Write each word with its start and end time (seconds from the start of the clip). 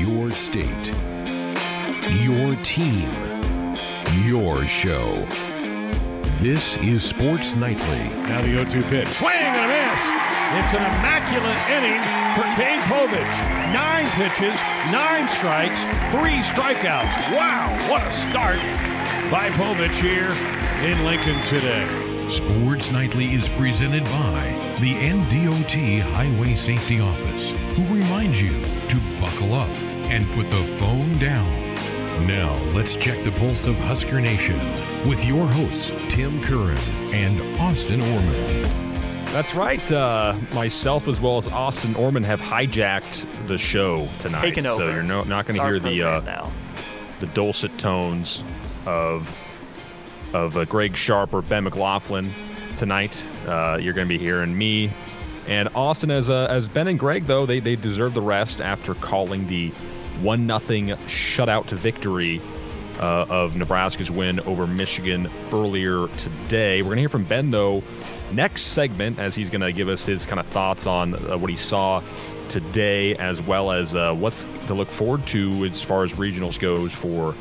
your 0.00 0.30
state, 0.30 0.94
your 2.24 2.56
team, 2.62 3.06
your 4.24 4.64
show. 4.64 5.26
This 6.38 6.78
is 6.78 7.04
Sports 7.04 7.54
Nightly. 7.54 8.08
Now 8.26 8.40
the 8.40 8.48
0 8.48 8.64
2 8.64 8.82
pitch. 8.88 9.08
Swing 9.08 9.36
and 9.36 9.60
a 9.60 9.68
miss. 9.68 10.00
It's 10.56 10.72
an 10.72 10.80
immaculate 10.80 11.60
inning 11.68 12.00
for 12.32 12.48
Cade 12.56 12.80
Povich. 12.88 13.74
Nine 13.74 14.08
pitches, 14.16 14.58
nine 14.90 15.28
strikes, 15.28 15.82
three 16.10 16.40
strikeouts. 16.48 17.36
Wow, 17.36 17.68
what 17.90 18.02
a 18.02 18.12
start 18.30 18.56
by 19.30 19.50
Povich 19.50 20.00
here 20.00 20.32
in 20.82 21.04
Lincoln 21.04 21.38
today. 21.42 21.86
Sports 22.30 22.90
Nightly 22.90 23.34
is 23.34 23.50
presented 23.50 24.04
by 24.04 24.76
the 24.80 24.94
NDOT 24.94 26.00
Highway 26.00 26.54
Safety 26.54 27.00
Office, 27.00 27.50
who 27.76 27.82
reminds 27.94 28.40
you 28.40 28.52
to 28.88 28.96
buckle 29.20 29.52
up 29.52 29.89
and 30.10 30.28
put 30.32 30.50
the 30.50 30.56
phone 30.56 31.12
down. 31.18 31.48
Now, 32.26 32.60
let's 32.74 32.96
check 32.96 33.22
the 33.22 33.30
pulse 33.30 33.66
of 33.66 33.76
Husker 33.76 34.20
Nation 34.20 34.58
with 35.08 35.24
your 35.24 35.46
hosts, 35.46 35.92
Tim 36.08 36.42
Curran 36.42 36.76
and 37.14 37.40
Austin 37.60 38.00
Orman. 38.00 38.62
That's 39.26 39.54
right. 39.54 39.92
Uh, 39.92 40.34
myself 40.52 41.06
as 41.06 41.20
well 41.20 41.38
as 41.38 41.46
Austin 41.46 41.94
Orman 41.94 42.24
have 42.24 42.40
hijacked 42.40 43.24
the 43.46 43.56
show 43.56 44.08
tonight. 44.18 44.42
Taken 44.42 44.66
over. 44.66 44.88
So 44.88 44.92
you're 44.92 45.04
no, 45.04 45.22
not 45.22 45.46
going 45.46 45.58
to 45.60 45.64
hear 45.64 45.78
the 45.78 46.02
uh, 46.02 46.20
now. 46.22 46.52
the 47.20 47.26
dulcet 47.28 47.78
tones 47.78 48.42
of 48.86 49.32
of 50.34 50.56
uh, 50.56 50.64
Greg 50.64 50.96
Sharp 50.96 51.32
or 51.32 51.42
Ben 51.42 51.62
McLaughlin 51.62 52.32
tonight. 52.76 53.24
Uh, 53.46 53.78
you're 53.80 53.94
going 53.94 54.08
to 54.08 54.12
be 54.12 54.18
hearing 54.18 54.56
me 54.58 54.90
and 55.46 55.68
Austin 55.74 56.10
as 56.10 56.28
uh, 56.28 56.46
as 56.50 56.68
Ben 56.68 56.88
and 56.88 56.98
Greg 56.98 57.26
though 57.26 57.46
they 57.46 57.60
they 57.60 57.76
deserve 57.76 58.14
the 58.14 58.20
rest 58.20 58.60
after 58.60 58.94
calling 58.94 59.46
the 59.48 59.72
one 60.22 60.46
nothing 60.46 60.88
shutout 61.06 61.66
to 61.68 61.76
victory 61.76 62.40
uh, 62.98 63.26
of 63.28 63.56
Nebraska's 63.56 64.10
win 64.10 64.40
over 64.40 64.66
Michigan 64.66 65.30
earlier 65.52 66.08
today. 66.18 66.82
We're 66.82 66.88
going 66.88 66.96
to 66.96 67.02
hear 67.02 67.08
from 67.08 67.24
Ben 67.24 67.50
though 67.50 67.82
next 68.32 68.62
segment 68.62 69.18
as 69.18 69.34
he's 69.34 69.50
going 69.50 69.62
to 69.62 69.72
give 69.72 69.88
us 69.88 70.04
his 70.04 70.26
kind 70.26 70.38
of 70.38 70.46
thoughts 70.46 70.86
on 70.86 71.14
uh, 71.14 71.38
what 71.38 71.50
he 71.50 71.56
saw 71.56 72.02
today 72.48 73.16
as 73.16 73.40
well 73.42 73.70
as 73.70 73.94
uh, 73.94 74.12
what's 74.14 74.44
to 74.66 74.74
look 74.74 74.88
forward 74.88 75.26
to 75.28 75.64
as 75.64 75.82
far 75.82 76.04
as 76.04 76.12
regionals 76.12 76.58
goes 76.58 76.92
for 76.92 77.34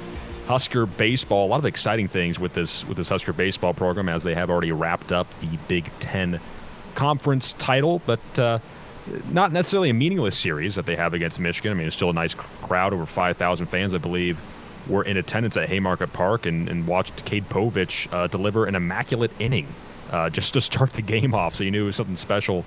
Husker 0.48 0.86
baseball. 0.86 1.46
A 1.46 1.50
lot 1.50 1.60
of 1.60 1.66
exciting 1.66 2.08
things 2.08 2.40
with 2.40 2.54
this 2.54 2.86
with 2.86 2.98
this 2.98 3.10
Husker 3.10 3.34
baseball 3.34 3.74
program 3.74 4.10
as 4.10 4.24
they 4.24 4.34
have 4.34 4.50
already 4.50 4.72
wrapped 4.72 5.12
up 5.12 5.28
the 5.42 5.58
Big 5.68 5.92
Ten 6.00 6.40
conference 6.96 7.54
title, 7.54 8.02
but 8.06 8.40
uh, 8.40 8.60
not 9.32 9.52
necessarily 9.52 9.90
a 9.90 9.94
meaningless 9.94 10.38
series 10.38 10.76
that 10.76 10.86
they 10.86 10.96
have 10.96 11.14
against 11.14 11.40
Michigan. 11.40 11.72
I 11.72 11.76
mean, 11.76 11.88
it's 11.88 11.96
still 11.96 12.10
a 12.10 12.14
nice 12.14 12.34
crowd, 12.34 12.94
over 12.94 13.06
5,000 13.06 13.68
fans, 13.68 13.94
I 13.94 13.98
believe, 13.98 14.40
were 14.88 15.04
in 15.04 15.18
attendance 15.18 15.58
at 15.58 15.70
Haymarket 15.70 16.14
Park 16.14 16.46
and, 16.46 16.68
and 16.70 16.88
watched 16.88 17.26
Cade 17.26 17.48
Povich 17.50 18.12
uh, 18.14 18.28
deliver 18.28 18.66
an 18.66 18.76
immaculate 18.76 19.32
inning 19.40 19.68
uh, 20.12 20.30
just 20.30 20.54
to 20.54 20.62
start 20.70 20.94
the 20.94 21.02
game 21.02 21.34
off. 21.34 21.56
So 21.56 21.64
you 21.64 21.72
knew 21.72 21.84
it 21.84 21.88
was 21.88 21.96
something 21.96 22.18
special 22.18 22.66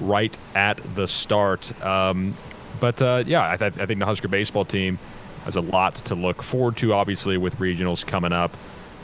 right 0.00 0.36
at 0.54 0.80
the 0.94 1.06
start. 1.06 1.80
Um, 1.82 2.36
but 2.80 3.00
uh, 3.00 3.24
yeah, 3.26 3.50
I, 3.50 3.56
th- 3.56 3.78
I 3.78 3.86
think 3.86 4.00
the 4.00 4.06
Husker 4.06 4.28
baseball 4.28 4.64
team 4.64 4.98
has 5.44 5.56
a 5.56 5.60
lot 5.60 5.96
to 5.96 6.14
look 6.14 6.42
forward 6.42 6.76
to, 6.78 6.92
obviously, 6.92 7.36
with 7.36 7.56
regionals 7.56 8.06
coming 8.06 8.32
up. 8.32 8.56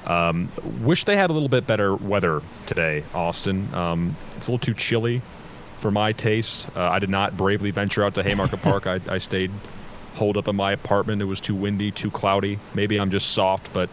Um, 0.06 0.50
wish 0.82 1.04
they 1.04 1.16
had 1.16 1.30
a 1.30 1.32
little 1.32 1.48
bit 1.48 1.66
better 1.66 1.94
weather 1.94 2.40
today, 2.66 3.04
Austin. 3.12 3.72
Um, 3.74 4.16
it's 4.36 4.48
a 4.48 4.52
little 4.52 4.64
too 4.64 4.74
chilly 4.74 5.20
for 5.80 5.90
my 5.90 6.12
taste. 6.12 6.68
Uh, 6.76 6.88
I 6.88 6.98
did 6.98 7.10
not 7.10 7.36
bravely 7.36 7.70
venture 7.70 8.04
out 8.04 8.14
to 8.14 8.22
Haymarket 8.22 8.62
Park. 8.62 8.86
I, 8.86 9.00
I 9.08 9.18
stayed 9.18 9.50
holed 10.14 10.36
up 10.36 10.48
in 10.48 10.56
my 10.56 10.72
apartment. 10.72 11.22
It 11.22 11.26
was 11.26 11.40
too 11.40 11.54
windy, 11.54 11.90
too 11.90 12.10
cloudy. 12.10 12.58
Maybe 12.74 12.98
I'm 12.98 13.10
just 13.10 13.30
soft, 13.30 13.72
but 13.72 13.88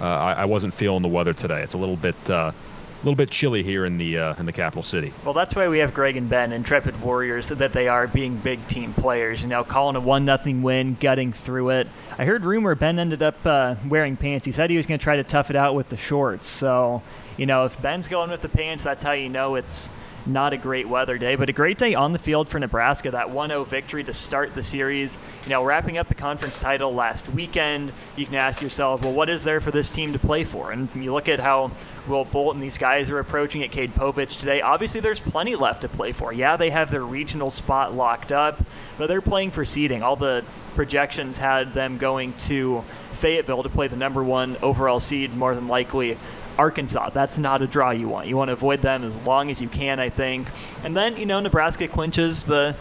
uh, 0.00 0.04
I, 0.04 0.32
I 0.32 0.44
wasn't 0.46 0.74
feeling 0.74 1.02
the 1.02 1.08
weather 1.08 1.32
today. 1.32 1.62
It's 1.62 1.74
a 1.74 1.78
little 1.78 1.96
bit, 1.96 2.16
uh, 2.28 2.52
a 2.52 3.04
little 3.04 3.14
bit 3.14 3.30
chilly 3.30 3.62
here 3.62 3.84
in 3.86 3.96
the 3.96 4.18
uh, 4.18 4.34
in 4.38 4.46
the 4.46 4.52
capital 4.52 4.82
city. 4.82 5.12
Well, 5.24 5.32
that's 5.32 5.54
why 5.54 5.68
we 5.68 5.78
have 5.78 5.94
Greg 5.94 6.16
and 6.16 6.28
Ben, 6.28 6.52
intrepid 6.52 7.00
warriors 7.00 7.48
that 7.48 7.72
they 7.72 7.88
are, 7.88 8.06
being 8.06 8.36
big 8.36 8.66
team 8.66 8.92
players. 8.92 9.42
You 9.42 9.48
know, 9.48 9.62
calling 9.62 9.96
a 9.96 10.00
one 10.00 10.24
nothing 10.24 10.62
win, 10.62 10.96
gutting 10.98 11.32
through 11.32 11.70
it. 11.70 11.88
I 12.18 12.24
heard 12.24 12.44
rumor 12.44 12.74
Ben 12.74 12.98
ended 12.98 13.22
up 13.22 13.46
uh, 13.46 13.76
wearing 13.86 14.16
pants. 14.16 14.44
He 14.44 14.52
said 14.52 14.70
he 14.70 14.76
was 14.76 14.86
going 14.86 14.98
to 14.98 15.04
try 15.04 15.16
to 15.16 15.24
tough 15.24 15.50
it 15.50 15.56
out 15.56 15.74
with 15.74 15.88
the 15.88 15.96
shorts. 15.96 16.46
So, 16.48 17.02
you 17.36 17.46
know, 17.46 17.64
if 17.64 17.80
Ben's 17.80 18.08
going 18.08 18.30
with 18.30 18.42
the 18.42 18.48
pants, 18.48 18.82
that's 18.84 19.02
how 19.02 19.12
you 19.12 19.28
know 19.28 19.54
it's 19.54 19.88
not 20.32 20.52
a 20.52 20.56
great 20.56 20.88
weather 20.88 21.18
day, 21.18 21.34
but 21.34 21.48
a 21.48 21.52
great 21.52 21.78
day 21.78 21.94
on 21.94 22.12
the 22.12 22.18
field 22.18 22.48
for 22.48 22.58
Nebraska. 22.58 23.10
That 23.10 23.30
1 23.30 23.50
0 23.50 23.64
victory 23.64 24.04
to 24.04 24.12
start 24.12 24.54
the 24.54 24.62
series. 24.62 25.18
You 25.44 25.50
know, 25.50 25.64
wrapping 25.64 25.98
up 25.98 26.08
the 26.08 26.14
conference 26.14 26.60
title 26.60 26.94
last 26.94 27.28
weekend, 27.28 27.92
you 28.16 28.26
can 28.26 28.34
ask 28.34 28.62
yourself, 28.62 29.02
well, 29.02 29.12
what 29.12 29.28
is 29.28 29.44
there 29.44 29.60
for 29.60 29.70
this 29.70 29.90
team 29.90 30.12
to 30.12 30.18
play 30.18 30.44
for? 30.44 30.72
And 30.72 30.88
you 30.94 31.12
look 31.12 31.28
at 31.28 31.40
how 31.40 31.72
Will 32.08 32.24
Bolt 32.24 32.54
and 32.54 32.62
these 32.62 32.78
guys 32.78 33.10
are 33.10 33.18
approaching 33.18 33.62
at 33.62 33.70
Cade 33.70 33.94
Povich 33.94 34.38
today. 34.38 34.60
Obviously, 34.60 35.00
there's 35.00 35.20
plenty 35.20 35.54
left 35.54 35.82
to 35.82 35.88
play 35.88 36.12
for. 36.12 36.32
Yeah, 36.32 36.56
they 36.56 36.70
have 36.70 36.90
their 36.90 37.04
regional 37.04 37.50
spot 37.50 37.94
locked 37.94 38.32
up, 38.32 38.62
but 38.98 39.06
they're 39.06 39.20
playing 39.20 39.50
for 39.50 39.64
seeding. 39.64 40.02
All 40.02 40.16
the 40.16 40.44
projections 40.74 41.38
had 41.38 41.74
them 41.74 41.98
going 41.98 42.32
to 42.34 42.84
Fayetteville 43.12 43.62
to 43.62 43.68
play 43.68 43.88
the 43.88 43.96
number 43.96 44.22
one 44.24 44.56
overall 44.62 45.00
seed, 45.00 45.36
more 45.36 45.54
than 45.54 45.68
likely. 45.68 46.16
Arkansas, 46.60 47.08
that's 47.08 47.38
not 47.38 47.62
a 47.62 47.66
draw 47.66 47.90
you 47.90 48.06
want. 48.06 48.26
You 48.26 48.36
want 48.36 48.48
to 48.48 48.52
avoid 48.52 48.82
them 48.82 49.02
as 49.02 49.16
long 49.16 49.50
as 49.50 49.62
you 49.62 49.68
can, 49.68 49.98
I 49.98 50.10
think. 50.10 50.46
And 50.84 50.94
then, 50.94 51.16
you 51.16 51.24
know, 51.24 51.40
Nebraska 51.40 51.88
clinches 51.88 52.42
the 52.42 52.76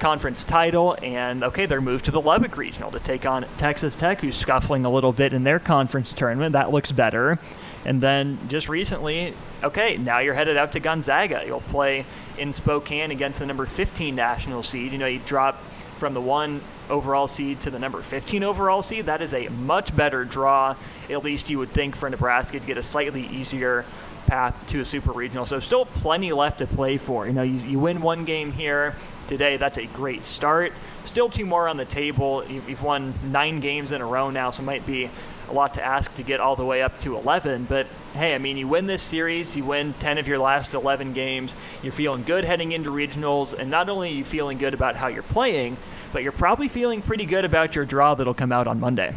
conference 0.00 0.44
title, 0.44 0.96
and 1.02 1.44
okay, 1.44 1.66
they're 1.66 1.82
moved 1.82 2.06
to 2.06 2.10
the 2.10 2.22
Lubbock 2.22 2.56
Regional 2.56 2.90
to 2.90 2.98
take 2.98 3.26
on 3.26 3.44
Texas 3.58 3.96
Tech, 3.96 4.22
who's 4.22 4.34
scuffling 4.34 4.86
a 4.86 4.90
little 4.90 5.12
bit 5.12 5.34
in 5.34 5.44
their 5.44 5.58
conference 5.58 6.14
tournament. 6.14 6.54
That 6.54 6.70
looks 6.70 6.90
better. 6.90 7.38
And 7.84 8.00
then 8.00 8.38
just 8.48 8.70
recently, 8.70 9.34
okay, 9.62 9.98
now 9.98 10.20
you're 10.20 10.32
headed 10.32 10.56
out 10.56 10.72
to 10.72 10.80
Gonzaga. 10.80 11.42
You'll 11.44 11.60
play 11.60 12.06
in 12.38 12.54
Spokane 12.54 13.10
against 13.10 13.40
the 13.40 13.44
number 13.44 13.66
15 13.66 14.14
national 14.14 14.62
seed. 14.62 14.90
You 14.90 14.98
know, 14.98 15.06
you 15.06 15.18
drop 15.18 15.62
from 15.98 16.14
the 16.14 16.20
one 16.22 16.62
overall 16.92 17.26
seed 17.26 17.60
to 17.62 17.70
the 17.70 17.78
number 17.78 18.02
15 18.02 18.44
overall 18.44 18.82
seed. 18.82 19.06
That 19.06 19.22
is 19.22 19.34
a 19.34 19.48
much 19.48 19.96
better 19.96 20.24
draw, 20.24 20.76
at 21.10 21.24
least 21.24 21.50
you 21.50 21.58
would 21.58 21.72
think, 21.72 21.96
for 21.96 22.08
Nebraska 22.08 22.60
to 22.60 22.66
get 22.66 22.78
a 22.78 22.82
slightly 22.82 23.26
easier 23.26 23.84
path 24.26 24.54
to 24.68 24.80
a 24.80 24.84
super 24.84 25.10
regional. 25.10 25.46
So 25.46 25.58
still 25.58 25.86
plenty 25.86 26.32
left 26.32 26.58
to 26.58 26.66
play 26.66 26.98
for. 26.98 27.26
You 27.26 27.32
know, 27.32 27.42
you, 27.42 27.58
you 27.58 27.78
win 27.78 28.02
one 28.02 28.24
game 28.24 28.52
here 28.52 28.94
today. 29.26 29.56
That's 29.56 29.78
a 29.78 29.86
great 29.86 30.26
start. 30.26 30.72
Still 31.04 31.28
two 31.28 31.46
more 31.46 31.66
on 31.66 31.78
the 31.78 31.84
table. 31.84 32.44
You've, 32.46 32.68
you've 32.68 32.82
won 32.82 33.14
nine 33.24 33.60
games 33.60 33.90
in 33.90 34.00
a 34.00 34.06
row 34.06 34.30
now, 34.30 34.50
so 34.50 34.62
it 34.62 34.66
might 34.66 34.86
be 34.86 35.10
a 35.52 35.54
lot 35.54 35.74
to 35.74 35.84
ask 35.84 36.14
to 36.16 36.22
get 36.22 36.40
all 36.40 36.56
the 36.56 36.64
way 36.64 36.82
up 36.82 36.98
to 37.00 37.16
11. 37.16 37.66
But 37.68 37.86
hey, 38.14 38.34
I 38.34 38.38
mean, 38.38 38.56
you 38.56 38.66
win 38.66 38.86
this 38.86 39.02
series, 39.02 39.56
you 39.56 39.64
win 39.64 39.94
10 39.94 40.18
of 40.18 40.26
your 40.26 40.38
last 40.38 40.74
11 40.74 41.12
games. 41.12 41.54
You're 41.82 41.92
feeling 41.92 42.24
good 42.24 42.44
heading 42.44 42.72
into 42.72 42.90
regionals, 42.90 43.52
and 43.52 43.70
not 43.70 43.88
only 43.88 44.10
are 44.10 44.14
you 44.14 44.24
feeling 44.24 44.58
good 44.58 44.74
about 44.74 44.96
how 44.96 45.08
you're 45.08 45.22
playing, 45.22 45.76
but 46.12 46.22
you're 46.22 46.32
probably 46.32 46.68
feeling 46.68 47.02
pretty 47.02 47.26
good 47.26 47.44
about 47.44 47.74
your 47.74 47.84
draw 47.84 48.14
that'll 48.14 48.34
come 48.34 48.50
out 48.50 48.66
on 48.66 48.80
Monday. 48.80 49.14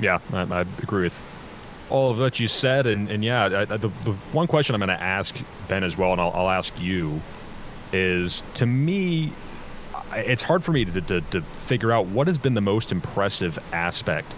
Yeah, 0.00 0.20
I, 0.32 0.42
I 0.42 0.60
agree 0.60 1.02
with 1.02 1.20
all 1.90 2.10
of 2.10 2.18
what 2.18 2.38
you 2.38 2.48
said, 2.48 2.86
and, 2.86 3.10
and 3.10 3.24
yeah, 3.24 3.44
I, 3.44 3.64
the, 3.64 3.90
the 4.04 4.12
one 4.32 4.46
question 4.46 4.74
I'm 4.74 4.80
going 4.80 4.88
to 4.88 5.02
ask 5.02 5.36
Ben 5.66 5.82
as 5.82 5.96
well, 5.96 6.12
and 6.12 6.20
I'll, 6.20 6.30
I'll 6.32 6.50
ask 6.50 6.78
you, 6.78 7.20
is 7.92 8.42
to 8.54 8.66
me, 8.66 9.32
it's 10.12 10.42
hard 10.42 10.62
for 10.62 10.72
me 10.72 10.84
to, 10.84 11.00
to, 11.00 11.20
to 11.20 11.42
figure 11.66 11.90
out 11.90 12.06
what 12.06 12.26
has 12.26 12.38
been 12.38 12.54
the 12.54 12.60
most 12.60 12.92
impressive 12.92 13.58
aspect 13.72 14.32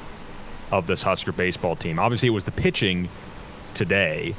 of 0.71 0.87
this 0.87 1.03
Husker 1.03 1.33
baseball 1.33 1.77
team. 1.77 1.99
Obviously, 1.99 2.29
it 2.29 2.33
was 2.33 2.45
the 2.45 2.51
pitching 2.51 3.09
today, 3.75 4.35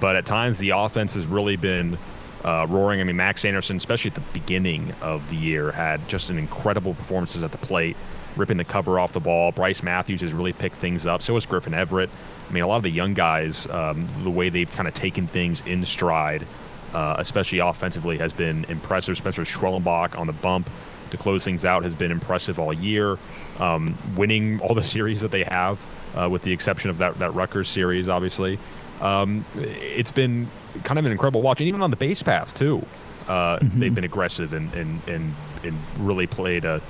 but 0.00 0.16
at 0.16 0.26
times 0.26 0.58
the 0.58 0.70
offense 0.70 1.14
has 1.14 1.26
really 1.26 1.56
been 1.56 1.98
uh, 2.44 2.66
roaring. 2.68 3.00
I 3.00 3.04
mean, 3.04 3.16
Max 3.16 3.44
Anderson, 3.44 3.76
especially 3.76 4.10
at 4.10 4.14
the 4.14 4.22
beginning 4.32 4.94
of 5.02 5.28
the 5.28 5.36
year, 5.36 5.72
had 5.72 6.08
just 6.08 6.30
an 6.30 6.38
incredible 6.38 6.94
performances 6.94 7.42
at 7.42 7.52
the 7.52 7.58
plate, 7.58 7.96
ripping 8.36 8.56
the 8.56 8.64
cover 8.64 9.00
off 9.00 9.12
the 9.12 9.20
ball. 9.20 9.52
Brice 9.52 9.82
Matthews 9.82 10.20
has 10.20 10.32
really 10.32 10.52
picked 10.52 10.76
things 10.76 11.06
up. 11.06 11.22
So 11.22 11.34
has 11.34 11.46
Griffin 11.46 11.72
Everitt. 11.72 12.08
I 12.48 12.52
mean, 12.52 12.62
a 12.62 12.66
lot 12.66 12.76
of 12.76 12.82
the 12.84 12.90
young 12.90 13.14
guys, 13.14 13.66
um, 13.70 14.08
the 14.22 14.30
way 14.30 14.48
they've 14.48 14.70
kind 14.70 14.86
of 14.86 14.94
taken 14.94 15.26
things 15.26 15.62
in 15.66 15.84
stride, 15.84 16.46
uh, 16.94 17.16
especially 17.18 17.58
offensively, 17.58 18.18
has 18.18 18.32
been 18.32 18.64
impressive. 18.66 19.16
Spencer 19.16 19.42
Schwellenbach 19.42 20.16
on 20.16 20.28
the 20.28 20.32
bump 20.32 20.70
to 21.10 21.16
close 21.16 21.44
things 21.44 21.64
out 21.64 21.82
has 21.82 21.94
been 21.94 22.12
impressive 22.12 22.58
all 22.58 22.72
year. 22.72 23.18
Um, 23.58 23.96
winning 24.16 24.60
all 24.60 24.74
the 24.74 24.84
series 24.84 25.22
that 25.22 25.30
they 25.30 25.44
have, 25.44 25.78
uh, 26.14 26.28
with 26.28 26.42
the 26.42 26.52
exception 26.52 26.90
of 26.90 26.98
that, 26.98 27.18
that 27.20 27.34
Rutgers 27.34 27.68
series, 27.68 28.08
obviously. 28.08 28.58
Um, 29.00 29.44
it's 29.54 30.12
been 30.12 30.48
kind 30.84 30.98
of 30.98 31.06
an 31.06 31.12
incredible 31.12 31.40
watch. 31.40 31.60
And 31.60 31.68
even 31.68 31.80
on 31.80 31.90
the 31.90 31.96
base 31.96 32.22
paths, 32.22 32.52
too, 32.52 32.84
uh, 33.28 33.58
mm-hmm. 33.58 33.80
they've 33.80 33.94
been 33.94 34.04
aggressive 34.04 34.52
and, 34.52 34.72
and, 34.74 35.00
and, 35.08 35.34
and 35.64 35.78
really 35.98 36.26
played 36.26 36.64
a 36.64 36.82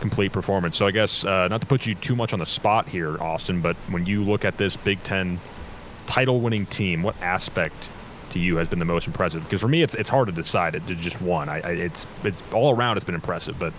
complete 0.00 0.32
performance. 0.32 0.76
So 0.76 0.86
I 0.86 0.90
guess, 0.90 1.24
uh, 1.24 1.48
not 1.48 1.60
to 1.60 1.66
put 1.66 1.86
you 1.86 1.94
too 1.94 2.16
much 2.16 2.32
on 2.32 2.38
the 2.38 2.46
spot 2.46 2.88
here, 2.88 3.22
Austin, 3.22 3.60
but 3.60 3.76
when 3.88 4.06
you 4.06 4.24
look 4.24 4.44
at 4.44 4.56
this 4.56 4.76
Big 4.76 5.02
Ten 5.02 5.40
title 6.06 6.40
winning 6.40 6.66
team, 6.66 7.02
what 7.02 7.16
aspect 7.22 7.88
to 8.30 8.38
you 8.38 8.56
has 8.56 8.68
been 8.68 8.78
the 8.78 8.84
most 8.84 9.06
impressive? 9.06 9.42
Because 9.44 9.60
for 9.60 9.68
me, 9.68 9.82
it's 9.82 9.94
it's 9.94 10.10
hard 10.10 10.26
to 10.26 10.32
decide 10.32 10.74
it 10.74 10.86
to 10.88 10.94
just 10.94 11.20
one. 11.20 11.48
I, 11.48 11.60
I, 11.60 11.70
it's 11.70 12.06
it's 12.22 12.36
all 12.52 12.74
around. 12.74 12.96
It's 12.96 13.04
been 13.04 13.14
impressive, 13.14 13.58
but 13.58 13.72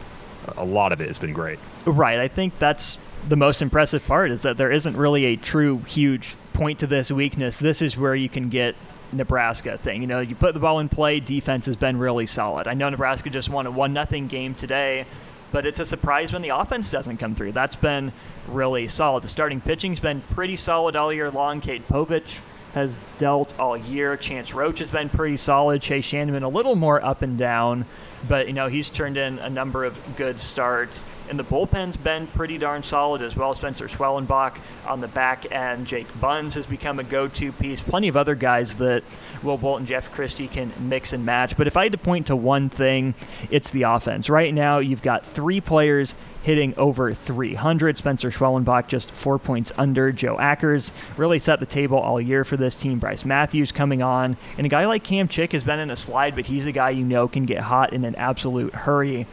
a 0.57 0.65
lot 0.65 0.91
of 0.91 1.01
it 1.01 1.07
has 1.07 1.19
been 1.19 1.33
great. 1.33 1.59
Right. 1.85 2.19
I 2.19 2.27
think 2.27 2.57
that's 2.59 2.97
the 3.27 3.35
most 3.35 3.61
impressive 3.61 4.05
part 4.05 4.31
is 4.31 4.43
that 4.43 4.57
there 4.57 4.71
isn't 4.71 4.95
really 4.95 5.25
a 5.25 5.35
true 5.35 5.79
huge 5.79 6.35
point 6.53 6.79
to 6.79 6.87
this 6.87 7.11
weakness. 7.11 7.57
This 7.57 7.81
is 7.81 7.97
where 7.97 8.15
you 8.15 8.29
can 8.29 8.49
get 8.49 8.75
Nebraska 9.11 9.77
thing. 9.77 10.01
You 10.01 10.07
know, 10.07 10.19
you 10.19 10.35
put 10.35 10.53
the 10.53 10.59
ball 10.59 10.79
in 10.79 10.89
play, 10.89 11.19
defense 11.19 11.65
has 11.65 11.75
been 11.75 11.97
really 11.97 12.25
solid. 12.25 12.67
I 12.67 12.73
know 12.73 12.89
Nebraska 12.89 13.29
just 13.29 13.49
won 13.49 13.65
a 13.65 13.71
one 13.71 13.93
nothing 13.93 14.27
game 14.27 14.55
today, 14.55 15.05
but 15.51 15.65
it's 15.65 15.79
a 15.79 15.85
surprise 15.85 16.33
when 16.33 16.41
the 16.41 16.49
offense 16.49 16.91
doesn't 16.91 17.17
come 17.17 17.35
through. 17.35 17.53
That's 17.53 17.75
been 17.75 18.13
really 18.47 18.87
solid. 18.87 19.23
The 19.23 19.27
starting 19.27 19.61
pitching's 19.61 19.99
been 19.99 20.21
pretty 20.31 20.55
solid 20.55 20.95
all 20.95 21.13
year 21.13 21.31
long. 21.31 21.61
Cade 21.61 21.87
Povich 21.87 22.39
has 22.73 22.99
dealt 23.17 23.57
all 23.57 23.77
year. 23.77 24.17
Chance 24.17 24.53
Roach 24.53 24.79
has 24.79 24.89
been 24.89 25.07
pretty 25.07 25.37
solid. 25.37 25.81
Chase 25.81 26.03
Shannon 26.03 26.43
a 26.43 26.49
little 26.49 26.75
more 26.75 27.03
up 27.03 27.21
and 27.21 27.37
down, 27.37 27.85
but 28.27 28.47
you 28.47 28.53
know 28.53 28.67
he's 28.67 28.89
turned 28.89 29.17
in 29.17 29.39
a 29.39 29.49
number 29.49 29.83
of 29.83 29.99
good 30.15 30.39
starts. 30.39 31.05
And 31.27 31.39
the 31.39 31.43
bullpen's 31.43 31.97
been 31.97 32.27
pretty 32.27 32.57
darn 32.59 32.83
solid 32.83 33.21
as 33.21 33.35
well. 33.35 33.55
Spencer 33.55 33.87
Schwellenbach 33.87 34.59
on 34.85 35.01
the 35.01 35.07
back 35.07 35.51
end. 35.51 35.87
Jake 35.87 36.07
Buns 36.19 36.53
has 36.53 36.67
become 36.67 36.99
a 36.99 37.03
go-to 37.03 37.51
piece. 37.51 37.81
Plenty 37.81 38.07
of 38.07 38.15
other 38.15 38.35
guys 38.35 38.75
that 38.75 39.03
Will 39.41 39.57
Bolt 39.57 39.79
and 39.79 39.87
Jeff 39.87 40.11
Christy 40.11 40.47
can 40.47 40.71
mix 40.77 41.13
and 41.13 41.25
match. 41.25 41.57
But 41.57 41.65
if 41.65 41.77
I 41.77 41.83
had 41.83 41.93
to 41.93 41.97
point 41.97 42.27
to 42.27 42.35
one 42.35 42.69
thing, 42.69 43.15
it's 43.49 43.71
the 43.71 43.83
offense. 43.83 44.29
Right 44.29 44.53
now, 44.53 44.77
you've 44.77 45.01
got 45.01 45.25
three 45.25 45.61
players 45.61 46.15
hitting 46.45 46.75
over 46.77 47.11
300. 47.11 47.97
Spencer 47.97 48.29
Schwellenbach 48.29 48.87
just 48.87 49.09
four 49.09 49.39
points 49.39 49.71
under. 49.79 50.11
Joe 50.11 50.37
Ackers 50.37 50.91
really 51.17 51.39
set 51.39 51.59
the 51.59 51.65
table 51.65 51.97
all 51.97 52.21
year 52.21 52.43
for 52.43 52.55
this 52.55 52.75
team. 52.75 52.99
Brice 52.99 53.25
Matthews 53.25 53.71
coming 53.71 54.03
on. 54.03 54.37
And 54.59 54.65
a 54.67 54.69
guy 54.69 54.85
like 54.85 55.03
Cam 55.03 55.27
Chick 55.27 55.53
has 55.53 55.63
been 55.63 55.79
in 55.79 55.89
a 55.89 55.95
slide, 55.95 56.35
but 56.35 56.45
he's 56.45 56.67
a 56.67 56.71
guy 56.71 56.91
you 56.91 57.03
know 57.03 57.27
can 57.27 57.45
get 57.45 57.61
hot 57.61 57.93
in 57.93 58.05
an 58.05 58.14
absolute 58.15 58.73
hurry. 58.73 59.27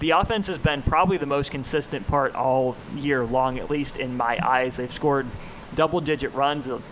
The 0.00 0.10
offense 0.10 0.46
has 0.48 0.58
been 0.58 0.82
probably 0.82 1.16
the 1.16 1.26
most 1.26 1.50
consistent 1.50 2.06
part 2.06 2.34
all 2.34 2.76
year 2.94 3.24
long, 3.24 3.58
at 3.58 3.70
least 3.70 3.96
in 3.96 4.16
my 4.16 4.38
eyes. 4.46 4.76
They've 4.76 4.92
scored 4.92 5.26
double 5.74 6.00
digit 6.00 6.32
runs 6.34 6.66
a 6.66 6.82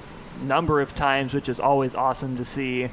number 0.41 0.81
of 0.81 0.95
times, 0.95 1.35
which 1.35 1.49
is 1.49 1.61
always 1.61 1.95
awesome 1.95 2.37
to 2.37 2.45
see. 2.45 2.89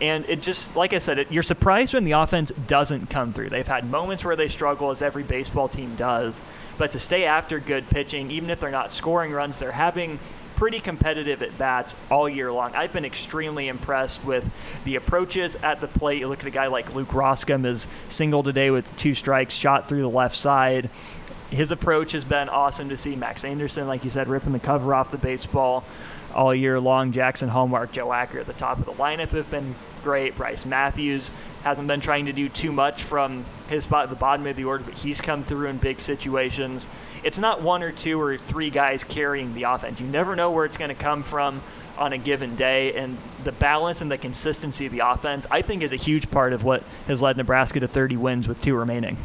And 0.00 0.24
it 0.26 0.42
just, 0.42 0.76
like 0.76 0.92
I 0.92 1.00
said, 1.00 1.18
it, 1.18 1.32
you're 1.32 1.42
surprised 1.42 1.92
when 1.92 2.04
the 2.04 2.12
offense 2.12 2.52
doesn't 2.68 3.10
come 3.10 3.32
through. 3.32 3.50
They've 3.50 3.66
had 3.66 3.90
moments 3.90 4.24
where 4.24 4.36
they 4.36 4.48
struggle, 4.48 4.90
as 4.90 5.02
every 5.02 5.24
baseball 5.24 5.68
team 5.68 5.96
does. 5.96 6.40
But 6.76 6.92
to 6.92 7.00
stay 7.00 7.24
after 7.24 7.58
good 7.58 7.90
pitching, 7.90 8.30
even 8.30 8.50
if 8.50 8.60
they're 8.60 8.70
not 8.70 8.92
scoring 8.92 9.32
runs, 9.32 9.58
they're 9.58 9.72
having 9.72 10.20
pretty 10.58 10.80
competitive 10.80 11.40
at 11.40 11.56
bats 11.56 11.94
all 12.10 12.28
year 12.28 12.50
long. 12.50 12.74
I've 12.74 12.92
been 12.92 13.04
extremely 13.04 13.68
impressed 13.68 14.24
with 14.24 14.50
the 14.84 14.96
approaches 14.96 15.54
at 15.62 15.80
the 15.80 15.86
plate. 15.86 16.18
You 16.18 16.26
look 16.26 16.40
at 16.40 16.46
a 16.46 16.50
guy 16.50 16.66
like 16.66 16.92
Luke 16.92 17.10
Roskam 17.10 17.64
is 17.64 17.86
single 18.08 18.42
today 18.42 18.72
with 18.72 18.94
two 18.96 19.14
strikes, 19.14 19.54
shot 19.54 19.88
through 19.88 20.00
the 20.00 20.10
left 20.10 20.34
side. 20.34 20.90
His 21.50 21.70
approach 21.70 22.10
has 22.10 22.24
been 22.24 22.48
awesome 22.48 22.88
to 22.88 22.96
see. 22.96 23.14
Max 23.14 23.44
Anderson, 23.44 23.86
like 23.86 24.02
you 24.04 24.10
said, 24.10 24.26
ripping 24.26 24.52
the 24.52 24.58
cover 24.58 24.92
off 24.96 25.12
the 25.12 25.16
baseball 25.16 25.84
all 26.34 26.52
year 26.52 26.80
long. 26.80 27.12
Jaxon 27.12 27.50
Hallmark, 27.50 27.92
Joe 27.92 28.12
Acker 28.12 28.40
at 28.40 28.46
the 28.46 28.52
top 28.52 28.80
of 28.80 28.84
the 28.84 28.92
lineup 28.92 29.28
have 29.28 29.48
been 29.52 29.76
great. 30.02 30.34
Brice 30.34 30.66
Matthews 30.66 31.30
hasn't 31.62 31.86
been 31.86 32.00
trying 32.00 32.26
to 32.26 32.32
do 32.32 32.48
too 32.48 32.72
much 32.72 33.04
from 33.04 33.46
his 33.68 33.84
spot 33.84 34.02
at 34.02 34.10
the 34.10 34.16
bottom 34.16 34.44
of 34.48 34.56
the 34.56 34.64
order, 34.64 34.82
but 34.82 34.94
he's 34.94 35.20
come 35.20 35.44
through 35.44 35.68
in 35.68 35.76
big 35.76 36.00
situations. 36.00 36.88
It's 37.24 37.38
not 37.38 37.62
one 37.62 37.82
or 37.82 37.92
two 37.92 38.20
or 38.20 38.38
three 38.38 38.70
guys 38.70 39.04
carrying 39.04 39.54
the 39.54 39.64
offense. 39.64 40.00
You 40.00 40.06
never 40.06 40.36
know 40.36 40.50
where 40.50 40.64
it's 40.64 40.76
going 40.76 40.90
to 40.90 40.94
come 40.94 41.22
from 41.22 41.62
on 41.96 42.12
a 42.12 42.18
given 42.18 42.54
day, 42.54 42.94
and 42.94 43.18
the 43.44 43.52
balance 43.52 44.00
and 44.00 44.10
the 44.10 44.18
consistency 44.18 44.86
of 44.86 44.92
the 44.92 45.00
offense, 45.00 45.46
I 45.50 45.62
think, 45.62 45.82
is 45.82 45.92
a 45.92 45.96
huge 45.96 46.30
part 46.30 46.52
of 46.52 46.62
what 46.62 46.84
has 47.06 47.20
led 47.20 47.36
Nebraska 47.36 47.80
to 47.80 47.88
30 47.88 48.16
wins 48.16 48.48
with 48.48 48.60
two 48.62 48.76
remaining. 48.76 49.16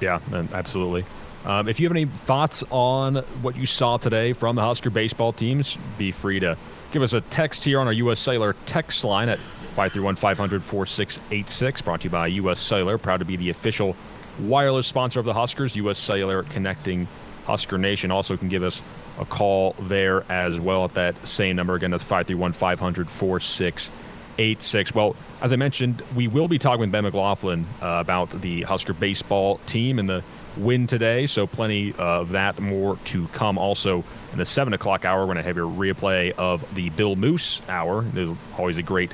Yeah, 0.00 0.20
absolutely. 0.52 1.04
Um, 1.44 1.68
if 1.68 1.80
you 1.80 1.86
have 1.86 1.96
any 1.96 2.04
thoughts 2.04 2.62
on 2.70 3.16
what 3.42 3.56
you 3.56 3.64
saw 3.64 3.96
today 3.96 4.32
from 4.32 4.56
the 4.56 4.62
Husker 4.62 4.90
baseball 4.90 5.32
teams, 5.32 5.78
be 5.96 6.12
free 6.12 6.40
to 6.40 6.56
give 6.92 7.02
us 7.02 7.12
a 7.12 7.20
text 7.22 7.64
here 7.64 7.80
on 7.80 7.86
our 7.86 7.92
U.S. 7.94 8.18
Cellular 8.20 8.54
text 8.66 9.04
line 9.04 9.28
at 9.28 9.38
531 9.38 10.16
500 10.16 10.62
4686. 10.62 11.82
Brought 11.82 12.00
to 12.00 12.04
you 12.04 12.10
by 12.10 12.26
U.S. 12.26 12.60
Cellular, 12.60 12.98
proud 12.98 13.18
to 13.18 13.24
be 13.24 13.36
the 13.36 13.50
official 13.50 13.96
wireless 14.40 14.86
sponsor 14.86 15.20
of 15.20 15.26
the 15.26 15.34
Huskers. 15.34 15.76
U.S. 15.76 15.98
Cellular 15.98 16.42
connecting 16.44 17.08
Husker 17.44 17.78
Nation. 17.78 18.10
Also 18.10 18.36
can 18.36 18.48
give 18.48 18.62
us 18.62 18.82
a 19.18 19.24
call 19.24 19.74
there 19.80 20.24
as 20.30 20.58
well 20.60 20.84
at 20.84 20.94
that 20.94 21.26
same 21.26 21.56
number. 21.56 21.74
Again, 21.74 21.90
that's 21.90 22.04
531 22.04 22.52
500 22.52 23.08
4686. 23.08 24.94
Well, 24.94 25.16
as 25.40 25.52
I 25.52 25.56
mentioned, 25.56 26.02
we 26.14 26.28
will 26.28 26.48
be 26.48 26.58
talking 26.58 26.80
with 26.80 26.92
Ben 26.92 27.04
McLaughlin 27.04 27.66
uh, 27.82 27.98
about 28.00 28.40
the 28.40 28.62
Husker 28.62 28.92
baseball 28.92 29.58
team 29.66 29.98
and 29.98 30.08
the 30.08 30.22
win 30.56 30.86
today. 30.86 31.26
So 31.26 31.46
plenty 31.46 31.92
of 31.94 32.30
that 32.30 32.60
more 32.60 32.96
to 33.06 33.28
come. 33.28 33.58
Also 33.58 34.04
in 34.32 34.38
the 34.38 34.46
seven 34.46 34.72
o'clock 34.74 35.04
hour, 35.04 35.20
we're 35.20 35.26
going 35.26 35.36
to 35.36 35.42
have 35.42 35.56
your 35.56 35.68
replay 35.68 36.32
of 36.32 36.64
the 36.74 36.90
Bill 36.90 37.16
Moos 37.16 37.62
hour. 37.68 38.02
There's 38.02 38.30
always 38.58 38.76
a 38.76 38.82
great 38.82 39.12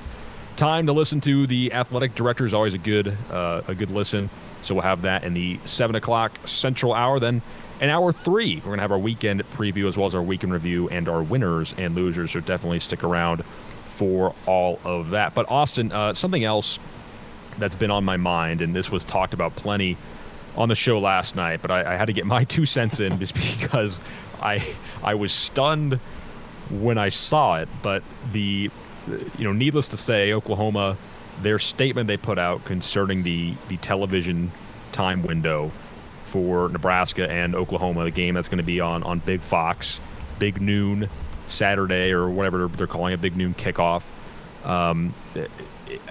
time 0.57 0.87
to 0.87 0.93
listen 0.93 1.21
to 1.21 1.47
the 1.47 1.73
athletic 1.75 2.15
director 2.15 2.47
is 2.47 2.55
always 2.55 2.73
a 2.75 2.79
good 2.79 3.17
uh, 3.31 3.63
a 3.69 3.75
good 3.75 3.91
listen. 3.91 4.31
So 4.67 4.75
we'll 4.75 4.83
have 4.83 5.03
that 5.03 5.25
in 5.25 5.35
the 5.35 5.59
seven 5.65 5.97
o'clock 5.97 6.39
central 6.45 6.93
hour. 6.93 7.21
Then 7.21 7.43
in 7.81 7.89
hour 7.89 8.13
three, 8.13 8.57
we're 8.57 8.73
gonna 8.73 8.83
have 8.83 8.93
our 8.93 8.99
weekend 8.99 9.43
preview 9.53 9.89
as 9.89 9.97
well 9.97 10.07
as 10.07 10.15
our 10.15 10.23
weekend 10.23 10.53
review 10.53 10.89
and 10.89 11.09
our 11.09 11.23
winners 11.23 11.75
and 11.79 11.95
losers. 11.95 12.33
So 12.33 12.41
definitely 12.41 12.81
stick 12.81 13.05
around 13.05 13.45
for 13.97 14.35
all 14.47 14.81
of 14.85 15.11
that. 15.11 15.35
But 15.35 15.51
Austin, 15.51 15.93
uh, 15.93 16.15
something 16.15 16.45
else 16.45 16.79
that's 17.59 17.77
been 17.77 17.91
on 17.91 18.05
my 18.05 18.17
mind, 18.17 18.61
and 18.61 18.75
this 18.75 18.91
was 18.91 19.05
talked 19.05 19.33
about 19.33 19.57
plenty 19.57 19.97
on 20.57 20.69
the 20.69 20.75
show 20.75 20.99
last 20.99 21.37
night, 21.37 21.61
but 21.63 21.71
I, 21.71 21.95
I 21.95 21.97
had 21.97 22.07
to 22.07 22.13
get 22.13 22.27
my 22.27 22.45
two 22.45 22.67
cents 22.67 23.01
in 23.01 23.19
just 23.19 23.35
because 23.61 24.01
I 24.41 24.75
I 25.03 25.15
was 25.15 25.33
stunned 25.33 26.01
when 26.71 26.99
I 26.99 27.11
saw 27.11 27.59
it. 27.59 27.69
But 27.83 28.03
the 28.33 28.71
you 29.07 29.45
know, 29.45 29.53
needless 29.53 29.89
to 29.89 29.97
say, 29.97 30.33
Oklahoma, 30.33 30.97
their 31.43 31.59
statement 31.59 32.09
they 32.09 32.17
put 32.17 32.39
out 32.39 32.65
concerning 32.65 33.23
the 33.23 33.55
the 33.69 33.77
television 33.79 34.51
time 34.93 35.23
window 35.23 35.71
for 36.27 36.69
Nebraska 36.69 37.31
and 37.31 37.55
Oklahoma, 37.55 38.05
the 38.05 38.11
game 38.11 38.35
that's 38.35 38.49
going 38.49 38.59
to 38.59 38.65
be 38.65 38.81
on 38.81 39.03
on 39.03 39.21
Big 39.21 39.41
Fox, 39.41 40.01
Big 40.39 40.61
Noon 40.61 41.09
Saturday 41.49 42.11
or 42.11 42.29
whatever 42.29 42.69
they're 42.69 42.87
calling 42.87 43.13
it, 43.13 43.21
Big 43.21 43.37
Noon 43.37 43.55
kickoff. 43.55 44.03
Um, 44.65 45.15
it, 45.35 45.51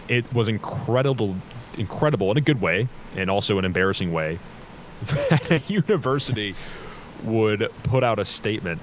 it 0.07 0.33
was 0.33 0.47
incredible, 0.47 1.35
incredible 1.77 2.31
in 2.31 2.37
a 2.37 2.41
good 2.41 2.61
way, 2.61 2.87
and 3.15 3.29
also 3.29 3.57
an 3.57 3.65
embarrassing 3.65 4.11
way. 4.11 4.39
That 5.29 5.51
a 5.51 5.59
university 5.67 6.55
would 7.23 7.69
put 7.83 8.03
out 8.03 8.17
a 8.17 8.25
statement 8.25 8.81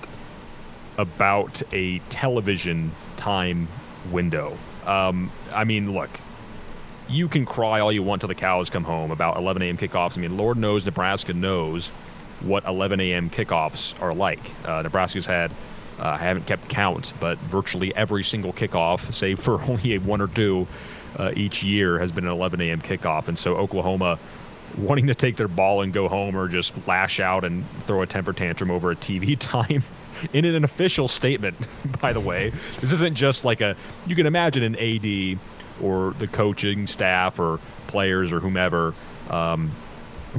about 0.99 1.63
a 1.73 2.01
television 2.11 2.93
time 3.17 3.69
window. 4.11 4.59
Um, 4.85 5.33
I 5.53 5.65
mean, 5.65 5.93
look, 5.93 6.11
you 7.13 7.29
can 7.29 7.45
cry 7.45 7.81
all 7.81 7.93
you 7.93 8.03
want 8.03 8.23
till 8.23 8.29
the 8.29 8.35
cows 8.35 8.71
come 8.71 8.85
home 8.85 9.11
about 9.11 9.37
11 9.37 9.63
a.m. 9.63 9.77
kickoffs. 9.77 10.17
I 10.17 10.21
mean, 10.21 10.37
Lord 10.37 10.57
knows 10.57 10.85
Nebraska 10.87 11.35
knows 11.35 11.89
what 12.41 12.65
11 12.65 13.01
a.m. 13.01 13.31
kickoffs 13.31 14.01
are 14.01 14.15
like. 14.15 14.41
Uh, 14.65 14.83
Nebraska's 14.83 15.27
had, 15.27 15.51
uh, 15.99 16.09
I 16.09 16.17
haven't 16.17 16.47
kept 16.47 16.69
count, 16.69 17.13
but 17.21 17.39
virtually 17.39 17.95
every 17.95 18.25
single 18.25 18.53
kickoff, 18.53 19.15
save 19.15 19.41
for 19.41 19.61
only 19.71 19.95
a 19.95 19.99
one 19.99 20.21
or 20.21 20.29
two 20.29 20.67
uh, 21.19 21.33
each 21.37 21.63
year, 21.63 21.99
has 21.99 22.11
been 22.11 22.25
an 22.25 22.33
11 22.33 22.61
a.m. 22.63 22.81
kickoff. 22.81 23.29
And 23.29 23.39
so 23.39 23.57
Oklahoma 23.57 24.19
wanting 24.79 25.07
to 25.07 25.15
take 25.15 25.37
their 25.37 25.49
ball 25.49 25.83
and 25.83 25.93
go 25.93 26.09
home 26.09 26.35
or 26.35 26.49
just 26.49 26.73
lash 26.87 27.21
out 27.21 27.45
and 27.45 27.65
throw 27.83 28.01
a 28.01 28.07
temper 28.07 28.33
tantrum 28.33 28.71
over 28.71 28.91
a 28.91 28.97
TV 28.97 29.39
time 29.39 29.85
in 30.33 30.45
an 30.45 30.65
official 30.65 31.09
statement, 31.09 31.57
by 32.01 32.13
the 32.13 32.21
way. 32.21 32.53
This 32.81 32.93
isn't 32.93 33.15
just 33.15 33.45
like 33.45 33.61
a, 33.61 33.77
you 34.07 34.17
can 34.17 34.27
imagine 34.27 34.63
an 34.63 34.77
AD 34.77 35.39
or 35.81 36.15
the 36.19 36.27
coaching 36.27 36.87
staff 36.87 37.39
or 37.39 37.61
players 37.87 38.33
or 38.33 38.41
whomever 38.41 38.95
um, 39.31 39.73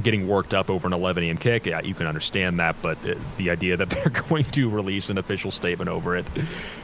getting 0.02 0.26
worked 0.26 0.54
up 0.54 0.70
over 0.70 0.86
an 0.86 0.92
11 0.92 1.22
a.m. 1.24 1.38
kick. 1.38 1.66
Yeah, 1.66 1.80
you 1.80 1.94
can 1.94 2.06
understand 2.06 2.58
that, 2.58 2.76
but 2.82 2.98
the 3.36 3.50
idea 3.50 3.76
that 3.76 3.90
they're 3.90 4.10
going 4.28 4.44
to 4.44 4.68
release 4.68 5.10
an 5.10 5.18
official 5.18 5.50
statement 5.50 5.88
over 5.88 6.16
it, 6.16 6.26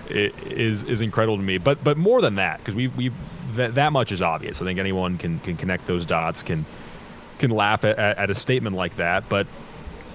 it 0.09 0.35
is 0.47 0.83
is 0.85 1.01
incredible 1.01 1.37
to 1.37 1.43
me. 1.43 1.59
But 1.59 1.83
but 1.83 1.97
more 1.97 2.21
than 2.21 2.37
that, 2.37 2.59
because 2.59 2.75
we 2.75 2.89
we 2.89 3.13
that, 3.53 3.75
that 3.75 3.93
much 3.93 4.13
is 4.13 4.23
obvious. 4.23 4.63
I 4.63 4.65
think 4.65 4.79
anyone 4.79 5.19
can 5.19 5.41
can 5.41 5.57
connect 5.57 5.87
those 5.87 6.05
dots, 6.05 6.43
can 6.43 6.65
can 7.39 7.51
laugh 7.51 7.85
at, 7.85 7.99
at 7.99 8.31
a 8.31 8.35
statement 8.35 8.77
like 8.77 8.97
that. 8.97 9.29
But 9.29 9.47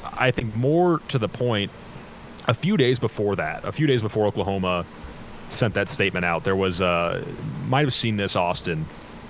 I 0.04 0.32
think 0.32 0.56
more 0.56 1.00
to 1.10 1.20
the 1.20 1.28
point, 1.28 1.72
a 2.48 2.54
few 2.54 2.78
days 2.78 3.00
before 3.00 3.36
that, 3.36 3.66
a 3.66 3.72
few 3.72 3.88
days 3.88 4.02
before 4.02 4.26
Oklahoma 4.28 4.86
sent 5.50 5.74
that 5.76 5.90
statement 5.90 6.26
out, 6.26 6.44
there 6.44 6.56
was 6.56 6.82
uh, 6.82 7.24
might 7.68 7.86
have 7.86 7.94
seen 7.94 8.18
this 8.18 8.36
Austin 8.36 8.86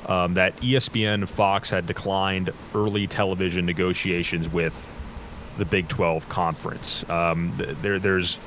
um, 0.07 0.35
that 0.35 0.55
ESPN 0.57 1.27
Fox 1.27 1.71
had 1.71 1.87
declined 1.87 2.51
early 2.73 3.07
television 3.07 3.65
negotiations 3.65 4.47
with 4.47 4.73
the 5.57 5.65
Big 5.65 5.87
12 5.87 6.27
conference. 6.29 7.07
Um, 7.09 7.53
there, 7.81 7.97
there's 7.99 8.37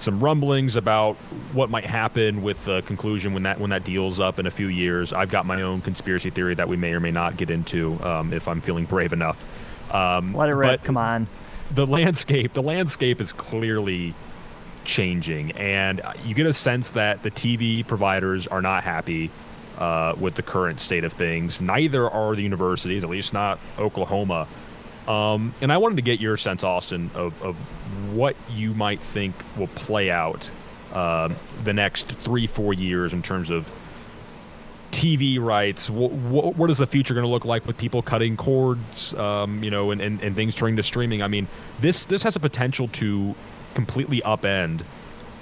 some 0.00 0.22
rumblings 0.22 0.76
about 0.76 1.16
what 1.52 1.70
might 1.70 1.86
happen 1.86 2.42
with 2.42 2.62
the 2.64 2.82
conclusion 2.82 3.32
when 3.32 3.44
that 3.44 3.58
when 3.60 3.70
that 3.70 3.84
deal's 3.84 4.20
up 4.20 4.38
in 4.38 4.46
a 4.46 4.50
few 4.50 4.68
years. 4.68 5.12
I've 5.12 5.30
got 5.30 5.46
my 5.46 5.62
own 5.62 5.80
conspiracy 5.80 6.30
theory 6.30 6.54
that 6.54 6.68
we 6.68 6.76
may 6.76 6.92
or 6.92 7.00
may 7.00 7.10
not 7.10 7.36
get 7.36 7.48
into 7.50 7.98
um, 8.04 8.32
if 8.32 8.46
I'm 8.48 8.60
feeling 8.60 8.84
brave 8.84 9.12
enough 9.12 9.42
Um, 9.90 10.34
Let 10.34 10.48
it 10.50 10.54
rip. 10.54 10.82
Come 10.82 10.96
on. 10.96 11.26
the 11.70 11.86
landscape 11.86 12.52
the 12.52 12.62
landscape 12.62 13.20
is 13.20 13.32
clearly 13.32 14.14
changing 14.84 15.52
and 15.52 16.00
you 16.24 16.34
get 16.34 16.46
a 16.46 16.52
sense 16.52 16.90
that 16.90 17.22
the 17.22 17.30
tv 17.30 17.86
providers 17.86 18.46
are 18.46 18.62
not 18.62 18.84
happy 18.84 19.30
uh, 19.78 20.14
with 20.18 20.34
the 20.34 20.42
current 20.42 20.80
state 20.80 21.04
of 21.04 21.12
things 21.12 21.60
neither 21.60 22.08
are 22.08 22.34
the 22.36 22.42
universities 22.42 23.04
at 23.04 23.10
least 23.10 23.32
not 23.32 23.58
oklahoma 23.78 24.46
um, 25.08 25.54
and 25.60 25.72
i 25.72 25.76
wanted 25.76 25.96
to 25.96 26.02
get 26.02 26.20
your 26.20 26.36
sense 26.36 26.62
austin 26.62 27.10
of, 27.14 27.40
of 27.42 27.56
what 28.12 28.36
you 28.50 28.74
might 28.74 29.00
think 29.00 29.34
will 29.56 29.68
play 29.68 30.10
out 30.10 30.50
um, 30.92 31.34
the 31.64 31.72
next 31.72 32.08
three 32.08 32.46
four 32.46 32.72
years 32.72 33.12
in 33.12 33.22
terms 33.22 33.50
of 33.50 33.66
TV 34.94 35.40
rights. 35.40 35.90
What, 35.90 36.12
what, 36.12 36.56
what 36.56 36.70
is 36.70 36.78
the 36.78 36.86
future 36.86 37.14
going 37.14 37.24
to 37.24 37.30
look 37.30 37.44
like 37.44 37.66
with 37.66 37.76
people 37.76 38.00
cutting 38.00 38.36
cords, 38.36 39.12
um, 39.14 39.62
you 39.64 39.70
know, 39.70 39.90
and, 39.90 40.00
and, 40.00 40.22
and 40.22 40.36
things 40.36 40.54
turning 40.54 40.76
to 40.76 40.84
streaming? 40.84 41.20
I 41.20 41.26
mean, 41.26 41.48
this 41.80 42.04
this 42.04 42.22
has 42.22 42.36
a 42.36 42.40
potential 42.40 42.88
to 42.88 43.34
completely 43.74 44.20
upend 44.22 44.82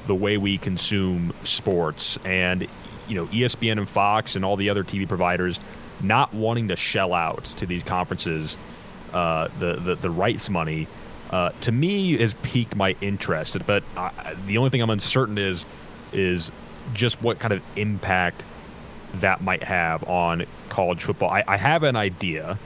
the 0.06 0.14
way 0.14 0.36
we 0.36 0.58
consume 0.58 1.32
sports, 1.44 2.18
and 2.24 2.66
you 3.08 3.14
know, 3.14 3.26
ESPN 3.26 3.78
and 3.78 3.88
Fox 3.88 4.36
and 4.36 4.44
all 4.44 4.56
the 4.56 4.70
other 4.70 4.84
TV 4.84 5.06
providers 5.06 5.60
not 6.00 6.34
wanting 6.34 6.68
to 6.68 6.76
shell 6.76 7.12
out 7.12 7.44
to 7.44 7.66
these 7.66 7.82
conferences 7.82 8.56
uh, 9.12 9.48
the, 9.58 9.76
the 9.76 9.94
the 9.96 10.10
rights 10.10 10.48
money. 10.48 10.88
Uh, 11.30 11.50
to 11.62 11.72
me, 11.72 12.18
has 12.18 12.34
piqued 12.42 12.76
my 12.76 12.94
interest, 13.00 13.56
but 13.66 13.82
I, 13.96 14.36
the 14.46 14.58
only 14.58 14.70
thing 14.70 14.82
I'm 14.82 14.90
uncertain 14.90 15.38
is 15.38 15.64
is 16.12 16.50
just 16.94 17.22
what 17.22 17.38
kind 17.38 17.52
of 17.52 17.62
impact 17.76 18.44
that 19.14 19.42
might 19.42 19.62
have 19.62 20.04
on 20.04 20.44
college 20.68 21.04
football. 21.04 21.30
I, 21.30 21.44
I 21.46 21.56
have 21.56 21.82
an 21.82 21.96
idea, 21.96 22.58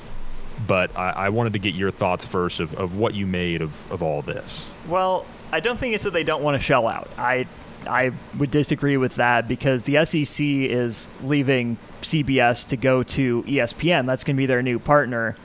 but 0.66 0.96
I, 0.96 1.10
I, 1.10 1.28
wanted 1.28 1.52
to 1.54 1.58
get 1.58 1.74
your 1.74 1.90
thoughts 1.90 2.24
first 2.24 2.60
of, 2.60 2.74
of 2.74 2.96
what 2.96 3.14
you 3.14 3.26
made 3.26 3.62
of, 3.62 3.72
of 3.90 4.02
all 4.02 4.22
this. 4.22 4.68
Well, 4.88 5.26
I 5.52 5.60
don't 5.60 5.78
think 5.78 5.94
it's 5.94 6.04
that 6.04 6.12
they 6.12 6.24
don't 6.24 6.42
want 6.42 6.56
to 6.56 6.62
shell 6.62 6.86
out. 6.88 7.08
I 7.18 7.46
I 7.86 8.12
would 8.36 8.50
disagree 8.50 8.96
with 8.96 9.14
that 9.16 9.46
because 9.46 9.84
the 9.84 10.04
SEC 10.04 10.44
is 10.44 11.08
leaving 11.22 11.78
CBS 12.02 12.68
to 12.68 12.76
go 12.76 13.02
to 13.04 13.42
ESPN. 13.44 14.06
That's 14.06 14.24
going 14.24 14.36
to 14.36 14.38
be 14.38 14.46
their 14.46 14.62
new 14.62 14.78
partner. 14.78 15.36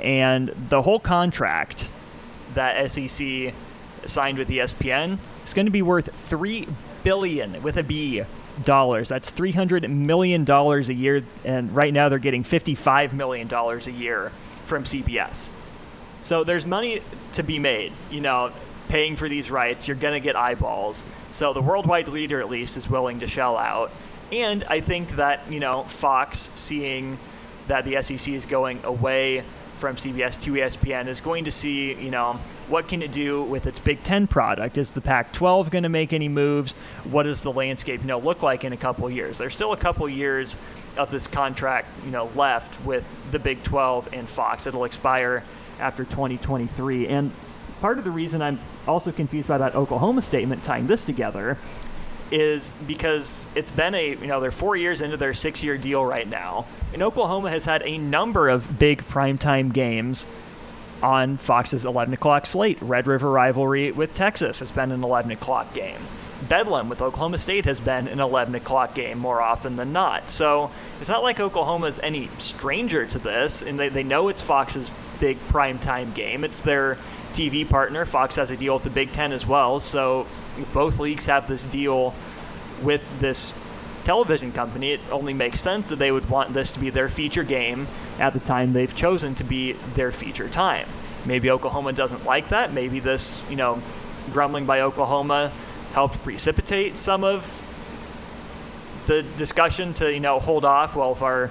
And 0.00 0.54
the 0.70 0.82
whole 0.82 0.98
contract 0.98 1.90
that 2.54 2.90
SEC 2.90 3.52
signed 4.06 4.38
with 4.38 4.48
ESPN 4.48 5.18
is 5.44 5.54
going 5.54 5.66
to 5.66 5.72
be 5.72 5.82
worth 5.82 6.12
3 6.14 6.66
billion 7.04 7.62
with 7.62 7.76
a 7.76 7.82
B 7.82 8.22
dollars. 8.64 9.08
That's 9.08 9.30
three 9.30 9.52
hundred 9.52 9.88
million 9.90 10.44
dollars 10.44 10.88
a 10.88 10.94
year, 10.94 11.24
and 11.44 11.74
right 11.74 11.92
now 11.92 12.08
they're 12.08 12.18
getting 12.18 12.44
fifty-five 12.44 13.12
million 13.12 13.48
dollars 13.48 13.86
a 13.86 13.92
year 13.92 14.32
from 14.64 14.84
CBS. 14.84 15.48
So 16.22 16.44
there's 16.44 16.66
money 16.66 17.02
to 17.32 17.42
be 17.42 17.58
made. 17.58 17.92
You 18.10 18.20
know, 18.20 18.52
paying 18.92 19.16
for 19.16 19.26
these 19.26 19.50
rights, 19.50 19.88
you're 19.88 19.96
gonna 19.96 20.20
get 20.20 20.36
eyeballs. 20.36 21.02
So 21.30 21.54
the 21.54 21.62
worldwide 21.62 22.08
leader, 22.08 22.42
at 22.42 22.50
least, 22.50 22.76
is 22.76 22.90
willing 22.90 23.20
to 23.20 23.26
shell 23.26 23.56
out. 23.56 23.90
And 24.30 24.64
I 24.64 24.80
think 24.80 25.16
that 25.16 25.50
you 25.50 25.60
know 25.60 25.84
Fox, 25.84 26.50
seeing 26.54 27.18
that 27.68 27.86
the 27.86 28.02
SEC 28.02 28.34
is 28.34 28.44
going 28.44 28.84
away 28.84 29.44
from 29.78 29.96
CBS 29.96 30.38
to 30.42 30.52
ESPN 30.52 31.08
is 31.08 31.22
going 31.22 31.46
to 31.46 31.50
see, 31.50 31.94
you 31.94 32.10
know, 32.10 32.38
what 32.68 32.86
can 32.86 33.02
it 33.02 33.12
do 33.12 33.42
with 33.42 33.66
its 33.66 33.80
Big 33.80 34.02
Ten 34.02 34.26
product? 34.26 34.76
Is 34.76 34.92
the 34.92 35.00
Pac-12 35.00 35.70
going 35.70 35.84
to 35.84 35.88
make 35.88 36.12
any 36.12 36.28
moves? 36.28 36.72
What 37.02 37.22
does 37.22 37.40
the 37.40 37.50
landscape, 37.50 38.02
you 38.02 38.06
know, 38.06 38.18
look 38.18 38.42
like 38.42 38.62
in 38.62 38.74
a 38.74 38.76
couple 38.76 39.10
years? 39.10 39.38
There's 39.38 39.54
still 39.54 39.72
a 39.72 39.76
couple 39.76 40.06
years 40.08 40.58
of 40.98 41.10
this 41.10 41.26
contract, 41.26 41.88
you 42.04 42.10
know, 42.10 42.30
left 42.36 42.84
with 42.84 43.16
the 43.32 43.38
Big 43.38 43.62
12 43.62 44.10
and 44.12 44.28
Fox. 44.28 44.66
It'll 44.66 44.84
expire 44.84 45.44
after 45.80 46.04
2023. 46.04 47.08
And 47.08 47.32
part 47.82 47.98
of 47.98 48.04
the 48.04 48.10
reason 48.10 48.40
I'm 48.40 48.60
also 48.86 49.10
confused 49.10 49.48
by 49.48 49.58
that 49.58 49.74
Oklahoma 49.74 50.22
statement 50.22 50.62
tying 50.62 50.86
this 50.86 51.04
together 51.04 51.58
is 52.30 52.72
because 52.86 53.46
it's 53.54 53.72
been 53.72 53.94
a 53.94 54.10
you 54.10 54.26
know 54.28 54.40
they're 54.40 54.50
four 54.50 54.74
years 54.74 55.02
into 55.02 55.18
their 55.18 55.34
six 55.34 55.62
year 55.62 55.76
deal 55.76 56.02
right 56.02 56.26
now 56.26 56.64
and 56.94 57.02
oklahoma 57.02 57.50
has 57.50 57.66
had 57.66 57.82
a 57.82 57.98
number 57.98 58.48
of 58.48 58.78
big 58.78 59.06
primetime 59.06 59.70
games 59.70 60.26
on 61.02 61.36
fox's 61.36 61.84
11 61.84 62.14
o'clock 62.14 62.46
slate. 62.46 62.78
Red 62.80 63.06
river 63.06 63.30
rivalry 63.30 63.92
with 63.92 64.14
texas 64.14 64.60
has 64.60 64.70
been 64.70 64.92
an 64.92 65.04
11 65.04 65.30
o'clock 65.32 65.74
game. 65.74 66.00
Bedlam 66.48 66.88
with 66.88 67.02
oklahoma 67.02 67.38
state 67.38 67.66
has 67.66 67.80
been 67.80 68.08
an 68.08 68.18
11 68.18 68.54
o'clock 68.54 68.94
game 68.94 69.18
more 69.18 69.42
often 69.42 69.76
than 69.76 69.92
not. 69.92 70.30
So 70.30 70.70
it's 71.00 71.10
not 71.10 71.22
like 71.22 71.38
Oklahoma 71.38 71.86
is 71.86 72.00
any 72.02 72.30
stranger 72.38 73.04
to 73.06 73.18
this 73.18 73.60
and 73.60 73.78
they, 73.78 73.90
they 73.90 74.04
know 74.04 74.28
it's 74.28 74.42
fox's 74.42 74.90
big 75.20 75.38
primetime 75.48 76.14
game. 76.14 76.42
It's 76.44 76.58
their 76.58 76.98
tv 77.32 77.68
partner 77.68 78.04
fox 78.04 78.36
has 78.36 78.50
a 78.50 78.56
deal 78.56 78.74
with 78.74 78.84
the 78.84 78.90
big 78.90 79.12
ten 79.12 79.32
as 79.32 79.46
well 79.46 79.80
so 79.80 80.26
if 80.58 80.72
both 80.72 80.98
leagues 80.98 81.26
have 81.26 81.48
this 81.48 81.64
deal 81.64 82.14
with 82.82 83.20
this 83.20 83.54
television 84.04 84.52
company, 84.52 84.92
it 84.92 85.00
only 85.10 85.32
makes 85.32 85.60
sense 85.60 85.88
that 85.88 85.98
they 85.98 86.10
would 86.10 86.28
want 86.28 86.52
this 86.52 86.72
to 86.72 86.80
be 86.80 86.90
their 86.90 87.08
feature 87.08 87.42
game 87.42 87.88
at 88.18 88.32
the 88.32 88.40
time 88.40 88.72
they've 88.72 88.94
chosen 88.94 89.34
to 89.36 89.44
be 89.44 89.72
their 89.94 90.12
feature 90.12 90.48
time. 90.48 90.88
Maybe 91.24 91.50
Oklahoma 91.50 91.92
doesn't 91.92 92.24
like 92.24 92.48
that. 92.48 92.72
Maybe 92.72 93.00
this, 93.00 93.42
you 93.48 93.56
know, 93.56 93.80
grumbling 94.32 94.66
by 94.66 94.80
Oklahoma 94.80 95.52
helped 95.92 96.22
precipitate 96.22 96.98
some 96.98 97.22
of 97.22 97.64
the 99.06 99.22
discussion 99.22 99.94
to, 99.94 100.12
you 100.12 100.20
know, 100.20 100.40
hold 100.40 100.64
off. 100.64 100.96
Well, 100.96 101.12
if 101.12 101.22
our 101.22 101.50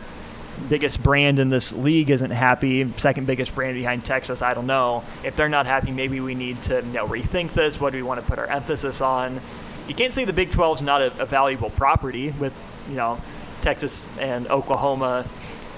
biggest 0.70 1.02
brand 1.04 1.40
in 1.40 1.50
this 1.50 1.74
league 1.74 2.10
isn't 2.10 2.32
happy, 2.32 2.92
second 2.98 3.28
biggest 3.28 3.54
brand 3.54 3.76
behind 3.76 4.06
Texas, 4.06 4.42
I 4.42 4.54
don't 4.54 4.68
know. 4.68 5.04
If 5.24 5.36
they're 5.36 5.50
not 5.50 5.66
happy, 5.66 5.92
maybe 5.92 6.20
we 6.20 6.36
need 6.36 6.62
to 6.64 6.78
you 6.78 6.94
know, 6.94 7.08
rethink 7.08 7.54
this. 7.54 7.80
What 7.80 7.92
do 7.92 7.98
we 7.98 8.04
want 8.04 8.22
to 8.22 8.28
put 8.28 8.40
our 8.40 8.48
emphasis 8.48 9.02
on? 9.02 9.42
You 9.88 9.96
can't 9.96 10.14
say 10.14 10.26
the 10.26 10.34
Big 10.34 10.52
12 10.52 10.78
is 10.78 10.82
not 10.82 11.02
a, 11.02 11.22
a 11.22 11.26
valuable 11.26 11.70
property 11.70 12.32
with, 12.32 12.54
you 12.88 12.96
know, 12.96 13.20
Texas 13.62 14.08
and 14.20 14.48
Oklahoma 14.48 15.28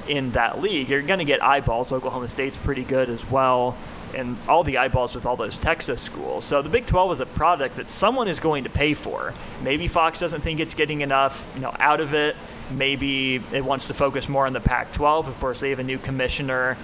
in 0.07 0.31
that 0.31 0.61
league. 0.61 0.89
You're 0.89 1.01
going 1.01 1.19
to 1.19 1.25
get 1.25 1.43
eyeballs. 1.43 1.91
Oklahoma 1.91 2.27
State's 2.27 2.57
pretty 2.57 2.83
good 2.83 3.09
as 3.09 3.29
well, 3.29 3.75
and 4.13 4.37
all 4.47 4.63
the 4.63 4.77
eyeballs 4.77 5.15
with 5.15 5.25
all 5.25 5.35
those 5.35 5.57
Texas 5.57 6.01
schools. 6.01 6.45
So 6.45 6.61
the 6.61 6.69
Big 6.69 6.85
12 6.85 7.13
is 7.13 7.19
a 7.19 7.25
product 7.25 7.77
that 7.77 7.89
someone 7.89 8.27
is 8.27 8.39
going 8.39 8.63
to 8.63 8.69
pay 8.69 8.93
for. 8.93 9.33
Maybe 9.61 9.87
Fox 9.87 10.19
doesn't 10.19 10.41
think 10.41 10.59
it's 10.59 10.73
getting 10.73 11.01
enough, 11.01 11.47
you 11.55 11.61
know, 11.61 11.75
out 11.79 11.99
of 11.99 12.13
it. 12.13 12.35
Maybe 12.71 13.41
it 13.51 13.65
wants 13.65 13.87
to 13.87 13.93
focus 13.93 14.29
more 14.29 14.45
on 14.45 14.53
the 14.53 14.61
Pac-12. 14.61 15.27
Of 15.27 15.39
course, 15.39 15.59
they 15.59 15.69
have 15.71 15.79
a 15.79 15.83
new 15.83 15.97
commissioner 15.97 16.77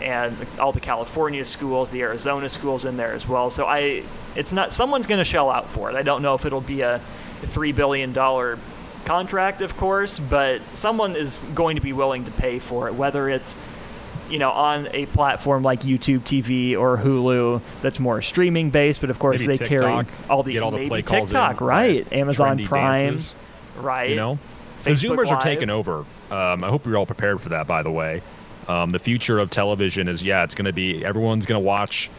and 0.00 0.36
all 0.58 0.72
the 0.72 0.80
California 0.80 1.44
schools, 1.44 1.90
the 1.90 2.02
Arizona 2.02 2.48
schools 2.48 2.84
in 2.84 2.96
there 2.96 3.12
as 3.12 3.26
well. 3.26 3.50
So 3.50 3.66
I, 3.66 4.02
it's 4.34 4.52
not 4.52 4.72
someone's 4.72 5.06
going 5.06 5.18
to 5.18 5.24
shell 5.24 5.50
out 5.50 5.70
for 5.70 5.90
it. 5.90 5.96
I 5.96 6.02
don't 6.02 6.22
know 6.22 6.34
if 6.34 6.44
it'll 6.44 6.60
be 6.60 6.82
a 6.82 7.00
three 7.42 7.72
billion 7.72 8.12
dollar 8.12 8.58
contract, 9.04 9.62
of 9.62 9.76
course, 9.76 10.18
but 10.18 10.60
someone 10.74 11.16
is 11.16 11.40
going 11.54 11.76
to 11.76 11.82
be 11.82 11.92
willing 11.92 12.24
to 12.24 12.30
pay 12.32 12.58
for 12.58 12.88
it, 12.88 12.94
whether 12.94 13.28
it's 13.28 13.56
you 14.30 14.38
know 14.38 14.50
on 14.50 14.88
a 14.92 15.06
platform 15.06 15.62
like 15.62 15.80
YouTube 15.80 16.20
TV 16.20 16.76
or 16.78 16.96
Hulu 16.98 17.60
that's 17.82 17.98
more 18.00 18.22
streaming 18.22 18.70
based. 18.70 19.00
But 19.00 19.10
of 19.10 19.18
course, 19.18 19.40
Maybe 19.40 19.56
they 19.56 19.66
TikTok, 19.66 20.06
carry 20.06 20.28
all 20.30 20.42
the 20.42 20.58
all 20.58 20.70
the 20.70 20.78
maybe 20.88 21.02
TikTok, 21.02 21.60
in, 21.60 21.66
right? 21.66 22.12
Amazon 22.12 22.64
Prime, 22.64 23.14
dances, 23.14 23.34
right? 23.78 24.10
You 24.10 24.16
know, 24.16 24.38
the 24.82 24.90
Facebook 24.90 25.16
Zoomers 25.16 25.26
are 25.28 25.34
Live. 25.34 25.42
taking 25.42 25.70
over. 25.70 26.04
Um, 26.30 26.64
I 26.64 26.68
hope 26.68 26.86
you're 26.86 26.96
all 26.96 27.06
prepared 27.06 27.40
for 27.40 27.50
that. 27.50 27.66
By 27.66 27.82
the 27.82 27.90
way, 27.90 28.22
um, 28.68 28.90
the 28.92 28.98
future 28.98 29.38
of 29.38 29.50
television 29.50 30.08
is 30.08 30.24
yeah, 30.24 30.44
it's 30.44 30.54
going 30.54 30.64
to 30.66 30.72
be 30.72 31.04
everyone's 31.04 31.46
going 31.46 31.60
to 31.60 31.64
watch, 31.64 32.10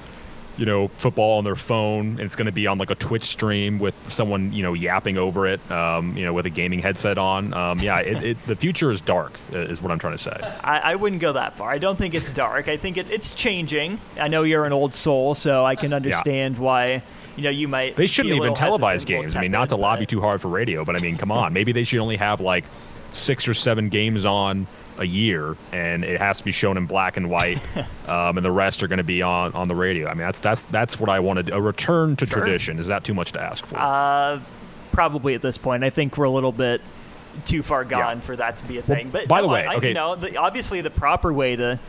you 0.58 0.66
know, 0.66 0.88
football 0.98 1.38
on 1.38 1.44
their 1.44 1.56
phone, 1.56 2.12
and 2.12 2.22
it's 2.22 2.36
going 2.36 2.48
to 2.48 2.52
be 2.52 2.68
on 2.68 2.78
like 2.78 2.90
a 2.90 2.96
Twitch 2.96 3.26
stream 3.26 3.80
with 3.80 3.96
someone 4.12 4.52
you 4.52 4.64
know 4.64 4.74
yapping 4.74 5.18
over 5.18 5.48
it, 5.48 5.60
um, 5.72 6.18
you 6.18 6.26
know, 6.26 6.34
with 6.34 6.46
a 6.46 6.50
gaming 6.50 6.80
headset 6.80 7.18
on. 7.18 7.54
Um, 7.54 7.80
yeah, 7.80 8.00
it, 8.00 8.24
it, 8.24 8.48
the 8.48 8.56
future 8.56 8.92
is 8.92 9.00
dark, 9.00 9.40
is 9.52 9.82
what 9.82 9.92
I'm 9.92 10.00
trying 10.00 10.18
to 10.18 10.24
say. 10.24 10.38
I, 10.64 10.80
I 10.80 10.96
wouldn't 10.96 11.22
go 11.22 11.34
that 11.34 11.56
far. 11.56 11.70
I 11.70 11.78
don't 11.78 11.98
think 11.98 12.14
it's 12.14 12.34
dark. 12.34 12.68
I 12.68 12.78
think 12.78 12.98
it, 12.98 13.10
it's 13.10 13.34
changing. 13.34 14.00
I 14.20 14.28
know 14.28 14.44
you're 14.44 14.66
an 14.66 14.74
old 14.74 14.94
soul, 14.94 15.36
so 15.36 15.66
I 15.66 15.76
can 15.76 15.94
understand 15.94 16.58
why 16.58 17.04
you 17.36 17.44
know 17.44 17.50
you 17.50 17.68
might. 17.68 17.96
They 17.96 18.08
shouldn't 18.08 18.36
even 18.36 18.54
televise 18.54 19.06
games. 19.06 19.36
I 19.36 19.42
mean, 19.42 19.52
not 19.52 19.70
to 19.70 19.76
lobby 19.76 20.06
too 20.06 20.22
hard 20.22 20.42
for 20.42 20.48
radio, 20.48 20.84
but 20.84 20.96
I 20.96 21.00
mean, 21.00 21.18
come 21.18 21.32
on. 21.32 21.54
Maybe 21.58 21.72
they 21.72 21.84
should 21.84 22.00
only 22.00 22.18
have 22.18 22.42
like 22.42 22.66
six 23.14 23.48
or 23.48 23.54
seven 23.54 23.90
games 23.90 24.26
on 24.26 24.68
a 25.00 25.06
year, 25.06 25.56
and 25.72 26.04
it 26.04 26.20
has 26.20 26.40
to 26.40 26.44
be 26.44 26.52
shown 26.52 26.78
in 26.78 26.86
black 26.86 27.18
and 27.18 27.30
white, 27.30 27.60
um, 28.08 28.38
and 28.38 28.46
the 28.46 28.52
rest 28.52 28.82
are 28.84 28.88
going 28.88 28.98
to 28.98 29.04
be 29.04 29.22
on 29.22 29.54
on 29.54 29.68
the 29.68 29.76
radio. 29.76 30.08
I 30.08 30.14
mean, 30.14 30.26
that's 30.26 30.40
that's 30.40 30.62
that's 30.64 31.00
what 31.00 31.10
I 31.10 31.20
wanted. 31.20 31.50
A 31.52 31.62
return 31.62 32.16
to 32.18 32.26
Sure. 32.26 32.40
tradition. 32.40 32.80
Is 32.80 32.88
that 32.88 33.04
too 33.04 33.14
much 33.14 33.32
to 33.34 33.42
ask 33.42 33.66
for? 33.66 33.78
Uh, 33.78 34.40
probably 34.92 35.34
at 35.36 35.42
this 35.42 35.58
point. 35.58 35.84
I 35.84 35.90
think 35.90 36.18
we're 36.18 36.26
a 36.26 36.30
little 36.30 36.52
bit 36.52 36.82
too 37.46 37.62
far 37.62 37.84
gone 37.84 38.18
Yeah. 38.18 38.22
for 38.22 38.36
that 38.36 38.58
to 38.58 38.66
be 38.66 38.78
a 38.78 38.82
Well, 38.82 38.98
thing. 38.98 39.10
But 39.10 39.28
by 39.28 39.42
the 39.42 39.48
way, 39.48 39.66
I, 39.66 39.76
okay. 39.76 39.90
you 39.90 39.94
know, 39.94 40.16
the, 40.16 40.38
obviously 40.38 40.82
the 40.82 40.90
proper 40.90 41.32
way 41.32 41.56
to 41.56 41.80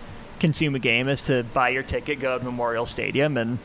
consume 0.41 0.75
a 0.75 0.79
game 0.79 1.09
is 1.09 1.25
to 1.27 1.43
buy 1.55 1.71
your 1.71 1.83
ticket, 1.83 2.21
go 2.21 2.39
to 2.39 2.45
Memorial 2.45 2.85
Stadium, 2.87 3.37
and 3.39 3.59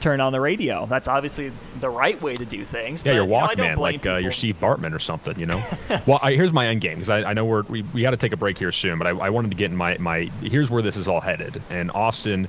turn 0.00 0.20
on 0.20 0.32
the 0.32 0.40
radio. 0.40 0.86
That's 0.86 1.08
obviously 1.08 1.52
the 1.80 1.90
right 1.90 2.20
way 2.20 2.36
to 2.36 2.44
do 2.44 2.64
things. 2.64 3.02
yeah, 3.04 3.12
but, 3.12 3.14
your 3.16 3.24
you 3.24 3.30
know, 3.30 3.36
I 3.36 3.54
don't 3.54 3.66
Walkman, 3.66 3.76
blame 3.76 3.94
like 3.94 4.06
uh, 4.06 4.16
your. 4.16 4.32
Steve 4.32 4.60
Bartman 4.60 4.94
or 4.94 4.98
something, 4.98 5.38
you 5.38 5.46
know. 5.46 5.62
well, 6.06 6.20
I, 6.22 6.32
here's 6.32 6.52
my 6.52 6.66
end 6.68 6.80
game 6.80 6.94
because 6.94 7.10
I, 7.10 7.22
I 7.30 7.32
know 7.32 7.44
we're, 7.44 7.62
we 7.62 7.82
we 7.82 8.02
got 8.02 8.10
to 8.10 8.16
take 8.16 8.32
a 8.32 8.36
break 8.36 8.58
here 8.58 8.72
soon, 8.72 8.98
but 8.98 9.06
I, 9.06 9.10
I 9.10 9.30
wanted 9.30 9.50
to 9.50 9.56
get 9.56 9.70
in 9.70 9.76
my 9.76 9.96
my 9.98 10.30
here's 10.42 10.70
where 10.70 10.82
this 10.82 10.96
is 10.96 11.08
all 11.08 11.20
headed. 11.20 11.62
And 11.70 11.90
Austin, 11.90 12.48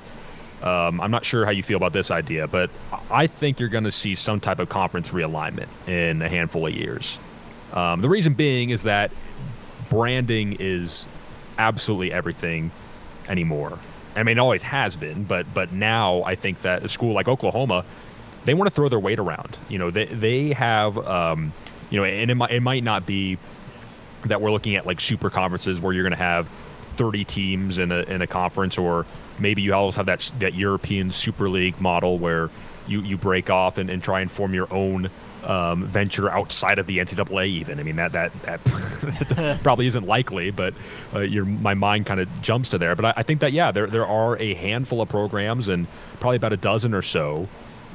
Um, 0.62 1.00
I'm 1.00 1.10
not 1.10 1.24
sure 1.24 1.44
how 1.46 1.52
you 1.52 1.62
feel 1.62 1.78
about 1.78 1.92
this 1.94 2.10
idea, 2.10 2.46
but 2.46 2.68
I 3.10 3.26
think 3.26 3.58
you're 3.60 3.70
going 3.70 3.84
to 3.84 3.92
see 3.92 4.14
some 4.14 4.40
type 4.40 4.58
of 4.58 4.68
conference 4.68 5.08
realignment 5.08 5.68
in 5.88 6.20
a 6.20 6.28
handful 6.28 6.66
of 6.66 6.74
years. 6.74 7.18
Um, 7.72 8.02
the 8.02 8.08
reason 8.10 8.34
being 8.34 8.70
is 8.70 8.82
that 8.82 9.10
branding 9.88 10.56
is 10.60 11.06
absolutely 11.56 12.12
everything 12.12 12.70
anymore. 13.28 13.78
I 14.16 14.22
mean, 14.22 14.38
it 14.38 14.40
always 14.40 14.62
has 14.62 14.96
been, 14.96 15.24
but 15.24 15.52
but 15.54 15.72
now 15.72 16.22
I 16.24 16.34
think 16.34 16.62
that 16.62 16.84
a 16.84 16.88
school 16.88 17.14
like 17.14 17.28
Oklahoma, 17.28 17.84
they 18.44 18.54
want 18.54 18.68
to 18.68 18.74
throw 18.74 18.88
their 18.88 18.98
weight 18.98 19.18
around. 19.18 19.56
You 19.68 19.78
know, 19.78 19.90
they 19.90 20.06
they 20.06 20.52
have, 20.52 20.98
um, 20.98 21.52
you 21.90 21.98
know, 21.98 22.04
and 22.04 22.30
it 22.30 22.34
might 22.34 22.50
it 22.50 22.60
might 22.60 22.84
not 22.84 23.06
be 23.06 23.38
that 24.26 24.40
we're 24.40 24.50
looking 24.50 24.76
at 24.76 24.86
like 24.86 25.00
super 25.00 25.30
conferences 25.30 25.80
where 25.80 25.92
you're 25.92 26.02
going 26.02 26.10
to 26.12 26.16
have 26.16 26.48
30 26.96 27.24
teams 27.24 27.78
in 27.78 27.92
a 27.92 28.00
in 28.02 28.22
a 28.22 28.26
conference, 28.26 28.76
or 28.78 29.06
maybe 29.38 29.62
you 29.62 29.72
always 29.72 29.96
have 29.96 30.06
that 30.06 30.30
that 30.40 30.54
European 30.54 31.12
Super 31.12 31.48
League 31.48 31.80
model 31.80 32.18
where 32.18 32.50
you 32.86 33.00
you 33.02 33.16
break 33.16 33.48
off 33.48 33.78
and, 33.78 33.88
and 33.90 34.02
try 34.02 34.20
and 34.20 34.30
form 34.30 34.54
your 34.54 34.72
own 34.72 35.10
um, 35.44 35.86
venture 35.86 36.30
outside 36.30 36.78
of 36.78 36.86
the 36.86 36.98
NCAA. 36.98 37.48
Even 37.48 37.80
I 37.80 37.82
mean 37.82 37.96
that 37.96 38.12
that, 38.12 38.32
that 38.42 39.60
probably 39.62 39.86
isn't 39.86 40.06
likely, 40.06 40.50
but 40.50 40.74
uh, 41.14 41.20
your 41.20 41.44
my 41.44 41.74
mind 41.74 42.06
kind 42.06 42.20
of 42.20 42.28
jumps 42.42 42.70
to 42.70 42.78
there. 42.78 42.94
But 42.94 43.04
I, 43.06 43.14
I, 43.18 43.22
think 43.22 43.40
that 43.40 43.52
yeah, 43.52 43.70
there 43.70 43.86
there 43.86 44.06
are 44.06 44.36
a 44.38 44.54
handful 44.54 45.00
of 45.00 45.08
programs 45.08 45.68
and 45.68 45.86
probably 46.20 46.36
about 46.36 46.52
a 46.52 46.56
dozen 46.58 46.94
or 46.94 47.02
so 47.02 47.48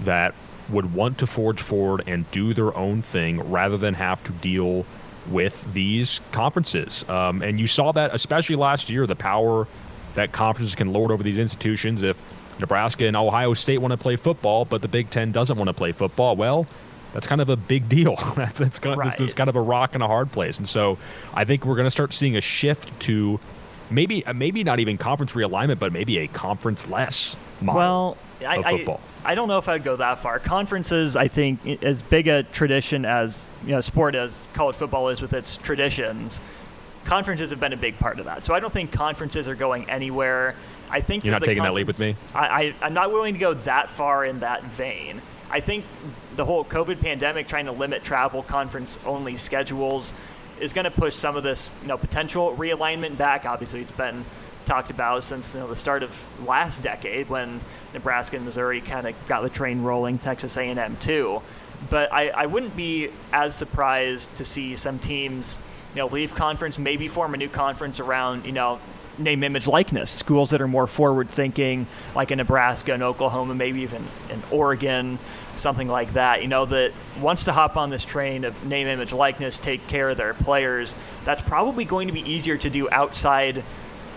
that 0.04 0.34
would 0.70 0.94
want 0.94 1.20
to 1.20 1.28
forge 1.28 1.62
forward 1.62 2.04
and 2.08 2.30
do 2.32 2.54
their 2.54 2.76
own 2.76 3.02
thing 3.02 3.40
rather 3.52 3.78
than 3.78 3.94
have 3.94 4.24
to 4.24 4.32
deal 4.34 4.86
with 5.28 5.66
these 5.74 6.22
conferences. 6.32 7.08
Um, 7.10 7.42
and 7.42 7.60
you 7.60 7.68
saw 7.68 7.92
that 7.92 8.14
especially 8.14 8.56
last 8.56 8.90
year, 8.90 9.08
the 9.08 9.16
power 9.16 9.68
that 10.16 10.32
conferences 10.32 10.76
can 10.76 10.94
lord 10.94 11.12
over 11.12 11.24
these 11.24 11.38
institutions. 11.38 12.02
If 12.02 12.18
Nebraska 12.60 13.06
and 13.06 13.18
Ohio 13.18 13.54
State 13.54 13.80
want 13.80 13.92
to 13.92 13.98
play 13.98 14.16
football, 14.16 14.66
but 14.66 14.82
the 14.82 14.88
Big 14.88 15.10
Ten 15.10 15.32
doesn't 15.32 15.58
want 15.58 15.68
to 15.68 15.74
play 15.74 15.92
football, 15.92 16.36
well, 16.36 16.68
that's 17.16 17.28
kind 17.28 17.40
of 17.40 17.48
a 17.48 17.56
big 17.56 17.88
deal. 17.88 18.16
that's, 18.36 18.78
kind 18.78 18.92
of, 18.92 19.00
right. 19.00 19.20
it's 19.22 19.34
kind 19.34 19.50
of 19.50 19.56
a 19.56 19.62
rock 19.62 19.94
and 19.94 20.04
a 20.04 20.08
hard 20.08 20.34
place. 20.34 20.58
And 20.58 20.68
so 20.68 20.98
I 21.34 21.46
think 21.46 21.66
we're 21.66 21.78
going 21.78 21.88
to 21.88 21.92
start 21.92 22.12
seeing 22.12 22.36
a 22.36 22.42
shift 22.42 23.00
to 23.02 23.40
maybe 23.90 24.26
uh, 24.26 24.34
maybe 24.34 24.66
not 24.66 24.82
even 24.82 24.98
conference 24.98 25.32
realignment, 25.32 25.80
but 25.80 25.94
maybe 25.94 26.18
a 26.18 26.28
conference 26.28 26.86
less 26.88 27.38
model 27.62 27.80
well, 27.80 28.18
I, 28.46 28.58
of 28.58 28.66
football. 28.66 29.02
I, 29.24 29.32
I 29.32 29.36
don't 29.36 29.48
know 29.48 29.58
if 29.58 29.70
I'd 29.70 29.86
go 29.86 29.96
that 29.96 30.20
far. 30.20 30.40
Conferences, 30.40 31.16
I 31.16 31.30
think, 31.30 31.82
as 31.84 32.02
big 32.02 32.28
a 32.28 32.44
tradition 32.44 33.06
as 33.06 33.46
you 33.64 33.72
know, 33.72 33.80
sport 33.80 34.14
as 34.14 34.42
college 34.54 34.76
football 34.76 35.08
is 35.08 35.22
with 35.22 35.32
its 35.32 35.56
traditions. 35.56 36.42
Conferences 37.06 37.50
have 37.52 37.62
been 37.62 37.72
a 37.72 37.78
big 37.78 37.98
part 37.98 38.20
of 38.20 38.26
that, 38.26 38.44
so 38.44 38.54
I 38.54 38.60
don't 38.60 38.74
think 38.74 38.92
conferences 38.92 39.48
are 39.48 39.56
going 39.56 39.90
anywhere. 39.90 40.56
I 40.90 41.00
think 41.00 41.24
you're 41.24 41.32
not 41.32 41.44
taking 41.44 41.64
that 41.64 41.74
leap 41.74 41.88
with 41.88 42.00
me. 42.00 42.18
I, 42.34 42.48
I, 42.48 42.76
I'm 42.82 42.94
not 42.94 43.10
willing 43.10 43.36
to 43.36 43.40
go 43.40 43.54
that 43.54 43.90
far 43.90 44.26
in 44.26 44.42
that 44.42 44.66
vein. 44.66 45.22
I 45.50 45.62
think 45.62 45.86
the 46.36 46.46
whole 46.46 46.66
COVID 46.66 47.02
pandemic 47.02 47.48
trying 47.48 47.66
to 47.66 47.72
limit 47.72 48.04
travel 48.04 48.44
conference 48.44 49.00
only 49.06 49.38
schedules 49.38 50.14
is 50.60 50.74
going 50.74 50.86
to 50.86 50.92
push 50.92 51.16
some 51.16 51.36
of 51.36 51.44
this 51.44 51.72
you 51.82 51.88
know 51.88 51.98
potential 51.98 52.56
realignment 52.56 53.18
back. 53.18 53.46
Obviously, 53.46 53.82
it's 53.82 53.92
been 53.92 54.26
talked 54.66 54.90
about 54.90 55.24
since 55.24 55.54
you 55.54 55.60
know, 55.60 55.68
the 55.68 55.76
start 55.76 56.02
of 56.02 56.26
last 56.46 56.82
decade 56.82 57.30
when 57.30 57.62
Nebraska 57.94 58.36
and 58.36 58.46
Missouri 58.46 58.82
kind 58.82 59.08
of 59.08 59.14
got 59.28 59.42
the 59.42 59.50
train 59.50 59.84
rolling. 59.84 60.18
Texas 60.18 60.58
A&M 60.58 60.98
too, 60.98 61.42
but 61.90 62.12
I, 62.12 62.30
I 62.30 62.46
wouldn't 62.48 62.76
be 62.76 63.10
as 63.32 63.56
surprised 63.56 64.34
to 64.36 64.46
see 64.46 64.76
some 64.76 65.00
teams 65.00 65.60
you 65.94 66.00
know 66.00 66.08
leave 66.08 66.36
conference, 66.36 66.80
maybe 66.80 67.08
form 67.08 67.34
a 67.34 67.38
new 67.38 67.50
conference 67.50 68.00
around 68.00 68.46
you 68.46 68.52
know 68.52 68.80
name, 69.18 69.44
image, 69.44 69.68
likeness. 69.68 70.10
Schools 70.12 70.50
that 70.52 70.62
are 70.62 70.68
more 70.68 70.88
forward 70.88 71.30
thinking, 71.30 71.88
like 72.16 72.32
in 72.32 72.38
Nebraska 72.38 72.94
and 72.94 73.04
Oklahoma, 73.04 73.56
maybe 73.56 73.82
even 73.82 74.08
in 74.30 74.42
Oregon, 74.52 75.20
something 75.56 75.88
like 75.88 76.14
that. 76.14 76.42
You 76.42 76.48
know, 76.48 76.66
that 76.66 76.92
wants 77.20 77.46
to 77.46 77.54
hop 77.54 77.78
on 77.78 77.90
this 77.90 78.06
train 78.06 78.44
of 78.44 78.66
name, 78.66 78.88
image, 78.88 79.14
likeness, 79.14 79.58
take 79.58 79.88
care 79.88 80.10
of 80.10 80.18
their 80.18 80.34
players. 80.34 80.96
That's 81.24 81.42
probably 81.42 81.86
going 81.86 82.08
to 82.08 82.14
be 82.14 82.22
easier 82.22 82.58
to 82.58 82.70
do 82.70 82.90
outside 82.92 83.64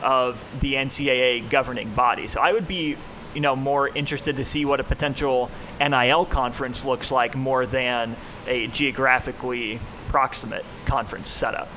of 0.03 0.47
the 0.61 0.75
NCAA 0.75 1.51
governing 1.51 1.91
body. 1.95 2.27
So 2.27 2.41
I 2.41 2.53
would 2.53 2.69
be 2.69 2.97
you 3.35 3.41
know 3.41 3.55
more 3.55 3.89
interested 3.89 4.37
to 4.37 4.45
see 4.45 4.65
what 4.65 4.81
a 4.81 4.85
potential 4.85 5.51
NIL 5.81 6.25
conference 6.27 6.85
looks 6.85 7.11
like 7.11 7.37
more 7.37 7.67
than 7.67 8.17
a 8.47 8.67
geographically 8.69 9.81
proximate 10.09 10.65
conference 10.87 11.29
setup. 11.29 11.69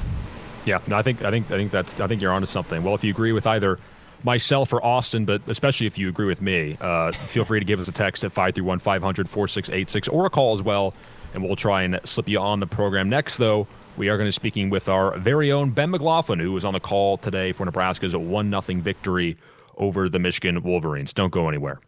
Yeah, 0.66 0.80
no, 0.88 0.96
I 0.96 1.02
think 1.02 1.24
I 1.24 1.32
think 1.32 1.48
I 1.52 1.58
think 1.58 1.72
that's 1.72 2.00
I 2.00 2.08
think 2.08 2.22
you're 2.22 2.32
onto 2.32 2.46
something. 2.46 2.84
Well, 2.84 2.96
if 2.96 3.04
you 3.04 3.12
agree 3.12 3.32
with 3.32 3.48
either 3.48 3.80
myself 4.24 4.72
or 4.72 4.84
Austin, 4.86 5.26
but 5.26 5.42
especially 5.48 5.88
if 5.88 5.98
you 5.98 6.08
agree 6.10 6.28
with 6.28 6.42
me, 6.42 6.78
uh, 6.80 7.12
feel 7.12 7.46
free 7.46 7.60
to 7.60 7.66
give 7.66 7.80
us 7.80 7.88
a 7.88 7.92
text 7.92 8.24
at 8.24 8.32
531 8.32 8.80
500 8.80 9.30
4686 9.30 10.08
or 10.10 10.26
a 10.26 10.30
call 10.30 10.54
as 10.54 10.62
well, 10.62 10.94
and 11.34 11.44
we'll 11.44 11.56
try 11.56 11.84
and 11.84 12.00
slip 12.04 12.28
you 12.28 12.40
on 12.40 12.60
the 12.60 12.68
program. 12.68 13.10
Next, 13.10 13.38
though, 13.38 13.68
we 13.98 14.10
are 14.10 14.18
going 14.18 14.26
to 14.26 14.30
be 14.30 14.40
speaking 14.40 14.70
with 14.70 14.88
our 14.90 15.18
very 15.18 15.52
own 15.52 15.72
Ben 15.72 15.90
McLaughlin, 15.90 16.40
who 16.40 16.52
was 16.52 16.64
on 16.66 16.74
the 16.74 16.80
call 16.80 17.18
today 17.18 17.52
for 17.52 17.66
Nebraska's 17.66 18.16
1 18.16 18.50
0 18.50 18.82
victory 18.82 19.38
over 19.78 20.10
the 20.10 20.20
Michigan 20.20 20.62
Wolverines. 20.62 21.14
Don't 21.14 21.32
go 21.32 21.50
anywhere. 21.50 21.80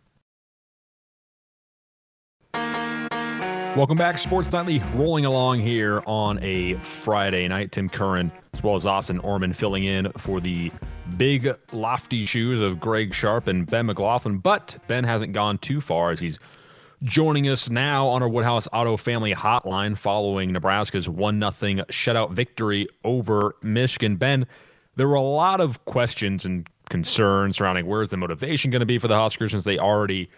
Welcome 3.76 3.98
back, 3.98 4.20
Sports 4.20 4.52
Nightly, 4.52 4.84
rolling 4.94 5.26
along 5.26 5.62
here 5.62 6.04
on 6.06 6.38
a 6.44 6.76
Friday 6.84 7.48
night. 7.48 7.72
Tim 7.72 7.90
Curran, 7.90 8.32
as 8.54 8.62
well 8.62 8.76
as 8.76 8.86
Austin 8.86 9.18
Orman, 9.18 9.52
filling 9.52 9.84
in 9.84 10.12
for 10.20 10.40
the 10.40 10.72
big, 11.18 11.58
lofty 11.72 12.28
shoes 12.28 12.60
of 12.60 12.80
Greg 12.80 13.16
Sharp 13.16 13.48
and 13.48 13.66
Ben 13.66 13.88
McLaughlin. 13.88 14.38
But 14.38 14.78
Ben 14.86 15.04
hasn't 15.04 15.34
gone 15.34 15.58
too 15.58 15.82
far 15.82 16.12
as 16.12 16.20
he's 16.20 16.38
joining 17.02 17.50
us 17.50 17.68
now 17.68 18.08
on 18.10 18.22
our 18.22 18.30
Woodhouse 18.30 18.68
Auto 18.72 18.96
Family 18.96 19.34
Hotline 19.34 19.98
following 19.98 20.52
Nebraska's 20.52 21.10
1 21.10 21.40
0 21.40 21.52
shutout 21.90 22.32
victory 22.32 22.88
over 23.04 23.56
Michigan. 23.64 24.18
Ben, 24.18 24.46
there 24.98 25.08
were 25.08 25.16
a 25.16 25.22
lot 25.22 25.60
of 25.60 25.84
questions 25.86 26.46
and 26.46 26.70
concerns 26.90 27.58
surrounding 27.58 27.88
where's 27.88 28.12
the 28.12 28.18
motivation 28.18 28.70
going 28.70 28.82
to 28.82 28.86
be 28.86 29.00
for 29.00 29.08
the 29.08 29.18
Huskers 29.18 29.50
since 29.50 29.64
they 29.64 29.80
already 29.80 30.30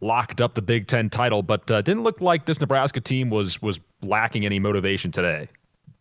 locked 0.00 0.40
up 0.40 0.54
the 0.54 0.62
Big 0.62 0.86
Ten 0.86 1.10
title, 1.10 1.42
but 1.42 1.70
uh, 1.70 1.82
didn't 1.82 2.02
look 2.02 2.20
like 2.20 2.46
this 2.46 2.60
Nebraska 2.60 3.00
team 3.00 3.30
was 3.30 3.60
was 3.62 3.80
lacking 4.02 4.44
any 4.44 4.58
motivation 4.58 5.12
today. 5.12 5.48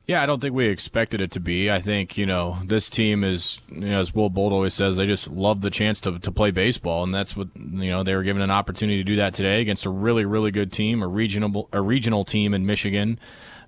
Yeah, 0.05 0.21
I 0.21 0.25
don't 0.25 0.41
think 0.41 0.53
we 0.53 0.65
expected 0.65 1.21
it 1.21 1.31
to 1.31 1.39
be. 1.39 1.71
I 1.71 1.79
think, 1.79 2.17
you 2.17 2.25
know, 2.25 2.57
this 2.65 2.89
team 2.89 3.23
is, 3.23 3.61
you 3.69 3.87
know, 3.87 4.01
as 4.01 4.13
Will 4.13 4.29
Bolt 4.29 4.51
always 4.51 4.73
says, 4.73 4.97
they 4.97 5.05
just 5.05 5.31
love 5.31 5.61
the 5.61 5.69
chance 5.69 6.01
to, 6.01 6.19
to 6.19 6.29
play 6.29 6.51
baseball. 6.51 7.05
And 7.05 7.15
that's 7.15 7.37
what, 7.37 7.47
you 7.55 7.89
know, 7.89 8.03
they 8.03 8.13
were 8.13 8.23
given 8.23 8.41
an 8.41 8.51
opportunity 8.51 8.97
to 8.97 9.03
do 9.05 9.15
that 9.15 9.33
today 9.33 9.61
against 9.61 9.85
a 9.85 9.89
really, 9.89 10.25
really 10.25 10.51
good 10.51 10.73
team, 10.73 11.01
a 11.01 11.07
regional, 11.07 11.69
a 11.71 11.81
regional 11.81 12.25
team 12.25 12.53
in 12.53 12.65
Michigan 12.65 13.17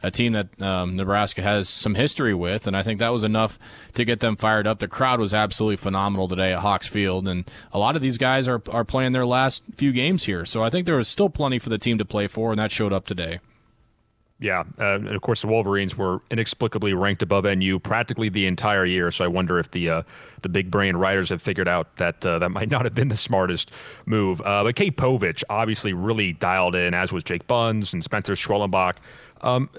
a 0.03 0.11
team 0.11 0.33
that 0.33 0.61
um, 0.61 0.95
Nebraska 0.95 1.41
has 1.41 1.69
some 1.69 1.95
history 1.95 2.33
with, 2.33 2.67
and 2.67 2.75
I 2.75 2.83
think 2.83 2.99
that 2.99 3.11
was 3.11 3.23
enough 3.23 3.57
to 3.93 4.05
get 4.05 4.19
them 4.19 4.35
fired 4.35 4.67
up. 4.67 4.79
The 4.79 4.87
crowd 4.87 5.19
was 5.19 5.33
absolutely 5.33 5.77
phenomenal 5.77 6.27
today 6.27 6.53
at 6.53 6.59
Hawks 6.59 6.87
Field, 6.87 7.27
and 7.27 7.49
a 7.71 7.79
lot 7.79 7.95
of 7.95 8.01
these 8.01 8.17
guys 8.17 8.47
are 8.47 8.61
are 8.69 8.83
playing 8.85 9.13
their 9.13 9.25
last 9.25 9.63
few 9.75 9.91
games 9.91 10.25
here, 10.25 10.45
so 10.45 10.63
I 10.63 10.69
think 10.69 10.85
there 10.85 10.97
was 10.97 11.07
still 11.07 11.29
plenty 11.29 11.59
for 11.59 11.69
the 11.69 11.77
team 11.77 11.97
to 11.97 12.05
play 12.05 12.27
for, 12.27 12.51
and 12.51 12.59
that 12.59 12.71
showed 12.71 12.93
up 12.93 13.07
today. 13.07 13.39
Yeah, 14.37 14.63
uh, 14.77 14.95
and 14.95 15.07
of 15.07 15.21
course 15.21 15.41
the 15.41 15.47
Wolverines 15.47 15.97
were 15.97 16.21
inexplicably 16.29 16.93
ranked 16.93 17.21
above 17.21 17.45
NU 17.45 17.79
practically 17.79 18.27
the 18.27 18.47
entire 18.47 18.83
year. 18.83 19.09
So 19.09 19.23
I 19.23 19.29
wonder 19.29 19.59
if 19.59 19.71
the 19.71 19.89
uh, 19.89 20.03
the 20.41 20.49
big 20.49 20.69
brain 20.69 20.97
writers 20.97 21.29
have 21.29 21.41
figured 21.41 21.69
out 21.69 21.95
that 21.97 22.25
uh, 22.25 22.39
that 22.39 22.49
might 22.49 22.69
not 22.71 22.83
have 22.83 22.93
been 22.93 23.07
the 23.07 23.17
smartest 23.17 23.71
move. 24.05 24.41
Uh, 24.41 24.63
but 24.63 24.75
Cade 24.75 24.97
Povich 24.97 25.43
obviously 25.49 25.93
really 25.93 26.33
dialed 26.33 26.75
in, 26.75 26.93
as 26.93 27.13
was 27.13 27.23
Jake 27.23 27.47
Buns 27.47 27.93
and 27.93 28.03
Spencer 28.03 28.33
Schwellenbach. 28.33 28.95
Um, 29.45 29.69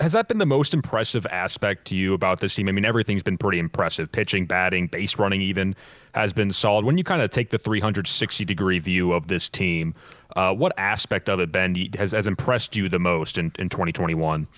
has 0.00 0.12
that 0.12 0.26
been 0.28 0.38
the 0.38 0.46
most 0.46 0.74
impressive 0.74 1.24
aspect 1.26 1.86
to 1.86 1.96
you 1.96 2.12
about 2.12 2.40
this 2.40 2.54
team? 2.54 2.68
I 2.68 2.72
mean, 2.72 2.84
everything's 2.84 3.22
been 3.22 3.38
pretty 3.38 3.58
impressive. 3.58 4.10
Pitching, 4.10 4.46
batting, 4.46 4.88
base 4.88 5.16
running, 5.16 5.40
even 5.40 5.76
has 6.14 6.32
been 6.32 6.52
solid. 6.52 6.84
When 6.84 6.98
you 6.98 7.04
kind 7.04 7.22
of 7.22 7.30
take 7.30 7.50
the 7.50 7.58
360 7.58 8.44
degree 8.44 8.80
view 8.80 9.12
of 9.12 9.28
this 9.28 9.48
team, 9.48 9.94
uh, 10.34 10.52
what 10.52 10.72
aspect 10.76 11.28
of 11.28 11.40
it, 11.40 11.52
Ben, 11.52 11.76
has, 11.96 12.12
has 12.12 12.26
impressed 12.26 12.74
you 12.74 12.88
the 12.88 12.98
most 12.98 13.38
in, 13.38 13.52
in 13.58 13.68
2021? 13.68 14.48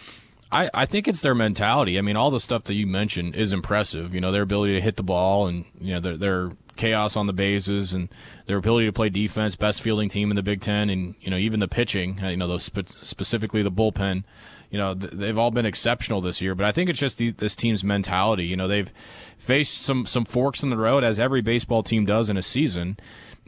I, 0.51 0.71
I 0.73 0.87
think 0.87 1.09
it's 1.09 1.21
their 1.21 1.35
mentality. 1.35 1.99
I 1.99 2.01
mean, 2.01 2.17
all 2.17 2.31
the 2.31 2.41
stuff 2.41 2.65
that 2.65 2.75
you 2.75 2.87
mentioned 2.87 3.37
is 3.37 3.53
impressive. 3.53 4.15
You 4.15 4.21
know, 4.21 4.33
their 4.33 4.43
ability 4.43 4.75
to 4.75 4.81
hit 4.81 4.97
the 4.97 5.03
ball 5.03 5.47
and, 5.47 5.65
you 5.81 5.95
know, 5.95 6.01
their, 6.01 6.17
their 6.17 6.51
chaos 6.77 7.17
on 7.17 7.27
the 7.27 7.33
bases 7.33 7.93
and 7.93 8.09
their 8.47 8.57
ability 8.57 8.87
to 8.87 8.93
play 8.93 9.09
defense, 9.09 9.57
best 9.57 9.83
fielding 9.83 10.09
team 10.09 10.31
in 10.31 10.37
the 10.37 10.43
Big 10.43 10.61
Ten, 10.61 10.91
and, 10.91 11.17
you 11.21 11.31
know, 11.31 11.37
even 11.37 11.61
the 11.61 11.69
pitching, 11.69 12.21
you 12.23 12.37
know, 12.37 12.49
those 12.49 12.65
spe- 12.65 12.89
specifically 13.03 13.63
the 13.63 13.73
bullpen 13.73 14.25
you 14.75 14.81
know 14.81 14.93
they've 14.93 15.39
all 15.39 15.53
been 15.53 15.67
exceptional 15.67 16.21
this 16.21 16.43
year. 16.43 16.57
But 16.57 16.67
I 16.67 16.73
think 16.73 16.91
it's 16.91 16.99
just 16.99 17.19
the, 17.19 17.31
this 17.31 17.55
team's 17.55 17.85
mentality. 17.85 18.45
You 18.45 18.57
know 18.57 18.67
they've 18.67 18.93
faced 19.39 19.81
some 19.81 20.05
some 20.05 20.25
forks 20.25 20.65
in 20.65 20.71
the 20.71 20.77
road 20.77 21.05
as 21.05 21.21
every 21.21 21.43
baseball 21.43 21.85
team 21.85 22.05
does 22.05 22.29
in 22.29 22.37
a 22.37 22.43
season, 22.43 22.97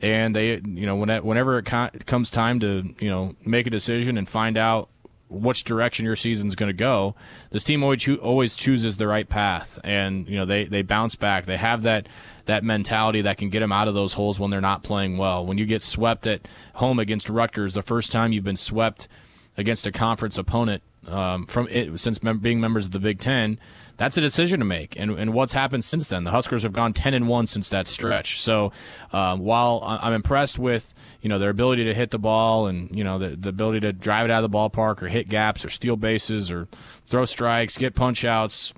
and 0.00 0.36
they 0.36 0.60
you 0.64 0.86
know 0.86 0.94
when, 0.94 1.08
whenever 1.24 1.58
it 1.58 1.64
comes 2.06 2.30
time 2.30 2.60
to 2.60 2.94
you 3.00 3.10
know 3.10 3.34
make 3.44 3.66
a 3.66 3.70
decision 3.70 4.16
and 4.16 4.28
find 4.28 4.56
out 4.56 4.88
which 5.28 5.64
direction 5.64 6.04
your 6.04 6.14
season's 6.14 6.54
going 6.54 6.68
to 6.68 6.72
go. 6.72 7.16
This 7.50 7.64
team 7.64 7.82
always 7.82 8.02
cho- 8.02 8.14
always 8.14 8.54
chooses 8.54 8.96
the 8.96 9.08
right 9.08 9.28
path, 9.28 9.80
and 9.82 10.28
you 10.28 10.36
know 10.36 10.44
they 10.44 10.62
they 10.62 10.82
bounce 10.82 11.16
back. 11.16 11.46
They 11.46 11.56
have 11.56 11.82
that 11.82 12.08
that 12.44 12.62
mentality 12.62 13.20
that 13.22 13.36
can 13.36 13.50
get 13.50 13.58
them 13.58 13.72
out 13.72 13.88
of 13.88 13.94
those 13.94 14.12
holes 14.12 14.38
when 14.38 14.52
they're 14.52 14.60
not 14.60 14.84
playing 14.84 15.16
well. 15.16 15.44
When 15.44 15.58
you 15.58 15.66
get 15.66 15.82
swept 15.82 16.24
at 16.28 16.46
home 16.74 17.00
against 17.00 17.28
Rutgers, 17.28 17.74
the 17.74 17.82
first 17.82 18.12
time 18.12 18.30
you've 18.30 18.44
been 18.44 18.56
swept 18.56 19.08
against 19.56 19.88
a 19.88 19.90
conference 19.90 20.38
opponent 20.38 20.84
um, 21.08 21.46
from 21.46 21.68
it, 21.68 21.98
since 21.98 22.22
mem- 22.22 22.38
being 22.38 22.60
members 22.60 22.86
of 22.86 22.92
the 22.92 22.98
Big 22.98 23.18
Ten, 23.18 23.58
that's 23.96 24.16
a 24.16 24.20
decision 24.20 24.58
to 24.58 24.64
make. 24.64 24.98
And, 24.98 25.12
and 25.12 25.32
what's 25.32 25.54
happened 25.54 25.84
since 25.84 26.08
then? 26.08 26.24
The 26.24 26.30
Huskers 26.30 26.62
have 26.62 26.72
gone 26.72 26.92
10 26.92 27.14
and 27.14 27.28
1 27.28 27.46
since 27.46 27.70
that 27.70 27.86
stretch. 27.86 28.40
So 28.42 28.72
um, 29.12 29.40
while 29.40 29.80
I'm 29.84 30.12
impressed 30.12 30.58
with 30.58 30.92
you 31.22 31.28
know 31.28 31.38
their 31.38 31.50
ability 31.50 31.84
to 31.84 31.94
hit 31.94 32.10
the 32.10 32.18
ball 32.18 32.66
and 32.66 32.94
you 32.94 33.02
know 33.02 33.18
the, 33.18 33.30
the 33.30 33.48
ability 33.48 33.80
to 33.80 33.92
drive 33.92 34.26
it 34.26 34.30
out 34.30 34.44
of 34.44 34.50
the 34.50 34.56
ballpark 34.56 35.02
or 35.02 35.08
hit 35.08 35.28
gaps 35.28 35.64
or 35.64 35.70
steal 35.70 35.96
bases 35.96 36.50
or 36.50 36.68
throw 37.06 37.24
strikes, 37.24 37.78
get 37.78 37.94
punch 37.94 38.24
outs, 38.24 38.72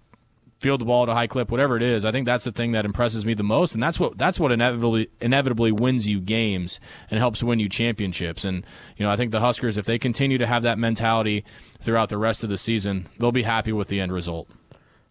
field 0.59 0.81
the 0.81 0.85
ball 0.85 1.05
at 1.05 1.09
a 1.09 1.15
high 1.15 1.27
clip, 1.27 1.51
whatever 1.51 1.77
it 1.77 1.83
is. 1.83 2.05
I 2.05 2.13
think 2.13 2.27
that's 2.27 2.45
the 2.45 2.53
thing 2.53 2.73
that 2.73 2.85
impresses 2.85 3.25
me 3.25 3.35
the 3.35 3.43
most, 3.43 3.75
and 3.75 3.83
that's 3.83 3.99
what 3.99 4.19
that's 4.19 4.41
what 4.41 4.53
inevitably 4.53 5.09
inevitably 5.21 5.73
wins 5.73 6.07
you 6.07 6.21
games 6.21 6.81
and 7.11 7.19
helps 7.19 7.43
win 7.43 7.59
you 7.59 7.69
championships. 7.69 8.45
And 8.45 8.65
you 8.97 9.05
know, 9.05 9.11
I 9.11 9.17
think 9.17 9.33
the 9.33 9.41
Huskers, 9.41 9.77
if 9.77 9.87
they 9.87 9.99
continue 9.99 10.39
to 10.39 10.47
have 10.47 10.63
that 10.65 10.79
mentality 10.79 11.45
throughout 11.81 12.09
the 12.09 12.19
rest 12.19 12.43
of 12.43 12.51
the 12.51 12.59
season, 12.59 13.09
they'll 13.19 13.33
be 13.33 13.45
happy 13.45 13.73
with 13.73 13.89
the 13.89 14.01
end 14.01 14.13
result. 14.13 14.49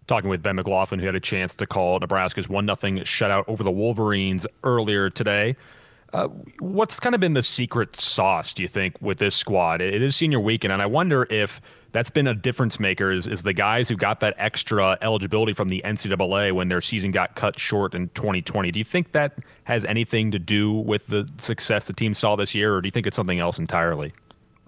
Talking 0.06 0.30
with 0.30 0.42
Ben 0.42 0.56
McLaughlin, 0.56 1.00
who 1.00 1.06
had 1.06 1.16
a 1.16 1.20
chance 1.20 1.54
to 1.56 1.66
call 1.66 2.00
Nebraska's 2.00 2.48
one 2.48 2.66
0 2.66 2.76
shutout 3.04 3.44
over 3.48 3.64
the 3.64 3.72
Wolverines 3.72 4.46
earlier 4.64 5.10
today. 5.10 5.56
Uh, 6.14 6.30
what's 6.60 7.02
kind 7.02 7.14
of 7.14 7.20
been 7.20 7.34
the 7.34 7.44
secret 7.44 8.00
sauce, 8.00 8.54
do 8.54 8.64
you 8.64 8.70
think, 8.70 8.96
with 9.02 9.18
this 9.18 9.36
squad? 9.36 9.82
It 9.82 10.02
is 10.02 10.16
senior 10.16 10.40
weekend, 10.40 10.72
and 10.72 10.82
I 10.82 10.86
wonder 10.86 11.28
if 11.30 11.60
that's 11.98 12.12
been 12.12 12.28
a 12.28 12.36
difference 12.36 12.80
maker 12.80 13.12
is, 13.12 13.26
is 13.26 13.42
the 13.42 13.54
guys 13.54 13.90
who 13.90 13.96
got 13.96 14.20
that 14.20 14.36
extra 14.38 15.00
eligibility 15.02 15.52
from 15.52 15.68
the 15.68 15.82
NCAA 15.84 16.52
when 16.52 16.70
their 16.70 16.80
season 16.80 17.10
got 17.10 17.36
cut 17.36 17.58
short 17.58 17.96
in 17.96 18.10
2020. 18.10 18.72
Do 18.72 18.78
you 18.78 18.86
think 18.86 19.14
that 19.14 19.40
has 19.64 19.84
anything 19.84 20.30
to 20.30 20.38
do 20.38 20.72
with 20.72 21.08
the 21.08 21.28
success 21.40 21.86
the 21.86 21.94
team 21.94 22.14
saw 22.14 22.36
this 22.36 22.54
year, 22.54 22.76
or 22.76 22.82
do 22.82 22.88
you 22.88 22.92
think 22.92 23.08
it's 23.08 23.16
something 23.16 23.40
else 23.40 23.58
entirely? 23.58 24.14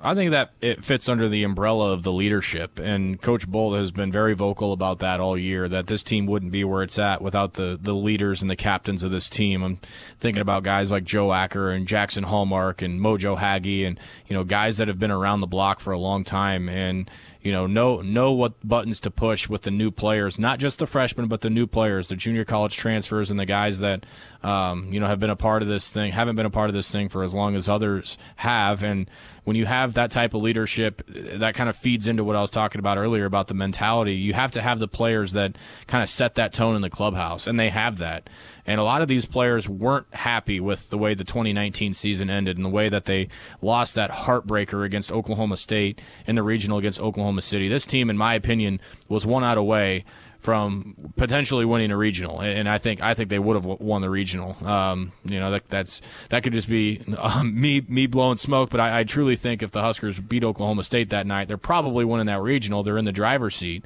I 0.02 0.16
think 0.16 0.32
that 0.32 0.54
it 0.62 0.84
fits 0.84 1.10
under 1.10 1.28
the 1.28 1.44
umbrella 1.44 1.92
of 1.92 2.04
the 2.04 2.12
leadership, 2.12 2.80
and 2.80 3.22
Coach 3.22 3.48
Bolt 3.48 3.76
has 3.76 3.92
been 3.92 4.12
very 4.12 4.34
vocal 4.34 4.72
about 4.72 5.00
that 5.00 5.20
all 5.20 5.38
year. 5.38 5.68
That 5.68 5.88
this 5.88 6.04
team 6.04 6.26
wouldn't 6.26 6.54
be 6.54 6.64
where 6.64 6.84
it's 6.84 6.98
at 6.98 7.22
without 7.22 7.56
the 7.56 7.78
the 7.80 7.94
leaders 7.94 8.42
and 8.42 8.50
the 8.50 8.56
captains 8.56 9.04
of 9.04 9.12
this 9.12 9.30
team. 9.30 9.62
I'm 9.62 9.80
thinking 10.20 10.42
about 10.42 10.64
guys 10.64 10.92
like 10.92 11.04
Joe 11.04 11.34
Acker 11.34 11.72
and 11.72 11.86
Jaxon 11.86 12.26
Hallmark 12.26 12.82
and 12.82 13.02
Mojo 13.02 13.38
Hagge, 13.38 13.86
and 13.86 14.00
you 14.28 14.36
know 14.36 14.44
guys 14.46 14.78
that 14.78 14.88
have 14.88 15.00
been 15.00 15.12
around 15.12 15.42
the 15.42 15.48
block 15.48 15.82
for 15.82 15.92
a 15.92 16.00
long 16.00 16.24
time 16.24 16.70
and 16.70 17.10
you 17.42 17.52
know 17.52 17.68
know 17.68 18.02
know 18.02 18.32
what 18.32 18.54
buttons 18.68 19.00
to 19.02 19.12
push 19.12 19.50
with 19.50 19.64
the 19.64 19.72
new 19.72 19.92
players, 19.92 20.40
not 20.40 20.60
just 20.60 20.80
the 20.80 20.88
freshmen, 20.88 21.28
but 21.28 21.42
the 21.42 21.50
new 21.50 21.68
players, 21.68 22.08
the 22.08 22.16
junior 22.16 22.46
college 22.46 22.76
transfers, 22.76 23.30
and 23.30 23.40
the 23.40 23.46
guys 23.46 23.80
that 23.80 24.06
um, 24.44 24.92
you 24.94 25.00
know 25.00 25.08
have 25.08 25.20
been 25.20 25.30
a 25.30 25.36
part 25.36 25.62
of 25.62 25.68
this 25.68 25.90
thing, 25.90 26.14
haven't 26.14 26.36
been 26.36 26.46
a 26.46 26.50
part 26.50 26.70
of 26.70 26.74
this 26.74 26.92
thing 26.92 27.10
for 27.10 27.24
as 27.24 27.34
long 27.34 27.56
as 27.56 27.68
others 27.68 28.18
have, 28.38 28.82
and 28.84 29.10
when 29.50 29.56
you 29.56 29.66
have 29.66 29.96
that 29.96 30.12
type 30.12 30.36
of 30.36 30.44
leadership, 30.44 31.02
that 31.08 31.56
kind 31.56 31.72
of 31.72 31.76
feeds 31.76 32.06
into 32.06 32.24
what 32.24 32.36
I 32.36 32.42
was 32.42 32.52
talking 32.52 32.78
about 32.78 33.00
earlier 33.00 33.26
about 33.26 33.48
the 33.48 33.56
mentality. 33.56 34.14
You 34.14 34.34
have 34.34 34.52
to 34.52 34.62
have 34.62 34.78
the 34.78 34.88
players 34.88 35.32
that 35.32 35.58
kind 35.88 36.04
of 36.04 36.10
set 36.12 36.36
that 36.36 36.54
tone 36.54 36.76
in 36.76 36.84
the 36.84 36.90
clubhouse, 36.92 37.48
and 37.48 37.60
they 37.60 37.70
have 37.70 37.98
that. 37.98 38.30
And 38.68 38.80
a 38.80 38.84
lot 38.84 39.02
of 39.02 39.08
these 39.08 39.26
players 39.26 39.68
weren't 39.68 40.06
happy 40.14 40.60
with 40.60 40.92
the 40.92 41.00
way 41.00 41.16
the 41.16 41.24
2019 41.24 41.96
season 41.96 42.30
ended 42.30 42.58
and 42.58 42.66
the 42.68 42.70
way 42.70 42.90
that 42.90 43.06
they 43.06 43.28
lost 43.60 43.96
that 43.96 44.12
heartbreaker 44.12 44.86
against 44.86 45.12
Oklahoma 45.12 45.58
State 45.58 46.00
in 46.28 46.36
the 46.36 46.44
regional 46.44 46.78
against 46.78 47.00
Oklahoma 47.00 47.42
City. 47.42 47.68
This 47.68 47.88
team, 47.88 48.12
in 48.12 48.18
my 48.18 48.36
opinion, 48.36 48.80
was 49.08 49.26
one 49.26 49.44
out 49.44 49.58
away 49.58 50.06
from 50.40 50.96
potentially 51.18 51.66
winning 51.66 51.92
a 51.92 51.98
regional, 51.98 52.42
and 52.42 52.68
I 52.70 52.78
think 52.78 53.02
I 53.02 53.14
think 53.14 53.30
they 53.30 53.40
would 53.40 53.56
have 53.56 53.66
won 53.66 54.02
the 54.02 54.10
regional. 54.10 54.56
Um, 54.66 55.12
you 55.26 55.40
know, 55.40 55.52
that, 55.52 55.70
that's 55.70 56.02
that 56.30 56.44
could 56.44 56.54
just 56.54 56.70
be 56.70 57.02
um, 57.18 57.60
me 57.60 57.82
me 57.88 58.08
blowing 58.08 58.38
smoke, 58.38 58.70
but 58.70 58.80
I, 58.80 59.00
I, 59.00 59.04
truly 59.04 59.36
think 59.36 59.62
if 59.62 59.72
the 59.72 59.82
Huskers 59.82 60.20
beat 60.20 60.44
Oklahoma 60.44 60.84
State 60.84 61.10
that 61.10 61.28
night, 61.28 61.50
they're 61.50 61.58
probably 61.58 62.06
winning 62.06 62.28
that 62.28 62.42
regional. 62.42 62.84
They're 62.84 62.98
in 62.98 63.06
the 63.06 63.12
driver's 63.12 63.56
seat. 63.56 63.84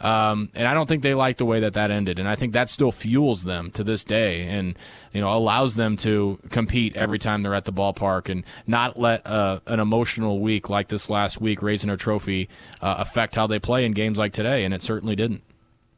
Um, 0.00 0.50
and 0.54 0.68
I 0.68 0.74
don't 0.74 0.86
think 0.86 1.02
they 1.02 1.14
like 1.14 1.38
the 1.38 1.44
way 1.44 1.58
that 1.60 1.74
that 1.74 1.90
ended. 1.90 2.20
And 2.20 2.28
I 2.28 2.36
think 2.36 2.52
that 2.52 2.70
still 2.70 2.92
fuels 2.92 3.42
them 3.42 3.72
to 3.72 3.82
this 3.82 4.04
day 4.04 4.46
and, 4.46 4.78
you 5.12 5.20
know, 5.20 5.32
allows 5.36 5.74
them 5.74 5.96
to 5.98 6.38
compete 6.50 6.96
every 6.96 7.18
time 7.18 7.42
they're 7.42 7.54
at 7.54 7.64
the 7.64 7.72
ballpark 7.72 8.28
and 8.28 8.44
not 8.64 8.98
let 8.98 9.26
uh, 9.26 9.58
an 9.66 9.80
emotional 9.80 10.38
week 10.38 10.70
like 10.70 10.86
this 10.86 11.10
last 11.10 11.40
week, 11.40 11.62
raising 11.62 11.90
a 11.90 11.96
trophy, 11.96 12.48
uh, 12.80 12.94
affect 12.98 13.34
how 13.34 13.48
they 13.48 13.58
play 13.58 13.84
in 13.84 13.90
games 13.90 14.18
like 14.18 14.32
today. 14.32 14.64
And 14.64 14.72
it 14.72 14.82
certainly 14.82 15.16
didn't. 15.16 15.42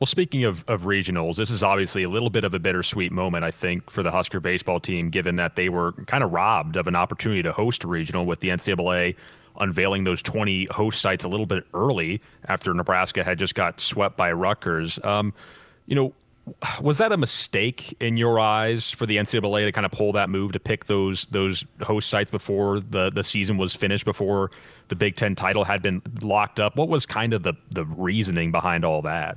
Well, 0.00 0.06
speaking 0.06 0.44
of, 0.44 0.64
of 0.66 0.82
regionals, 0.82 1.36
this 1.36 1.50
is 1.50 1.62
obviously 1.62 2.04
a 2.04 2.08
little 2.08 2.30
bit 2.30 2.42
of 2.42 2.54
a 2.54 2.58
bittersweet 2.58 3.12
moment, 3.12 3.44
I 3.44 3.50
think, 3.50 3.90
for 3.90 4.02
the 4.02 4.10
Husker 4.10 4.40
baseball 4.40 4.80
team, 4.80 5.10
given 5.10 5.36
that 5.36 5.56
they 5.56 5.68
were 5.68 5.92
kind 6.06 6.24
of 6.24 6.32
robbed 6.32 6.76
of 6.76 6.86
an 6.86 6.96
opportunity 6.96 7.42
to 7.42 7.52
host 7.52 7.84
a 7.84 7.88
regional 7.88 8.24
with 8.24 8.40
the 8.40 8.48
NCAA 8.48 9.14
unveiling 9.58 10.04
those 10.04 10.22
20 10.22 10.68
host 10.70 11.02
sites 11.02 11.22
a 11.24 11.28
little 11.28 11.44
bit 11.44 11.66
early 11.74 12.22
after 12.46 12.72
Nebraska 12.72 13.22
had 13.22 13.38
just 13.38 13.54
got 13.54 13.78
swept 13.78 14.16
by 14.16 14.32
Rutgers. 14.32 14.98
Um, 15.04 15.34
you 15.84 15.94
know, 15.94 16.14
was 16.80 16.96
that 16.96 17.12
a 17.12 17.18
mistake 17.18 17.94
in 18.00 18.16
your 18.16 18.40
eyes 18.40 18.90
for 18.90 19.04
the 19.04 19.18
NCAA 19.18 19.66
to 19.66 19.72
kind 19.72 19.84
of 19.84 19.92
pull 19.92 20.12
that 20.12 20.30
move 20.30 20.52
to 20.52 20.60
pick 20.60 20.86
those 20.86 21.26
those 21.26 21.66
host 21.82 22.08
sites 22.08 22.30
before 22.30 22.80
the 22.80 23.10
the 23.10 23.22
season 23.22 23.58
was 23.58 23.74
finished, 23.74 24.06
before 24.06 24.50
the 24.88 24.96
Big 24.96 25.16
Ten 25.16 25.34
title 25.34 25.64
had 25.64 25.82
been 25.82 26.00
locked 26.22 26.58
up? 26.58 26.76
What 26.76 26.88
was 26.88 27.04
kind 27.04 27.34
of 27.34 27.42
the 27.42 27.52
the 27.70 27.84
reasoning 27.84 28.50
behind 28.50 28.86
all 28.86 29.02
that? 29.02 29.36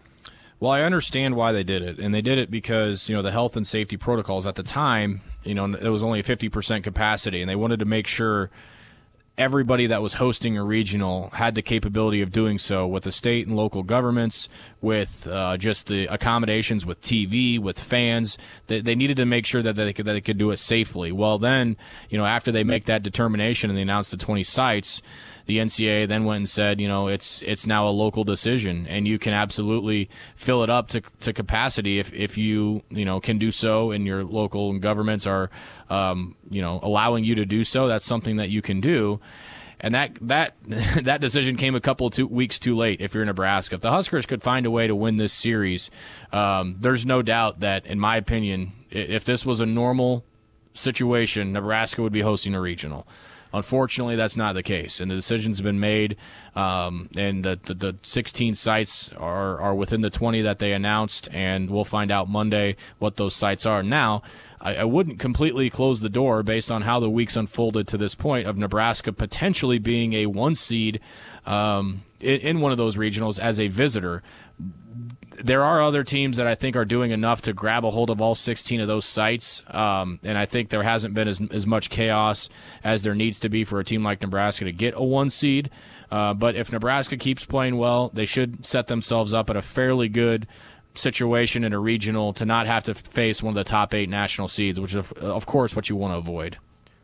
Well, 0.63 0.71
I 0.71 0.83
understand 0.83 1.35
why 1.35 1.51
they 1.51 1.65
did 1.65 1.81
it, 1.81 1.99
and 1.99 2.15
they 2.15 2.21
did 2.21 2.37
it 2.37 2.49
because 2.49 3.09
you 3.09 3.15
know 3.17 3.21
the 3.21 3.33
health 3.33 3.57
and 3.57 3.67
safety 3.67 3.97
protocols 3.97 4.45
at 4.45 4.55
the 4.55 4.63
time. 4.63 5.19
You 5.43 5.55
know, 5.55 5.65
it 5.65 5.89
was 5.89 6.01
only 6.01 6.21
a 6.21 6.23
fifty 6.23 6.47
percent 6.47 6.85
capacity, 6.85 7.41
and 7.41 7.49
they 7.49 7.55
wanted 7.57 7.79
to 7.79 7.85
make 7.85 8.07
sure 8.07 8.49
everybody 9.37 9.87
that 9.87 10.01
was 10.01 10.13
hosting 10.13 10.57
a 10.57 10.63
regional 10.63 11.31
had 11.31 11.55
the 11.55 11.61
capability 11.61 12.21
of 12.21 12.31
doing 12.31 12.57
so 12.57 12.87
with 12.87 13.03
the 13.03 13.11
state 13.11 13.45
and 13.45 13.57
local 13.57 13.83
governments, 13.83 14.47
with 14.79 15.27
uh, 15.27 15.57
just 15.57 15.87
the 15.87 16.05
accommodations 16.05 16.85
with 16.85 17.01
TV, 17.01 17.59
with 17.59 17.77
fans. 17.77 18.37
They, 18.67 18.79
they 18.79 18.95
needed 18.95 19.17
to 19.17 19.25
make 19.25 19.45
sure 19.45 19.63
that 19.63 19.75
they 19.75 19.91
could 19.91 20.05
that 20.05 20.13
they 20.13 20.21
could 20.21 20.37
do 20.37 20.51
it 20.51 20.59
safely. 20.59 21.11
Well, 21.11 21.39
then 21.39 21.75
you 22.09 22.17
know 22.17 22.25
after 22.25 22.53
they 22.53 22.63
make 22.63 22.85
that 22.85 23.03
determination 23.03 23.69
and 23.69 23.77
they 23.77 23.81
announce 23.81 24.11
the 24.11 24.17
20 24.17 24.45
sites 24.45 25.01
the 25.45 25.57
NCAA 25.57 26.07
then 26.07 26.23
went 26.23 26.37
and 26.37 26.49
said, 26.49 26.79
you 26.79 26.87
know, 26.87 27.07
it's 27.07 27.41
it's 27.41 27.67
now 27.67 27.87
a 27.87 27.91
local 27.91 28.23
decision, 28.23 28.87
and 28.87 29.07
you 29.07 29.19
can 29.19 29.33
absolutely 29.33 30.09
fill 30.35 30.63
it 30.63 30.69
up 30.69 30.87
to, 30.89 31.01
to 31.19 31.33
capacity 31.33 31.99
if, 31.99 32.13
if 32.13 32.37
you 32.37 32.83
you 32.89 33.05
know 33.05 33.19
can 33.19 33.37
do 33.37 33.51
so, 33.51 33.91
and 33.91 34.05
your 34.05 34.23
local 34.23 34.77
governments 34.79 35.27
are, 35.27 35.49
um, 35.89 36.35
you 36.49 36.61
know, 36.61 36.79
allowing 36.81 37.23
you 37.23 37.35
to 37.35 37.45
do 37.45 37.63
so. 37.63 37.87
That's 37.87 38.05
something 38.05 38.37
that 38.37 38.49
you 38.49 38.61
can 38.61 38.79
do. 38.79 39.19
And 39.79 39.93
that 39.95 40.17
that 40.21 40.55
that 41.03 41.19
decision 41.19 41.57
came 41.57 41.75
a 41.75 41.81
couple 41.81 42.09
two 42.09 42.25
weeks 42.25 42.57
too 42.57 42.75
late. 42.75 43.01
If 43.01 43.13
you're 43.13 43.25
Nebraska, 43.25 43.75
if 43.75 43.81
the 43.81 43.91
Huskers 43.91 44.25
could 44.25 44.41
find 44.41 44.65
a 44.65 44.71
way 44.71 44.87
to 44.87 44.95
win 44.95 45.17
this 45.17 45.33
series, 45.33 45.91
um, 46.31 46.77
there's 46.79 47.05
no 47.05 47.21
doubt 47.21 47.59
that, 47.59 47.85
in 47.85 47.99
my 47.99 48.15
opinion, 48.15 48.71
if 48.89 49.25
this 49.25 49.45
was 49.45 49.59
a 49.59 49.65
normal 49.65 50.23
situation, 50.73 51.51
Nebraska 51.51 52.01
would 52.01 52.13
be 52.13 52.21
hosting 52.21 52.55
a 52.55 52.61
regional. 52.61 53.05
Unfortunately, 53.53 54.15
that's 54.15 54.35
not 54.35 54.55
the 54.55 54.63
case, 54.63 54.99
and 54.99 55.11
the 55.11 55.15
decision's 55.15 55.61
been 55.61 55.79
made, 55.79 56.17
um, 56.55 57.07
and 57.15 57.45
the, 57.45 57.59
the, 57.63 57.73
the 57.75 57.95
16 58.01 58.55
sites 58.55 59.11
are 59.15 59.59
are 59.61 59.75
within 59.75 60.01
the 60.01 60.09
20 60.09 60.41
that 60.41 60.57
they 60.57 60.73
announced, 60.73 61.29
and 61.31 61.69
we'll 61.69 61.85
find 61.85 62.09
out 62.09 62.27
Monday 62.27 62.75
what 62.97 63.17
those 63.17 63.35
sites 63.35 63.65
are. 63.67 63.83
Now, 63.83 64.23
I, 64.59 64.77
I 64.77 64.83
wouldn't 64.85 65.19
completely 65.19 65.69
close 65.69 66.01
the 66.01 66.09
door 66.09 66.41
based 66.41 66.71
on 66.71 66.81
how 66.81 66.99
the 66.99 67.09
weeks 67.09 67.35
unfolded 67.35 67.87
to 67.89 67.97
this 67.97 68.15
point 68.15 68.47
of 68.47 68.57
Nebraska 68.57 69.13
potentially 69.13 69.77
being 69.77 70.13
a 70.13 70.25
one 70.25 70.55
seed 70.55 70.99
um, 71.45 72.03
in, 72.19 72.39
in 72.39 72.59
one 72.59 72.71
of 72.71 72.79
those 72.79 72.95
regionals 72.95 73.37
as 73.37 73.59
a 73.59 73.67
visitor 73.67 74.23
there 75.37 75.63
are 75.63 75.81
other 75.81 76.03
teams 76.03 76.37
that 76.37 76.47
I 76.47 76.55
think 76.55 76.75
are 76.75 76.85
doing 76.85 77.11
enough 77.11 77.41
to 77.43 77.53
grab 77.53 77.85
a 77.85 77.91
hold 77.91 78.09
of 78.09 78.21
all 78.21 78.35
16 78.35 78.81
of 78.81 78.87
those 78.87 79.05
sites, 79.05 79.63
um, 79.67 80.19
and 80.23 80.37
I 80.37 80.45
think 80.45 80.69
there 80.69 80.83
hasn't 80.83 81.13
been 81.13 81.27
as, 81.27 81.41
as 81.51 81.65
much 81.65 81.89
chaos 81.89 82.49
as 82.83 83.03
there 83.03 83.15
needs 83.15 83.39
to 83.39 83.49
be 83.49 83.63
for 83.63 83.79
a 83.79 83.83
team 83.83 84.03
like 84.03 84.21
Nebraska 84.21 84.65
to 84.65 84.71
get 84.71 84.93
a 84.95 85.03
one 85.03 85.29
seed. 85.29 85.69
Uh, 86.11 86.33
but 86.33 86.55
if 86.55 86.71
Nebraska 86.71 87.17
keeps 87.17 87.45
playing 87.45 87.77
well, 87.77 88.09
they 88.13 88.25
should 88.25 88.65
set 88.65 88.87
themselves 88.87 89.33
up 89.33 89.49
at 89.49 89.55
a 89.55 89.61
fairly 89.61 90.09
good 90.09 90.47
situation 90.95 91.63
in 91.63 91.73
a 91.73 91.79
regional 91.79 92.33
to 92.33 92.45
not 92.45 92.67
have 92.67 92.83
to 92.83 92.93
face 92.93 93.41
one 93.41 93.51
of 93.51 93.55
the 93.55 93.69
top 93.69 93.93
eight 93.93 94.09
national 94.09 94.47
seeds, 94.47 94.79
which 94.79 94.93
is, 94.93 95.11
of 95.13 95.45
course, 95.45 95.75
what 95.75 95.89
you 95.89 95.95
want 95.95 96.13
to 96.13 96.17
avoid. 96.17 96.57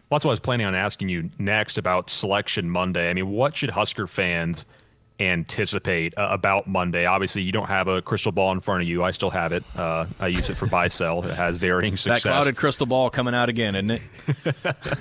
Well, 0.10 0.18
that's 0.18 0.26
what 0.26 0.32
I 0.32 0.34
was 0.34 0.40
planning 0.40 0.68
on 0.68 0.76
asking 0.76 1.10
you 1.10 1.32
next 1.40 1.78
about 1.78 2.10
Selection 2.10 2.70
Monday. 2.70 3.10
I 3.10 3.14
mean, 3.14 3.30
what 3.30 3.56
should 3.58 3.72
Husker 3.72 4.08
fans– 4.08 4.66
anticipate 5.20 6.18
uh, 6.18 6.30
about 6.32 6.68
Monday? 6.68 7.06
Obviously, 7.06 7.42
you 7.42 7.52
don't 7.52 7.68
have 7.68 7.88
a 7.88 8.02
crystal 8.02 8.32
ball 8.32 8.52
in 8.52 8.62
front 8.62 8.82
of 8.82 8.88
you. 8.88 9.04
I 9.04 9.12
still 9.12 9.30
have 9.30 9.52
it. 9.52 9.64
Uh, 9.76 10.06
I 10.20 10.28
use 10.28 10.50
it 10.50 10.56
for 10.56 10.66
buy 10.66 10.88
sell. 10.88 11.26
It 11.26 11.36
has 11.36 11.58
varying 11.58 11.98
success. 11.98 12.24
That 12.24 12.30
clouded 12.30 12.58
crystal 12.58 12.86
ball 12.86 13.10
coming 13.10 13.36
out 13.36 13.50
again, 13.50 13.76
isn't 13.76 13.92
it? 13.92 14.02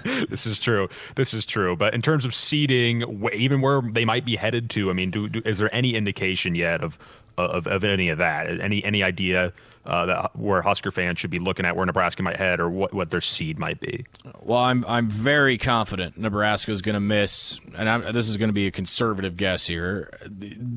this 0.30 0.46
is 0.46 0.58
true. 0.58 0.88
This 1.14 1.34
is 1.34 1.44
true. 1.44 1.76
But 1.76 1.94
in 1.94 2.02
terms 2.02 2.24
of 2.24 2.34
seeding, 2.34 3.28
even 3.32 3.60
where 3.60 3.80
they 3.80 4.04
might 4.04 4.24
be 4.24 4.36
headed 4.36 4.70
to, 4.70 4.90
I 4.90 4.92
mean, 4.92 5.10
do, 5.10 5.28
do, 5.28 5.42
is 5.44 5.58
there 5.58 5.74
any 5.74 5.94
indication 5.94 6.54
yet 6.54 6.82
of, 6.82 6.98
of 7.36 7.66
of 7.66 7.84
any 7.84 8.08
of 8.08 8.18
that? 8.18 8.60
Any 8.60 8.84
any 8.84 9.02
idea 9.02 9.52
uh, 9.88 10.04
that 10.04 10.36
where 10.36 10.60
Husker 10.60 10.90
fans 10.90 11.18
should 11.18 11.30
be 11.30 11.38
looking 11.38 11.64
at 11.64 11.74
where 11.74 11.86
Nebraska 11.86 12.22
might 12.22 12.36
head 12.36 12.60
or 12.60 12.68
what, 12.68 12.92
what 12.92 13.08
their 13.08 13.22
seed 13.22 13.58
might 13.58 13.80
be? 13.80 14.04
Well, 14.40 14.58
I'm 14.58 14.84
I'm 14.86 15.08
very 15.08 15.56
confident 15.56 16.18
Nebraska 16.18 16.70
is 16.72 16.82
going 16.82 16.94
to 16.94 17.00
miss, 17.00 17.58
and 17.74 17.88
I'm, 17.88 18.12
this 18.12 18.28
is 18.28 18.36
going 18.36 18.50
to 18.50 18.54
be 18.54 18.66
a 18.66 18.70
conservative 18.70 19.38
guess 19.38 19.66
here, 19.66 20.10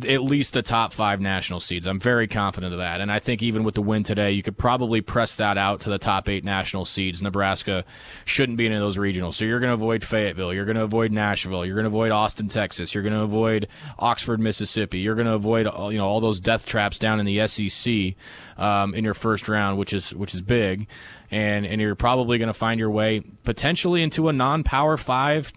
at 0.07 0.23
least 0.23 0.53
the 0.53 0.61
top 0.61 0.93
five 0.93 1.19
national 1.19 1.59
seeds. 1.59 1.87
I'm 1.87 1.99
very 1.99 2.25
confident 2.25 2.71
of 2.71 2.79
that, 2.79 3.01
and 3.01 3.11
I 3.11 3.19
think 3.19 3.43
even 3.43 3.63
with 3.65 3.75
the 3.75 3.81
win 3.81 4.03
today, 4.03 4.31
you 4.31 4.41
could 4.41 4.57
probably 4.57 5.01
press 5.01 5.35
that 5.35 5.57
out 5.57 5.81
to 5.81 5.89
the 5.89 5.99
top 5.99 6.29
eight 6.29 6.45
national 6.45 6.85
seeds. 6.85 7.21
Nebraska 7.21 7.83
shouldn't 8.23 8.57
be 8.57 8.65
in 8.65 8.71
those 8.73 8.97
regionals, 8.97 9.33
so 9.33 9.43
you're 9.43 9.59
going 9.59 9.71
to 9.71 9.73
avoid 9.73 10.05
Fayetteville, 10.05 10.53
you're 10.53 10.65
going 10.65 10.77
to 10.77 10.83
avoid 10.83 11.11
Nashville, 11.11 11.65
you're 11.65 11.75
going 11.75 11.83
to 11.83 11.89
avoid 11.89 12.11
Austin, 12.13 12.47
Texas, 12.47 12.93
you're 12.93 13.03
going 13.03 13.13
to 13.13 13.23
avoid 13.23 13.67
Oxford, 13.99 14.39
Mississippi, 14.39 14.99
you're 14.99 15.15
going 15.15 15.27
to 15.27 15.33
avoid 15.33 15.65
you 15.91 15.97
know 15.97 16.05
all 16.05 16.21
those 16.21 16.39
death 16.39 16.65
traps 16.65 16.97
down 16.97 17.19
in 17.19 17.25
the 17.25 17.45
SEC 17.45 18.15
um, 18.57 18.93
in 18.93 19.03
your 19.03 19.13
first 19.13 19.47
round, 19.47 19.77
which 19.77 19.93
is 19.93 20.13
which 20.13 20.33
is 20.33 20.41
big, 20.41 20.87
and 21.29 21.65
and 21.65 21.81
you're 21.81 21.95
probably 21.95 22.37
going 22.37 22.47
to 22.47 22.53
find 22.53 22.79
your 22.79 22.91
way 22.91 23.21
potentially 23.43 24.01
into 24.01 24.29
a 24.29 24.33
non-power 24.33 24.97
five 24.97 25.51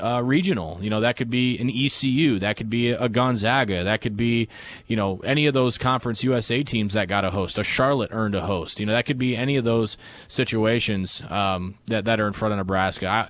uh, 0.00 0.22
regional. 0.22 0.78
You 0.80 0.90
know, 0.90 1.00
that 1.00 1.16
could 1.16 1.30
be 1.30 1.58
an 1.58 1.70
ECU, 1.70 2.38
that 2.38 2.56
could 2.56 2.70
be 2.70 2.90
a 2.90 3.08
Gonzaga, 3.08 3.84
that 3.84 4.00
could 4.00 4.16
be, 4.16 4.48
you 4.86 4.96
know, 4.96 5.18
any 5.24 5.46
of 5.46 5.54
those 5.54 5.78
Conference 5.78 6.22
USA 6.22 6.62
teams 6.62 6.94
that 6.94 7.08
got 7.08 7.24
a 7.24 7.30
host. 7.30 7.58
A 7.58 7.64
Charlotte 7.64 8.10
earned 8.12 8.34
a 8.34 8.42
host. 8.42 8.80
You 8.80 8.86
know, 8.86 8.92
that 8.92 9.06
could 9.06 9.18
be 9.18 9.36
any 9.36 9.56
of 9.56 9.64
those 9.64 9.96
situations 10.28 11.22
um, 11.28 11.74
that 11.86 12.04
that 12.04 12.20
are 12.20 12.26
in 12.26 12.32
front 12.32 12.52
of 12.52 12.58
Nebraska. 12.58 13.06
I, 13.06 13.28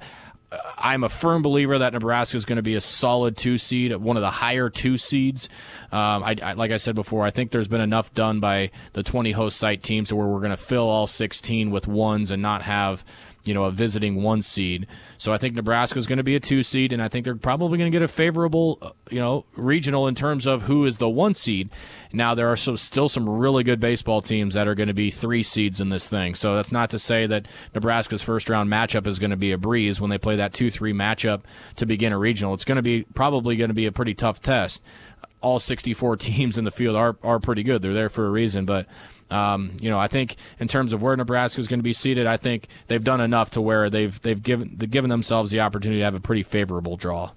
I'm 0.51 1.05
a 1.05 1.09
firm 1.09 1.43
believer 1.43 1.79
that 1.79 1.93
Nebraska 1.93 2.37
is 2.37 2.47
going 2.47 2.57
to 2.57 2.63
be 2.63 2.75
a 2.75 2.81
solid 2.81 3.37
two 3.37 3.59
seed, 3.59 3.95
one 3.97 4.17
of 4.17 4.23
the 4.23 4.31
higher 4.31 4.71
two 4.71 4.97
seeds. 4.97 5.49
Um, 5.93 6.25
I, 6.25 6.37
I, 6.43 6.53
like 6.55 6.71
I 6.71 6.79
said 6.79 6.95
before, 6.95 7.25
I 7.25 7.31
think 7.31 7.51
there's 7.51 7.69
been 7.69 7.83
enough 7.83 8.15
done 8.15 8.41
by 8.41 8.71
the 8.95 9.03
20 9.03 9.33
host 9.33 9.59
site 9.59 9.83
teams 9.83 10.09
to 10.09 10.17
where 10.17 10.27
we're 10.27 10.39
going 10.39 10.51
to 10.51 10.57
fill 10.57 10.89
all 10.89 11.07
16 11.07 11.71
with 11.71 11.87
ones 11.87 12.31
and 12.31 12.41
not 12.41 12.63
have 12.63 13.05
you 13.49 13.55
know, 13.55 13.65
a 13.65 13.71
visiting 13.71 14.23
one 14.23 14.43
seed. 14.43 14.87
So 15.17 15.33
I 15.33 15.39
think 15.39 15.55
Nebraska 15.55 15.99
is 15.99 16.07
going 16.07 16.19
to 16.19 16.23
be 16.23 16.37
a 16.37 16.41
two 16.41 16.63
seed, 16.63 16.93
and 16.93 17.03
I 17.03 17.09
think 17.09 17.25
they're 17.25 17.35
probably 17.35 17.79
going 17.79 17.91
to 17.91 17.95
get 17.95 18.03
a 18.05 18.09
favorable, 18.09 18.79
uh, 18.83 18.91
you 19.11 19.19
know, 19.19 19.47
regional 19.57 20.07
in 20.07 20.15
terms 20.15 20.47
of 20.47 20.65
who 20.65 20.85
is 20.85 20.99
the 20.99 21.09
one 21.09 21.33
seed. 21.33 21.71
Now 22.13 22.35
there 22.35 22.53
are 22.53 22.57
so, 22.57 22.77
still 22.77 23.09
some 23.09 23.29
really 23.29 23.65
good 23.65 23.81
baseball 23.81 24.21
teams 24.21 24.53
that 24.53 24.69
are 24.69 24.75
going 24.75 24.89
to 24.89 24.95
be 24.95 25.11
three 25.11 25.43
seeds 25.43 25.81
in 25.81 25.89
this 25.89 26.09
thing. 26.09 26.35
So 26.35 26.55
that's 26.55 26.71
not 26.71 26.91
to 26.91 26.99
say 26.99 27.27
that 27.27 27.49
Nebraska's 27.75 28.23
first 28.23 28.51
round 28.51 28.71
matchup 28.71 29.07
is 29.07 29.19
going 29.19 29.31
to 29.31 29.37
be 29.37 29.53
a 29.53 29.59
breeze 29.59 30.01
when 30.01 30.11
they 30.11 30.19
play 30.19 30.37
that 30.37 30.53
two 30.53 30.71
three 30.71 30.93
matchup 30.93 31.43
to 31.77 31.87
begin 31.87 32.13
a 32.13 32.19
regional. 32.19 32.53
It's 32.53 32.65
going 32.65 32.77
to 32.77 32.83
be 32.83 33.05
probably 33.15 33.57
going 33.57 33.71
to 33.71 33.75
be 33.75 33.87
a 33.87 33.93
pretty 33.93 34.15
tough 34.15 34.41
test. 34.41 34.83
All 35.41 35.59
64 35.59 36.17
teams 36.19 36.59
in 36.59 36.65
the 36.65 36.71
field 36.71 36.97
are 36.97 37.17
are 37.23 37.41
pretty 37.41 37.63
good. 37.63 37.81
They're 37.81 37.95
there 37.95 38.11
for 38.11 38.27
a 38.27 38.31
reason, 38.31 38.67
but 38.67 38.87
um, 39.31 39.73
you 39.81 39.91
know, 39.91 39.99
I 39.99 40.09
think 40.09 40.37
in 40.59 40.69
terms 40.69 40.93
of 40.93 41.03
where 41.03 41.17
Nebraska 41.17 41.61
is 41.61 41.69
going 41.69 41.81
to 41.81 41.85
be 41.85 41.93
seated, 41.93 42.27
I 42.27 42.37
think 42.37 42.69
they've 42.87 43.03
done 43.03 43.21
enough 43.21 43.51
to 43.53 43.61
where 43.61 43.91
they've 43.91 44.19
they've 44.21 44.43
given 44.43 44.77
given 44.77 45.11
themselves 45.11 45.51
the 45.51 45.61
opportunity 45.61 46.01
to 46.01 46.05
have 46.05 46.15
a 46.15 46.21
pretty 46.21 46.43
favorable 46.43 46.97
draw. 46.97 47.33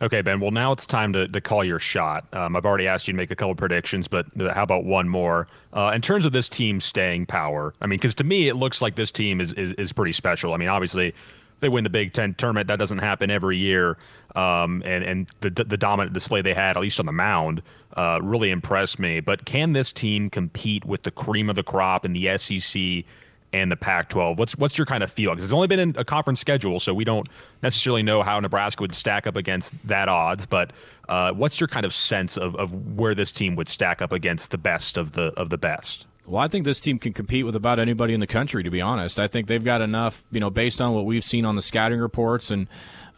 Okay, 0.00 0.20
Ben. 0.20 0.40
Well, 0.40 0.50
now 0.50 0.72
it's 0.72 0.84
time 0.84 1.12
to, 1.12 1.28
to 1.28 1.40
call 1.40 1.62
your 1.62 1.78
shot. 1.78 2.26
Um, 2.32 2.56
I've 2.56 2.66
already 2.66 2.88
asked 2.88 3.06
you 3.06 3.12
to 3.12 3.16
make 3.16 3.30
a 3.30 3.36
couple 3.36 3.54
predictions, 3.54 4.08
but 4.08 4.26
how 4.52 4.64
about 4.64 4.84
one 4.84 5.08
more? 5.08 5.46
Uh, 5.72 5.92
in 5.94 6.02
terms 6.02 6.24
of 6.24 6.32
this 6.32 6.48
team 6.48 6.80
staying 6.80 7.26
power, 7.26 7.72
I 7.80 7.86
mean, 7.86 8.00
because 8.00 8.16
to 8.16 8.24
me, 8.24 8.48
it 8.48 8.54
looks 8.54 8.82
like 8.82 8.96
this 8.96 9.12
team 9.12 9.40
is, 9.40 9.52
is, 9.52 9.74
is 9.74 9.92
pretty 9.92 10.10
special. 10.10 10.54
I 10.54 10.56
mean, 10.56 10.68
obviously, 10.68 11.14
they 11.62 11.70
win 11.70 11.84
the 11.84 11.90
Big 11.90 12.12
Ten 12.12 12.34
tournament. 12.34 12.68
That 12.68 12.78
doesn't 12.78 12.98
happen 12.98 13.30
every 13.30 13.56
year. 13.56 13.96
Um, 14.36 14.82
and 14.84 15.04
and 15.04 15.30
the, 15.40 15.50
the 15.50 15.76
dominant 15.76 16.12
display 16.12 16.42
they 16.42 16.54
had, 16.54 16.76
at 16.76 16.80
least 16.80 17.00
on 17.00 17.06
the 17.06 17.12
mound, 17.12 17.62
uh, 17.96 18.18
really 18.22 18.50
impressed 18.50 18.98
me. 18.98 19.20
But 19.20 19.46
can 19.46 19.72
this 19.72 19.92
team 19.92 20.28
compete 20.28 20.84
with 20.84 21.04
the 21.04 21.10
cream 21.10 21.48
of 21.48 21.56
the 21.56 21.62
crop 21.62 22.04
in 22.04 22.12
the 22.12 22.36
SEC 22.36 23.04
and 23.52 23.70
the 23.70 23.76
Pac-12? 23.76 24.36
What's 24.36 24.56
what's 24.56 24.76
your 24.76 24.86
kind 24.86 25.02
of 25.02 25.12
feel? 25.12 25.30
Because 25.30 25.44
it's 25.44 25.52
only 25.52 25.68
been 25.68 25.78
in 25.78 25.94
a 25.96 26.04
conference 26.04 26.40
schedule, 26.40 26.80
so 26.80 26.92
we 26.92 27.04
don't 27.04 27.28
necessarily 27.62 28.02
know 28.02 28.22
how 28.22 28.40
Nebraska 28.40 28.82
would 28.82 28.94
stack 28.94 29.26
up 29.26 29.36
against 29.36 29.72
that 29.86 30.08
odds. 30.08 30.44
But 30.44 30.72
uh, 31.08 31.32
what's 31.32 31.60
your 31.60 31.68
kind 31.68 31.86
of 31.86 31.94
sense 31.94 32.36
of, 32.36 32.56
of 32.56 32.96
where 32.96 33.14
this 33.14 33.32
team 33.32 33.54
would 33.56 33.68
stack 33.68 34.02
up 34.02 34.12
against 34.12 34.50
the 34.50 34.58
best 34.58 34.96
of 34.96 35.12
the 35.12 35.32
of 35.36 35.50
the 35.50 35.58
best? 35.58 36.06
Well, 36.26 36.42
I 36.42 36.48
think 36.48 36.64
this 36.64 36.80
team 36.80 36.98
can 36.98 37.12
compete 37.12 37.44
with 37.44 37.56
about 37.56 37.78
anybody 37.78 38.14
in 38.14 38.20
the 38.20 38.26
country. 38.26 38.62
To 38.62 38.70
be 38.70 38.80
honest, 38.80 39.18
I 39.18 39.26
think 39.26 39.48
they've 39.48 39.64
got 39.64 39.80
enough. 39.80 40.22
You 40.30 40.40
know, 40.40 40.50
based 40.50 40.80
on 40.80 40.94
what 40.94 41.04
we've 41.04 41.24
seen 41.24 41.44
on 41.44 41.56
the 41.56 41.62
scouting 41.62 41.98
reports, 41.98 42.50
and 42.50 42.68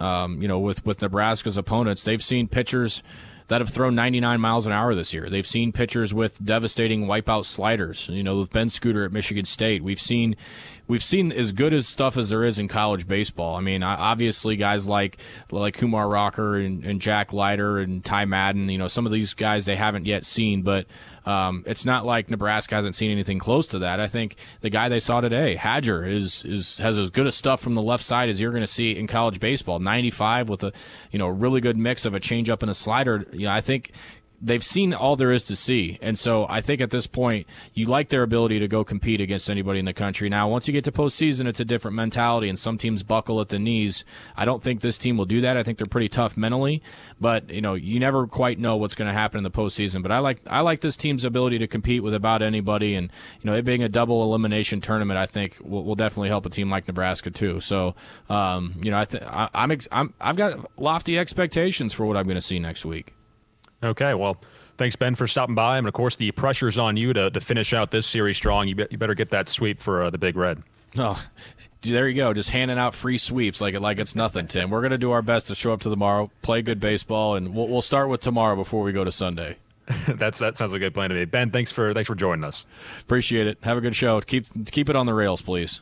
um, 0.01 0.41
you 0.41 0.49
know, 0.49 0.59
with 0.59 0.85
with 0.87 1.03
Nebraska's 1.03 1.57
opponents, 1.57 2.05
they've 2.05 2.25
seen 2.25 2.49
pitchers 2.49 3.03
that 3.49 3.61
have 3.61 3.69
thrown 3.69 3.95
99 3.95 4.41
miles 4.41 4.67
an 4.67 4.73
hour 4.73 4.95
this 4.95 5.13
year. 5.13 5.29
They've 5.29 5.47
seen 5.47 5.71
pitchers 5.71 6.15
with 6.15 6.43
devastating 6.43 7.07
wipeout 7.07 7.45
sliders. 7.45 8.09
You 8.09 8.23
know, 8.23 8.39
with 8.39 8.51
Ben 8.51 8.71
Scooter 8.71 9.05
at 9.05 9.13
Michigan 9.13 9.45
State, 9.45 9.85
we've 9.85 10.01
seen 10.01 10.35
we've 10.87 11.05
seen 11.05 11.31
as 11.31 11.53
good 11.53 11.75
as 11.75 11.87
stuff 11.87 12.17
as 12.17 12.31
there 12.31 12.43
is 12.43 12.59
in 12.59 12.69
college 12.69 13.07
baseball. 13.07 13.57
I 13.57 13.61
mean, 13.61 13.83
obviously 13.83 14.57
guys 14.57 14.89
like 14.89 15.19
like 15.51 15.77
Kumar 15.77 16.09
Rocker 16.09 16.57
and, 16.57 16.85
and 16.85 17.01
Jack 17.03 17.35
Leiter 17.35 17.79
and 17.79 18.03
Ty 18.03 18.25
Madden. 18.25 18.71
You 18.71 18.79
know, 18.79 18.89
some 18.89 19.05
of 19.05 19.13
these 19.13 19.35
guys 19.35 19.67
they 19.67 19.77
haven't 19.77 20.07
yet 20.07 20.25
seen, 20.25 20.63
but 20.63 20.87
um, 21.27 21.65
it's 21.67 21.85
not 21.85 22.05
like 22.05 22.29
Nebraska 22.29 22.75
hasn't 22.75 22.95
seen 22.95 23.11
anything 23.11 23.39
close 23.39 23.69
to 23.69 23.79
that. 23.81 23.99
I 23.99 24.09
think 24.09 24.37
the 24.61 24.71
guy 24.71 24.89
they 24.89 25.01
saw 25.01 25.21
today, 25.21 25.57
Hajjar, 25.57 26.09
is 26.09 26.45
is 26.45 26.79
has 26.79 26.99
as 26.99 27.11
good 27.11 27.27
a 27.27 27.33
stuff 27.33 27.61
from 27.61 27.75
the 27.75 27.83
left 27.83 28.05
side 28.05 28.29
as 28.29 28.41
you're 28.41 28.51
going 28.51 28.63
to 28.63 28.67
see 28.67 28.97
in 28.97 29.07
college 29.07 29.41
baseball. 29.41 29.79
95 29.79 30.49
with 30.49 30.63
a 30.65 30.73
you 31.11 31.19
know 31.19 31.29
really 31.29 31.61
good 31.61 31.77
mix 31.77 32.05
of 32.05 32.15
a 32.15 32.21
changeup 32.21 32.63
and 32.63 32.71
a 32.71 32.75
slider. 32.75 33.27
You 33.33 33.47
know, 33.47 33.53
I 33.53 33.61
think 33.61 33.93
they've 34.45 34.65
seen 34.65 34.93
all 34.93 35.17
there 35.17 35.33
is 35.33 35.45
to 35.45 35.57
see. 35.57 35.99
And 36.03 36.19
so 36.19 36.47
I 36.49 36.61
think 36.61 36.81
at 36.83 36.91
this 36.91 37.07
point, 37.07 37.47
you 37.73 37.87
like 37.87 38.11
their 38.11 38.23
ability 38.23 38.59
to 38.59 38.69
go 38.69 38.85
compete 38.85 39.21
against 39.21 39.49
anybody 39.49 39.79
in 39.79 39.87
the 39.87 39.95
country. 39.95 40.29
Now, 40.29 40.49
once 40.49 40.69
you 40.69 40.73
get 40.73 40.85
to 40.85 40.93
postseason, 40.93 41.47
it's 41.47 41.61
a 41.61 41.65
different 41.65 41.97
mentality, 41.97 42.49
and 42.49 42.59
some 42.59 42.77
teams 42.77 43.03
buckle 43.03 43.41
at 43.41 43.49
the 43.49 43.59
knees. 43.59 44.05
I 44.37 44.45
don't 44.45 44.63
think 44.63 44.83
this 44.83 44.99
team 44.99 45.17
will 45.17 45.25
do 45.25 45.41
that. 45.41 45.57
I 45.57 45.63
think 45.63 45.79
they're 45.79 45.87
pretty 45.87 46.09
tough 46.09 46.37
mentally, 46.37 46.83
but 47.19 47.49
you 47.51 47.63
know, 47.63 47.75
you 47.75 47.99
never 47.99 48.27
quite 48.27 48.59
know 48.59 48.77
what's 48.77 48.95
going 48.95 49.09
to 49.09 49.15
happen 49.15 49.39
in 49.39 49.45
the 49.45 49.51
postseason. 49.51 50.03
But 50.03 50.13
I 50.13 50.19
like 50.19 50.41
I 50.47 50.61
like 50.61 50.83
this 50.83 50.97
team's 50.97 51.25
ability 51.25 51.59
to 51.59 51.67
compete 51.67 52.03
with 52.03 52.15
about 52.15 52.43
anybody, 52.43 52.95
and 52.95 53.11
you 53.41 53.51
know, 53.51 53.57
it 53.57 53.65
being 53.65 53.83
a 53.83 53.89
double 53.89 54.23
elimination 54.23 54.81
tournament, 54.83 55.19
I 55.19 55.27
think 55.27 55.57
will, 55.63 55.85
will 55.85 55.95
definitely 55.95 56.29
help 56.29 56.45
a 56.45 56.51
team 56.51 56.71
like 56.71 56.87
Nebraska 56.87 57.31
too. 57.31 57.61
So, 57.61 57.95
um, 58.29 58.75
you 58.83 58.91
know, 58.91 58.99
I 58.99 59.07
think 59.07 59.25
I'm, 59.27 59.71
I'm 59.91 60.15
I've 60.21 60.37
got 60.37 60.79
lofty 60.79 61.19
expectations 61.19 61.95
for 61.95 62.05
what 62.05 62.17
I'm 62.17 62.25
going 62.25 62.37
to 62.37 62.43
see 62.43 62.59
next 62.59 62.85
week. 62.85 63.15
Okay, 63.85 64.15
well, 64.15 64.39
thanks, 64.79 64.97
Ben, 64.97 65.15
for 65.15 65.27
stopping 65.27 65.55
by. 65.55 65.79
And 65.79 65.87
of 65.87 65.93
course, 65.93 66.17
the 66.17 66.31
pressure's 66.33 66.79
on 66.79 66.97
you 66.97 67.13
to, 67.13 67.31
to 67.31 67.41
finish 67.41 67.73
out 67.73 67.91
this 67.91 68.07
series 68.07 68.37
strong. 68.37 68.67
You, 68.69 68.75
be, 68.75 68.87
you 68.91 68.99
better 68.99 69.15
get 69.15 69.31
that 69.31 69.49
sweep 69.49 69.81
for 69.81 70.05
uh, 70.05 70.11
the 70.11 70.19
Big 70.19 70.37
Red. 70.37 70.63
Oh, 70.97 71.23
there 71.83 72.09
you 72.09 72.15
go. 72.15 72.33
Just 72.33 72.51
handing 72.51 72.79
out 72.79 72.95
free 72.95 73.19
sweeps 73.19 73.61
like 73.61 73.79
like 73.81 73.99
it's 73.99 74.15
nothing, 74.15 74.47
Tim. 74.47 74.71
We're 74.71 74.81
gonna 74.81 74.97
do 74.97 75.11
our 75.11 75.23
best 75.23 75.49
to 75.49 75.55
show 75.57 75.73
up 75.73 75.81
to 75.81 75.91
tomorrow, 75.91 76.31
play 76.43 76.63
good 76.63 76.79
baseball, 76.79 77.35
and 77.35 77.53
we'll, 77.53 77.67
we'll 77.67 77.83
start 77.83 78.09
with 78.09 78.21
tomorrow 78.21 78.55
before 78.55 78.83
we 78.83 78.93
go 78.93 79.05
to 79.05 79.11
Sunday. 79.11 79.57
That's 80.07 80.39
that 80.39 80.57
sounds 80.57 80.73
like 80.73 80.81
a 80.81 80.85
good 80.85 80.95
plan 80.95 81.11
to 81.11 81.17
me. 81.17 81.25
Ben, 81.25 81.51
thanks 81.51 81.73
for 81.73 81.93
thanks 81.93 82.07
for 82.07 82.15
joining 82.15 82.45
us. 82.45 82.65
Appreciate 83.01 83.49
it. 83.49 83.59
Have 83.63 83.77
a 83.77 83.81
good 83.81 83.97
show. 83.97 84.21
Keep 84.21 84.71
keep 84.71 84.89
it 84.89 84.95
on 84.95 85.07
the 85.07 85.15
rails, 85.15 85.43
please. 85.43 85.81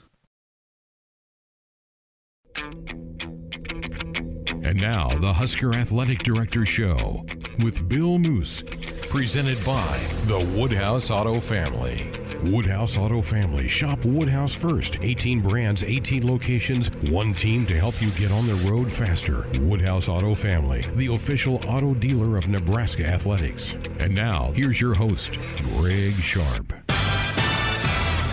And 4.64 4.80
now, 4.80 5.18
the 5.18 5.34
Husker 5.34 5.74
Athletic 5.74 6.22
Director 6.22 6.64
Show 6.64 7.26
with 7.58 7.88
Bill 7.88 8.18
Moos, 8.18 8.62
presented 9.08 9.62
by 9.64 10.00
the 10.26 10.38
Woodhouse 10.38 11.10
Auto 11.10 11.40
Family. 11.40 12.10
Woodhouse 12.44 12.96
Auto 12.96 13.22
Family. 13.22 13.68
Shop 13.68 14.04
Woodhouse 14.04 14.54
first. 14.54 14.98
18 15.00 15.40
brands, 15.40 15.84
18 15.84 16.26
locations, 16.26 16.88
one 17.10 17.34
team 17.34 17.64
to 17.66 17.78
help 17.78 18.00
you 18.02 18.10
get 18.12 18.32
on 18.32 18.46
the 18.46 18.54
road 18.68 18.90
faster. 18.90 19.46
Woodhouse 19.60 20.08
Auto 20.08 20.34
Family, 20.34 20.84
the 20.96 21.14
official 21.14 21.56
auto 21.68 21.94
dealer 21.94 22.36
of 22.36 22.48
Nebraska 22.48 23.04
Athletics. 23.04 23.76
And 23.98 24.14
now, 24.14 24.50
here's 24.52 24.80
your 24.80 24.94
host, 24.94 25.38
Greg 25.76 26.14
Sharp. 26.14 26.72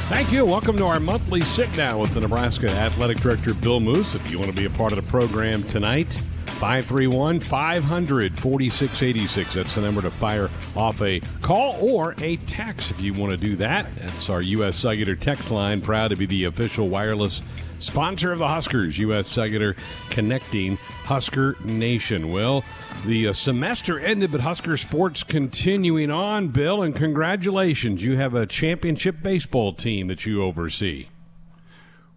Thank 0.10 0.32
you. 0.32 0.44
Welcome 0.44 0.76
to 0.78 0.86
our 0.86 1.00
monthly 1.00 1.42
sit 1.42 1.72
down 1.74 2.00
with 2.00 2.16
the 2.16 2.22
Nebraska 2.22 2.68
Athletic 2.68 3.18
Director 3.20 3.54
Bill 3.54 3.80
Moos. 3.80 4.16
If 4.16 4.32
you 4.32 4.40
want 4.40 4.50
to 4.50 4.58
be 4.58 4.66
a 4.66 4.70
part 4.72 4.92
of 4.92 4.96
the 4.96 5.08
program 5.08 5.62
tonight, 5.62 6.20
531 6.60 7.40
500 7.40 8.38
4686. 8.38 9.54
That's 9.54 9.76
the 9.76 9.82
number 9.82 10.02
to 10.02 10.12
fire 10.12 10.50
off 10.76 11.02
a 11.02 11.22
call 11.42 11.78
or 11.80 12.16
a 12.20 12.36
text 12.36 12.92
if 12.92 13.00
you 13.00 13.14
want 13.14 13.32
to 13.32 13.38
do 13.38 13.56
that. 13.56 13.88
That's 13.96 14.30
our 14.30 14.42
U.S. 14.42 14.76
Cellular 14.76 15.16
text 15.16 15.52
line. 15.52 15.80
Proud 15.80 16.10
to 16.10 16.18
be 16.18 16.26
the 16.26 16.44
official 16.44 16.90
wireless 16.90 17.42
sponsor 17.80 18.34
of 18.34 18.40
the 18.40 18.48
Huskers. 18.50 18.98
U.S. 18.98 19.30
Cellular 19.30 19.78
connecting 20.10 20.76
Husker 21.06 21.56
Nation. 21.64 22.30
Well, 22.30 22.66
the 23.06 23.30
uh, 23.30 23.34
semester 23.34 23.98
ended, 23.98 24.34
but 24.34 24.42
Husker 24.42 24.76
sports 24.76 25.24
continuing 25.24 26.12
on, 26.12 26.50
Bill, 26.50 26.82
and 26.84 26.94
congratulations. 26.94 28.04
You 28.04 28.18
have 28.18 28.36
a 28.36 28.46
championship 28.46 29.24
baseball 29.24 29.72
team 29.72 30.08
that 30.08 30.26
you 30.26 30.44
oversee. 30.44 31.08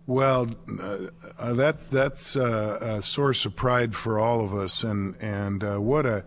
Well, 0.07 0.51
uh, 0.81 0.99
uh, 1.39 1.53
that 1.55 1.91
that's 1.91 2.37
uh, 2.37 2.79
a 2.81 3.03
source 3.03 3.45
of 3.45 3.57
pride 3.57 3.95
for 3.95 4.19
all 4.19 4.45
of 4.45 4.55
us, 4.55 4.85
and 4.85 5.17
and 5.21 5.65
uh, 5.65 5.79
what 5.79 6.07
a 6.07 6.25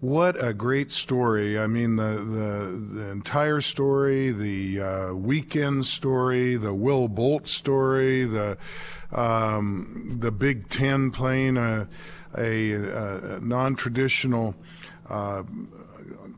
what 0.00 0.42
a 0.42 0.52
great 0.52 0.92
story! 0.92 1.58
I 1.58 1.66
mean, 1.66 1.96
the 1.96 2.12
the, 2.16 3.00
the 3.00 3.10
entire 3.10 3.60
story, 3.60 4.30
the 4.30 4.80
uh, 4.80 5.14
weekend 5.14 5.86
story, 5.86 6.56
the 6.56 6.74
Will 6.74 7.08
Bolt 7.08 7.48
story, 7.48 8.24
the 8.24 8.58
um, 9.12 10.16
the 10.20 10.30
Big 10.30 10.68
Ten 10.68 11.10
playing 11.10 11.56
a 11.56 11.88
a, 12.36 12.72
a 12.72 13.40
non-traditional 13.40 14.54
uh, 15.08 15.44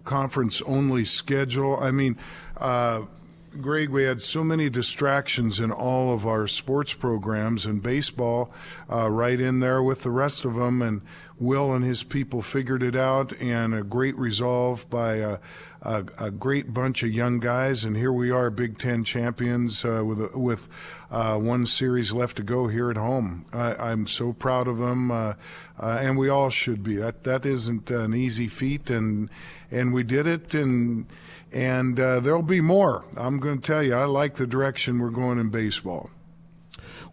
conference 0.05 0.63
only 0.63 1.05
schedule. 1.05 1.79
I 1.81 1.91
mean. 1.91 2.17
Greg, 3.61 3.91
we 3.91 4.05
had 4.05 4.23
so 4.23 4.45
many 4.45 4.69
distractions 4.69 5.59
in 5.61 5.71
all 5.71 6.13
of 6.13 6.27
our 6.27 6.47
sports 6.47 6.95
programs 6.95 7.67
and 7.67 7.83
baseball 7.83 8.53
uh, 8.91 9.11
right 9.11 9.41
in 9.41 9.61
there 9.61 9.83
with 9.83 10.03
the 10.03 10.11
rest 10.11 10.45
of 10.45 10.55
them. 10.55 10.83
And 10.83 11.03
Will 11.39 11.75
and 11.75 11.85
his 11.85 12.03
people 12.03 12.41
figured 12.41 12.83
it 12.83 12.97
out, 12.97 13.33
and 13.41 13.75
a 13.75 13.83
great 13.83 14.17
resolve 14.17 14.89
by 14.89 15.17
a, 15.17 15.39
a, 15.83 16.05
a 16.19 16.31
great 16.31 16.73
bunch 16.73 17.03
of 17.03 17.11
young 17.11 17.41
guys. 17.41 17.85
And 17.85 17.95
here 17.95 18.13
we 18.13 18.31
are, 18.31 18.49
Big 18.49 18.79
Ten 18.79 19.05
champions, 19.05 19.85
uh, 19.85 20.03
with 20.03 20.35
with 20.35 20.69
uh, 21.11 21.37
one 21.37 21.67
series 21.67 22.13
left 22.13 22.39
to 22.39 22.43
go 22.43 22.69
here 22.69 22.91
at 22.91 22.97
home. 22.97 23.45
I, 23.53 23.93
am 23.93 24.07
so 24.07 24.33
proud 24.33 24.67
of 24.67 24.79
them, 24.79 25.11
uh, 25.11 25.35
uh, 25.79 25.99
and 26.01 26.17
we 26.17 26.31
all 26.31 26.49
should 26.49 26.83
be. 26.83 26.97
That 26.97 27.25
that 27.25 27.45
isn't 27.45 27.91
an 27.91 28.15
easy 28.15 28.49
feat, 28.49 28.89
and 28.89 29.29
and 29.71 29.93
we 29.93 30.05
did 30.05 30.27
it, 30.27 30.55
and 30.55 31.07
and 31.53 31.99
uh, 31.99 32.21
there'll 32.21 32.43
be 32.43 32.61
more. 32.61 33.05
I'm 33.17 33.39
going 33.39 33.61
to 33.61 33.63
tell 33.63 33.83
you, 33.83 33.95
I 33.95 34.05
like 34.05 34.35
the 34.35 34.47
direction 34.47 35.01
we're 35.01 35.11
going 35.11 35.39
in 35.39 35.51
baseball. 35.51 36.11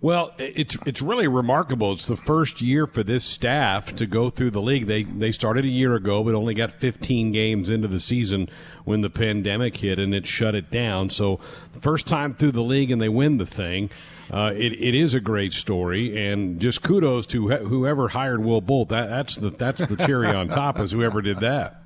Well, 0.03 0.33
it's 0.37 0.75
it's 0.85 1.01
really 1.01 1.29
remarkable. 1.29 1.93
It's 1.93 2.07
the 2.07 2.17
first 2.17 2.61
year 2.61 2.85
for 2.85 3.03
this 3.03 3.23
staff 3.23 3.95
to 3.95 4.05
go 4.05 4.29
through 4.29 4.51
the 4.51 4.61
league. 4.61 4.87
They 4.87 5.03
they 5.03 5.31
started 5.31 5.63
a 5.63 5.69
year 5.69 5.95
ago, 5.95 6.25
but 6.25 6.35
only 6.35 6.53
got 6.53 6.73
15 6.73 7.31
games 7.31 7.69
into 7.69 7.87
the 7.87 8.01
season 8.01 8.49
when 8.83 8.99
the 8.99 9.09
pandemic 9.09 9.77
hit 9.77 9.99
and 9.99 10.13
it 10.13 10.27
shut 10.27 10.55
it 10.55 10.69
down. 10.69 11.09
So, 11.09 11.39
first 11.79 12.05
time 12.05 12.33
through 12.33 12.51
the 12.51 12.63
league, 12.63 12.91
and 12.91 13.01
they 13.01 13.07
win 13.07 13.37
the 13.37 13.45
thing. 13.45 13.91
Uh, 14.29 14.51
it, 14.55 14.73
it 14.73 14.93
is 14.93 15.13
a 15.13 15.21
great 15.21 15.53
story, 15.53 16.27
and 16.27 16.59
just 16.59 16.81
kudos 16.81 17.25
to 17.27 17.47
whoever 17.49 18.09
hired 18.09 18.43
Will 18.43 18.61
Bolt. 18.61 18.89
That, 18.89 19.09
that's 19.09 19.37
the 19.37 19.51
that's 19.51 19.85
the 19.85 19.95
cherry 19.95 20.27
on 20.27 20.49
top 20.49 20.81
is 20.81 20.91
whoever 20.91 21.21
did 21.21 21.39
that. 21.39 21.82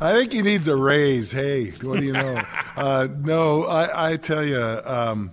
I 0.00 0.12
think 0.12 0.32
he 0.32 0.42
needs 0.42 0.68
a 0.68 0.76
raise. 0.76 1.32
Hey, 1.32 1.70
what 1.82 2.00
do 2.00 2.06
you 2.06 2.12
know? 2.12 2.42
uh, 2.76 3.08
no, 3.18 3.64
I, 3.64 4.12
I 4.12 4.16
tell 4.16 4.44
you, 4.44 4.60
um, 4.60 5.32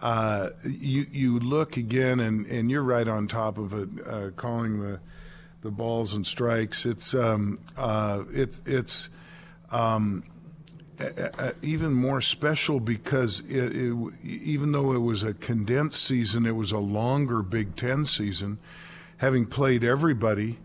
uh, 0.00 0.50
you 0.64 1.06
you 1.10 1.38
look 1.38 1.76
again, 1.76 2.20
and, 2.20 2.46
and 2.46 2.70
you're 2.70 2.82
right 2.82 3.06
on 3.06 3.28
top 3.28 3.58
of 3.58 3.74
it, 3.74 3.88
uh, 4.06 4.30
calling 4.36 4.80
the 4.80 5.00
the 5.62 5.70
balls 5.70 6.14
and 6.14 6.26
strikes. 6.26 6.84
It's 6.84 7.14
um, 7.14 7.60
uh, 7.76 8.24
it's 8.32 8.62
it's 8.66 9.08
um, 9.70 10.24
even 11.62 11.92
more 11.92 12.20
special 12.20 12.80
because 12.80 13.40
it, 13.48 13.74
it, 13.74 14.14
even 14.24 14.72
though 14.72 14.92
it 14.92 14.98
was 14.98 15.22
a 15.22 15.34
condensed 15.34 16.02
season, 16.04 16.46
it 16.46 16.56
was 16.56 16.72
a 16.72 16.78
longer 16.78 17.42
Big 17.42 17.76
Ten 17.76 18.04
season. 18.04 18.58
Having 19.18 19.46
played 19.46 19.84
everybody 19.84 20.58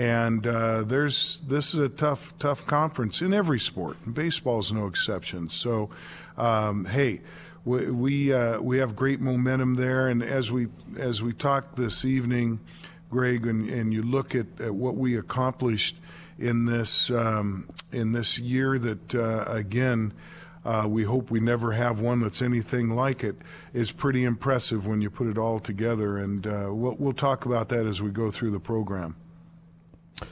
and 0.00 0.46
uh, 0.46 0.82
there's 0.84 1.40
this 1.46 1.74
is 1.74 1.80
a 1.80 1.88
tough, 1.90 2.32
tough 2.38 2.64
conference 2.64 3.20
in 3.20 3.34
every 3.34 3.60
sport. 3.60 3.98
Baseball 4.10 4.60
is 4.60 4.72
no 4.72 4.86
exception. 4.86 5.50
So, 5.50 5.90
um, 6.38 6.86
hey, 6.86 7.20
we 7.66 7.90
we, 7.90 8.32
uh, 8.32 8.62
we 8.62 8.78
have 8.78 8.96
great 8.96 9.20
momentum 9.20 9.74
there. 9.74 10.08
And 10.08 10.22
as 10.22 10.50
we 10.50 10.68
as 10.98 11.22
we 11.22 11.34
talk 11.34 11.76
this 11.76 12.06
evening, 12.06 12.60
Greg, 13.10 13.46
and, 13.46 13.68
and 13.68 13.92
you 13.92 14.02
look 14.02 14.34
at, 14.34 14.46
at 14.58 14.74
what 14.74 14.96
we 14.96 15.18
accomplished 15.18 15.96
in 16.38 16.64
this 16.64 17.10
um, 17.10 17.68
in 17.92 18.12
this 18.12 18.38
year, 18.38 18.78
that 18.78 19.14
uh, 19.14 19.44
again. 19.46 20.14
Uh, 20.62 20.86
we 20.86 21.04
hope 21.04 21.30
we 21.30 21.40
never 21.40 21.72
have 21.72 22.00
one 22.00 22.20
that's 22.20 22.42
anything 22.42 22.90
like 22.90 23.24
it. 23.24 23.34
Is 23.72 23.92
pretty 23.92 24.24
impressive 24.24 24.86
when 24.86 25.00
you 25.00 25.08
put 25.08 25.26
it 25.26 25.38
all 25.38 25.58
together, 25.58 26.18
and 26.18 26.46
uh, 26.46 26.68
we'll, 26.70 26.96
we'll 26.98 27.12
talk 27.14 27.46
about 27.46 27.70
that 27.70 27.86
as 27.86 28.02
we 28.02 28.10
go 28.10 28.30
through 28.30 28.50
the 28.50 28.60
program. 28.60 29.16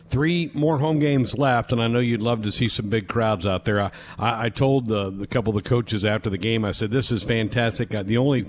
Three 0.08 0.50
more 0.54 0.78
home 0.78 0.98
games 0.98 1.36
left, 1.36 1.72
and 1.72 1.82
I 1.82 1.86
know 1.86 1.98
you'd 1.98 2.22
love 2.22 2.42
to 2.42 2.52
see 2.52 2.68
some 2.68 2.88
big 2.88 3.08
crowds 3.08 3.46
out 3.46 3.64
there. 3.64 3.80
I, 3.80 3.90
I, 4.18 4.48
told 4.48 4.88
the, 4.88 5.10
the 5.10 5.26
couple 5.26 5.56
of 5.56 5.62
the 5.62 5.68
coaches 5.68 6.04
after 6.04 6.30
the 6.30 6.38
game, 6.38 6.64
I 6.64 6.72
said, 6.72 6.90
This 6.90 7.12
is 7.12 7.24
fantastic. 7.24 7.90
The 7.90 8.18
only 8.18 8.46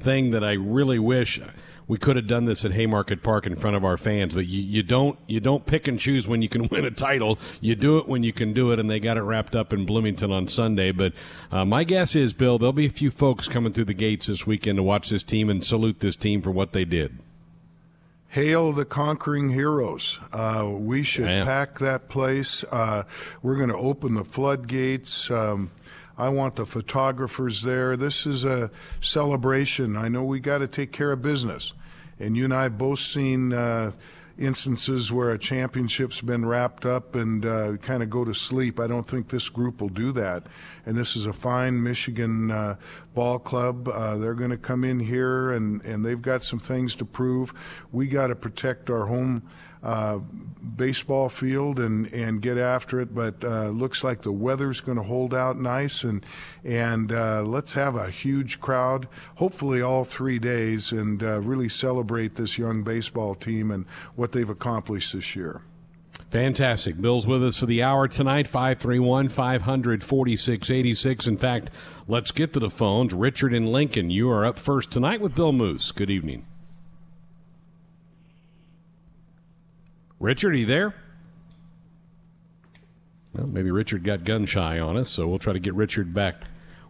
thing 0.00 0.30
that 0.30 0.42
I 0.44 0.52
really 0.52 0.98
wish 0.98 1.40
we 1.88 1.98
could 1.98 2.16
have 2.16 2.26
done 2.26 2.44
this 2.44 2.64
at 2.64 2.72
Haymarket 2.72 3.22
Park 3.22 3.46
in 3.46 3.56
front 3.56 3.76
of 3.76 3.84
our 3.84 3.96
fans, 3.96 4.34
but 4.34 4.46
you, 4.46 4.62
you 4.62 4.82
don't 4.82 5.18
you 5.26 5.40
don't 5.40 5.66
pick 5.66 5.88
and 5.88 5.98
choose 5.98 6.26
when 6.26 6.40
you 6.40 6.48
can 6.48 6.68
win 6.70 6.84
a 6.84 6.90
title. 6.90 7.38
You 7.60 7.74
do 7.74 7.98
it 7.98 8.08
when 8.08 8.22
you 8.22 8.32
can 8.32 8.52
do 8.52 8.72
it, 8.72 8.78
and 8.78 8.90
they 8.90 9.00
got 9.00 9.16
it 9.16 9.22
wrapped 9.22 9.54
up 9.54 9.72
in 9.72 9.84
Bloomington 9.84 10.32
on 10.32 10.46
Sunday. 10.46 10.92
But 10.92 11.12
uh, 11.50 11.64
my 11.64 11.84
guess 11.84 12.16
is, 12.16 12.32
Bill, 12.32 12.58
there'll 12.58 12.72
be 12.72 12.86
a 12.86 12.90
few 12.90 13.10
folks 13.10 13.48
coming 13.48 13.72
through 13.72 13.86
the 13.86 13.94
gates 13.94 14.26
this 14.26 14.46
weekend 14.46 14.76
to 14.76 14.82
watch 14.82 15.10
this 15.10 15.22
team 15.22 15.50
and 15.50 15.64
salute 15.64 16.00
this 16.00 16.16
team 16.16 16.40
for 16.40 16.50
what 16.50 16.72
they 16.72 16.84
did. 16.84 17.18
Hail 18.32 18.72
the 18.72 18.86
conquering 18.86 19.50
heroes. 19.50 20.18
Uh, 20.32 20.66
we 20.72 21.02
should 21.02 21.26
pack 21.26 21.78
that 21.80 22.08
place. 22.08 22.64
Uh, 22.64 23.02
we're 23.42 23.56
going 23.56 23.68
to 23.68 23.76
open 23.76 24.14
the 24.14 24.24
floodgates. 24.24 25.30
Um, 25.30 25.70
I 26.16 26.30
want 26.30 26.56
the 26.56 26.64
photographers 26.64 27.60
there. 27.60 27.94
This 27.94 28.24
is 28.24 28.46
a 28.46 28.70
celebration. 29.02 29.98
I 29.98 30.08
know 30.08 30.24
we 30.24 30.40
got 30.40 30.58
to 30.58 30.66
take 30.66 30.92
care 30.92 31.12
of 31.12 31.20
business. 31.20 31.74
And 32.18 32.34
you 32.34 32.44
and 32.44 32.54
I 32.54 32.62
have 32.62 32.78
both 32.78 33.00
seen 33.00 33.52
uh, 33.52 33.92
instances 34.38 35.12
where 35.12 35.30
a 35.30 35.38
championship's 35.38 36.20
been 36.20 36.46
wrapped 36.46 36.86
up 36.86 37.14
and 37.14 37.44
uh, 37.44 37.76
kind 37.78 38.02
of 38.02 38.10
go 38.10 38.24
to 38.24 38.34
sleep. 38.34 38.80
I 38.80 38.86
don't 38.86 39.06
think 39.06 39.28
this 39.28 39.48
group 39.48 39.80
will 39.80 39.88
do 39.88 40.12
that. 40.12 40.46
And 40.86 40.96
this 40.96 41.16
is 41.16 41.26
a 41.26 41.32
fine 41.32 41.82
Michigan 41.82 42.50
uh, 42.50 42.76
ball 43.14 43.38
club. 43.38 43.88
Uh, 43.88 44.16
they're 44.16 44.34
going 44.34 44.50
to 44.50 44.56
come 44.56 44.84
in 44.84 45.00
here 45.00 45.52
and, 45.52 45.84
and 45.84 46.04
they've 46.04 46.22
got 46.22 46.42
some 46.42 46.58
things 46.58 46.94
to 46.96 47.04
prove. 47.04 47.52
We 47.92 48.06
got 48.06 48.28
to 48.28 48.34
protect 48.34 48.90
our 48.90 49.06
home 49.06 49.48
uh, 49.82 50.18
baseball 50.76 51.28
field 51.28 51.78
and, 51.78 52.06
and 52.12 52.40
get 52.40 52.58
after 52.58 53.00
it. 53.00 53.14
But 53.14 53.42
uh, 53.44 53.68
looks 53.68 54.04
like 54.04 54.22
the 54.22 54.32
weather's 54.32 54.80
going 54.80 54.98
to 54.98 55.04
hold 55.04 55.34
out 55.34 55.58
nice, 55.58 56.04
and 56.04 56.24
and 56.64 57.12
uh, 57.12 57.42
let's 57.42 57.72
have 57.72 57.96
a 57.96 58.10
huge 58.10 58.60
crowd, 58.60 59.08
hopefully 59.36 59.82
all 59.82 60.04
three 60.04 60.38
days, 60.38 60.92
and 60.92 61.22
uh, 61.22 61.40
really 61.40 61.68
celebrate 61.68 62.36
this 62.36 62.58
young 62.58 62.82
baseball 62.82 63.34
team 63.34 63.70
and 63.70 63.86
what 64.14 64.32
they've 64.32 64.50
accomplished 64.50 65.12
this 65.12 65.34
year. 65.34 65.62
Fantastic. 66.30 67.00
Bill's 67.00 67.26
with 67.26 67.44
us 67.44 67.58
for 67.58 67.66
the 67.66 67.82
hour 67.82 68.08
tonight, 68.08 68.46
531 68.46 69.28
500 69.28 70.02
4686. 70.02 71.26
In 71.26 71.36
fact, 71.36 71.70
let's 72.06 72.30
get 72.30 72.52
to 72.52 72.60
the 72.60 72.70
phones. 72.70 73.12
Richard 73.12 73.52
and 73.52 73.68
Lincoln, 73.68 74.10
you 74.10 74.30
are 74.30 74.44
up 74.46 74.58
first 74.58 74.90
tonight 74.90 75.20
with 75.20 75.34
Bill 75.34 75.52
Moos. 75.52 75.90
Good 75.92 76.10
evening. 76.10 76.46
Richard, 80.22 80.54
are 80.54 80.56
you 80.56 80.66
there? 80.66 80.94
Well, 83.34 83.48
maybe 83.48 83.72
Richard 83.72 84.04
got 84.04 84.22
gun 84.22 84.46
shy 84.46 84.78
on 84.78 84.96
us, 84.96 85.10
so 85.10 85.26
we'll 85.26 85.40
try 85.40 85.52
to 85.52 85.58
get 85.58 85.74
Richard 85.74 86.14
back 86.14 86.44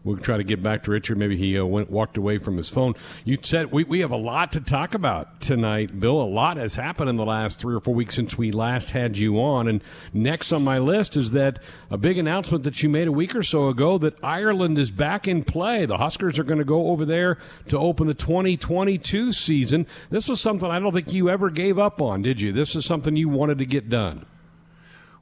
We'll 0.05 0.17
try 0.17 0.37
to 0.37 0.43
get 0.43 0.63
back 0.63 0.83
to 0.85 0.91
Richard. 0.91 1.17
Maybe 1.17 1.37
he 1.37 1.57
uh, 1.57 1.65
went 1.65 1.89
walked 1.89 2.17
away 2.17 2.39
from 2.39 2.57
his 2.57 2.69
phone. 2.69 2.95
You 3.25 3.39
said 3.41 3.71
we, 3.71 3.85
we 3.85 4.01
have 4.01 4.11
a 4.11 4.17
lot 4.17 4.51
to 4.53 4.61
talk 4.61 4.95
about 4.95 5.41
tonight, 5.41 6.01
Bill. 6.01 6.21
A 6.21 6.25
lot 6.25 6.57
has 6.57 6.75
happened 6.75 7.09
in 7.09 7.17
the 7.17 7.25
last 7.25 7.61
three 7.61 7.75
or 7.75 7.81
four 7.81 7.95
weeks 7.95 8.17
since 8.17 8.37
we 8.37 8.51
last 8.51 8.91
had 8.91 9.17
you 9.17 9.41
on. 9.41 9.69
And 9.69 9.83
next 10.13 10.53
on 10.53 10.65
my 10.65 10.79
list 10.79 11.17
is 11.17 11.31
that 11.33 11.61
a 11.89 11.97
big 11.97 12.19
announcement 12.19 12.65
that 12.65 12.83
you 12.83 12.89
made 12.89 13.07
a 13.07 13.13
week 13.13 13.37
or 13.37 13.45
so 13.45 13.69
ago 13.69 13.97
that 13.99 14.19
Ireland 14.25 14.77
is 14.77 14.91
back 14.91 15.29
in 15.29 15.45
play. 15.45 15.87
The 15.87 15.99
Huskers 15.99 16.37
are 16.37 16.45
going 16.45 16.59
to 16.59 16.65
go 16.65 16.89
over 16.89 17.05
there 17.05 17.39
to 17.69 17.79
open 17.79 18.09
the 18.09 18.15
2022 18.15 19.33
season. 19.33 19.87
This 20.11 20.27
was 20.27 20.41
something 20.41 20.69
I 20.69 20.81
don't 20.81 20.93
think 20.93 21.13
you 21.13 21.31
ever 21.31 21.49
gave 21.49 21.79
up 21.79 22.03
on, 22.03 22.23
did 22.23 22.41
you? 22.41 22.51
This 22.51 22.75
is 22.75 22.85
something 22.85 23.15
you 23.15 23.29
wanted 23.29 23.59
to 23.59 23.67
get 23.67 23.89
done. 23.89 24.27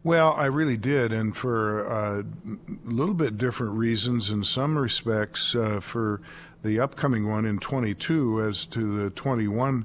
Well, 0.02 0.32
I 0.32 0.46
really 0.46 0.78
did, 0.78 1.12
and 1.12 1.36
for 1.36 1.86
uh, 1.86 2.22
a 2.22 2.90
little 2.90 3.14
bit 3.14 3.36
different 3.36 3.74
reasons 3.74 4.30
in 4.30 4.44
some 4.44 4.78
respects. 4.78 5.54
Uh, 5.54 5.80
for 5.80 6.22
the 6.62 6.80
upcoming 6.80 7.28
one 7.28 7.44
in 7.44 7.58
22, 7.58 8.42
as 8.42 8.64
to 8.66 8.96
the 8.96 9.10
21 9.10 9.84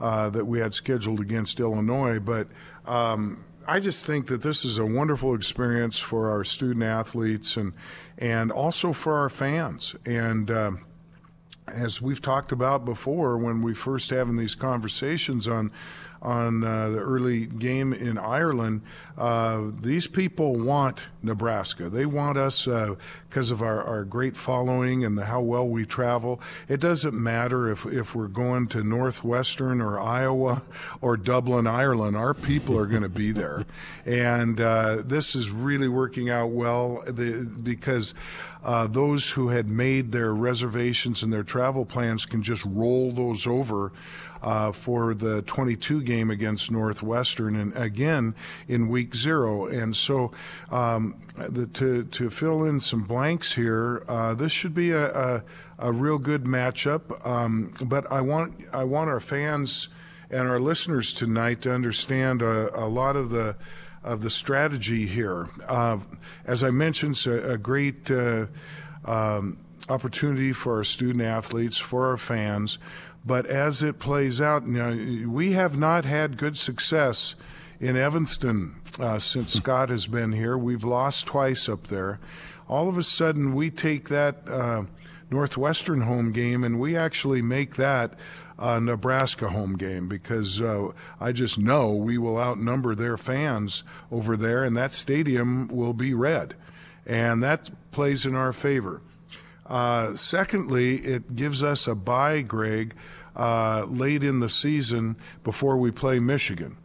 uh, 0.00 0.30
that 0.30 0.44
we 0.44 0.60
had 0.60 0.74
scheduled 0.74 1.20
against 1.20 1.58
Illinois. 1.58 2.18
But 2.20 2.48
um, 2.86 3.44
I 3.66 3.80
just 3.80 4.06
think 4.06 4.28
that 4.28 4.42
this 4.42 4.64
is 4.64 4.78
a 4.78 4.86
wonderful 4.86 5.34
experience 5.34 5.98
for 5.98 6.30
our 6.30 6.44
student 6.44 6.84
athletes 6.84 7.56
and 7.56 7.72
and 8.18 8.52
also 8.52 8.92
for 8.92 9.18
our 9.18 9.28
fans. 9.28 9.96
And 10.06 10.50
um, 10.50 10.86
as 11.66 12.00
we've 12.00 12.22
talked 12.22 12.52
about 12.52 12.84
before, 12.84 13.36
when 13.36 13.62
we 13.62 13.74
first 13.74 14.10
having 14.10 14.36
these 14.36 14.54
conversations 14.54 15.48
on 15.48 15.72
on 16.26 16.64
uh, 16.64 16.88
the 16.88 16.98
early 16.98 17.46
game 17.46 17.92
in 17.92 18.18
Ireland, 18.18 18.82
uh, 19.16 19.62
these 19.80 20.08
people 20.08 20.54
want 20.54 21.04
Nebraska. 21.22 21.88
They 21.88 22.04
want 22.04 22.36
us 22.36 22.64
because 22.64 23.50
uh, 23.50 23.54
of 23.54 23.62
our, 23.62 23.82
our 23.82 24.04
great 24.04 24.36
following 24.36 25.04
and 25.04 25.16
the, 25.16 25.26
how 25.26 25.40
well 25.40 25.68
we 25.68 25.86
travel. 25.86 26.40
It 26.68 26.80
doesn't 26.80 27.14
matter 27.14 27.70
if, 27.70 27.86
if 27.86 28.14
we're 28.16 28.26
going 28.26 28.66
to 28.68 28.82
Northwestern 28.82 29.80
or 29.80 30.00
Iowa 30.00 30.62
or 31.00 31.16
Dublin, 31.16 31.68
Ireland. 31.68 32.16
Our 32.16 32.34
people 32.34 32.76
are 32.76 32.86
going 32.86 33.02
to 33.02 33.08
be 33.08 33.30
there. 33.30 33.64
And 34.04 34.60
uh, 34.60 35.02
this 35.04 35.36
is 35.36 35.50
really 35.50 35.88
working 35.88 36.28
out 36.28 36.50
well 36.50 37.04
the, 37.06 37.48
because 37.62 38.14
uh, 38.64 38.88
those 38.88 39.30
who 39.30 39.48
had 39.48 39.70
made 39.70 40.10
their 40.10 40.34
reservations 40.34 41.22
and 41.22 41.32
their 41.32 41.44
travel 41.44 41.86
plans 41.86 42.26
can 42.26 42.42
just 42.42 42.64
roll 42.64 43.12
those 43.12 43.46
over 43.46 43.92
uh, 44.46 44.70
for 44.70 45.12
the 45.12 45.42
22 45.42 46.02
game 46.02 46.30
against 46.30 46.70
Northwestern, 46.70 47.56
and 47.56 47.76
again 47.76 48.32
in 48.68 48.88
week 48.88 49.12
zero. 49.12 49.66
And 49.66 49.94
so, 49.96 50.30
um, 50.70 51.20
the, 51.36 51.66
to 51.66 52.04
to 52.04 52.30
fill 52.30 52.64
in 52.64 52.78
some 52.78 53.02
blanks 53.02 53.52
here, 53.52 54.04
uh, 54.08 54.34
this 54.34 54.52
should 54.52 54.72
be 54.72 54.92
a, 54.92 55.12
a, 55.12 55.42
a 55.80 55.92
real 55.92 56.18
good 56.18 56.44
matchup. 56.44 57.26
Um, 57.26 57.74
but 57.84 58.10
I 58.10 58.20
want 58.20 58.54
I 58.72 58.84
want 58.84 59.10
our 59.10 59.20
fans 59.20 59.88
and 60.30 60.48
our 60.48 60.60
listeners 60.60 61.12
tonight 61.12 61.60
to 61.62 61.74
understand 61.74 62.40
a, 62.40 62.72
a 62.78 62.86
lot 62.86 63.16
of 63.16 63.30
the 63.30 63.56
of 64.04 64.20
the 64.22 64.30
strategy 64.30 65.06
here. 65.06 65.48
Uh, 65.66 65.98
as 66.44 66.62
I 66.62 66.70
mentioned, 66.70 67.16
it's 67.16 67.26
a, 67.26 67.54
a 67.54 67.58
great. 67.58 68.08
Uh, 68.08 68.46
um, 69.04 69.58
opportunity 69.88 70.52
for 70.52 70.76
our 70.76 70.84
student 70.84 71.22
athletes, 71.22 71.78
for 71.78 72.08
our 72.08 72.16
fans. 72.16 72.78
But 73.26 73.46
as 73.46 73.82
it 73.82 73.98
plays 73.98 74.40
out, 74.40 74.66
you 74.66 74.72
know, 74.72 75.28
we 75.28 75.52
have 75.52 75.76
not 75.76 76.04
had 76.04 76.36
good 76.36 76.56
success 76.56 77.34
in 77.80 77.96
Evanston 77.96 78.76
uh, 78.98 79.18
since 79.18 79.52
hmm. 79.52 79.58
Scott 79.58 79.88
has 79.90 80.06
been 80.06 80.32
here. 80.32 80.56
We've 80.56 80.84
lost 80.84 81.26
twice 81.26 81.68
up 81.68 81.88
there. 81.88 82.20
All 82.68 82.88
of 82.88 82.96
a 82.96 83.02
sudden, 83.02 83.54
we 83.54 83.70
take 83.70 84.08
that 84.08 84.48
uh, 84.48 84.84
Northwestern 85.30 86.02
home 86.02 86.32
game 86.32 86.64
and 86.64 86.80
we 86.80 86.96
actually 86.96 87.42
make 87.42 87.76
that 87.76 88.14
a 88.58 88.80
Nebraska 88.80 89.50
home 89.50 89.76
game 89.76 90.08
because 90.08 90.60
uh, 90.60 90.88
I 91.20 91.32
just 91.32 91.58
know 91.58 91.94
we 91.94 92.16
will 92.18 92.38
outnumber 92.38 92.94
their 92.94 93.16
fans 93.16 93.82
over 94.10 94.36
there, 94.36 94.64
and 94.64 94.76
that 94.76 94.94
stadium 94.94 95.68
will 95.68 95.92
be 95.92 96.14
red. 96.14 96.54
And 97.04 97.42
that 97.42 97.70
plays 97.92 98.24
in 98.24 98.34
our 98.34 98.52
favor. 98.52 99.02
Uh, 99.66 100.14
secondly, 100.16 100.98
it 100.98 101.36
gives 101.36 101.62
us 101.62 101.86
a 101.86 101.94
bye, 101.94 102.40
Greg, 102.40 102.94
uh, 103.36 103.84
late 103.88 104.24
in 104.24 104.40
the 104.40 104.48
season 104.48 105.16
before 105.44 105.76
we 105.76 105.90
play 105.90 106.18
Michigan. 106.18 106.76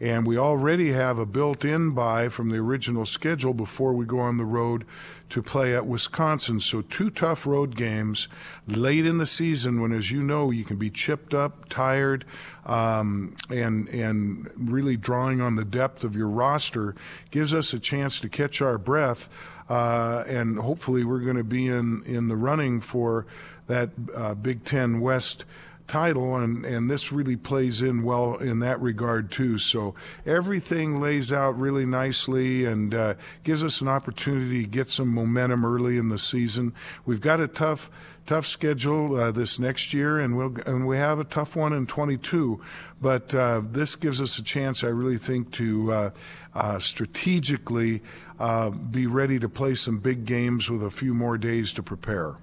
And 0.00 0.26
we 0.26 0.38
already 0.38 0.92
have 0.92 1.18
a 1.18 1.26
built 1.26 1.64
in 1.64 1.90
bye 1.90 2.28
from 2.28 2.50
the 2.50 2.58
original 2.58 3.04
schedule 3.04 3.52
before 3.52 3.92
we 3.92 4.06
go 4.06 4.20
on 4.20 4.36
the 4.36 4.44
road 4.44 4.84
to 5.30 5.42
play 5.42 5.74
at 5.74 5.86
Wisconsin. 5.86 6.60
So, 6.60 6.82
two 6.82 7.10
tough 7.10 7.46
road 7.46 7.74
games 7.74 8.28
late 8.68 9.04
in 9.04 9.18
the 9.18 9.26
season 9.26 9.80
when, 9.80 9.90
as 9.90 10.12
you 10.12 10.22
know, 10.22 10.52
you 10.52 10.64
can 10.64 10.76
be 10.76 10.88
chipped 10.88 11.34
up, 11.34 11.68
tired, 11.68 12.24
um, 12.64 13.34
and, 13.50 13.88
and 13.88 14.48
really 14.56 14.96
drawing 14.96 15.40
on 15.40 15.56
the 15.56 15.64
depth 15.64 16.04
of 16.04 16.14
your 16.14 16.28
roster 16.28 16.94
gives 17.32 17.52
us 17.52 17.72
a 17.72 17.80
chance 17.80 18.20
to 18.20 18.28
catch 18.28 18.62
our 18.62 18.78
breath. 18.78 19.28
Uh, 19.68 20.22
and 20.28 20.60
hopefully, 20.60 21.04
we're 21.04 21.18
going 21.18 21.36
to 21.36 21.44
be 21.44 21.66
in, 21.66 22.04
in 22.04 22.28
the 22.28 22.36
running 22.36 22.80
for 22.80 23.26
that 23.66 23.90
uh, 24.14 24.34
Big 24.34 24.64
Ten 24.64 25.00
West 25.00 25.44
title, 25.88 26.36
and, 26.36 26.64
and 26.64 26.90
this 26.90 27.10
really 27.10 27.36
plays 27.36 27.82
in 27.82 28.02
well 28.02 28.36
in 28.36 28.60
that 28.60 28.80
regard 28.80 29.30
too. 29.30 29.58
So 29.58 29.94
everything 30.24 31.00
lays 31.00 31.32
out 31.32 31.58
really 31.58 31.86
nicely 31.86 32.64
and 32.64 32.94
uh, 32.94 33.14
gives 33.42 33.64
us 33.64 33.80
an 33.80 33.88
opportunity 33.88 34.62
to 34.62 34.68
get 34.68 34.90
some 34.90 35.08
momentum 35.08 35.64
early 35.64 35.98
in 35.98 36.08
the 36.08 36.18
season. 36.18 36.74
We've 37.04 37.20
got 37.20 37.40
a 37.40 37.48
tough 37.48 37.90
tough 38.26 38.46
schedule 38.46 39.16
uh, 39.16 39.32
this 39.32 39.58
next 39.58 39.94
year, 39.94 40.18
and 40.18 40.36
we'll 40.36 40.54
and 40.66 40.86
we 40.86 40.98
have 40.98 41.18
a 41.18 41.24
tough 41.24 41.56
one 41.56 41.72
in 41.72 41.86
22. 41.86 42.60
But 43.00 43.34
uh, 43.34 43.62
this 43.64 43.96
gives 43.96 44.20
us 44.20 44.38
a 44.38 44.42
chance, 44.42 44.84
I 44.84 44.88
really 44.88 45.18
think, 45.18 45.50
to 45.52 45.92
uh, 45.92 46.10
uh 46.54 46.78
strategically 46.78 48.02
uh, 48.38 48.70
be 48.70 49.06
ready 49.06 49.38
to 49.38 49.48
play 49.48 49.74
some 49.74 49.98
big 49.98 50.24
games 50.24 50.70
with 50.70 50.84
a 50.84 50.90
few 50.90 51.14
more 51.14 51.38
days 51.38 51.72
to 51.72 51.82
prepare. 51.82 52.36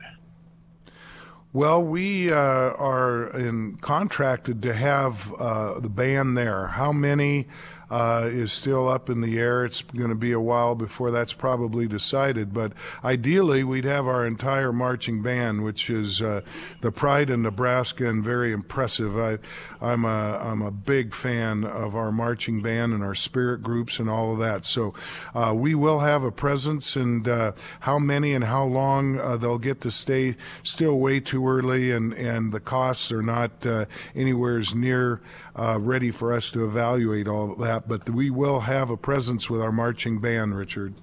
Well, 1.53 1.81
we 1.81 2.31
uh, 2.31 2.35
are 2.35 3.29
in, 3.29 3.77
contracted 3.77 4.61
to 4.63 4.73
have 4.73 5.33
uh, 5.35 5.79
the 5.79 5.89
band 5.89 6.37
there. 6.37 6.67
How 6.67 6.91
many? 6.91 7.47
Uh, 7.89 8.27
is 8.31 8.51
still 8.51 8.87
up 8.87 9.09
in 9.09 9.21
the 9.21 9.37
air. 9.37 9.65
It's 9.65 9.81
going 9.81 10.09
to 10.09 10.15
be 10.15 10.31
a 10.31 10.39
while 10.39 10.75
before 10.75 11.11
that's 11.11 11.33
probably 11.33 11.87
decided. 11.87 12.53
But 12.53 12.73
ideally, 13.03 13.63
we'd 13.63 13.85
have 13.85 14.07
our 14.07 14.25
entire 14.25 14.71
marching 14.73 15.21
band, 15.21 15.63
which 15.63 15.89
is 15.89 16.21
uh, 16.21 16.41
the 16.81 16.91
pride 16.91 17.29
of 17.29 17.39
Nebraska 17.39 18.07
and 18.07 18.23
very 18.23 18.51
impressive. 18.51 19.17
I, 19.17 19.37
I'm 19.81 20.05
a 20.05 20.37
I'm 20.37 20.61
a 20.61 20.71
big 20.71 21.13
fan 21.13 21.63
of 21.63 21.95
our 21.95 22.11
marching 22.11 22.61
band 22.61 22.93
and 22.93 23.03
our 23.03 23.15
spirit 23.15 23.61
groups 23.61 23.99
and 23.99 24.09
all 24.09 24.33
of 24.33 24.39
that. 24.39 24.65
So 24.65 24.93
uh, 25.33 25.53
we 25.55 25.75
will 25.75 25.99
have 25.99 26.23
a 26.23 26.31
presence, 26.31 26.95
and 26.95 27.27
uh, 27.27 27.51
how 27.81 27.99
many 27.99 28.33
and 28.33 28.45
how 28.45 28.63
long 28.63 29.19
uh, 29.19 29.37
they'll 29.37 29.57
get 29.57 29.81
to 29.81 29.91
stay 29.91 30.35
still 30.63 30.97
way 30.99 31.19
too 31.19 31.47
early, 31.47 31.91
and 31.91 32.13
and 32.13 32.51
the 32.51 32.59
costs 32.59 33.11
are 33.11 33.21
not 33.21 33.65
uh, 33.65 33.85
anywhere 34.15 34.55
near 34.73 35.21
uh, 35.57 35.79
ready 35.79 36.11
for 36.11 36.33
us 36.33 36.51
to 36.51 36.65
evaluate 36.65 37.27
all 37.27 37.51
of 37.51 37.59
that. 37.59 37.87
But 37.87 38.09
we 38.09 38.29
will 38.29 38.61
have 38.61 38.89
a 38.89 38.97
presence 38.97 39.49
with 39.49 39.61
our 39.61 39.71
marching 39.71 40.19
band, 40.19 40.55
Richard. 40.55 40.95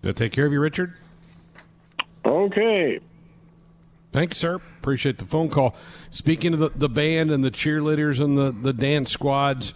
Did 0.00 0.08
that 0.08 0.16
take 0.16 0.32
care 0.32 0.46
of 0.46 0.52
you, 0.52 0.60
Richard? 0.60 0.94
Okay. 2.24 2.98
Thank 4.10 4.34
you, 4.34 4.38
sir. 4.38 4.54
Appreciate 4.56 5.18
the 5.18 5.24
phone 5.24 5.48
call. 5.48 5.74
Speaking 6.10 6.54
of 6.54 6.60
the, 6.60 6.70
the 6.74 6.88
band 6.88 7.30
and 7.30 7.44
the 7.44 7.50
cheerleaders 7.50 8.20
and 8.20 8.36
the, 8.36 8.50
the 8.50 8.72
dance 8.72 9.10
squads, 9.10 9.74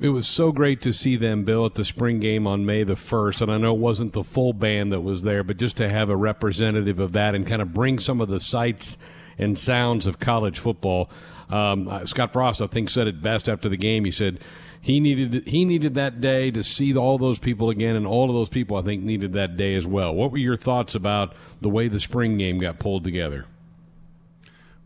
it 0.00 0.08
was 0.08 0.26
so 0.26 0.50
great 0.50 0.80
to 0.82 0.92
see 0.92 1.16
them, 1.16 1.44
Bill, 1.44 1.66
at 1.66 1.74
the 1.74 1.84
spring 1.84 2.18
game 2.20 2.46
on 2.46 2.66
May 2.66 2.84
the 2.84 2.94
1st. 2.94 3.42
And 3.42 3.52
I 3.52 3.58
know 3.58 3.74
it 3.74 3.80
wasn't 3.80 4.12
the 4.12 4.24
full 4.24 4.52
band 4.52 4.92
that 4.92 5.02
was 5.02 5.22
there, 5.22 5.44
but 5.44 5.56
just 5.56 5.76
to 5.76 5.88
have 5.88 6.08
a 6.08 6.16
representative 6.16 6.98
of 6.98 7.12
that 7.12 7.34
and 7.34 7.46
kind 7.46 7.62
of 7.62 7.74
bring 7.74 7.98
some 7.98 8.20
of 8.20 8.28
the 8.28 8.40
sights– 8.40 8.96
and 9.38 9.58
sounds 9.58 10.06
of 10.06 10.18
college 10.18 10.58
football. 10.58 11.10
Um, 11.48 11.88
uh, 11.88 12.04
Scott 12.04 12.32
Frost, 12.32 12.62
I 12.62 12.66
think, 12.66 12.90
said 12.90 13.06
it 13.06 13.22
best 13.22 13.48
after 13.48 13.68
the 13.68 13.76
game. 13.76 14.04
He 14.04 14.10
said 14.10 14.40
he 14.80 15.00
needed 15.00 15.46
he 15.46 15.64
needed 15.64 15.94
that 15.94 16.20
day 16.20 16.50
to 16.50 16.62
see 16.62 16.96
all 16.96 17.18
those 17.18 17.38
people 17.38 17.70
again, 17.70 17.96
and 17.96 18.06
all 18.06 18.28
of 18.28 18.34
those 18.34 18.48
people, 18.48 18.76
I 18.76 18.82
think, 18.82 19.02
needed 19.02 19.32
that 19.34 19.56
day 19.56 19.74
as 19.74 19.86
well. 19.86 20.14
What 20.14 20.30
were 20.30 20.38
your 20.38 20.56
thoughts 20.56 20.94
about 20.94 21.34
the 21.60 21.68
way 21.68 21.88
the 21.88 22.00
spring 22.00 22.38
game 22.38 22.58
got 22.58 22.78
pulled 22.78 23.04
together? 23.04 23.46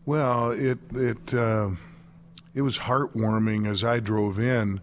Well, 0.05 0.51
it 0.51 0.79
it 0.93 1.33
uh, 1.33 1.71
it 2.53 2.61
was 2.61 2.79
heartwarming 2.79 3.69
as 3.69 3.83
I 3.83 3.99
drove 3.99 4.39
in 4.39 4.81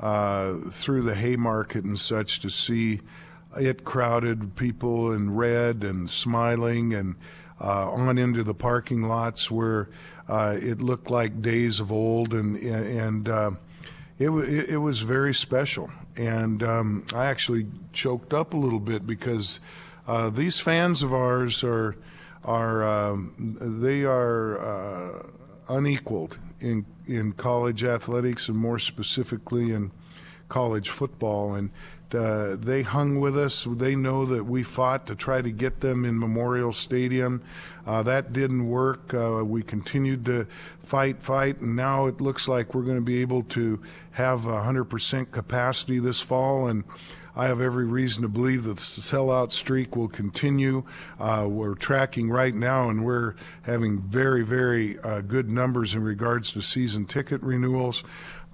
uh, 0.00 0.54
through 0.70 1.02
the 1.02 1.14
Haymarket 1.14 1.84
and 1.84 1.98
such 1.98 2.40
to 2.40 2.50
see 2.50 3.00
it 3.58 3.84
crowded, 3.84 4.56
people 4.56 5.12
in 5.12 5.34
red 5.34 5.82
and 5.82 6.10
smiling 6.10 6.92
and 6.92 7.16
uh, 7.60 7.90
on 7.90 8.18
into 8.18 8.42
the 8.42 8.54
parking 8.54 9.02
lots 9.02 9.50
where 9.50 9.88
uh, 10.28 10.56
it 10.60 10.80
looked 10.80 11.10
like 11.10 11.40
days 11.42 11.80
of 11.80 11.92
old, 11.92 12.34
and 12.34 12.56
and 12.56 13.28
uh, 13.28 13.50
it, 14.18 14.30
it, 14.30 14.78
was 14.78 15.00
very 15.02 15.32
special. 15.32 15.90
and 16.16 16.62
um, 16.62 17.06
I 17.14 17.26
actually 17.26 17.66
choked 17.92 18.34
up 18.34 18.54
a 18.54 18.56
little 18.56 18.80
bit 18.80 19.06
because 19.06 19.60
uh, 20.06 20.30
these 20.30 20.60
fans 20.60 21.02
of 21.02 21.12
ours 21.12 21.62
are 21.64 21.96
are 22.44 22.84
um, 22.84 23.34
they 23.80 24.04
are 24.04 24.58
uh, 24.58 25.26
unequaled 25.68 26.38
in 26.60 26.86
in 27.06 27.32
college 27.32 27.84
athletics 27.84 28.48
and 28.48 28.56
more 28.56 28.78
specifically 28.78 29.72
in 29.72 29.90
college 30.48 30.88
football 30.90 31.54
and 31.54 31.70
uh, 32.14 32.56
they 32.56 32.82
hung 32.82 33.18
with 33.20 33.36
us. 33.36 33.66
They 33.68 33.96
know 33.96 34.24
that 34.26 34.44
we 34.44 34.62
fought 34.62 35.06
to 35.06 35.14
try 35.14 35.42
to 35.42 35.50
get 35.50 35.80
them 35.80 36.04
in 36.04 36.18
Memorial 36.18 36.72
Stadium. 36.72 37.42
Uh, 37.86 38.02
that 38.04 38.32
didn't 38.32 38.68
work. 38.68 39.12
Uh, 39.12 39.44
we 39.44 39.62
continued 39.62 40.24
to 40.26 40.46
fight, 40.82 41.22
fight, 41.22 41.60
and 41.60 41.74
now 41.74 42.06
it 42.06 42.20
looks 42.20 42.46
like 42.46 42.74
we're 42.74 42.82
going 42.82 42.98
to 42.98 43.04
be 43.04 43.20
able 43.20 43.42
to 43.42 43.80
have 44.12 44.40
100% 44.40 45.30
capacity 45.30 45.98
this 45.98 46.20
fall. 46.20 46.68
And 46.68 46.84
I 47.34 47.48
have 47.48 47.60
every 47.60 47.84
reason 47.84 48.22
to 48.22 48.28
believe 48.28 48.64
that 48.64 48.76
the 48.76 48.80
sellout 48.80 49.52
streak 49.52 49.94
will 49.94 50.08
continue. 50.08 50.84
Uh, 51.18 51.46
we're 51.48 51.74
tracking 51.74 52.30
right 52.30 52.54
now, 52.54 52.88
and 52.88 53.04
we're 53.04 53.34
having 53.62 54.00
very, 54.00 54.42
very 54.42 54.98
uh, 55.00 55.20
good 55.20 55.50
numbers 55.50 55.94
in 55.94 56.02
regards 56.02 56.52
to 56.52 56.62
season 56.62 57.04
ticket 57.04 57.42
renewals. 57.42 58.02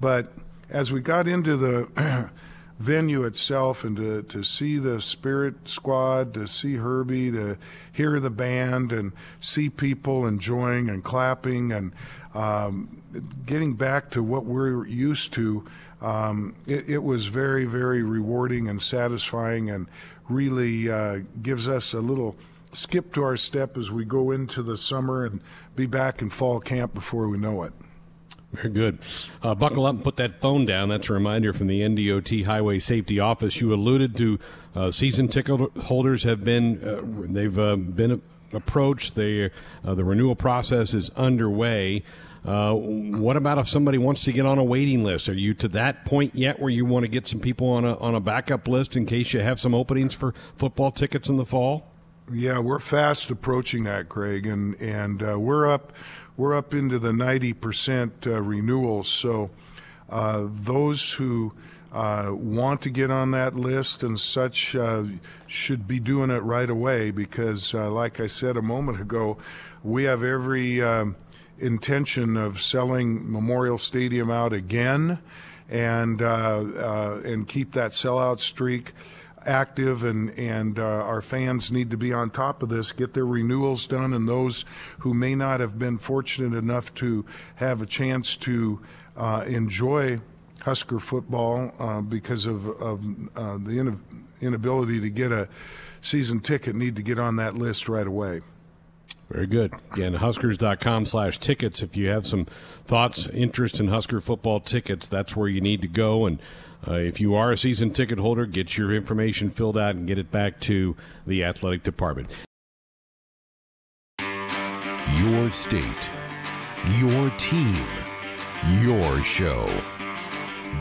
But 0.00 0.32
as 0.68 0.90
we 0.90 1.00
got 1.00 1.28
into 1.28 1.56
the 1.56 2.30
venue 2.78 3.24
itself 3.24 3.84
and 3.84 3.96
to, 3.96 4.22
to 4.24 4.42
see 4.42 4.78
the 4.78 5.00
Spirit 5.00 5.68
Squad, 5.68 6.34
to 6.34 6.46
see 6.46 6.76
Herbie, 6.76 7.30
to 7.32 7.56
hear 7.92 8.18
the 8.20 8.30
band 8.30 8.92
and 8.92 9.12
see 9.40 9.70
people 9.70 10.26
enjoying 10.26 10.88
and 10.88 11.04
clapping 11.04 11.72
and 11.72 11.92
um, 12.34 13.02
getting 13.44 13.74
back 13.74 14.10
to 14.10 14.22
what 14.22 14.44
we're 14.44 14.86
used 14.86 15.32
to, 15.34 15.64
um, 16.00 16.56
it, 16.66 16.88
it, 16.88 17.02
was 17.02 17.26
very, 17.26 17.64
very 17.64 18.02
rewarding 18.02 18.68
and 18.68 18.80
satisfying 18.80 19.70
and 19.70 19.86
really 20.28 20.90
uh, 20.90 21.20
gives 21.42 21.68
us 21.68 21.92
a 21.92 22.00
little 22.00 22.36
skip 22.72 23.12
to 23.12 23.22
our 23.22 23.36
step 23.36 23.76
as 23.76 23.90
we 23.90 24.04
go 24.04 24.30
into 24.30 24.62
the 24.62 24.76
summer 24.76 25.24
and 25.26 25.40
be 25.76 25.86
back 25.86 26.22
in 26.22 26.30
fall 26.30 26.58
camp 26.58 26.94
before 26.94 27.28
we 27.28 27.38
know 27.38 27.62
it. 27.62 27.72
Very 28.52 28.68
good. 28.68 28.98
Uh, 29.42 29.54
buckle 29.54 29.86
up 29.86 29.94
and 29.94 30.04
put 30.04 30.16
that 30.16 30.40
phone 30.40 30.66
down. 30.66 30.90
That's 30.90 31.08
a 31.08 31.14
reminder 31.14 31.54
from 31.54 31.68
the 31.68 31.80
NDOT 31.80 32.44
Highway 32.44 32.78
Safety 32.80 33.18
Office. 33.18 33.60
You 33.60 33.72
alluded 33.72 34.14
to 34.18 34.38
uh, 34.74 34.90
season 34.90 35.28
ticket 35.28 35.58
holders 35.84 36.24
have 36.24 36.44
been 36.44 36.82
uh, 36.86 37.00
they've 37.32 37.58
uh, 37.58 37.76
been 37.76 38.20
approached. 38.52 39.14
They, 39.14 39.50
uh, 39.84 39.94
the 39.94 40.04
renewal 40.04 40.36
process 40.36 40.92
is 40.92 41.08
underway. 41.10 42.04
Uh, 42.44 42.74
what 42.74 43.36
about 43.36 43.56
if 43.58 43.68
somebody 43.68 43.98
wants 43.98 44.24
to 44.24 44.32
get 44.32 44.44
on 44.44 44.58
a 44.58 44.64
waiting 44.64 45.04
list? 45.04 45.28
Are 45.28 45.34
you 45.34 45.54
to 45.54 45.68
that 45.68 46.04
point 46.04 46.34
yet 46.34 46.60
where 46.60 46.70
you 46.70 46.84
want 46.84 47.04
to 47.04 47.08
get 47.08 47.26
some 47.26 47.40
people 47.40 47.68
on 47.70 47.84
a 47.84 47.96
on 47.98 48.14
a 48.14 48.20
backup 48.20 48.66
list 48.68 48.96
in 48.96 49.06
case 49.06 49.32
you 49.32 49.40
have 49.40 49.60
some 49.60 49.74
openings 49.74 50.12
for 50.12 50.34
football 50.56 50.90
tickets 50.90 51.28
in 51.28 51.36
the 51.36 51.46
fall? 51.46 51.91
Yeah, 52.32 52.60
we're 52.60 52.78
fast 52.78 53.30
approaching 53.30 53.84
that, 53.84 54.08
Craig, 54.08 54.46
and 54.46 54.74
and 54.80 55.20
we're 55.42 55.66
up 55.66 55.92
we're 56.36 56.54
up 56.54 56.72
into 56.72 56.98
the 56.98 57.10
90% 57.10 58.26
uh, 58.26 58.40
renewals. 58.40 59.08
So 59.08 59.50
uh, 60.08 60.48
those 60.50 61.12
who 61.12 61.52
uh, 61.92 62.30
want 62.32 62.82
to 62.82 62.90
get 62.90 63.10
on 63.10 63.32
that 63.32 63.54
list 63.54 64.02
and 64.02 64.18
such 64.18 64.74
uh, 64.74 65.04
should 65.46 65.86
be 65.86 66.00
doing 66.00 66.30
it 66.30 66.42
right 66.42 66.70
away 66.70 67.10
because, 67.10 67.74
uh, 67.74 67.90
like 67.90 68.18
I 68.18 68.26
said 68.26 68.56
a 68.56 68.62
moment 68.62 69.00
ago, 69.00 69.36
we 69.82 70.04
have 70.04 70.22
every 70.22 70.80
um, 70.80 71.16
intention 71.58 72.36
of 72.36 72.62
selling 72.62 73.30
Memorial 73.30 73.78
Stadium 73.78 74.30
out 74.30 74.52
again 74.52 75.18
and 75.68 76.22
uh, 76.22 77.20
and 77.24 77.46
keep 77.46 77.72
that 77.72 77.92
sellout 77.92 78.40
streak 78.40 78.92
active 79.46 80.04
and 80.04 80.30
and 80.38 80.78
uh, 80.78 80.82
our 80.82 81.20
fans 81.20 81.70
need 81.70 81.90
to 81.90 81.96
be 81.96 82.12
on 82.12 82.30
top 82.30 82.62
of 82.62 82.68
this, 82.68 82.92
get 82.92 83.14
their 83.14 83.26
renewals 83.26 83.86
done, 83.86 84.12
and 84.12 84.28
those 84.28 84.64
who 85.00 85.14
may 85.14 85.34
not 85.34 85.60
have 85.60 85.78
been 85.78 85.98
fortunate 85.98 86.56
enough 86.56 86.94
to 86.94 87.24
have 87.56 87.82
a 87.82 87.86
chance 87.86 88.36
to 88.36 88.80
uh, 89.16 89.44
enjoy 89.46 90.20
Husker 90.60 91.00
football 91.00 91.72
uh, 91.78 92.00
because 92.00 92.46
of, 92.46 92.66
of 92.80 93.04
uh, 93.36 93.58
the 93.58 93.78
in- 93.78 94.00
inability 94.40 95.00
to 95.00 95.10
get 95.10 95.32
a 95.32 95.48
season 96.00 96.40
ticket 96.40 96.76
need 96.76 96.96
to 96.96 97.02
get 97.02 97.18
on 97.18 97.36
that 97.36 97.54
list 97.54 97.88
right 97.88 98.06
away. 98.06 98.40
Very 99.28 99.46
good. 99.46 99.72
Again, 99.92 100.14
Huskers.com 100.14 101.06
slash 101.06 101.38
tickets. 101.38 101.82
If 101.82 101.96
you 101.96 102.08
have 102.08 102.26
some 102.26 102.46
thoughts, 102.84 103.26
interest 103.28 103.80
in 103.80 103.88
Husker 103.88 104.20
football 104.20 104.60
tickets, 104.60 105.08
that's 105.08 105.34
where 105.34 105.48
you 105.48 105.60
need 105.60 105.80
to 105.82 105.88
go. 105.88 106.26
And 106.26 106.38
uh, 106.86 106.94
if 106.94 107.20
you 107.20 107.34
are 107.34 107.52
a 107.52 107.56
season 107.56 107.90
ticket 107.90 108.18
holder, 108.18 108.46
get 108.46 108.76
your 108.76 108.92
information 108.92 109.50
filled 109.50 109.78
out 109.78 109.94
and 109.94 110.06
get 110.06 110.18
it 110.18 110.30
back 110.30 110.60
to 110.60 110.96
the 111.26 111.44
athletic 111.44 111.82
department. 111.82 112.34
Your 114.18 115.50
state, 115.50 116.10
your 116.98 117.30
team, 117.38 117.76
your 118.80 119.22
show. 119.22 119.66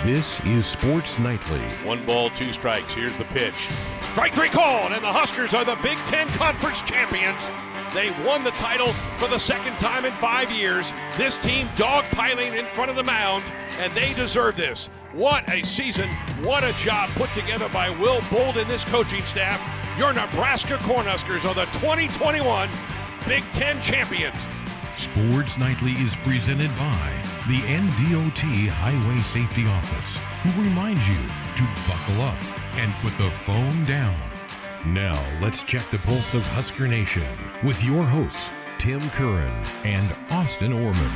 This 0.04 0.40
is 0.42 0.66
Sports 0.66 1.20
Nightly. 1.20 1.60
One 1.84 2.06
ball, 2.06 2.30
two 2.32 2.52
strikes. 2.54 2.94
Here's 2.94 3.16
the 3.18 3.26
pitch. 3.26 3.70
Strike 4.12 4.34
three 4.34 4.50
called, 4.50 4.94
and 4.94 5.04
the 5.04 5.12
Huskers 5.12 5.54
are 5.54 5.64
the 5.64 5.78
Big 5.84 5.98
Ten 6.00 6.28
Conference 6.30 6.82
champions. 6.82 7.50
They 7.94 8.10
won 8.26 8.46
the 8.46 8.52
title 8.52 8.94
for 9.18 9.28
the 9.28 9.38
second 9.38 9.78
time 9.78 10.06
in 10.06 10.14
five 10.14 10.50
years. 10.50 10.94
This 11.18 11.38
team 11.38 11.68
dogpiling 11.76 12.58
in 12.58 12.66
front 12.68 12.90
of 12.90 12.96
the 12.96 13.04
mound, 13.04 13.44
and 13.80 13.92
they 13.94 14.14
deserve 14.14 14.56
this. 14.56 14.90
What 15.12 15.48
a 15.50 15.62
season. 15.64 16.10
What 16.42 16.64
a 16.64 16.72
job 16.78 17.10
put 17.12 17.34
together 17.34 17.68
by 17.68 17.90
Will 17.90 18.22
Bolt 18.32 18.56
and 18.56 18.70
this 18.70 18.86
coaching 18.86 19.26
staff. 19.26 19.60
Your 19.98 20.14
Nebraska 20.14 20.78
Cornhuskers 20.78 21.44
are 21.44 21.54
the 21.54 21.66
2021 21.80 22.70
Big 23.28 23.44
Ten 23.52 23.82
champions. 23.82 24.38
Sports 24.96 25.58
Nightly 25.58 25.92
is 25.94 26.16
presented 26.18 26.70
by 26.78 27.12
the 27.50 27.60
NDOT 27.60 28.70
Highway 28.70 29.22
Safety 29.22 29.68
Office, 29.68 30.18
who 30.44 30.64
reminds 30.64 31.06
you 31.10 31.16
to 31.58 31.64
buckle 31.90 32.22
up 32.22 32.42
and 32.78 32.94
put 33.04 33.18
the 33.18 33.30
phone 33.30 33.84
down. 33.84 34.31
Now, 34.88 35.24
let's 35.40 35.62
check 35.62 35.88
the 35.92 36.00
pulse 36.00 36.34
of 36.34 36.42
Husker 36.42 36.88
Nation 36.88 37.22
with 37.64 37.84
your 37.84 38.02
hosts, 38.02 38.50
Tim 38.80 39.00
Curran 39.12 39.64
and 39.84 40.12
Austin 40.32 40.74
Orman. 40.74 41.12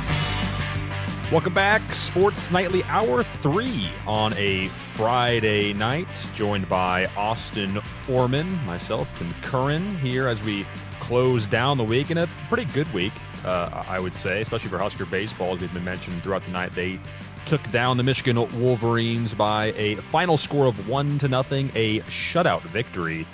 Welcome 1.32 1.52
back, 1.52 1.82
Sports 1.92 2.52
Nightly 2.52 2.84
Hour 2.84 3.24
3 3.24 3.88
on 4.06 4.34
a 4.34 4.68
Friday 4.94 5.72
night, 5.72 6.06
joined 6.36 6.68
by 6.68 7.06
Austin 7.16 7.80
Orman, 8.08 8.64
myself, 8.66 9.08
Tim 9.18 9.34
Curran, 9.42 9.96
here 9.96 10.28
as 10.28 10.40
we 10.44 10.64
close 11.00 11.44
down 11.48 11.76
the 11.76 11.82
week. 11.82 12.10
And 12.10 12.20
a 12.20 12.28
pretty 12.48 12.66
good 12.66 12.90
week, 12.94 13.14
uh, 13.44 13.82
I 13.88 13.98
would 13.98 14.14
say, 14.14 14.42
especially 14.42 14.70
for 14.70 14.78
Husker 14.78 15.06
baseball, 15.06 15.54
as 15.56 15.60
we've 15.60 15.74
been 15.74 15.82
mentioned 15.82 16.22
throughout 16.22 16.44
the 16.44 16.52
night. 16.52 16.72
They 16.76 17.00
took 17.46 17.68
down 17.72 17.96
the 17.96 18.04
Michigan 18.04 18.36
Wolverines 18.60 19.34
by 19.34 19.72
a 19.72 19.96
final 19.96 20.38
score 20.38 20.66
of 20.66 20.88
1 20.88 21.18
to 21.18 21.26
nothing, 21.26 21.72
a 21.74 21.98
shutout 22.02 22.62
victory 22.62 23.26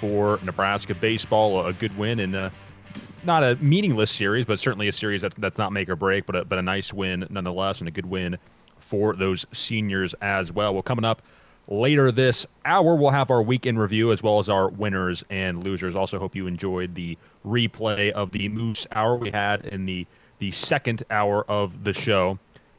for 0.00 0.38
Nebraska 0.42 0.94
baseball, 0.94 1.66
a 1.66 1.72
good 1.72 1.96
win 1.98 2.20
and 2.20 2.36
uh, 2.36 2.50
not 3.24 3.42
a 3.42 3.56
meaningless 3.56 4.10
series, 4.10 4.44
but 4.44 4.58
certainly 4.58 4.88
a 4.88 4.92
series 4.92 5.22
that, 5.22 5.34
that's 5.36 5.58
not 5.58 5.72
make 5.72 5.88
or 5.88 5.96
break, 5.96 6.26
but 6.26 6.36
a, 6.36 6.44
but 6.44 6.58
a 6.58 6.62
nice 6.62 6.92
win 6.92 7.26
nonetheless, 7.30 7.80
and 7.80 7.88
a 7.88 7.90
good 7.90 8.06
win 8.06 8.38
for 8.78 9.14
those 9.14 9.44
seniors 9.52 10.14
as 10.20 10.52
well. 10.52 10.72
Well, 10.72 10.82
coming 10.82 11.04
up 11.04 11.22
later 11.66 12.10
this 12.10 12.46
hour, 12.64 12.94
we'll 12.94 13.10
have 13.10 13.30
our 13.30 13.42
weekend 13.42 13.78
review 13.78 14.12
as 14.12 14.22
well 14.22 14.38
as 14.38 14.48
our 14.48 14.68
winners 14.68 15.24
and 15.30 15.62
losers. 15.62 15.94
Also, 15.94 16.18
hope 16.18 16.34
you 16.34 16.46
enjoyed 16.46 16.94
the 16.94 17.18
replay 17.46 18.10
of 18.12 18.30
the 18.30 18.48
Moos 18.48 18.86
Hour 18.92 19.16
we 19.16 19.30
had 19.30 19.66
in 19.66 19.86
the 19.86 20.06
the 20.38 20.50
second 20.52 21.02
hour 21.10 21.44
of 21.50 21.82
the 21.82 21.92
show. 21.92 22.38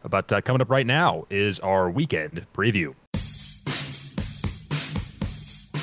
But 0.10 0.32
uh, 0.32 0.40
coming 0.40 0.62
up 0.62 0.70
right 0.70 0.88
now 0.88 1.28
is 1.30 1.60
our 1.60 1.90
weekend 1.90 2.46
preview. 2.56 2.96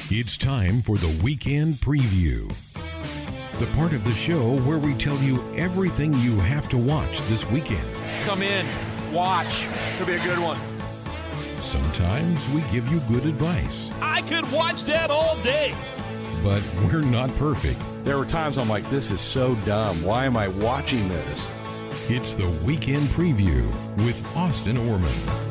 It's 0.08 0.38
time 0.38 0.82
for 0.82 0.96
the 0.96 1.20
weekend 1.20 1.74
preview 1.74 2.54
the 3.58 3.66
part 3.74 3.92
of 3.92 4.04
the 4.04 4.12
show 4.12 4.58
where 4.60 4.78
we 4.78 4.94
tell 4.94 5.16
you 5.16 5.42
everything 5.56 6.12
you 6.14 6.38
have 6.40 6.68
to 6.68 6.76
watch 6.76 7.22
this 7.22 7.48
weekend. 7.50 7.88
Come 8.24 8.42
in, 8.42 8.66
watch. 9.12 9.66
It'll 9.94 10.06
be 10.06 10.12
a 10.12 10.22
good 10.22 10.38
one. 10.38 10.58
Sometimes 11.62 12.46
we 12.50 12.60
give 12.70 12.86
you 12.88 13.00
good 13.08 13.24
advice. 13.24 13.90
I 14.00 14.20
could 14.22 14.50
watch 14.52 14.84
that 14.84 15.10
all 15.10 15.36
day. 15.42 15.74
But 16.44 16.62
we're 16.84 17.00
not 17.00 17.34
perfect. 17.36 17.80
There 18.04 18.18
were 18.18 18.26
times 18.26 18.58
I'm 18.58 18.68
like, 18.68 18.88
this 18.90 19.10
is 19.10 19.20
so 19.20 19.54
dumb. 19.64 20.04
Why 20.04 20.26
am 20.26 20.36
I 20.36 20.48
watching 20.48 21.08
this? 21.08 21.50
It's 22.08 22.34
the 22.34 22.48
weekend 22.64 23.08
preview 23.08 23.66
with 24.04 24.36
Austin 24.36 24.76
Orman. 24.76 25.45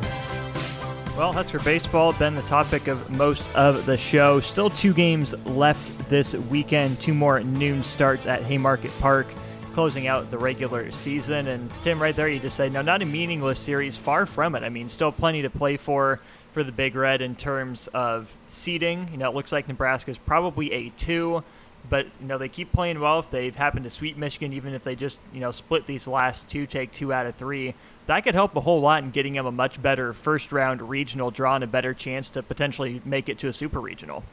Well, 1.17 1.31
Husker 1.31 1.59
baseball 1.59 2.11
been 2.11 2.35
the 2.35 2.41
topic 2.41 2.87
of 2.87 3.09
most 3.09 3.41
of 3.55 3.85
the 3.85 3.95
show. 3.95 4.41
Still 4.41 4.69
two 4.69 4.93
games 4.93 5.33
left 5.45 6.09
this 6.09 6.33
weekend. 6.33 6.99
Two 6.99 7.13
more 7.13 7.39
noon 7.39 7.85
starts 7.85 8.25
at 8.25 8.43
Haymarket 8.43 8.91
Park. 8.99 9.27
closing 9.71 10.07
out 10.07 10.31
the 10.31 10.37
regular 10.37 10.89
season. 10.91 11.47
And 11.47 11.69
Tim, 11.83 12.01
right 12.01 12.15
there, 12.15 12.29
you 12.29 12.39
just 12.39 12.55
said, 12.55 12.71
no, 12.71 12.81
not 12.81 13.01
a 13.01 13.05
meaningless 13.05 13.59
series. 13.59 13.97
Far 13.97 14.25
from 14.25 14.55
it. 14.55 14.63
I 14.63 14.69
mean, 14.69 14.87
still 14.87 15.11
plenty 15.11 15.41
to 15.41 15.49
play 15.49 15.77
for 15.77 16.21
for 16.53 16.63
the 16.63 16.71
Big 16.71 16.95
Red 16.95 17.21
in 17.21 17.35
terms 17.35 17.87
of 17.93 18.33
seeding. 18.47 19.09
You 19.11 19.17
know, 19.17 19.29
it 19.29 19.35
looks 19.35 19.51
like 19.51 19.67
Nebraska 19.67 20.11
is 20.11 20.17
probably 20.17 20.71
a 20.71 20.89
two, 20.91 21.43
but 21.89 22.05
you 22.21 22.27
know 22.27 22.37
they 22.37 22.47
keep 22.47 22.71
playing 22.71 23.01
well. 23.01 23.19
If 23.19 23.29
they've 23.29 23.53
happened 23.55 23.83
to 23.83 23.89
sweep 23.89 24.15
Michigan, 24.15 24.53
even 24.53 24.73
if 24.73 24.83
they 24.85 24.95
just 24.95 25.19
you 25.33 25.41
know 25.41 25.51
split 25.51 25.85
these 25.85 26.07
last 26.07 26.47
two, 26.47 26.65
take 26.65 26.93
two 26.93 27.11
out 27.11 27.25
of 27.25 27.35
three, 27.35 27.73
that 28.07 28.21
could 28.23 28.35
help 28.35 28.55
a 28.55 28.61
whole 28.61 28.81
lot 28.81 29.03
in 29.03 29.11
getting 29.11 29.33
them 29.33 29.45
a 29.45 29.51
much 29.51 29.81
better 29.81 30.13
first 30.13 30.51
round 30.51 30.81
regional 30.81 31.31
draw 31.31 31.55
and 31.55 31.63
a 31.63 31.67
better 31.67 31.93
chance 31.93 32.29
to 32.31 32.43
potentially 32.43 33.01
make 33.05 33.29
it 33.29 33.39
to 33.39 33.47
a 33.47 33.53
super 33.53 33.79
regional. 33.79 34.23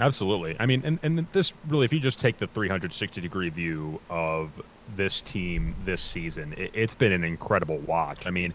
Absolutely. 0.00 0.56
I 0.60 0.66
mean, 0.66 0.82
and, 0.84 0.98
and 1.02 1.26
this 1.32 1.52
really, 1.66 1.84
if 1.84 1.92
you 1.92 1.98
just 1.98 2.20
take 2.20 2.38
the 2.38 2.46
360 2.46 3.20
degree 3.20 3.48
view 3.48 4.00
of 4.08 4.50
this 4.94 5.20
team 5.20 5.74
this 5.84 6.00
season, 6.00 6.54
it, 6.56 6.74
has 6.76 6.94
been 6.94 7.10
an 7.10 7.24
incredible 7.24 7.78
watch. 7.78 8.26
I 8.26 8.30
mean, 8.30 8.54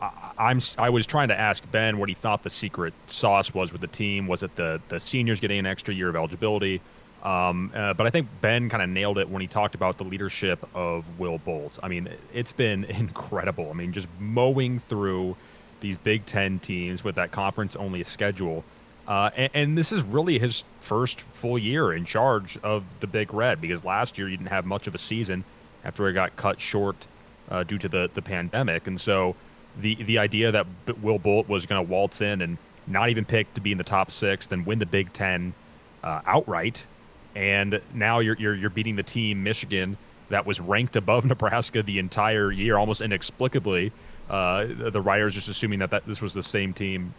I, 0.00 0.50
am 0.50 0.60
I 0.78 0.90
was 0.90 1.06
trying 1.06 1.28
to 1.28 1.38
ask 1.38 1.62
Ben 1.70 1.98
what 1.98 2.08
he 2.08 2.16
thought 2.16 2.42
the 2.42 2.50
secret 2.50 2.94
sauce 3.08 3.54
was 3.54 3.70
with 3.70 3.80
the 3.80 3.86
team. 3.86 4.26
Was 4.26 4.42
it 4.42 4.56
the 4.56 4.80
the 4.88 4.98
seniors 4.98 5.38
getting 5.38 5.60
an 5.60 5.66
extra 5.66 5.94
year 5.94 6.08
of 6.08 6.16
eligibility? 6.16 6.80
Um, 7.22 7.70
uh, 7.74 7.94
but 7.94 8.06
I 8.06 8.10
think 8.10 8.28
Ben 8.40 8.68
kind 8.68 8.82
of 8.82 8.88
nailed 8.88 9.18
it 9.18 9.28
when 9.28 9.40
he 9.40 9.46
talked 9.46 9.74
about 9.74 9.96
the 9.98 10.04
leadership 10.04 10.68
of 10.74 11.04
Will 11.18 11.38
Bolt. 11.38 11.78
I 11.82 11.88
mean, 11.88 12.08
it's 12.34 12.52
been 12.52 12.84
incredible. 12.84 13.70
I 13.70 13.74
mean, 13.74 13.92
just 13.92 14.08
mowing 14.18 14.80
through 14.80 15.36
these 15.80 15.96
Big 15.96 16.26
Ten 16.26 16.58
teams 16.58 17.04
with 17.04 17.14
that 17.16 17.30
conference 17.30 17.76
only 17.76 18.02
schedule. 18.04 18.64
Uh, 19.06 19.30
and, 19.36 19.50
and, 19.52 19.78
this 19.78 19.90
is 19.90 20.00
really 20.02 20.38
his 20.38 20.62
first 20.80 21.22
full 21.32 21.58
year 21.58 21.92
in 21.92 22.04
charge 22.04 22.56
of 22.62 22.84
the 23.00 23.06
Big 23.08 23.34
Red 23.34 23.60
because 23.60 23.84
last 23.84 24.16
year 24.16 24.28
he 24.28 24.36
didn't 24.36 24.50
have 24.50 24.64
much 24.64 24.86
of 24.86 24.94
a 24.94 24.98
season 24.98 25.44
after 25.84 26.08
it 26.08 26.12
got 26.12 26.36
cut 26.36 26.60
short 26.60 27.08
uh, 27.50 27.64
due 27.64 27.78
to 27.78 27.88
the, 27.88 28.08
the 28.14 28.22
pandemic. 28.22 28.86
And 28.86 29.00
so 29.00 29.34
the 29.78 29.96
the 30.04 30.18
idea 30.18 30.52
that 30.52 30.66
Will 31.02 31.18
Bolt 31.18 31.48
was 31.48 31.66
going 31.66 31.84
to 31.84 31.90
waltz 31.90 32.20
in 32.20 32.42
and 32.42 32.58
not 32.86 33.08
even 33.08 33.24
pick 33.24 33.52
to 33.54 33.60
be 33.60 33.72
in 33.72 33.78
the 33.78 33.84
top 33.84 34.10
six, 34.10 34.46
then 34.46 34.64
win 34.64 34.78
the 34.78 34.86
Big 34.86 35.12
Ten 35.12 35.54
uh, 36.02 36.20
outright, 36.26 36.86
and 37.34 37.80
now 37.94 38.18
you're, 38.18 38.36
you're 38.36 38.54
you're 38.54 38.70
beating 38.70 38.96
the 38.96 39.02
team 39.02 39.42
Michigan 39.42 39.96
that 40.28 40.46
was 40.46 40.60
ranked 40.60 40.96
above 40.96 41.24
Nebraska 41.26 41.82
the 41.82 41.98
entire 41.98 42.50
year, 42.50 42.76
almost 42.76 43.00
inexplicably. 43.00 43.92
Uh, 44.30 44.66
the 44.90 45.00
writers 45.00 45.34
just 45.34 45.48
assuming 45.48 45.80
that, 45.80 45.90
that 45.90 46.06
this 46.06 46.22
was 46.22 46.32
the 46.32 46.42
same 46.42 46.72
team 46.72 47.12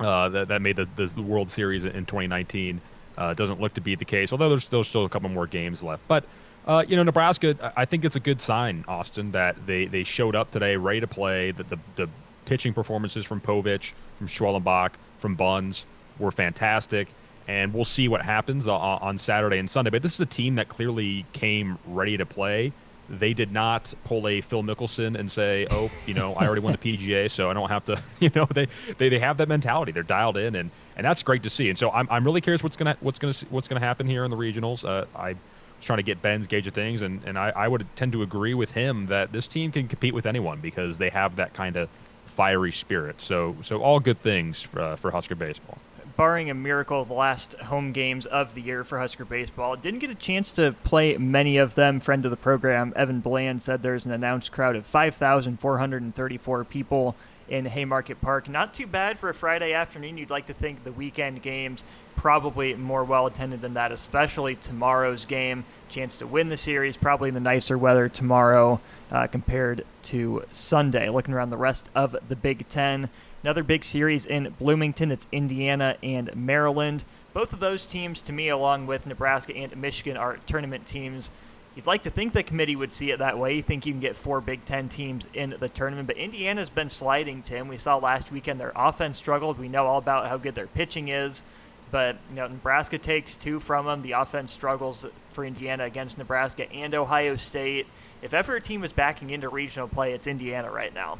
uh, 0.00 0.28
that, 0.28 0.48
that 0.48 0.60
made 0.60 0.76
the, 0.76 0.86
the 0.96 1.22
World 1.22 1.50
Series 1.50 1.84
in 1.84 2.04
2019. 2.04 2.80
Uh, 3.16 3.34
doesn't 3.34 3.60
look 3.60 3.74
to 3.74 3.80
be 3.80 3.94
the 3.94 4.04
case, 4.04 4.32
although 4.32 4.48
there's, 4.48 4.68
there's 4.68 4.88
still 4.88 5.04
a 5.04 5.08
couple 5.08 5.28
more 5.28 5.46
games 5.46 5.82
left. 5.82 6.02
But 6.08 6.24
uh, 6.66 6.84
you 6.86 6.96
know, 6.96 7.02
Nebraska, 7.02 7.72
I 7.76 7.84
think 7.84 8.04
it's 8.04 8.16
a 8.16 8.20
good 8.20 8.40
sign, 8.40 8.84
Austin, 8.86 9.32
that 9.32 9.66
they, 9.66 9.86
they 9.86 10.04
showed 10.04 10.36
up 10.36 10.50
today 10.50 10.76
ready 10.76 11.00
to 11.00 11.06
play. 11.06 11.50
That 11.50 11.68
the, 11.68 11.78
the 11.96 12.08
pitching 12.44 12.72
performances 12.72 13.26
from 13.26 13.40
Povich, 13.40 13.92
from 14.18 14.28
Schwellenbach, 14.28 14.92
from 15.18 15.34
Buns 15.34 15.86
were 16.18 16.30
fantastic. 16.30 17.08
And 17.48 17.74
we'll 17.74 17.84
see 17.84 18.08
what 18.08 18.22
happens 18.22 18.68
on 18.68 19.18
Saturday 19.18 19.58
and 19.58 19.68
Sunday. 19.68 19.90
But 19.90 20.02
this 20.02 20.14
is 20.14 20.20
a 20.20 20.26
team 20.26 20.54
that 20.56 20.68
clearly 20.68 21.26
came 21.32 21.78
ready 21.86 22.16
to 22.16 22.24
play. 22.24 22.72
They 23.08 23.34
did 23.34 23.52
not 23.52 23.92
pull 24.04 24.26
a 24.28 24.40
Phil 24.40 24.62
Mickelson 24.62 25.18
and 25.18 25.30
say, 25.30 25.66
"Oh, 25.70 25.90
you 26.06 26.14
know, 26.14 26.34
I 26.34 26.46
already 26.46 26.62
won 26.62 26.72
the 26.72 26.78
PGA, 26.96 27.30
so 27.30 27.50
I 27.50 27.52
don't 27.52 27.68
have 27.68 27.84
to." 27.86 28.00
You 28.20 28.30
know, 28.34 28.46
they, 28.46 28.68
they, 28.98 29.08
they 29.08 29.18
have 29.18 29.36
that 29.38 29.48
mentality. 29.48 29.90
They're 29.90 30.04
dialed 30.04 30.36
in, 30.36 30.54
and, 30.54 30.70
and 30.96 31.04
that's 31.04 31.22
great 31.24 31.42
to 31.42 31.50
see. 31.50 31.68
And 31.68 31.76
so 31.76 31.90
I'm, 31.90 32.06
I'm 32.10 32.24
really 32.24 32.40
curious 32.40 32.62
what's 32.62 32.76
gonna 32.76 32.96
what's 33.00 33.18
gonna 33.18 33.34
what's 33.50 33.66
gonna 33.66 33.80
happen 33.80 34.06
here 34.06 34.24
in 34.24 34.30
the 34.30 34.36
regionals. 34.36 34.84
Uh, 34.84 35.06
I 35.16 35.30
was 35.30 35.38
trying 35.80 35.96
to 35.98 36.04
get 36.04 36.22
Ben's 36.22 36.46
gauge 36.46 36.68
of 36.68 36.74
things, 36.74 37.02
and, 37.02 37.20
and 37.24 37.36
I, 37.36 37.50
I 37.50 37.66
would 37.66 37.84
tend 37.96 38.12
to 38.12 38.22
agree 38.22 38.54
with 38.54 38.70
him 38.70 39.06
that 39.06 39.32
this 39.32 39.48
team 39.48 39.72
can 39.72 39.88
compete 39.88 40.14
with 40.14 40.24
anyone 40.26 40.60
because 40.60 40.98
they 40.98 41.10
have 41.10 41.36
that 41.36 41.52
kind 41.54 41.76
of 41.76 41.88
fiery 42.36 42.72
spirit. 42.72 43.20
So 43.20 43.56
so 43.62 43.82
all 43.82 43.98
good 44.00 44.20
things 44.20 44.62
for, 44.62 44.80
uh, 44.80 44.96
for 44.96 45.10
Husker 45.10 45.34
baseball. 45.34 45.78
Barring 46.16 46.50
a 46.50 46.54
miracle, 46.54 47.04
the 47.04 47.14
last 47.14 47.54
home 47.54 47.92
games 47.92 48.26
of 48.26 48.54
the 48.54 48.60
year 48.60 48.84
for 48.84 48.98
Husker 48.98 49.24
baseball 49.24 49.76
didn't 49.76 50.00
get 50.00 50.10
a 50.10 50.14
chance 50.14 50.52
to 50.52 50.72
play 50.84 51.16
many 51.16 51.56
of 51.56 51.74
them. 51.74 52.00
Friend 52.00 52.24
of 52.24 52.30
the 52.30 52.36
program, 52.36 52.92
Evan 52.96 53.20
Bland, 53.20 53.62
said 53.62 53.82
there's 53.82 54.04
an 54.04 54.12
announced 54.12 54.52
crowd 54.52 54.76
of 54.76 54.84
5,434 54.84 56.64
people 56.64 57.16
in 57.48 57.64
Haymarket 57.64 58.20
Park. 58.20 58.48
Not 58.48 58.74
too 58.74 58.86
bad 58.86 59.18
for 59.18 59.28
a 59.28 59.34
Friday 59.34 59.72
afternoon. 59.72 60.18
You'd 60.18 60.30
like 60.30 60.46
to 60.46 60.52
think 60.52 60.84
the 60.84 60.92
weekend 60.92 61.42
games 61.42 61.82
probably 62.14 62.74
more 62.74 63.04
well 63.04 63.26
attended 63.26 63.62
than 63.62 63.74
that, 63.74 63.90
especially 63.90 64.54
tomorrow's 64.54 65.24
game. 65.24 65.64
Chance 65.88 66.18
to 66.18 66.26
win 66.26 66.48
the 66.48 66.56
series, 66.56 66.96
probably 66.96 67.28
in 67.28 67.34
the 67.34 67.40
nicer 67.40 67.76
weather 67.76 68.08
tomorrow 68.08 68.80
uh, 69.10 69.26
compared 69.26 69.84
to 70.02 70.44
Sunday. 70.50 71.08
Looking 71.08 71.34
around 71.34 71.50
the 71.50 71.56
rest 71.56 71.88
of 71.94 72.16
the 72.28 72.36
Big 72.36 72.68
Ten, 72.68 73.10
another 73.42 73.62
big 73.62 73.84
series 73.84 74.24
in 74.24 74.54
Bloomington. 74.58 75.10
It's 75.10 75.26
Indiana 75.32 75.96
and 76.02 76.34
Maryland. 76.34 77.04
Both 77.32 77.52
of 77.52 77.60
those 77.60 77.84
teams, 77.84 78.22
to 78.22 78.32
me, 78.32 78.48
along 78.48 78.86
with 78.86 79.06
Nebraska 79.06 79.54
and 79.54 79.76
Michigan, 79.76 80.16
are 80.16 80.36
tournament 80.46 80.86
teams. 80.86 81.30
You'd 81.74 81.86
like 81.86 82.02
to 82.02 82.10
think 82.10 82.34
the 82.34 82.42
committee 82.42 82.76
would 82.76 82.92
see 82.92 83.10
it 83.10 83.18
that 83.18 83.38
way. 83.38 83.56
You 83.56 83.62
think 83.62 83.86
you 83.86 83.92
can 83.92 84.00
get 84.00 84.14
four 84.14 84.40
Big 84.42 84.64
Ten 84.64 84.88
teams 84.88 85.26
in 85.32 85.56
the 85.58 85.70
tournament, 85.70 86.06
but 86.06 86.18
Indiana's 86.18 86.68
been 86.68 86.90
sliding, 86.90 87.42
Tim. 87.42 87.66
We 87.66 87.78
saw 87.78 87.96
last 87.96 88.30
weekend 88.30 88.60
their 88.60 88.72
offense 88.76 89.16
struggled. 89.16 89.58
We 89.58 89.68
know 89.68 89.86
all 89.86 89.98
about 89.98 90.28
how 90.28 90.36
good 90.36 90.54
their 90.54 90.66
pitching 90.66 91.08
is. 91.08 91.42
But 91.90 92.16
you 92.30 92.36
know, 92.36 92.48
Nebraska 92.48 92.98
takes 92.98 93.36
two 93.36 93.60
from 93.60 93.86
them. 93.86 94.02
The 94.02 94.12
offense 94.12 94.52
struggles 94.52 95.06
for 95.32 95.44
Indiana 95.44 95.84
against 95.84 96.16
Nebraska 96.16 96.70
and 96.70 96.94
Ohio 96.94 97.36
State. 97.36 97.86
If 98.22 98.34
ever 98.34 98.56
a 98.56 98.60
team 98.60 98.82
was 98.82 98.92
backing 98.92 99.30
into 99.30 99.48
regional 99.48 99.88
play, 99.88 100.12
it's 100.12 100.26
Indiana 100.26 100.70
right 100.70 100.94
now. 100.94 101.18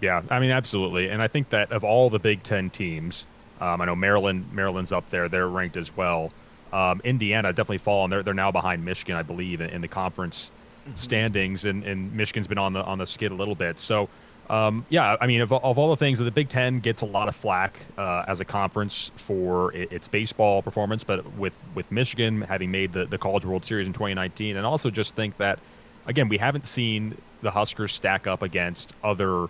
Yeah, 0.00 0.22
I 0.30 0.40
mean, 0.40 0.50
absolutely. 0.50 1.08
And 1.08 1.20
I 1.22 1.28
think 1.28 1.50
that 1.50 1.72
of 1.72 1.84
all 1.84 2.10
the 2.10 2.18
Big 2.18 2.42
Ten 2.42 2.70
teams, 2.70 3.26
um, 3.60 3.80
I 3.80 3.84
know 3.84 3.96
Maryland, 3.96 4.52
Maryland's 4.52 4.92
up 4.92 5.08
there; 5.10 5.28
they're 5.28 5.48
ranked 5.48 5.76
as 5.76 5.94
well. 5.96 6.32
Um, 6.72 7.00
Indiana 7.04 7.52
definitely 7.52 7.78
fallen. 7.78 8.10
They're 8.10 8.22
they're 8.22 8.34
now 8.34 8.50
behind 8.50 8.84
Michigan, 8.84 9.16
I 9.16 9.22
believe, 9.22 9.60
in, 9.60 9.70
in 9.70 9.80
the 9.80 9.88
conference 9.88 10.50
mm-hmm. 10.86 10.96
standings, 10.96 11.64
and, 11.64 11.84
and 11.84 12.12
Michigan's 12.14 12.46
been 12.46 12.58
on 12.58 12.72
the 12.72 12.82
on 12.82 12.98
the 12.98 13.06
skid 13.06 13.32
a 13.32 13.34
little 13.34 13.54
bit. 13.54 13.78
So 13.78 14.08
um, 14.50 14.84
yeah, 14.88 15.16
I 15.20 15.28
mean, 15.28 15.42
of, 15.42 15.52
of, 15.52 15.78
all 15.78 15.90
the 15.90 15.96
things, 15.96 16.18
that 16.18 16.24
the 16.24 16.32
Big 16.32 16.48
Ten 16.48 16.80
gets 16.80 17.02
a 17.02 17.06
lot 17.06 17.28
of 17.28 17.36
flack 17.36 17.78
uh, 17.96 18.24
as 18.26 18.40
a 18.40 18.44
conference 18.44 19.12
for 19.14 19.72
its 19.72 20.08
baseball 20.08 20.60
performance, 20.60 21.04
but 21.04 21.24
with, 21.36 21.54
with 21.76 21.90
Michigan 21.92 22.42
having 22.42 22.72
made 22.72 22.92
the, 22.92 23.06
the 23.06 23.16
College 23.16 23.44
World 23.44 23.64
Series 23.64 23.86
in 23.86 23.92
2019, 23.92 24.56
and 24.56 24.66
also 24.66 24.90
just 24.90 25.14
think 25.14 25.36
that, 25.36 25.60
again, 26.06 26.28
we 26.28 26.36
haven't 26.36 26.66
seen 26.66 27.16
the 27.42 27.52
Huskers 27.52 27.94
stack 27.94 28.26
up 28.26 28.42
against 28.42 28.92
other 29.04 29.46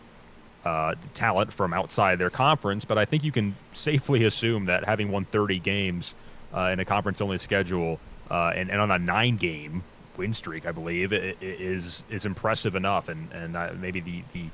uh, 0.65 0.95
talent 1.15 1.53
from 1.53 1.73
outside 1.73 2.19
their 2.19 2.31
conference, 2.31 2.85
but 2.85 2.99
I 2.99 3.05
think 3.05 3.25
you 3.25 3.33
can 3.33 3.57
safely 3.73 4.25
assume 4.31 4.67
that 4.67 4.85
having 4.85 5.11
won 5.11 5.25
30 5.25 5.59
games 5.59 6.15
uh, 6.55 6.71
in 6.73 6.81
a 6.81 6.85
conference 6.85 7.21
only 7.21 7.39
schedule 7.39 8.01
uh, 8.31 8.53
and, 8.55 8.71
and 8.71 8.81
on 8.81 8.91
a 8.91 8.99
nine 8.99 9.37
game 9.37 9.83
win 10.17 10.35
streak, 10.35 10.67
I 10.67 10.73
believe, 10.73 11.13
it, 11.13 11.39
it 11.41 11.61
is 11.61 12.05
is 12.11 12.27
impressive 12.27 12.75
enough, 12.75 13.09
and 13.09 13.33
and 13.33 13.81
maybe 13.81 14.01
the 14.01 14.23
the 14.33 14.45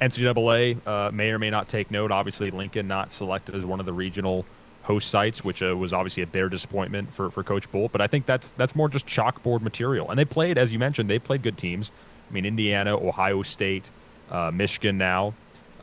NCAA 0.00 0.86
uh, 0.86 1.10
may 1.12 1.30
or 1.30 1.38
may 1.38 1.50
not 1.50 1.68
take 1.68 1.90
note. 1.90 2.12
Obviously, 2.12 2.50
Lincoln 2.50 2.86
not 2.86 3.10
selected 3.10 3.54
as 3.54 3.64
one 3.64 3.80
of 3.80 3.86
the 3.86 3.92
regional 3.92 4.44
host 4.82 5.08
sites, 5.08 5.42
which 5.42 5.62
uh, 5.62 5.76
was 5.76 5.92
obviously 5.92 6.22
a 6.22 6.26
bare 6.26 6.48
disappointment 6.48 7.12
for, 7.14 7.30
for 7.30 7.42
Coach 7.42 7.70
Bolt. 7.72 7.90
But 7.90 8.00
I 8.00 8.06
think 8.06 8.26
that's 8.26 8.50
that's 8.56 8.74
more 8.76 8.88
just 8.88 9.06
chalkboard 9.06 9.62
material. 9.62 10.10
And 10.10 10.18
they 10.18 10.24
played, 10.24 10.58
as 10.58 10.72
you 10.72 10.78
mentioned, 10.78 11.08
they 11.08 11.18
played 11.18 11.42
good 11.42 11.58
teams. 11.58 11.90
I 12.28 12.32
mean, 12.32 12.44
Indiana, 12.44 12.96
Ohio 12.96 13.42
State, 13.42 13.90
uh, 14.30 14.50
Michigan 14.52 14.98
now. 14.98 15.34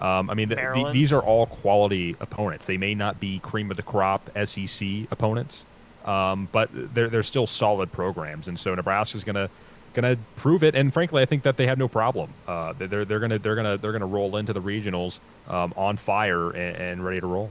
Um, 0.02 0.30
I 0.30 0.34
mean, 0.34 0.49
th- 0.49 0.60
th- 0.74 0.93
these 0.93 1.14
are 1.14 1.22
all 1.22 1.45
quality 1.45 2.16
opponents. 2.20 2.66
They 2.66 2.78
may 2.78 2.95
not 2.95 3.20
be 3.20 3.39
cream 3.39 3.70
of 3.70 3.78
the 3.78 3.84
crop 3.84 4.30
SEC 4.45 4.88
opponents, 5.12 5.64
um, 6.06 6.49
but 6.52 6.70
they're 6.74 7.10
they're 7.10 7.24
still 7.24 7.45
solid 7.45 7.91
programs. 7.91 8.47
And 8.47 8.60
so 8.60 8.74
Nebraska's 8.74 9.24
going 9.24 9.36
to 9.36 9.49
going 9.93 10.16
to 10.16 10.22
prove 10.36 10.64
it. 10.64 10.76
And 10.76 10.93
frankly, 10.93 11.22
I 11.22 11.26
think 11.26 11.43
that 11.43 11.58
they 11.58 11.68
have 11.68 11.78
no 11.78 11.88
problem. 11.88 12.34
Uh, 12.47 12.74
they're 12.78 13.06
they're 13.06 13.20
going 13.20 13.32
to 13.32 13.39
they're 13.39 13.56
to 13.56 13.78
they're 13.80 13.97
to 13.97 14.06
roll 14.06 14.38
into 14.38 14.54
the 14.54 14.62
regionals 14.62 15.20
um, 15.47 15.74
on 15.78 15.97
fire 15.97 16.49
and, 16.52 16.76
and, 16.78 17.06
ready 17.06 17.20
to 17.20 17.28
roll. 17.28 17.49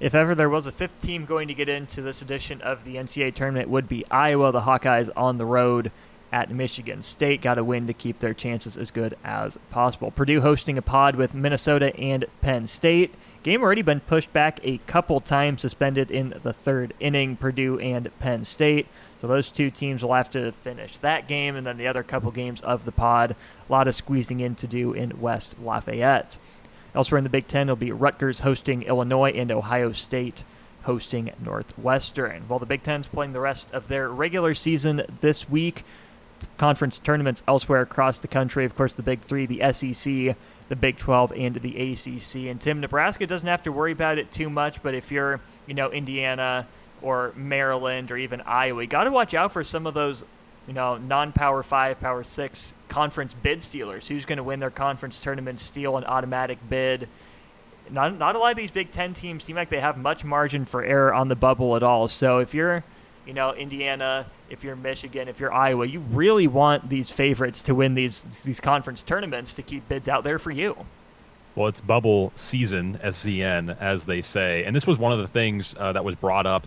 If 0.00 0.14
ever 0.14 0.34
there 0.34 0.50
was 0.50 0.66
a 0.66 0.72
fifth 0.72 1.00
team 1.00 1.24
going 1.24 1.48
to 1.48 1.54
get 1.54 1.68
into 1.68 2.02
this 2.02 2.20
edition 2.20 2.60
of 2.60 2.84
the 2.84 2.96
NCAA 2.96 3.34
tournament, 3.34 3.68
would 3.68 3.88
be 3.88 4.04
Iowa. 4.10 4.52
The 4.52 4.62
Hawkeyes 4.62 5.08
on 5.16 5.38
the 5.38 5.46
road 5.46 5.92
at 6.34 6.50
Michigan 6.50 7.00
State 7.00 7.42
got 7.42 7.58
a 7.58 7.64
win 7.64 7.86
to 7.86 7.92
keep 7.92 8.18
their 8.18 8.34
chances 8.34 8.76
as 8.76 8.90
good 8.90 9.16
as 9.22 9.56
possible. 9.70 10.10
Purdue 10.10 10.40
hosting 10.40 10.76
a 10.76 10.82
pod 10.82 11.14
with 11.14 11.32
Minnesota 11.32 11.94
and 11.96 12.24
Penn 12.40 12.66
State. 12.66 13.14
Game 13.44 13.62
already 13.62 13.82
been 13.82 14.00
pushed 14.00 14.32
back 14.32 14.58
a 14.64 14.78
couple 14.78 15.20
times, 15.20 15.60
suspended 15.60 16.10
in 16.10 16.34
the 16.42 16.52
third 16.52 16.92
inning. 16.98 17.36
Purdue 17.36 17.78
and 17.78 18.10
Penn 18.18 18.44
State. 18.44 18.88
So 19.20 19.28
those 19.28 19.48
two 19.48 19.70
teams 19.70 20.02
will 20.02 20.14
have 20.14 20.28
to 20.30 20.50
finish 20.50 20.98
that 20.98 21.28
game 21.28 21.54
and 21.54 21.64
then 21.64 21.76
the 21.76 21.86
other 21.86 22.02
couple 22.02 22.32
games 22.32 22.60
of 22.62 22.84
the 22.84 22.90
pod. 22.90 23.36
A 23.68 23.72
lot 23.72 23.86
of 23.86 23.94
squeezing 23.94 24.40
in 24.40 24.56
to 24.56 24.66
do 24.66 24.92
in 24.92 25.20
West 25.20 25.54
Lafayette. 25.62 26.36
Elsewhere 26.96 27.18
in 27.18 27.24
the 27.24 27.30
Big 27.30 27.46
Ten, 27.46 27.68
it'll 27.68 27.76
be 27.76 27.92
Rutgers 27.92 28.40
hosting 28.40 28.82
Illinois 28.82 29.30
and 29.30 29.52
Ohio 29.52 29.92
State 29.92 30.42
hosting 30.82 31.30
Northwestern. 31.42 32.42
While 32.48 32.58
the 32.58 32.66
Big 32.66 32.82
Ten's 32.82 33.06
playing 33.06 33.34
the 33.34 33.40
rest 33.40 33.70
of 33.72 33.86
their 33.86 34.08
regular 34.08 34.52
season 34.52 35.02
this 35.20 35.48
week, 35.48 35.84
conference 36.56 36.98
tournaments 36.98 37.42
elsewhere 37.48 37.80
across 37.80 38.18
the 38.18 38.28
country. 38.28 38.64
Of 38.64 38.74
course, 38.74 38.92
the 38.92 39.02
Big 39.02 39.22
Three, 39.22 39.46
the 39.46 39.72
SEC, 39.72 40.36
the 40.68 40.76
Big 40.76 40.96
12, 40.96 41.32
and 41.32 41.56
the 41.56 41.92
ACC. 41.92 42.50
And 42.50 42.60
Tim, 42.60 42.80
Nebraska 42.80 43.26
doesn't 43.26 43.48
have 43.48 43.62
to 43.64 43.72
worry 43.72 43.92
about 43.92 44.18
it 44.18 44.30
too 44.32 44.48
much, 44.48 44.82
but 44.82 44.94
if 44.94 45.10
you're, 45.10 45.40
you 45.66 45.74
know, 45.74 45.90
Indiana 45.90 46.66
or 47.02 47.32
Maryland 47.36 48.10
or 48.10 48.16
even 48.16 48.40
Iowa, 48.42 48.82
you 48.82 48.88
got 48.88 49.04
to 49.04 49.10
watch 49.10 49.34
out 49.34 49.52
for 49.52 49.64
some 49.64 49.86
of 49.86 49.94
those, 49.94 50.24
you 50.66 50.72
know, 50.72 50.96
non-power 50.96 51.62
five, 51.62 52.00
power 52.00 52.24
six 52.24 52.72
conference 52.88 53.34
bid 53.34 53.62
stealers. 53.62 54.08
Who's 54.08 54.24
going 54.24 54.38
to 54.38 54.44
win 54.44 54.60
their 54.60 54.70
conference 54.70 55.20
tournament, 55.20 55.60
steal 55.60 55.96
an 55.96 56.04
automatic 56.04 56.58
bid? 56.68 57.08
Not, 57.90 58.18
not 58.18 58.34
a 58.34 58.38
lot 58.38 58.52
of 58.52 58.56
these 58.56 58.70
Big 58.70 58.90
Ten 58.90 59.12
teams 59.12 59.44
seem 59.44 59.56
like 59.56 59.68
they 59.68 59.80
have 59.80 59.98
much 59.98 60.24
margin 60.24 60.64
for 60.64 60.82
error 60.82 61.12
on 61.12 61.28
the 61.28 61.36
bubble 61.36 61.76
at 61.76 61.82
all. 61.82 62.08
So 62.08 62.38
if 62.38 62.54
you're 62.54 62.82
you 63.26 63.32
know, 63.32 63.54
Indiana, 63.54 64.26
if 64.50 64.64
you're 64.64 64.76
Michigan, 64.76 65.28
if 65.28 65.40
you're 65.40 65.52
Iowa, 65.52 65.86
you 65.86 66.00
really 66.00 66.46
want 66.46 66.88
these 66.88 67.10
favorites 67.10 67.62
to 67.64 67.74
win 67.74 67.94
these 67.94 68.22
these 68.44 68.60
conference 68.60 69.02
tournaments 69.02 69.54
to 69.54 69.62
keep 69.62 69.88
bids 69.88 70.08
out 70.08 70.24
there 70.24 70.38
for 70.38 70.50
you. 70.50 70.76
Well, 71.54 71.68
it's 71.68 71.80
bubble 71.80 72.32
season, 72.36 72.98
SCN, 73.02 73.80
as 73.80 74.04
they 74.06 74.22
say. 74.22 74.64
And 74.64 74.74
this 74.74 74.86
was 74.86 74.98
one 74.98 75.12
of 75.12 75.18
the 75.18 75.28
things 75.28 75.74
uh, 75.78 75.92
that 75.92 76.04
was 76.04 76.16
brought 76.16 76.46
up 76.46 76.66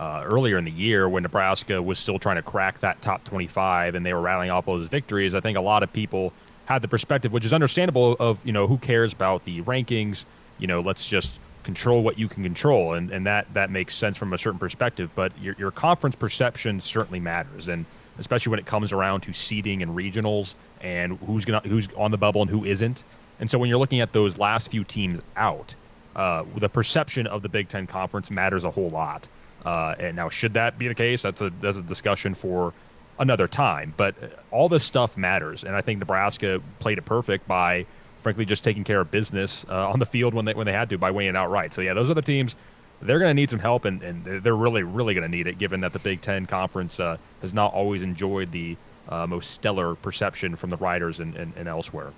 uh, 0.00 0.22
earlier 0.24 0.58
in 0.58 0.64
the 0.64 0.70
year 0.70 1.08
when 1.08 1.22
Nebraska 1.22 1.80
was 1.80 1.98
still 1.98 2.18
trying 2.18 2.36
to 2.36 2.42
crack 2.42 2.80
that 2.80 3.00
top 3.02 3.22
25 3.24 3.94
and 3.94 4.04
they 4.04 4.12
were 4.12 4.20
rattling 4.20 4.50
off 4.50 4.66
all 4.66 4.78
those 4.78 4.88
victories. 4.88 5.34
I 5.34 5.40
think 5.40 5.56
a 5.56 5.60
lot 5.60 5.84
of 5.84 5.92
people 5.92 6.32
had 6.66 6.82
the 6.82 6.88
perspective, 6.88 7.32
which 7.32 7.44
is 7.44 7.52
understandable, 7.52 8.16
of, 8.18 8.44
you 8.44 8.52
know, 8.52 8.66
who 8.66 8.78
cares 8.78 9.12
about 9.12 9.44
the 9.44 9.62
rankings? 9.62 10.24
You 10.58 10.66
know, 10.66 10.80
let's 10.80 11.06
just 11.06 11.30
control 11.66 12.02
what 12.02 12.18
you 12.18 12.28
can 12.28 12.42
control, 12.42 12.94
and, 12.94 13.10
and 13.10 13.26
that 13.26 13.52
that 13.52 13.70
makes 13.70 13.94
sense 13.94 14.16
from 14.16 14.32
a 14.32 14.38
certain 14.38 14.58
perspective. 14.58 15.10
But 15.14 15.38
your 15.38 15.54
your 15.58 15.70
conference 15.70 16.16
perception 16.16 16.80
certainly 16.80 17.20
matters, 17.20 17.68
and 17.68 17.84
especially 18.18 18.50
when 18.50 18.58
it 18.58 18.66
comes 18.66 18.92
around 18.92 19.20
to 19.22 19.34
seeding 19.34 19.82
and 19.82 19.94
regionals 19.94 20.54
and 20.80 21.18
who's 21.26 21.44
gonna 21.44 21.60
who's 21.68 21.88
on 21.96 22.10
the 22.10 22.16
bubble 22.16 22.40
and 22.40 22.50
who 22.50 22.64
isn't. 22.64 23.04
And 23.40 23.50
so 23.50 23.58
when 23.58 23.68
you're 23.68 23.78
looking 23.78 24.00
at 24.00 24.14
those 24.14 24.38
last 24.38 24.70
few 24.70 24.84
teams 24.84 25.20
out, 25.36 25.74
uh, 26.14 26.44
the 26.56 26.70
perception 26.70 27.26
of 27.26 27.42
the 27.42 27.50
Big 27.50 27.68
Ten 27.68 27.86
conference 27.86 28.30
matters 28.30 28.64
a 28.64 28.70
whole 28.70 28.88
lot. 28.88 29.28
Uh, 29.64 29.94
and 29.98 30.16
now, 30.16 30.30
should 30.30 30.54
that 30.54 30.78
be 30.78 30.88
the 30.88 30.94
case? 30.94 31.20
That's 31.20 31.40
a 31.42 31.50
that's 31.60 31.76
a 31.76 31.82
discussion 31.82 32.34
for 32.34 32.72
another 33.18 33.48
time. 33.48 33.92
But 33.96 34.14
all 34.50 34.68
this 34.68 34.84
stuff 34.84 35.16
matters, 35.16 35.64
and 35.64 35.74
I 35.74 35.82
think 35.82 35.98
Nebraska 35.98 36.62
played 36.78 36.98
it 36.98 37.04
perfect 37.04 37.46
by 37.48 37.84
frankly 38.26 38.44
just 38.44 38.64
taking 38.64 38.82
care 38.82 39.00
of 39.00 39.08
business 39.08 39.64
uh, 39.68 39.88
on 39.88 40.00
the 40.00 40.04
field 40.04 40.34
when 40.34 40.44
they 40.46 40.52
when 40.52 40.66
they 40.66 40.72
had 40.72 40.90
to 40.90 40.98
by 40.98 41.12
winning 41.12 41.36
outright. 41.36 41.72
So 41.72 41.80
yeah, 41.80 41.94
those 41.94 42.10
are 42.10 42.14
the 42.14 42.22
teams. 42.22 42.56
They're 43.00 43.20
going 43.20 43.30
to 43.30 43.34
need 43.34 43.50
some 43.50 43.60
help, 43.60 43.84
and, 43.84 44.02
and 44.02 44.24
they're 44.42 44.56
really 44.56 44.82
really 44.82 45.14
going 45.14 45.22
to 45.22 45.28
need 45.28 45.46
it, 45.46 45.58
given 45.58 45.82
that 45.82 45.92
the 45.92 46.00
Big 46.00 46.22
Ten 46.22 46.44
conference 46.44 46.98
uh, 46.98 47.18
has 47.40 47.54
not 47.54 47.72
always 47.72 48.02
enjoyed 48.02 48.50
the 48.50 48.76
uh, 49.08 49.28
most 49.28 49.52
stellar 49.52 49.94
perception 49.94 50.56
from 50.56 50.70
the 50.70 50.76
writers 50.76 51.20
and, 51.20 51.36
and, 51.36 51.52
and 51.54 51.68
elsewhere. 51.68 52.12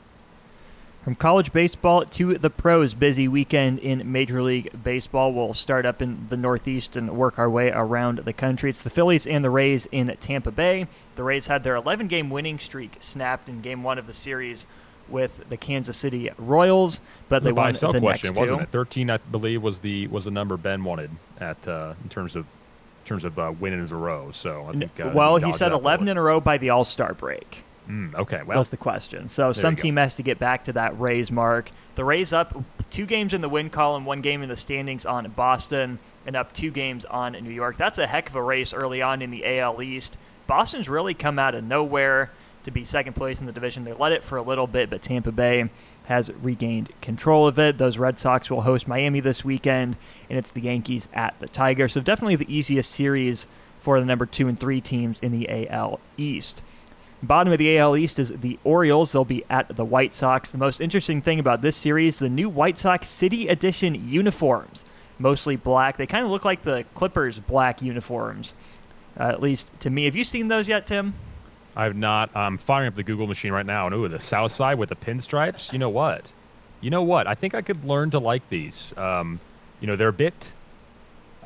From 1.04 1.14
college 1.14 1.52
baseball 1.52 2.06
to 2.06 2.38
the 2.38 2.48
pros, 2.48 2.94
busy 2.94 3.28
weekend 3.28 3.78
in 3.78 4.10
Major 4.10 4.42
League 4.42 4.82
Baseball. 4.82 5.34
We'll 5.34 5.52
start 5.52 5.84
up 5.84 6.00
in 6.00 6.26
the 6.30 6.38
Northeast 6.38 6.96
and 6.96 7.18
work 7.18 7.38
our 7.38 7.50
way 7.50 7.70
around 7.70 8.20
the 8.20 8.32
country. 8.32 8.70
It's 8.70 8.82
the 8.82 8.88
Phillies 8.88 9.26
and 9.26 9.44
the 9.44 9.50
Rays 9.50 9.84
in 9.92 10.16
Tampa 10.22 10.52
Bay. 10.52 10.86
The 11.16 11.22
Rays 11.22 11.48
had 11.48 11.64
their 11.64 11.76
11 11.76 12.08
game 12.08 12.30
winning 12.30 12.58
streak 12.58 12.96
snapped 13.00 13.50
in 13.50 13.60
game 13.60 13.82
one 13.82 13.98
of 13.98 14.06
the 14.06 14.14
series 14.14 14.66
with 15.10 15.48
the 15.48 15.56
Kansas 15.56 15.96
City 15.96 16.30
Royals, 16.38 17.00
but 17.28 17.44
they 17.44 17.52
won 17.52 17.72
the 17.72 17.78
question, 17.78 18.00
next 18.02 18.38
wasn't 18.38 18.58
two. 18.58 18.62
it? 18.64 18.70
Thirteen, 18.70 19.10
I 19.10 19.18
believe, 19.18 19.62
was 19.62 19.78
the 19.78 20.06
was 20.08 20.24
the 20.24 20.30
number 20.30 20.56
Ben 20.56 20.84
wanted 20.84 21.10
at 21.40 21.66
uh, 21.66 21.94
in 22.02 22.08
terms 22.08 22.36
of 22.36 22.44
in 22.44 23.06
terms 23.06 23.24
of 23.24 23.38
uh, 23.38 23.52
winnings 23.58 23.92
a 23.92 23.96
row. 23.96 24.30
So 24.32 24.66
I 24.68 24.72
think. 24.72 25.00
Uh, 25.00 25.12
well, 25.14 25.36
he 25.36 25.52
said 25.52 25.72
11 25.72 26.04
bullet. 26.04 26.10
in 26.10 26.16
a 26.18 26.22
row 26.22 26.40
by 26.40 26.58
the 26.58 26.70
All 26.70 26.84
Star 26.84 27.14
break. 27.14 27.64
Mm, 27.88 28.14
okay, 28.14 28.42
well, 28.44 28.58
was 28.58 28.68
the 28.68 28.76
question. 28.76 29.28
So 29.28 29.52
some 29.54 29.74
team 29.74 29.96
has 29.96 30.14
to 30.16 30.22
get 30.22 30.38
back 30.38 30.64
to 30.64 30.74
that 30.74 30.98
Rays 31.00 31.30
mark. 31.30 31.70
The 31.94 32.04
Rays 32.04 32.32
up 32.32 32.62
two 32.90 33.06
games 33.06 33.32
in 33.32 33.40
the 33.40 33.48
win 33.48 33.70
column, 33.70 34.04
one 34.04 34.20
game 34.20 34.42
in 34.42 34.48
the 34.48 34.56
standings 34.56 35.06
on 35.06 35.30
Boston, 35.30 35.98
and 36.26 36.36
up 36.36 36.52
two 36.52 36.70
games 36.70 37.06
on 37.06 37.32
New 37.32 37.50
York. 37.50 37.78
That's 37.78 37.96
a 37.96 38.06
heck 38.06 38.28
of 38.28 38.34
a 38.34 38.42
race 38.42 38.74
early 38.74 39.00
on 39.00 39.22
in 39.22 39.30
the 39.30 39.58
AL 39.58 39.80
East. 39.80 40.18
Boston's 40.46 40.88
really 40.88 41.14
come 41.14 41.38
out 41.38 41.54
of 41.54 41.64
nowhere 41.64 42.30
to 42.68 42.72
be 42.72 42.84
second 42.84 43.14
place 43.14 43.40
in 43.40 43.46
the 43.46 43.52
division. 43.52 43.84
They 43.84 43.92
led 43.92 44.12
it 44.12 44.22
for 44.22 44.36
a 44.36 44.42
little 44.42 44.66
bit, 44.66 44.90
but 44.90 45.02
Tampa 45.02 45.32
Bay 45.32 45.68
has 46.04 46.30
regained 46.42 46.92
control 47.00 47.48
of 47.48 47.58
it. 47.58 47.78
Those 47.78 47.98
Red 47.98 48.18
Sox 48.18 48.50
will 48.50 48.62
host 48.62 48.86
Miami 48.86 49.20
this 49.20 49.44
weekend, 49.44 49.96
and 50.28 50.38
it's 50.38 50.50
the 50.50 50.60
Yankees 50.60 51.08
at 51.12 51.34
the 51.40 51.48
Tigers. 51.48 51.92
So 51.94 52.00
definitely 52.00 52.36
the 52.36 52.54
easiest 52.54 52.90
series 52.90 53.46
for 53.80 53.98
the 53.98 54.06
number 54.06 54.26
two 54.26 54.48
and 54.48 54.58
three 54.58 54.80
teams 54.80 55.18
in 55.20 55.32
the 55.32 55.68
AL 55.68 56.00
East. 56.16 56.62
Bottom 57.22 57.52
of 57.52 57.58
the 57.58 57.78
AL 57.78 57.96
East 57.96 58.18
is 58.18 58.28
the 58.28 58.58
Orioles. 58.62 59.12
They'll 59.12 59.24
be 59.24 59.44
at 59.50 59.74
the 59.74 59.84
White 59.84 60.14
Sox. 60.14 60.50
The 60.50 60.58
most 60.58 60.80
interesting 60.80 61.20
thing 61.20 61.40
about 61.40 61.62
this 61.62 61.76
series, 61.76 62.18
the 62.18 62.28
new 62.28 62.48
White 62.48 62.78
Sox 62.78 63.08
City 63.08 63.48
Edition 63.48 64.08
uniforms, 64.08 64.84
mostly 65.18 65.56
black. 65.56 65.96
They 65.96 66.06
kind 66.06 66.24
of 66.24 66.30
look 66.30 66.44
like 66.44 66.62
the 66.62 66.84
Clippers 66.94 67.40
black 67.40 67.82
uniforms, 67.82 68.54
uh, 69.18 69.24
at 69.24 69.42
least 69.42 69.70
to 69.80 69.90
me. 69.90 70.04
Have 70.04 70.14
you 70.14 70.22
seen 70.22 70.48
those 70.48 70.68
yet, 70.68 70.86
Tim? 70.86 71.14
I've 71.78 71.94
not. 71.94 72.36
I'm 72.36 72.58
firing 72.58 72.88
up 72.88 72.96
the 72.96 73.04
Google 73.04 73.28
machine 73.28 73.52
right 73.52 73.64
now, 73.64 73.86
and 73.86 73.94
ooh, 73.94 74.08
the 74.08 74.18
South 74.18 74.50
Side 74.50 74.78
with 74.78 74.88
the 74.88 74.96
pinstripes. 74.96 75.72
You 75.72 75.78
know 75.78 75.88
what? 75.88 76.32
You 76.80 76.90
know 76.90 77.04
what? 77.04 77.28
I 77.28 77.36
think 77.36 77.54
I 77.54 77.62
could 77.62 77.84
learn 77.84 78.10
to 78.10 78.18
like 78.18 78.48
these. 78.50 78.92
Um, 78.96 79.38
you 79.80 79.86
know, 79.86 79.94
they're 79.94 80.08
a 80.08 80.12
bit. 80.12 80.52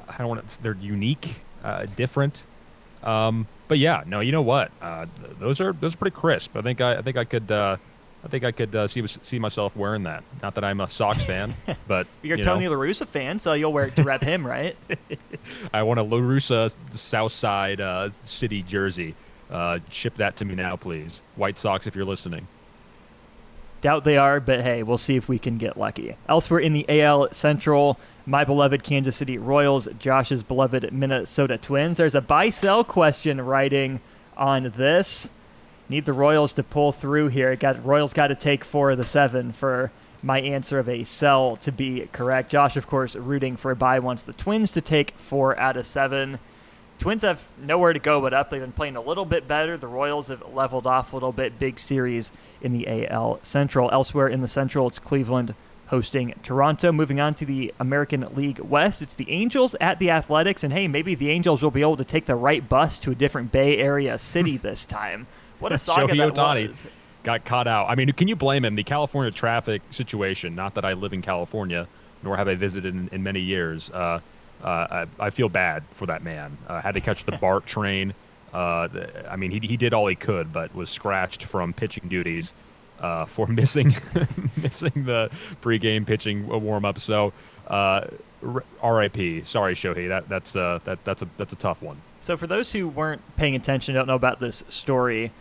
I 0.09 0.16
don't 0.16 0.28
want 0.28 0.49
to. 0.49 0.62
They're 0.62 0.76
unique, 0.80 1.37
uh, 1.62 1.85
different. 1.97 2.45
Um, 3.03 3.47
but 3.68 3.78
yeah, 3.78 4.05
no. 4.07 4.20
You 4.20 4.33
know 4.33 4.41
what? 4.41 4.70
Uh, 4.80 5.05
th- 5.22 5.37
those 5.39 5.61
are 5.61 5.74
those 5.74 5.93
are 5.93 5.99
pretty 5.99 6.16
crisp. 6.16 6.57
I 6.57 6.62
think 6.62 6.80
I, 6.80 6.97
I 6.97 7.03
think 7.03 7.18
I 7.18 7.24
could. 7.24 7.51
Uh, 7.51 7.76
I 8.24 8.28
think 8.28 8.45
I 8.45 8.53
could 8.53 8.74
uh, 8.74 8.87
see 8.87 9.07
see 9.07 9.39
myself 9.39 9.76
wearing 9.76 10.05
that. 10.05 10.24
Not 10.43 10.55
that 10.55 10.64
I'm 10.64 10.80
a 10.80 10.89
Sox 10.89 11.22
fan, 11.24 11.55
but 11.87 12.07
You're 12.22 12.37
a 12.37 12.39
you 12.39 12.45
Tony 12.45 12.64
know, 12.64 12.70
La 12.70 12.76
Russa 12.78 13.07
fan, 13.07 13.39
so 13.39 13.53
you'll 13.53 13.72
wear 13.72 13.87
it 13.87 13.97
to 13.97 14.03
rep 14.03 14.22
him, 14.22 14.47
right? 14.47 14.76
I 15.74 15.83
want 15.83 16.01
a 16.01 16.05
La 16.05 16.18
Russa 16.18 16.72
South 16.95 17.33
Side 17.33 17.83
uh, 17.83 18.11
City 18.24 18.62
jersey. 18.62 19.14
Uh, 19.53 19.79
ship 19.91 20.15
that 20.17 20.37
to 20.37 20.45
me 20.47 20.55
now, 20.55 20.77
please. 20.77 21.21
White 21.37 21.59
Sox, 21.59 21.87
if 21.87 21.95
you're 21.95 22.07
listening. 22.07 22.49
Doubt 23.83 24.05
they 24.05 24.17
are, 24.17 24.41
but 24.41 24.63
hey, 24.63 24.83
we'll 24.83 24.97
see 24.97 25.17
if 25.17 25.29
we 25.29 25.39
can 25.39 25.59
get 25.59 25.77
lucky. 25.77 26.17
Elsewhere 26.29 26.61
in 26.61 26.73
the 26.73 26.87
AL 26.89 27.33
Central, 27.33 27.99
my 28.25 28.45
beloved 28.45 28.83
Kansas 28.83 29.17
City 29.17 29.37
Royals, 29.37 29.89
Josh's 29.99 30.43
beloved 30.43 30.93
Minnesota 30.93 31.59
Twins. 31.59 31.97
There's 31.97 32.15
a 32.15 32.21
buy 32.21 32.51
sell 32.51 32.85
question 32.85 33.41
writing 33.41 34.01
on 34.37 34.73
this. 34.77 35.29
Need 35.89 36.07
the 36.07 36.13
Royals 36.13 36.53
to 36.55 36.63
pull 36.63 36.93
through 36.93 37.29
here. 37.29 37.55
Got 37.57 37.85
Royals 37.85 38.13
got 38.13 38.29
to 38.29 38.35
take 38.35 38.65
four 38.65 38.93
of 38.93 38.99
the 38.99 39.05
seven 39.05 39.53
for 39.53 39.91
my 40.23 40.41
answer 40.41 40.79
of 40.79 40.89
a 40.89 41.05
sell 41.05 41.57
to 41.57 41.73
be 41.73 42.09
correct. 42.13 42.51
Josh, 42.51 42.77
of 42.77 42.87
course, 42.87 43.17
rooting 43.17 43.57
for 43.57 43.73
a 43.73 43.77
buy 43.77 43.99
wants 43.99 44.23
the 44.23 44.33
Twins 44.33 44.73
to 44.73 44.81
take 44.81 45.19
four 45.19 45.59
out 45.59 45.77
of 45.77 45.87
seven. 45.87 46.39
Twins 47.03 47.23
have 47.23 47.45
nowhere 47.59 47.93
to 47.93 47.99
go 47.99 48.21
but 48.21 48.33
up. 48.33 48.51
They've 48.51 48.61
been 48.61 48.71
playing 48.71 48.95
a 48.95 49.01
little 49.01 49.25
bit 49.25 49.49
better. 49.49 49.77
The 49.77 49.89
Royals 49.89 50.29
have 50.29 50.55
leveled 50.55 50.87
off 50.87 51.13
a 51.13 51.17
little 51.17 51.33
bit. 51.33 51.59
Big 51.59 51.81
series 51.81 52.31
in 52.61 52.73
the 52.73 53.09
AL 53.09 53.41
Central. 53.43 53.91
Elsewhere 53.91 54.29
in 54.29 54.41
the 54.41 54.47
Central, 54.47 54.87
it's 54.87 55.01
Cleveland 55.01 55.57
hosting 55.89 56.33
Toronto. 56.45 56.93
Moving 56.93 57.19
on 57.19 57.35
to 57.35 57.45
the 57.45 57.75
American 57.81 58.33
League 58.37 58.61
West, 58.61 59.03
it's 59.03 59.17
the 59.17 59.29
Angels 59.33 59.75
at 59.81 59.99
the 59.99 60.11
Athletics. 60.11 60.63
And 60.63 60.73
hey, 60.73 60.87
maybe 60.87 61.17
the 61.17 61.31
Angels 61.31 61.61
will 61.61 61.73
be 61.73 61.81
able 61.81 61.97
to 61.97 62.05
take 62.05 62.27
the 62.27 62.37
right 62.37 62.69
bus 62.69 63.01
to 63.01 63.11
a 63.11 63.17
different 63.17 63.51
Bay 63.51 63.79
Area 63.79 64.17
city 64.17 64.57
this 64.63 64.85
time. 64.85 65.27
What 65.59 65.73
a 65.73 65.79
saga 65.79 66.13
Shohei 66.13 66.19
that 66.19 66.35
Ohtani 66.35 66.69
was. 66.69 66.85
got 67.25 67.45
caught 67.45 67.67
out. 67.67 67.91
I 67.91 67.97
mean, 67.97 68.13
can 68.13 68.29
you 68.29 68.37
blame 68.37 68.65
him? 68.65 68.77
The 68.77 68.85
California 68.85 69.33
traffic 69.33 69.83
situation. 69.91 70.55
Not 70.55 70.77
that 70.77 70.85
I 70.85 70.93
live 70.93 71.13
in 71.13 71.21
California, 71.23 71.89
nor 72.23 72.37
have 72.37 72.47
I 72.47 72.55
visited 72.55 72.95
in, 72.95 73.09
in 73.11 73.25
many 73.25 73.41
years. 73.41 73.91
Uh, 73.91 74.21
I, 74.67 75.07
I 75.19 75.31
feel 75.31 75.49
bad 75.49 75.85
for 75.95 76.07
that 76.07 76.23
man. 76.23 76.57
Uh, 76.69 76.81
had 76.81 76.95
to 76.95 77.01
catch 77.01 77.25
the 77.25 77.33
BART 77.41 77.67
train. 77.67 78.15
Uh, 78.53 78.89
I 79.29 79.37
mean, 79.37 79.51
he, 79.51 79.67
he 79.67 79.77
did 79.77 79.95
all 79.95 80.07
he 80.07 80.15
could, 80.15 80.53
but 80.53 80.75
was 80.75 80.91
scratched 80.91 81.45
from 81.45 81.73
pitching 81.73 82.09
duties 82.09 82.53
uh, 83.01 83.25
for 83.27 83.47
missing 83.49 83.95
missing 84.57 85.05
the 85.05 85.31
pregame 85.61 86.07
pitching 86.07 86.47
warm 86.47 86.85
up. 86.85 87.01
So, 87.01 87.33
uh, 87.67 88.07
R.I.P. 88.81 89.45
Sorry, 89.45 89.75
Shohei. 89.75 90.09
That 90.09 90.29
that's 90.29 90.57
uh, 90.57 90.81
that 90.85 91.05
that's 91.05 91.23
a 91.23 91.29
that's 91.37 91.53
a 91.53 91.57
tough 91.57 91.83
one. 91.83 92.01
So, 92.21 92.37
for 92.37 92.47
those 92.47 92.73
who 92.73 92.89
weren't 92.89 93.23
paying 93.37 93.55
attention, 93.55 93.95
don't 93.95 94.07
know 94.07 94.15
about 94.15 94.41
this 94.41 94.65
story, 94.69 95.33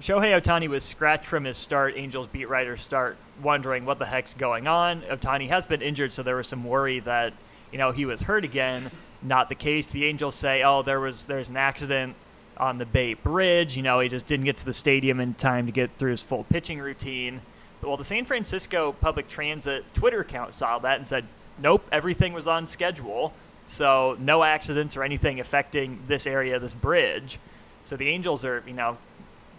Shohei 0.00 0.40
Ohtani 0.40 0.68
was 0.68 0.84
scratched 0.84 1.24
from 1.24 1.44
his 1.44 1.56
start. 1.56 1.94
Angels 1.96 2.28
beat 2.28 2.48
writers 2.48 2.82
start 2.82 3.16
wondering 3.42 3.84
what 3.84 3.98
the 3.98 4.06
heck's 4.06 4.34
going 4.34 4.66
on. 4.66 5.02
Ohtani 5.02 5.48
has 5.48 5.66
been 5.66 5.82
injured, 5.82 6.12
so 6.12 6.22
there 6.22 6.36
was 6.36 6.46
some 6.46 6.64
worry 6.64 7.00
that 7.00 7.32
you 7.74 7.78
know 7.78 7.90
he 7.90 8.06
was 8.06 8.22
hurt 8.22 8.44
again. 8.44 8.92
Not 9.20 9.48
the 9.48 9.56
case. 9.56 9.88
The 9.88 10.04
Angels 10.04 10.36
say, 10.36 10.62
"Oh, 10.62 10.82
there 10.82 11.00
was 11.00 11.26
there's 11.26 11.48
an 11.48 11.56
accident 11.56 12.14
on 12.56 12.78
the 12.78 12.86
Bay 12.86 13.14
Bridge. 13.14 13.76
You 13.76 13.82
know, 13.82 13.98
he 13.98 14.08
just 14.08 14.26
didn't 14.26 14.44
get 14.44 14.56
to 14.58 14.64
the 14.64 14.72
stadium 14.72 15.18
in 15.18 15.34
time 15.34 15.66
to 15.66 15.72
get 15.72 15.90
through 15.98 16.12
his 16.12 16.22
full 16.22 16.44
pitching 16.44 16.78
routine." 16.78 17.42
Well, 17.82 17.96
the 17.96 18.04
San 18.04 18.26
Francisco 18.26 18.92
Public 18.92 19.26
Transit 19.26 19.92
Twitter 19.92 20.20
account 20.20 20.54
saw 20.54 20.78
that 20.78 20.98
and 20.98 21.08
said, 21.08 21.24
"Nope, 21.58 21.84
everything 21.90 22.32
was 22.32 22.46
on 22.46 22.68
schedule." 22.68 23.32
So 23.66 24.16
no 24.20 24.44
accidents 24.44 24.96
or 24.96 25.02
anything 25.02 25.40
affecting 25.40 25.98
this 26.06 26.28
area, 26.28 26.60
this 26.60 26.74
bridge. 26.74 27.40
So 27.82 27.96
the 27.96 28.08
Angels 28.08 28.44
are, 28.44 28.62
you 28.68 28.72
know, 28.72 28.98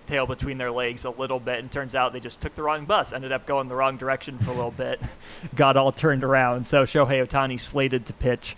tail 0.05 0.25
between 0.25 0.57
their 0.57 0.71
legs 0.71 1.05
a 1.05 1.09
little 1.09 1.39
bit, 1.39 1.59
and 1.59 1.71
turns 1.71 1.95
out 1.95 2.13
they 2.13 2.19
just 2.19 2.41
took 2.41 2.55
the 2.55 2.63
wrong 2.63 2.85
bus, 2.85 3.13
ended 3.13 3.31
up 3.31 3.45
going 3.45 3.67
the 3.67 3.75
wrong 3.75 3.97
direction 3.97 4.37
for 4.37 4.51
a 4.51 4.55
little 4.55 4.71
bit, 4.71 5.01
got 5.55 5.77
all 5.77 5.91
turned 5.91 6.23
around. 6.23 6.65
So 6.65 6.85
Shohei 6.85 7.25
Ohtani 7.25 7.59
slated 7.59 8.05
to 8.05 8.13
pitch 8.13 8.55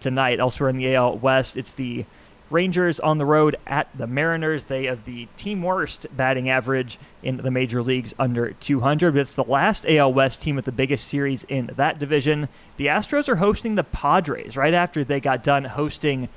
tonight. 0.00 0.40
Elsewhere 0.40 0.70
in 0.70 0.76
the 0.76 0.94
AL 0.94 1.18
West, 1.18 1.56
it's 1.56 1.72
the 1.72 2.04
Rangers 2.52 3.00
on 3.00 3.16
the 3.16 3.24
road 3.24 3.56
at 3.66 3.88
the 3.96 4.06
Mariners. 4.06 4.66
They 4.66 4.84
have 4.84 5.06
the 5.06 5.26
team 5.36 5.62
worst 5.62 6.06
batting 6.14 6.50
average 6.50 6.98
in 7.22 7.38
the 7.38 7.50
major 7.50 7.82
leagues 7.82 8.14
under 8.18 8.52
200, 8.52 9.14
but 9.14 9.20
it's 9.20 9.32
the 9.32 9.42
last 9.42 9.86
AL 9.88 10.12
West 10.12 10.42
team 10.42 10.56
with 10.56 10.66
the 10.66 10.72
biggest 10.72 11.08
series 11.08 11.44
in 11.44 11.70
that 11.76 11.98
division. 11.98 12.50
The 12.76 12.86
Astros 12.88 13.28
are 13.28 13.36
hosting 13.36 13.74
the 13.74 13.84
Padres 13.84 14.56
right 14.56 14.74
after 14.74 15.02
they 15.02 15.18
got 15.18 15.42
done 15.42 15.64
hosting 15.64 16.28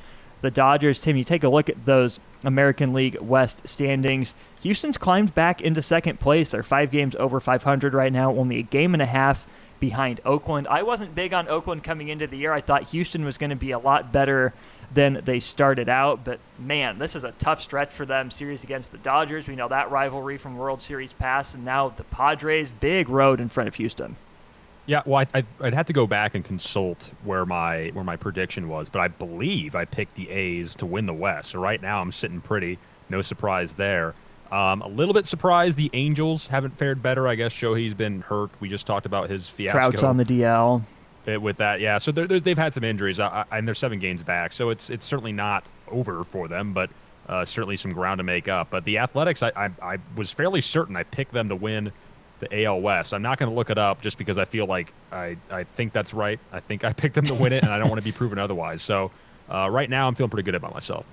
the 0.45 0.51
Dodgers. 0.51 0.99
Tim, 0.99 1.17
you 1.17 1.23
take 1.23 1.43
a 1.43 1.49
look 1.49 1.69
at 1.69 1.85
those 1.85 2.19
American 2.43 2.93
League 2.93 3.19
West 3.19 3.67
standings. 3.67 4.35
Houston's 4.61 4.97
climbed 4.97 5.35
back 5.35 5.59
into 5.59 5.81
second 5.81 6.19
place. 6.19 6.51
They're 6.51 6.63
five 6.63 6.91
games 6.91 7.15
over 7.15 7.39
500 7.39 7.93
right 7.93 8.13
now, 8.13 8.31
only 8.31 8.59
a 8.59 8.61
game 8.61 8.93
and 8.93 9.01
a 9.01 9.07
half 9.07 9.47
behind 9.79 10.21
Oakland. 10.23 10.67
I 10.67 10.83
wasn't 10.83 11.15
big 11.15 11.33
on 11.33 11.47
Oakland 11.47 11.83
coming 11.83 12.07
into 12.07 12.27
the 12.27 12.37
year. 12.37 12.53
I 12.53 12.61
thought 12.61 12.83
Houston 12.83 13.25
was 13.25 13.37
going 13.37 13.49
to 13.49 13.55
be 13.55 13.71
a 13.71 13.79
lot 13.79 14.11
better 14.11 14.53
than 14.93 15.21
they 15.25 15.39
started 15.39 15.89
out. 15.89 16.23
But 16.23 16.39
man, 16.57 16.99
this 16.99 17.15
is 17.15 17.23
a 17.23 17.31
tough 17.33 17.61
stretch 17.61 17.91
for 17.91 18.05
them. 18.05 18.31
Series 18.31 18.63
against 18.63 18.91
the 18.91 18.97
Dodgers. 18.99 19.47
We 19.47 19.55
know 19.55 19.67
that 19.67 19.91
rivalry 19.91 20.37
from 20.37 20.57
World 20.57 20.81
Series 20.81 21.13
past, 21.13 21.55
and 21.55 21.65
now 21.65 21.89
the 21.89 22.03
Padres. 22.05 22.71
Big 22.71 23.09
road 23.09 23.41
in 23.41 23.49
front 23.49 23.67
of 23.67 23.75
Houston. 23.75 24.15
Yeah, 24.87 25.01
well, 25.05 25.25
I, 25.33 25.43
would 25.59 25.73
have 25.73 25.87
to 25.87 25.93
go 25.93 26.05
back 26.05 26.35
and 26.35 26.45
consult 26.45 27.09
where 27.23 27.45
my 27.45 27.89
where 27.93 28.03
my 28.03 28.15
prediction 28.15 28.69
was, 28.69 28.89
but 28.89 28.99
I 28.99 29.07
believe 29.07 29.73
I 29.73 29.85
picked 29.85 30.15
the 30.15 30.29
A's 30.29 30.75
to 30.75 30.85
win 30.85 31.07
the 31.07 31.13
West. 31.13 31.51
So 31.51 31.59
right 31.59 31.81
now 31.81 32.01
I'm 32.01 32.11
sitting 32.11 32.41
pretty. 32.41 32.77
No 33.09 33.21
surprise 33.21 33.73
there. 33.73 34.13
Um, 34.51 34.81
a 34.81 34.87
little 34.87 35.13
bit 35.13 35.25
surprised 35.25 35.77
the 35.77 35.89
Angels 35.93 36.47
haven't 36.47 36.77
fared 36.77 37.01
better. 37.01 37.27
I 37.27 37.35
guess 37.35 37.51
Shohei's 37.51 37.95
been 37.95 38.21
hurt. 38.21 38.51
We 38.59 38.69
just 38.69 38.85
talked 38.85 39.07
about 39.07 39.29
his 39.29 39.47
fiasco. 39.47 39.79
Trout's 39.79 40.03
on 40.03 40.17
the 40.17 40.25
DL. 40.25 40.83
With 41.25 41.57
that, 41.57 41.79
yeah. 41.79 41.97
So 41.97 42.11
they're, 42.11 42.27
they're, 42.27 42.39
they've 42.39 42.57
had 42.57 42.75
some 42.75 42.83
injuries, 42.83 43.19
uh, 43.19 43.45
and 43.51 43.67
they're 43.67 43.73
seven 43.73 43.97
games 43.97 44.21
back. 44.21 44.53
So 44.53 44.69
it's 44.69 44.91
it's 44.91 45.07
certainly 45.07 45.31
not 45.31 45.65
over 45.87 46.23
for 46.25 46.47
them, 46.47 46.71
but 46.71 46.91
uh, 47.27 47.43
certainly 47.45 47.77
some 47.77 47.93
ground 47.93 48.19
to 48.19 48.23
make 48.23 48.47
up. 48.47 48.69
But 48.69 48.85
the 48.85 48.99
Athletics, 48.99 49.41
I, 49.41 49.71
I 49.81 49.97
was 50.15 50.29
fairly 50.29 50.61
certain 50.61 50.95
I 50.95 51.01
picked 51.01 51.33
them 51.33 51.49
to 51.49 51.55
win 51.55 51.91
the 52.39 52.65
AL 52.65 52.81
West. 52.81 53.13
I'm 53.13 53.21
not 53.21 53.37
going 53.37 53.49
to 53.49 53.55
look 53.55 53.69
it 53.69 53.77
up 53.77 54.01
just 54.01 54.17
because 54.17 54.37
I 54.37 54.45
feel 54.45 54.65
like 54.65 54.93
I, 55.11 55.37
I 55.49 55.63
think 55.63 55.93
that's 55.93 56.13
right. 56.13 56.39
I 56.51 56.59
think 56.59 56.83
I 56.83 56.93
picked 56.93 57.15
them 57.15 57.25
to 57.25 57.33
win 57.33 57.53
it, 57.53 57.63
and 57.63 57.71
I 57.71 57.79
don't 57.79 57.89
want 57.89 57.99
to 57.99 58.05
be 58.05 58.11
proven 58.11 58.39
otherwise. 58.39 58.81
So 58.81 59.11
uh, 59.49 59.69
right 59.69 59.89
now, 59.89 60.07
I'm 60.07 60.15
feeling 60.15 60.29
pretty 60.29 60.45
good 60.45 60.55
about 60.55 60.73
myself. 60.73 61.05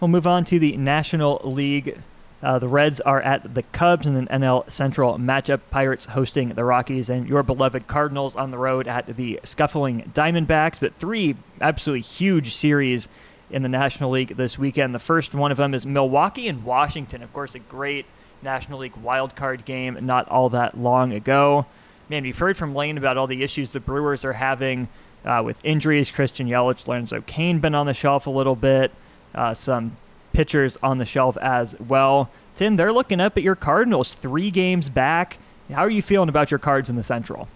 We'll 0.00 0.08
move 0.08 0.26
on 0.26 0.44
to 0.46 0.58
the 0.58 0.76
National 0.76 1.40
League. 1.44 1.98
Uh, 2.42 2.58
the 2.58 2.68
Reds 2.68 3.00
are 3.00 3.20
at 3.20 3.54
the 3.54 3.62
Cubs 3.62 4.06
in 4.06 4.14
an 4.14 4.26
NL 4.26 4.70
Central 4.70 5.18
matchup. 5.18 5.60
Pirates 5.70 6.04
hosting 6.04 6.50
the 6.50 6.64
Rockies, 6.64 7.08
and 7.08 7.26
your 7.26 7.42
beloved 7.42 7.86
Cardinals 7.86 8.36
on 8.36 8.50
the 8.50 8.58
road 8.58 8.86
at 8.86 9.16
the 9.16 9.40
scuffling 9.42 10.10
Diamondbacks. 10.14 10.78
But 10.78 10.94
three 10.94 11.36
absolutely 11.60 12.02
huge 12.02 12.54
series 12.54 13.08
in 13.50 13.62
the 13.62 13.68
National 13.68 14.10
League 14.10 14.36
this 14.36 14.58
weekend. 14.58 14.94
The 14.94 14.98
first 14.98 15.34
one 15.34 15.50
of 15.50 15.56
them 15.56 15.72
is 15.72 15.86
Milwaukee 15.86 16.48
and 16.48 16.64
Washington. 16.64 17.22
Of 17.22 17.32
course, 17.32 17.54
a 17.54 17.58
great 17.58 18.04
National 18.46 18.78
League 18.78 18.94
wildcard 18.94 19.64
game 19.64 19.98
not 20.02 20.28
all 20.28 20.48
that 20.50 20.78
long 20.78 21.12
ago. 21.12 21.66
Man, 22.08 22.22
we've 22.22 22.38
heard 22.38 22.56
from 22.56 22.74
Lane 22.74 22.96
about 22.96 23.16
all 23.16 23.26
the 23.26 23.42
issues 23.42 23.72
the 23.72 23.80
Brewers 23.80 24.24
are 24.24 24.34
having 24.34 24.88
uh, 25.24 25.42
with 25.44 25.58
injuries. 25.64 26.12
Christian 26.12 26.46
Yelich, 26.46 26.86
Lorenzo 26.86 27.20
Cain 27.26 27.58
been 27.58 27.74
on 27.74 27.86
the 27.86 27.92
shelf 27.92 28.28
a 28.28 28.30
little 28.30 28.54
bit. 28.54 28.92
Uh, 29.34 29.52
some 29.52 29.96
pitchers 30.32 30.78
on 30.80 30.98
the 30.98 31.04
shelf 31.04 31.36
as 31.38 31.74
well. 31.80 32.30
Tim, 32.54 32.76
they're 32.76 32.92
looking 32.92 33.20
up 33.20 33.36
at 33.36 33.42
your 33.42 33.56
Cardinals, 33.56 34.14
three 34.14 34.52
games 34.52 34.88
back. 34.88 35.38
How 35.70 35.82
are 35.82 35.90
you 35.90 36.00
feeling 36.00 36.28
about 36.28 36.52
your 36.52 36.58
cards 36.58 36.88
in 36.88 36.94
the 36.94 37.02
Central? 37.02 37.48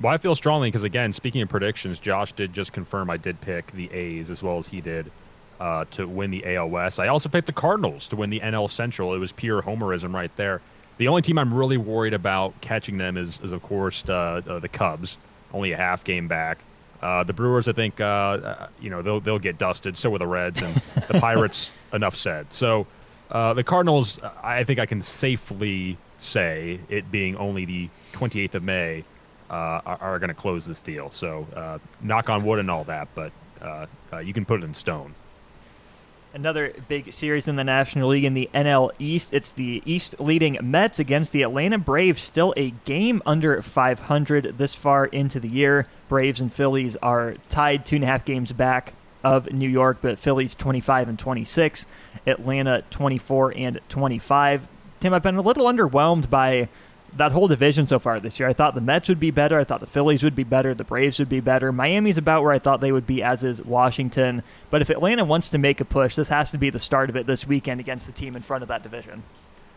Well, 0.00 0.14
I 0.14 0.16
feel 0.16 0.34
strongly 0.34 0.68
because, 0.68 0.82
again, 0.82 1.12
speaking 1.12 1.42
of 1.42 1.50
predictions, 1.50 1.98
Josh 1.98 2.32
did 2.32 2.54
just 2.54 2.72
confirm 2.72 3.10
I 3.10 3.18
did 3.18 3.40
pick 3.42 3.70
the 3.72 3.92
A's 3.92 4.30
as 4.30 4.42
well 4.42 4.58
as 4.58 4.68
he 4.68 4.80
did 4.80 5.12
uh, 5.62 5.84
to 5.92 6.08
win 6.08 6.32
the 6.32 6.56
AL 6.56 6.68
West. 6.68 6.98
I 6.98 7.06
also 7.06 7.28
picked 7.28 7.46
the 7.46 7.52
Cardinals 7.52 8.08
to 8.08 8.16
win 8.16 8.30
the 8.30 8.40
NL 8.40 8.68
Central. 8.68 9.14
It 9.14 9.18
was 9.18 9.30
pure 9.30 9.62
homerism 9.62 10.12
right 10.12 10.34
there. 10.36 10.60
The 10.98 11.06
only 11.06 11.22
team 11.22 11.38
I'm 11.38 11.54
really 11.54 11.76
worried 11.76 12.14
about 12.14 12.60
catching 12.60 12.98
them 12.98 13.16
is, 13.16 13.38
is 13.44 13.52
of 13.52 13.62
course, 13.62 14.02
uh, 14.08 14.42
uh, 14.44 14.58
the 14.58 14.68
Cubs. 14.68 15.18
Only 15.54 15.70
a 15.70 15.76
half 15.76 16.02
game 16.02 16.26
back. 16.26 16.58
Uh, 17.00 17.22
the 17.22 17.32
Brewers, 17.32 17.68
I 17.68 17.72
think, 17.72 18.00
uh, 18.00 18.04
uh, 18.04 18.68
you 18.80 18.90
know, 18.90 19.02
they'll 19.02 19.20
they'll 19.20 19.38
get 19.38 19.56
dusted. 19.56 19.96
So 19.96 20.10
will 20.10 20.18
the 20.18 20.26
Reds 20.26 20.60
and 20.62 20.82
the 21.06 21.14
Pirates. 21.20 21.70
enough 21.92 22.16
said. 22.16 22.52
So 22.52 22.88
the 23.30 23.62
Cardinals, 23.64 24.18
I 24.42 24.64
think 24.64 24.80
I 24.80 24.86
can 24.86 25.00
safely 25.00 25.96
say, 26.18 26.80
it 26.88 27.12
being 27.12 27.36
only 27.36 27.64
the 27.64 27.88
28th 28.14 28.54
of 28.54 28.62
May, 28.64 29.04
are, 29.48 29.82
are 29.86 30.18
going 30.18 30.28
to 30.28 30.34
close 30.34 30.66
this 30.66 30.80
deal. 30.80 31.10
So 31.12 31.46
knock 32.00 32.28
on 32.28 32.44
wood 32.44 32.58
and 32.58 32.70
all 32.70 32.84
that, 32.84 33.08
but 33.14 33.32
you 34.24 34.32
can 34.32 34.44
put 34.44 34.60
it 34.60 34.64
in 34.64 34.74
stone. 34.74 35.14
Another 36.34 36.72
big 36.88 37.12
series 37.12 37.46
in 37.46 37.56
the 37.56 37.64
National 37.64 38.08
League 38.08 38.24
in 38.24 38.32
the 38.32 38.48
NL 38.54 38.90
East. 38.98 39.34
It's 39.34 39.50
the 39.50 39.82
East 39.84 40.18
leading 40.18 40.56
Mets 40.62 40.98
against 40.98 41.30
the 41.32 41.42
Atlanta 41.42 41.76
Braves. 41.76 42.22
Still 42.22 42.54
a 42.56 42.70
game 42.86 43.20
under 43.26 43.60
500 43.60 44.56
this 44.56 44.74
far 44.74 45.04
into 45.04 45.38
the 45.38 45.52
year. 45.52 45.88
Braves 46.08 46.40
and 46.40 46.50
Phillies 46.50 46.96
are 47.02 47.34
tied 47.50 47.84
two 47.84 47.96
and 47.96 48.04
a 48.04 48.06
half 48.06 48.24
games 48.24 48.50
back 48.50 48.94
of 49.22 49.52
New 49.52 49.68
York, 49.68 49.98
but 50.00 50.18
Phillies 50.18 50.54
25 50.54 51.10
and 51.10 51.18
26, 51.18 51.84
Atlanta 52.26 52.82
24 52.88 53.52
and 53.54 53.80
25. 53.90 54.68
Tim, 55.00 55.12
I've 55.12 55.22
been 55.22 55.36
a 55.36 55.42
little 55.42 55.66
underwhelmed 55.66 56.30
by 56.30 56.70
that 57.16 57.32
whole 57.32 57.48
division 57.48 57.86
so 57.86 57.98
far 57.98 58.18
this 58.20 58.40
year. 58.40 58.48
I 58.48 58.52
thought 58.52 58.74
the 58.74 58.80
Mets 58.80 59.08
would 59.08 59.20
be 59.20 59.30
better. 59.30 59.58
I 59.58 59.64
thought 59.64 59.80
the 59.80 59.86
Phillies 59.86 60.22
would 60.22 60.34
be 60.34 60.44
better. 60.44 60.74
The 60.74 60.84
Braves 60.84 61.18
would 61.18 61.28
be 61.28 61.40
better. 61.40 61.70
Miami's 61.72 62.16
about 62.16 62.42
where 62.42 62.52
I 62.52 62.58
thought 62.58 62.80
they 62.80 62.92
would 62.92 63.06
be, 63.06 63.22
as 63.22 63.44
is 63.44 63.62
Washington. 63.62 64.42
But 64.70 64.82
if 64.82 64.90
Atlanta 64.90 65.24
wants 65.24 65.50
to 65.50 65.58
make 65.58 65.80
a 65.80 65.84
push, 65.84 66.14
this 66.14 66.28
has 66.28 66.50
to 66.52 66.58
be 66.58 66.70
the 66.70 66.78
start 66.78 67.10
of 67.10 67.16
it 67.16 67.26
this 67.26 67.46
weekend 67.46 67.80
against 67.80 68.06
the 68.06 68.12
team 68.12 68.34
in 68.34 68.42
front 68.42 68.62
of 68.62 68.68
that 68.68 68.82
division. 68.82 69.22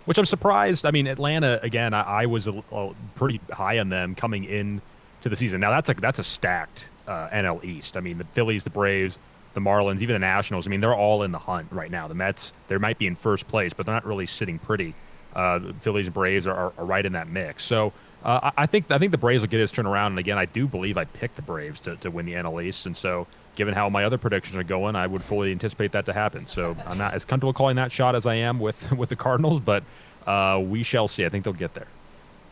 Which 0.06 0.18
I'm 0.18 0.26
surprised. 0.26 0.86
I 0.86 0.92
mean, 0.92 1.08
Atlanta 1.08 1.60
again. 1.62 1.94
I, 1.94 2.02
I 2.02 2.26
was 2.28 2.48
a, 2.48 2.64
a 2.72 2.94
pretty 3.16 3.42
high 3.52 3.80
on 3.80 3.90
them 3.90 4.16
coming 4.16 4.44
in 4.46 4.82
to 5.22 5.30
the 5.30 5.36
season. 5.36 5.60
Now 5.60 5.72
that's 5.72 5.90
a 5.90 5.94
that's 5.96 6.20
a 6.20 6.24
stacked 6.24 6.90
uh, 7.08 7.28
NL 7.30 7.64
East. 7.64 7.98
I 7.98 8.02
mean, 8.02 8.20
the 8.20 8.26
Phillies, 8.34 8.64
the 8.64 8.70
Braves, 8.70 9.18
the 9.56 9.62
Marlins, 9.62 10.02
even 10.02 10.14
the 10.14 10.20
Nationals. 10.20 10.68
I 10.68 10.70
mean, 10.70 10.80
they're 10.80 10.96
all 10.96 11.24
in 11.24 11.32
the 11.32 11.40
hunt 11.40 11.68
right 11.72 11.90
now. 11.90 12.08
The 12.08 12.14
Mets, 12.14 12.54
they 12.68 12.78
might 12.78 13.00
be 13.00 13.08
in 13.08 13.16
first 13.16 13.48
place, 13.48 13.74
but 13.74 13.88
they're 13.88 13.96
not 13.96 14.06
really 14.06 14.28
sitting 14.28 14.60
pretty 14.60 14.94
uh, 15.36 15.60
the 15.60 15.74
Phillies 15.82 16.10
Braves 16.10 16.48
are, 16.48 16.74
are, 16.78 16.86
right 16.86 17.06
in 17.06 17.14
that 17.14 17.28
mix. 17.28 17.64
So 17.66 17.92
uh, 18.24 18.52
I 18.58 18.66
think 18.66 18.90
I 18.90 18.98
think 18.98 19.12
the 19.12 19.18
Braves 19.18 19.42
will 19.42 19.50
get 19.50 19.60
his 19.60 19.72
turn 19.72 19.86
around. 19.86 20.14
And 20.14 20.20
again, 20.20 20.38
I 20.38 20.46
do 20.46 20.68
believe 20.68 20.98
I 20.98 21.06
picked 21.06 21.36
the 21.36 21.42
Braves 21.42 21.80
to, 21.82 21.96
to 21.98 22.10
win 22.10 22.26
the 22.26 22.34
NL 22.34 22.64
East. 22.64 22.86
And 22.86 22.96
so, 22.96 23.28
given 23.56 23.74
how 23.74 23.90
my 23.90 24.04
other 24.04 24.18
predictions 24.18 24.58
are 24.58 24.64
going, 24.64 24.96
I 24.96 25.06
would 25.06 25.24
fully 25.24 25.52
anticipate 25.52 25.92
that 25.92 26.06
to 26.08 26.14
happen. 26.14 26.48
So 26.48 26.76
I'm 26.88 26.98
not 26.98 27.14
as 27.14 27.26
comfortable 27.26 27.54
calling 27.54 27.76
that 27.76 27.92
shot 27.92 28.16
as 28.16 28.26
I 28.26 28.36
am 28.36 28.60
with 28.60 28.92
with 28.98 29.10
the 29.10 29.16
Cardinals, 29.16 29.60
but 29.60 29.84
uh, 30.26 30.62
we 30.64 30.84
shall 30.84 31.08
see. 31.08 31.26
I 31.26 31.30
think 31.30 31.44
they'll 31.44 31.54
get 31.54 31.74
there. 31.74 31.88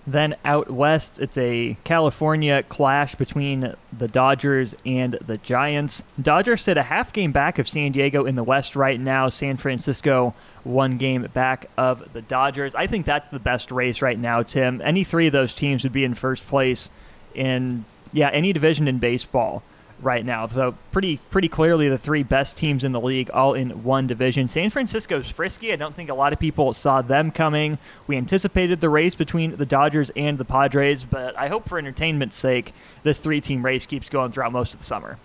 Then 0.06 0.36
out 0.43 0.70
west, 0.70 1.20
it's 1.20 1.38
a 1.38 1.78
California 1.86 2.64
clash 2.64 3.16
between 3.16 3.74
the 3.97 4.08
Dodgers 4.10 4.76
and 4.86 5.18
the 5.26 5.38
Giants. 5.38 6.04
Dodgers 6.22 6.64
sit 6.64 6.78
a 6.78 6.84
half 6.84 7.14
game 7.14 7.32
back 7.32 7.58
of 7.58 7.70
San 7.70 7.93
Diego 7.93 8.26
in 8.26 8.36
the 8.36 8.43
West 8.43 8.76
right 8.76 8.99
now. 8.99 9.30
San 9.30 9.56
Francisco 9.56 10.34
one 10.66 10.97
game 10.97 11.24
back 11.34 11.70
of 11.78 12.12
the 12.12 12.22
Dodgers. 12.22 12.76
I 12.76 12.88
think 12.88 13.06
that's 13.06 13.30
the 13.30 13.39
best 13.39 13.72
race 13.72 14.01
right 14.01 14.20
now, 14.20 14.43
Tim. 14.43 14.82
Any 14.82 15.06
three 15.06 15.28
of 15.28 15.34
those 15.34 15.54
teams 15.54 15.84
would 15.84 15.93
be 15.93 16.04
in 16.04 16.14
first 16.16 16.47
place 16.47 16.89
in 17.34 17.86
yeah 18.12 18.30
any 18.30 18.54
division 18.54 18.88
in 18.88 18.99
baseball 18.99 19.64
right 20.04 20.26
now. 20.26 20.47
So 20.47 20.76
pretty 20.91 21.18
pretty 21.32 21.49
clearly 21.49 21.89
the 21.89 21.97
three 21.97 22.24
best 22.24 22.58
teams 22.58 22.84
in 22.84 22.91
the 22.91 23.01
league 23.01 23.30
all 23.32 23.54
in 23.54 23.84
one 23.84 24.08
division. 24.08 24.47
San 24.47 24.70
Francisco's 24.70 25.30
frisky. 25.30 25.74
I 25.74 25.76
don't 25.76 25.95
think 25.95 26.10
a 26.10 26.14
lot 26.14 26.34
of 26.34 26.39
people 26.39 26.74
saw 26.74 27.01
them 27.01 27.32
coming. 27.32 27.78
We 28.08 28.18
anticipated 28.18 28.82
the 28.82 28.89
race 28.89 29.16
between 29.16 29.56
the 29.56 29.66
Dodgers 29.66 30.12
and 30.16 30.38
the 30.38 30.45
Padres, 30.45 31.04
but 31.04 31.38
I 31.38 31.47
hope 31.47 31.68
for 31.68 31.78
entertainment's 31.78 32.36
sake 32.36 32.74
this 33.04 33.20
three-team 33.20 33.64
race 33.64 33.86
keeps 33.86 34.10
going 34.10 34.32
throughout 34.32 34.51
most 34.51 34.74
of 34.74 34.80
the 34.80 34.86
summer. 34.86 35.18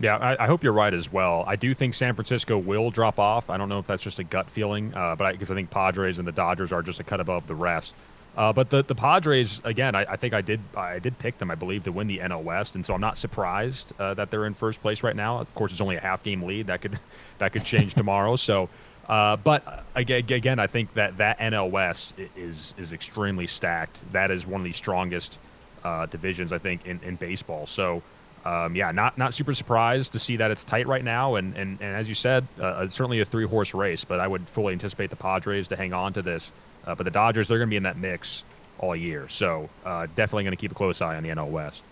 Yeah, 0.00 0.16
I, 0.16 0.44
I, 0.44 0.46
hope 0.46 0.62
you're 0.62 0.72
right 0.72 0.94
as 0.94 1.12
well. 1.12 1.44
I 1.46 1.56
do 1.56 1.74
think 1.74 1.92
San 1.92 2.14
Francisco 2.14 2.56
will 2.56 2.90
drop 2.90 3.18
off. 3.18 3.50
I 3.50 3.56
don't 3.56 3.68
know 3.68 3.80
if 3.80 3.86
that's 3.88 4.02
just 4.02 4.20
a 4.20 4.24
gut 4.24 4.48
feeling, 4.48 4.94
uh, 4.94 5.16
but 5.16 5.32
because 5.32 5.50
I, 5.50 5.54
I, 5.54 5.56
think 5.56 5.70
Padres 5.70 6.18
and 6.18 6.28
the 6.28 6.32
Dodgers 6.32 6.70
are 6.70 6.82
just 6.82 7.00
a 7.00 7.04
cut 7.04 7.20
above 7.20 7.48
the 7.48 7.56
rest. 7.56 7.92
Uh, 8.38 8.52
but 8.52 8.70
the, 8.70 8.84
the 8.84 8.94
Padres 8.94 9.60
again, 9.64 9.96
I, 9.96 10.12
I, 10.12 10.16
think 10.16 10.32
I 10.32 10.42
did 10.42 10.60
I 10.76 11.00
did 11.00 11.18
pick 11.18 11.38
them 11.38 11.50
I 11.50 11.56
believe 11.56 11.82
to 11.84 11.92
win 11.92 12.06
the 12.06 12.18
NL 12.18 12.44
West, 12.44 12.76
and 12.76 12.86
so 12.86 12.94
I'm 12.94 13.00
not 13.00 13.18
surprised 13.18 13.92
uh, 13.98 14.14
that 14.14 14.30
they're 14.30 14.46
in 14.46 14.54
first 14.54 14.80
place 14.80 15.02
right 15.02 15.16
now. 15.16 15.40
Of 15.40 15.52
course, 15.56 15.72
it's 15.72 15.80
only 15.80 15.96
a 15.96 16.00
half 16.00 16.22
game 16.22 16.44
lead 16.44 16.68
that 16.68 16.80
could 16.80 17.00
that 17.38 17.52
could 17.52 17.64
change 17.64 17.94
tomorrow. 17.94 18.36
So, 18.36 18.68
uh, 19.08 19.34
but 19.34 19.84
again, 19.96 20.24
again, 20.30 20.60
I 20.60 20.68
think 20.68 20.94
that 20.94 21.18
that 21.18 21.40
NL 21.40 21.68
West 21.68 22.14
is 22.36 22.74
is 22.78 22.92
extremely 22.92 23.48
stacked. 23.48 24.04
That 24.12 24.30
is 24.30 24.46
one 24.46 24.60
of 24.60 24.64
the 24.64 24.72
strongest 24.72 25.36
uh, 25.82 26.06
divisions 26.06 26.52
I 26.52 26.58
think 26.58 26.86
in, 26.86 27.00
in 27.02 27.16
baseball. 27.16 27.66
So. 27.66 28.02
um, 28.44 28.76
yeah, 28.76 28.92
not 28.92 29.18
not 29.18 29.34
super 29.34 29.52
surprised 29.52 30.12
to 30.12 30.20
see 30.20 30.36
that 30.36 30.52
it's 30.52 30.62
tight 30.62 30.86
right 30.86 31.02
now. 31.02 31.34
And 31.34 31.56
and, 31.56 31.80
and 31.80 31.96
as 31.96 32.08
you 32.08 32.14
said, 32.14 32.46
uh, 32.60 32.84
it's 32.84 32.94
certainly 32.94 33.20
a 33.20 33.24
three 33.24 33.46
horse 33.46 33.74
race. 33.74 34.04
But 34.04 34.20
I 34.20 34.28
would 34.28 34.48
fully 34.48 34.72
anticipate 34.72 35.10
the 35.10 35.16
Padres 35.16 35.66
to 35.68 35.76
hang 35.76 35.92
on 35.92 36.12
to 36.12 36.22
this. 36.22 36.52
Uh, 36.86 36.94
but 36.94 37.04
the 37.04 37.10
Dodgers, 37.10 37.48
they're 37.48 37.58
going 37.58 37.68
to 37.68 37.70
be 37.70 37.76
in 37.76 37.82
that 37.84 37.98
mix 37.98 38.44
all 38.78 38.94
year. 38.94 39.28
So 39.28 39.68
uh, 39.84 40.06
definitely 40.14 40.44
going 40.44 40.56
to 40.56 40.60
keep 40.60 40.72
a 40.72 40.74
close 40.74 41.00
eye 41.00 41.16
on 41.16 41.22
the 41.22 41.28
NL 41.30 41.48
West. 41.48 41.82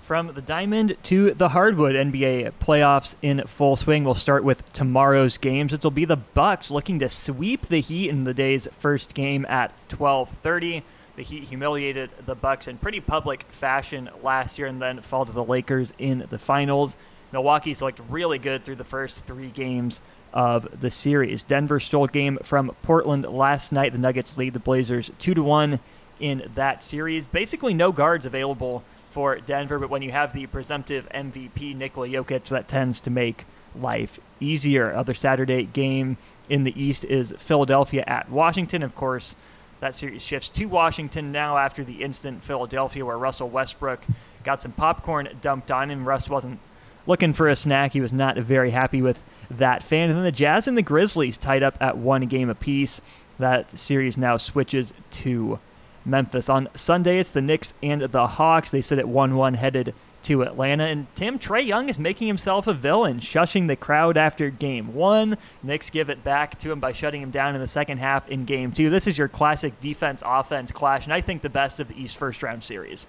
From 0.00 0.32
the 0.32 0.40
diamond 0.40 0.96
to 1.04 1.34
the 1.34 1.50
hardwood, 1.50 1.94
NBA 1.94 2.52
playoffs 2.62 3.14
in 3.20 3.46
full 3.46 3.76
swing. 3.76 4.04
We'll 4.04 4.14
start 4.14 4.42
with 4.42 4.72
tomorrow's 4.72 5.36
games. 5.36 5.72
It'll 5.72 5.90
be 5.90 6.06
the 6.06 6.16
Bucks 6.16 6.70
looking 6.70 6.98
to 7.00 7.10
sweep 7.10 7.66
the 7.66 7.80
Heat 7.80 8.08
in 8.08 8.24
the 8.24 8.32
day's 8.32 8.66
first 8.72 9.12
game 9.12 9.44
at 9.50 9.72
12:30. 9.88 10.82
The 11.16 11.22
Heat 11.22 11.44
humiliated 11.44 12.10
the 12.24 12.34
Bucks 12.34 12.68
in 12.68 12.78
pretty 12.78 13.00
public 13.00 13.44
fashion 13.50 14.08
last 14.22 14.58
year, 14.58 14.66
and 14.66 14.80
then 14.80 15.02
fall 15.02 15.26
to 15.26 15.32
the 15.32 15.44
Lakers 15.44 15.92
in 15.98 16.26
the 16.30 16.38
finals. 16.38 16.96
Milwaukee's 17.32 17.82
looked 17.82 18.00
really 18.08 18.38
good 18.38 18.64
through 18.64 18.76
the 18.76 18.84
first 18.84 19.24
three 19.24 19.50
games 19.50 20.00
of 20.38 20.80
the 20.80 20.88
series. 20.88 21.42
Denver 21.42 21.80
stole 21.80 22.06
game 22.06 22.38
from 22.44 22.70
Portland 22.82 23.24
last 23.24 23.72
night. 23.72 23.90
The 23.90 23.98
Nuggets 23.98 24.36
lead 24.36 24.52
the 24.52 24.60
Blazers 24.60 25.10
two 25.18 25.34
to 25.34 25.42
one 25.42 25.80
in 26.20 26.48
that 26.54 26.84
series. 26.84 27.24
Basically, 27.24 27.74
no 27.74 27.90
guards 27.90 28.24
available 28.24 28.84
for 29.08 29.40
Denver, 29.40 29.80
but 29.80 29.90
when 29.90 30.00
you 30.00 30.12
have 30.12 30.32
the 30.32 30.46
presumptive 30.46 31.08
MVP 31.12 31.74
Nikola 31.74 32.06
Jokic, 32.06 32.44
that 32.50 32.68
tends 32.68 33.00
to 33.00 33.10
make 33.10 33.46
life 33.74 34.20
easier. 34.38 34.94
Other 34.94 35.12
Saturday 35.12 35.64
game 35.64 36.18
in 36.48 36.62
the 36.62 36.80
East 36.80 37.04
is 37.06 37.34
Philadelphia 37.36 38.04
at 38.06 38.30
Washington. 38.30 38.84
Of 38.84 38.94
course, 38.94 39.34
that 39.80 39.96
series 39.96 40.22
shifts 40.22 40.50
to 40.50 40.66
Washington 40.66 41.32
now 41.32 41.58
after 41.58 41.82
the 41.82 42.04
instant 42.04 42.44
Philadelphia 42.44 43.04
where 43.04 43.18
Russell 43.18 43.48
Westbrook 43.48 44.04
got 44.44 44.62
some 44.62 44.70
popcorn 44.70 45.30
dumped 45.40 45.72
on 45.72 45.90
him. 45.90 46.06
Russ 46.06 46.28
wasn't 46.28 46.60
looking 47.08 47.32
for 47.32 47.48
a 47.48 47.56
snack. 47.56 47.92
He 47.92 48.00
was 48.00 48.12
not 48.12 48.36
very 48.36 48.70
happy 48.70 49.02
with 49.02 49.18
that 49.50 49.82
fan. 49.82 50.08
And 50.08 50.18
then 50.18 50.24
the 50.24 50.32
Jazz 50.32 50.68
and 50.68 50.76
the 50.76 50.82
Grizzlies 50.82 51.38
tied 51.38 51.62
up 51.62 51.76
at 51.80 51.96
one 51.96 52.22
game 52.22 52.50
apiece. 52.50 53.00
That 53.38 53.78
series 53.78 54.18
now 54.18 54.36
switches 54.36 54.92
to 55.12 55.58
Memphis. 56.04 56.48
On 56.48 56.68
Sunday, 56.74 57.20
it's 57.20 57.30
the 57.30 57.42
Knicks 57.42 57.74
and 57.82 58.02
the 58.02 58.26
Hawks. 58.26 58.70
They 58.70 58.82
sit 58.82 58.98
at 58.98 59.08
1 59.08 59.36
1 59.36 59.54
headed 59.54 59.94
to 60.24 60.42
Atlanta. 60.42 60.84
And 60.84 61.06
Tim 61.14 61.38
Trae 61.38 61.64
Young 61.64 61.88
is 61.88 61.98
making 61.98 62.26
himself 62.26 62.66
a 62.66 62.74
villain, 62.74 63.20
shushing 63.20 63.68
the 63.68 63.76
crowd 63.76 64.16
after 64.16 64.50
game 64.50 64.94
one. 64.94 65.36
Knicks 65.62 65.90
give 65.90 66.10
it 66.10 66.24
back 66.24 66.58
to 66.60 66.72
him 66.72 66.80
by 66.80 66.92
shutting 66.92 67.22
him 67.22 67.30
down 67.30 67.54
in 67.54 67.60
the 67.60 67.68
second 67.68 67.98
half 67.98 68.28
in 68.28 68.44
game 68.44 68.72
two. 68.72 68.90
This 68.90 69.06
is 69.06 69.16
your 69.16 69.28
classic 69.28 69.80
defense 69.80 70.22
offense 70.26 70.72
clash, 70.72 71.04
and 71.04 71.12
I 71.12 71.20
think 71.20 71.42
the 71.42 71.50
best 71.50 71.78
of 71.80 71.88
the 71.88 72.00
East 72.00 72.16
first 72.16 72.42
round 72.42 72.64
series. 72.64 73.06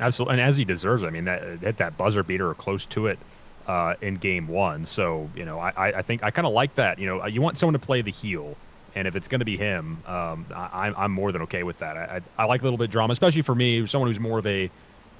Absolutely, 0.00 0.34
and 0.34 0.40
as 0.42 0.56
he 0.56 0.64
deserves. 0.64 1.04
I 1.04 1.10
mean, 1.10 1.24
that 1.26 1.60
hit 1.60 1.76
that 1.76 1.96
buzzer 1.96 2.22
beater 2.22 2.50
or 2.50 2.54
close 2.54 2.84
to 2.86 3.06
it 3.06 3.18
uh, 3.66 3.94
in 4.00 4.16
game 4.16 4.48
one. 4.48 4.84
So 4.86 5.30
you 5.34 5.44
know, 5.44 5.58
I, 5.58 5.98
I 5.98 6.02
think 6.02 6.22
I 6.22 6.30
kind 6.30 6.46
of 6.46 6.52
like 6.52 6.74
that. 6.76 6.98
You 6.98 7.06
know, 7.06 7.26
you 7.26 7.40
want 7.40 7.58
someone 7.58 7.74
to 7.74 7.84
play 7.84 8.02
the 8.02 8.10
heel. 8.10 8.56
And 8.94 9.08
if 9.08 9.16
it's 9.16 9.26
going 9.26 9.38
to 9.38 9.46
be 9.46 9.56
him, 9.56 10.02
um, 10.06 10.44
I, 10.54 10.92
I'm 10.94 11.12
more 11.12 11.32
than 11.32 11.40
okay 11.42 11.62
with 11.62 11.78
that. 11.78 11.96
I, 11.96 12.20
I, 12.36 12.42
I 12.42 12.44
like 12.44 12.60
a 12.60 12.64
little 12.64 12.76
bit 12.76 12.84
of 12.84 12.90
drama, 12.90 13.12
especially 13.12 13.40
for 13.40 13.54
me, 13.54 13.86
someone 13.86 14.10
who's 14.10 14.20
more 14.20 14.38
of 14.38 14.46
a 14.46 14.70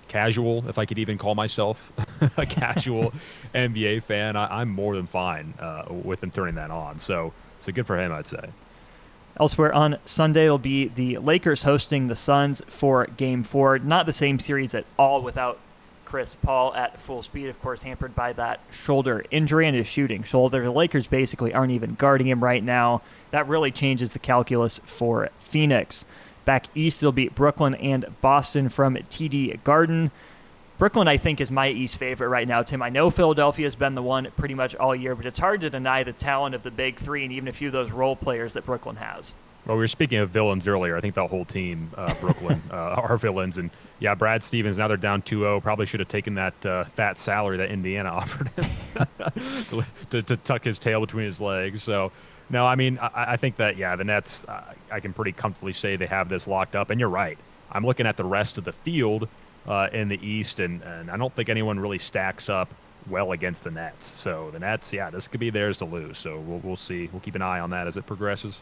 casual, 0.08 0.68
if 0.68 0.76
I 0.76 0.84
could 0.84 0.98
even 0.98 1.16
call 1.16 1.34
myself 1.34 1.92
a 2.36 2.44
casual 2.44 3.14
NBA 3.54 4.02
fan, 4.02 4.36
I, 4.36 4.60
am 4.60 4.68
more 4.68 4.94
than 4.94 5.06
fine 5.06 5.54
uh, 5.58 5.84
with 5.90 6.22
him 6.22 6.30
turning 6.30 6.56
that 6.56 6.70
on. 6.70 6.98
So, 6.98 7.32
so 7.60 7.72
good 7.72 7.86
for 7.86 7.98
him, 7.98 8.12
I'd 8.12 8.26
say. 8.26 8.50
Elsewhere 9.40 9.72
on 9.72 9.96
Sunday, 10.04 10.44
it'll 10.44 10.58
be 10.58 10.88
the 10.88 11.16
Lakers 11.16 11.62
hosting 11.62 12.08
the 12.08 12.14
Suns 12.14 12.60
for 12.68 13.06
Game 13.06 13.42
Four. 13.42 13.78
Not 13.78 14.04
the 14.04 14.12
same 14.12 14.38
series 14.38 14.74
at 14.74 14.84
all 14.98 15.22
without 15.22 15.58
Chris 16.12 16.34
Paul 16.34 16.74
at 16.74 17.00
full 17.00 17.22
speed, 17.22 17.48
of 17.48 17.58
course, 17.62 17.84
hampered 17.84 18.14
by 18.14 18.34
that 18.34 18.60
shoulder 18.70 19.24
injury 19.30 19.66
and 19.66 19.74
his 19.74 19.86
shooting 19.86 20.22
shoulder. 20.22 20.62
The 20.62 20.70
Lakers 20.70 21.06
basically 21.06 21.54
aren't 21.54 21.72
even 21.72 21.94
guarding 21.94 22.26
him 22.26 22.44
right 22.44 22.62
now. 22.62 23.00
That 23.30 23.48
really 23.48 23.70
changes 23.70 24.12
the 24.12 24.18
calculus 24.18 24.78
for 24.84 25.30
Phoenix. 25.38 26.04
Back 26.44 26.66
east, 26.74 27.02
it'll 27.02 27.12
be 27.12 27.30
Brooklyn 27.30 27.74
and 27.76 28.04
Boston 28.20 28.68
from 28.68 28.96
TD 28.96 29.64
Garden. 29.64 30.10
Brooklyn, 30.76 31.08
I 31.08 31.16
think, 31.16 31.40
is 31.40 31.50
my 31.50 31.70
East 31.70 31.96
favorite 31.96 32.28
right 32.28 32.46
now, 32.46 32.62
Tim. 32.62 32.82
I 32.82 32.90
know 32.90 33.10
Philadelphia 33.10 33.64
has 33.64 33.74
been 33.74 33.94
the 33.94 34.02
one 34.02 34.28
pretty 34.36 34.52
much 34.52 34.74
all 34.74 34.94
year, 34.94 35.14
but 35.14 35.24
it's 35.24 35.38
hard 35.38 35.62
to 35.62 35.70
deny 35.70 36.02
the 36.02 36.12
talent 36.12 36.54
of 36.54 36.62
the 36.62 36.70
big 36.70 36.98
three 36.98 37.24
and 37.24 37.32
even 37.32 37.48
a 37.48 37.52
few 37.52 37.68
of 37.68 37.72
those 37.72 37.90
role 37.90 38.16
players 38.16 38.52
that 38.52 38.66
Brooklyn 38.66 38.96
has. 38.96 39.32
Well, 39.66 39.76
we 39.76 39.82
were 39.82 39.88
speaking 39.88 40.18
of 40.18 40.30
villains 40.30 40.66
earlier. 40.66 40.96
I 40.96 41.00
think 41.00 41.14
the 41.14 41.26
whole 41.26 41.44
team, 41.44 41.90
uh, 41.96 42.12
Brooklyn, 42.20 42.62
uh, 42.70 42.74
are 42.74 43.16
villains. 43.16 43.58
And 43.58 43.70
yeah, 44.00 44.14
Brad 44.14 44.42
Stevens, 44.44 44.78
now 44.78 44.88
they're 44.88 44.96
down 44.96 45.22
2 45.22 45.40
0. 45.40 45.60
Probably 45.60 45.86
should 45.86 46.00
have 46.00 46.08
taken 46.08 46.34
that 46.34 46.66
uh, 46.66 46.84
fat 46.84 47.18
salary 47.18 47.58
that 47.58 47.70
Indiana 47.70 48.08
offered 48.12 48.48
him 48.48 48.70
to, 49.70 49.84
to, 50.10 50.22
to, 50.22 50.36
tuck 50.38 50.64
his 50.64 50.78
tail 50.78 51.00
between 51.00 51.26
his 51.26 51.40
legs. 51.40 51.82
So 51.82 52.10
no, 52.50 52.66
I 52.66 52.74
mean, 52.74 52.98
I, 52.98 53.32
I 53.32 53.36
think 53.36 53.56
that, 53.56 53.76
yeah, 53.76 53.94
the 53.94 54.04
Nets, 54.04 54.44
I 54.90 55.00
can 55.00 55.12
pretty 55.12 55.32
comfortably 55.32 55.72
say 55.72 55.96
they 55.96 56.06
have 56.06 56.28
this 56.28 56.46
locked 56.46 56.74
up. 56.74 56.90
And 56.90 56.98
you're 56.98 57.08
right. 57.08 57.38
I'm 57.70 57.86
looking 57.86 58.06
at 58.06 58.16
the 58.16 58.24
rest 58.24 58.58
of 58.58 58.64
the 58.64 58.72
field 58.72 59.28
uh, 59.66 59.88
in 59.92 60.08
the 60.08 60.24
East, 60.26 60.60
and, 60.60 60.82
and 60.82 61.10
I 61.10 61.16
don't 61.16 61.34
think 61.34 61.48
anyone 61.48 61.78
really 61.78 61.98
stacks 61.98 62.48
up 62.48 62.68
well 63.08 63.32
against 63.32 63.64
the 63.64 63.70
Nets. 63.70 64.06
So 64.06 64.50
the 64.52 64.58
Nets, 64.58 64.92
yeah, 64.92 65.10
this 65.10 65.28
could 65.28 65.40
be 65.40 65.50
theirs 65.50 65.78
to 65.78 65.84
lose. 65.84 66.18
So 66.18 66.38
we'll, 66.38 66.58
we'll 66.58 66.76
see. 66.76 67.08
We'll 67.12 67.20
keep 67.20 67.34
an 67.34 67.42
eye 67.42 67.60
on 67.60 67.70
that 67.70 67.86
as 67.86 67.96
it 67.96 68.06
progresses. 68.06 68.60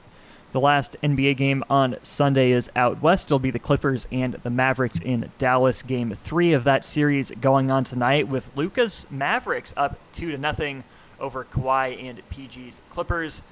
The 0.53 0.61
last 0.61 0.96
NBA 1.01 1.36
game 1.36 1.62
on 1.70 1.96
Sunday 2.03 2.51
is 2.51 2.68
out 2.74 3.01
west. 3.01 3.28
It'll 3.28 3.38
be 3.38 3.53
the 3.53 3.61
Clippers 3.61 4.09
and 4.11 4.34
the 4.34 4.51
Mavericks 4.51 4.98
in 4.98 5.30
Dallas. 5.38 5.80
Game 5.82 6.12
three 6.24 6.53
of 6.55 6.64
that 6.64 6.84
series 6.84 7.30
going 7.40 7.70
on 7.70 7.84
tonight 7.84 8.26
with 8.26 8.51
Luka's 8.57 9.07
Mavericks 9.11 9.72
up 9.76 9.96
two 10.12 10.32
to 10.32 10.38
nothing 10.38 10.82
over 11.20 11.44
Kawhi 11.44 12.03
and 12.03 12.20
PG's 12.30 12.80
Clippers. 12.90 13.42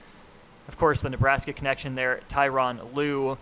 Of 0.67 0.77
course, 0.77 1.01
the 1.01 1.11
Nebraska 1.11 1.53
connection 1.53 1.95
there, 1.95 2.21
Tyronn 2.29 2.93
Lue. 2.93 3.39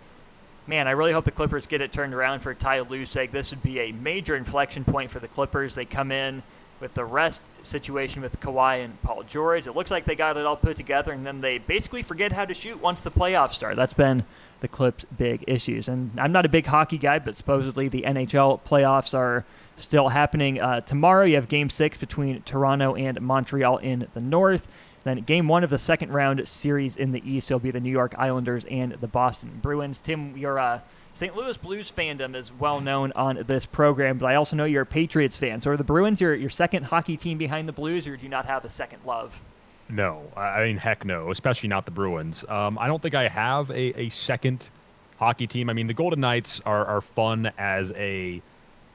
Man, 0.67 0.87
I 0.87 0.91
really 0.91 1.13
hope 1.13 1.25
the 1.25 1.31
Clippers 1.31 1.65
get 1.65 1.81
it 1.81 1.91
turned 1.91 2.13
around 2.13 2.41
for 2.41 2.53
Ty 2.53 2.81
Lue's 2.81 3.09
sake. 3.09 3.31
This 3.31 3.49
would 3.49 3.63
be 3.63 3.79
a 3.79 3.91
major 3.91 4.35
inflection 4.35 4.83
point 4.83 5.09
for 5.09 5.19
the 5.19 5.27
Clippers. 5.27 5.73
They 5.73 5.85
come 5.85 6.11
in 6.11 6.43
with 6.79 6.93
the 6.93 7.05
rest 7.05 7.43
situation 7.65 8.21
with 8.21 8.39
Kawhi 8.39 8.83
and 8.83 9.01
Paul 9.01 9.23
George. 9.23 9.67
It 9.67 9.75
looks 9.75 9.91
like 9.91 10.05
they 10.05 10.15
got 10.15 10.37
it 10.37 10.45
all 10.45 10.55
put 10.55 10.77
together, 10.77 11.11
and 11.11 11.25
then 11.25 11.41
they 11.41 11.57
basically 11.57 12.03
forget 12.03 12.31
how 12.31 12.45
to 12.45 12.53
shoot 12.53 12.81
once 12.81 13.01
the 13.01 13.11
playoffs 13.11 13.53
start. 13.53 13.75
That's 13.75 13.93
been 13.93 14.25
the 14.59 14.67
Clips' 14.67 15.05
big 15.05 15.43
issues. 15.47 15.87
And 15.87 16.11
I'm 16.19 16.31
not 16.31 16.45
a 16.45 16.49
big 16.49 16.65
hockey 16.65 16.97
guy, 16.97 17.19
but 17.19 17.35
supposedly 17.35 17.87
the 17.87 18.03
NHL 18.03 18.61
playoffs 18.61 19.13
are 19.13 19.45
still 19.75 20.09
happening. 20.09 20.59
Uh, 20.59 20.81
tomorrow, 20.81 21.25
you 21.25 21.35
have 21.35 21.47
Game 21.47 21.69
6 21.69 21.97
between 21.97 22.41
Toronto 22.41 22.95
and 22.95 23.21
Montreal 23.21 23.77
in 23.77 24.07
the 24.13 24.21
North. 24.21 24.67
Then 25.03 25.21
game 25.21 25.47
one 25.47 25.63
of 25.63 25.69
the 25.69 25.79
second 25.79 26.11
round 26.11 26.45
series 26.47 26.97
in 26.97 27.13
the 27.13 27.23
East 27.29 27.49
will 27.49 27.59
be 27.59 27.71
the 27.71 27.79
New 27.79 27.91
York 27.91 28.13
Islanders 28.17 28.65
and 28.65 28.91
the 28.93 29.07
Boston 29.07 29.59
Bruins. 29.61 30.01
Tim, 30.01 30.35
your 30.35 30.59
uh, 30.59 30.81
St. 31.17 31.35
Louis 31.35 31.57
Blues 31.57 31.91
fandom 31.91 32.35
is 32.35 32.53
well 32.53 32.79
known 32.79 33.11
on 33.13 33.43
this 33.47 33.65
program, 33.65 34.19
but 34.19 34.27
I 34.27 34.35
also 34.35 34.55
know 34.55 34.65
you're 34.65 34.83
a 34.83 34.85
Patriots 34.85 35.35
fan. 35.35 35.59
So 35.61 35.71
are 35.71 35.77
the 35.77 35.83
Bruins 35.83 36.21
your, 36.21 36.35
your 36.35 36.51
second 36.51 36.83
hockey 36.83 37.17
team 37.17 37.39
behind 37.39 37.67
the 37.67 37.73
Blues, 37.73 38.05
or 38.05 38.15
do 38.15 38.21
you 38.21 38.29
not 38.29 38.45
have 38.45 38.63
a 38.63 38.69
second 38.69 38.99
love? 39.03 39.41
No, 39.89 40.31
I 40.37 40.65
mean 40.65 40.77
heck 40.77 41.05
no, 41.05 41.31
especially 41.31 41.69
not 41.69 41.85
the 41.85 41.91
Bruins. 41.91 42.45
Um, 42.47 42.77
I 42.77 42.85
don't 42.85 43.01
think 43.01 43.15
I 43.15 43.29
have 43.29 43.71
a, 43.71 43.99
a 43.99 44.09
second 44.09 44.69
hockey 45.17 45.47
team. 45.47 45.71
I 45.71 45.73
mean 45.73 45.87
the 45.87 45.95
Golden 45.95 46.19
Knights 46.19 46.61
are, 46.67 46.85
are 46.85 47.01
fun 47.01 47.51
as 47.57 47.91
a. 47.95 48.39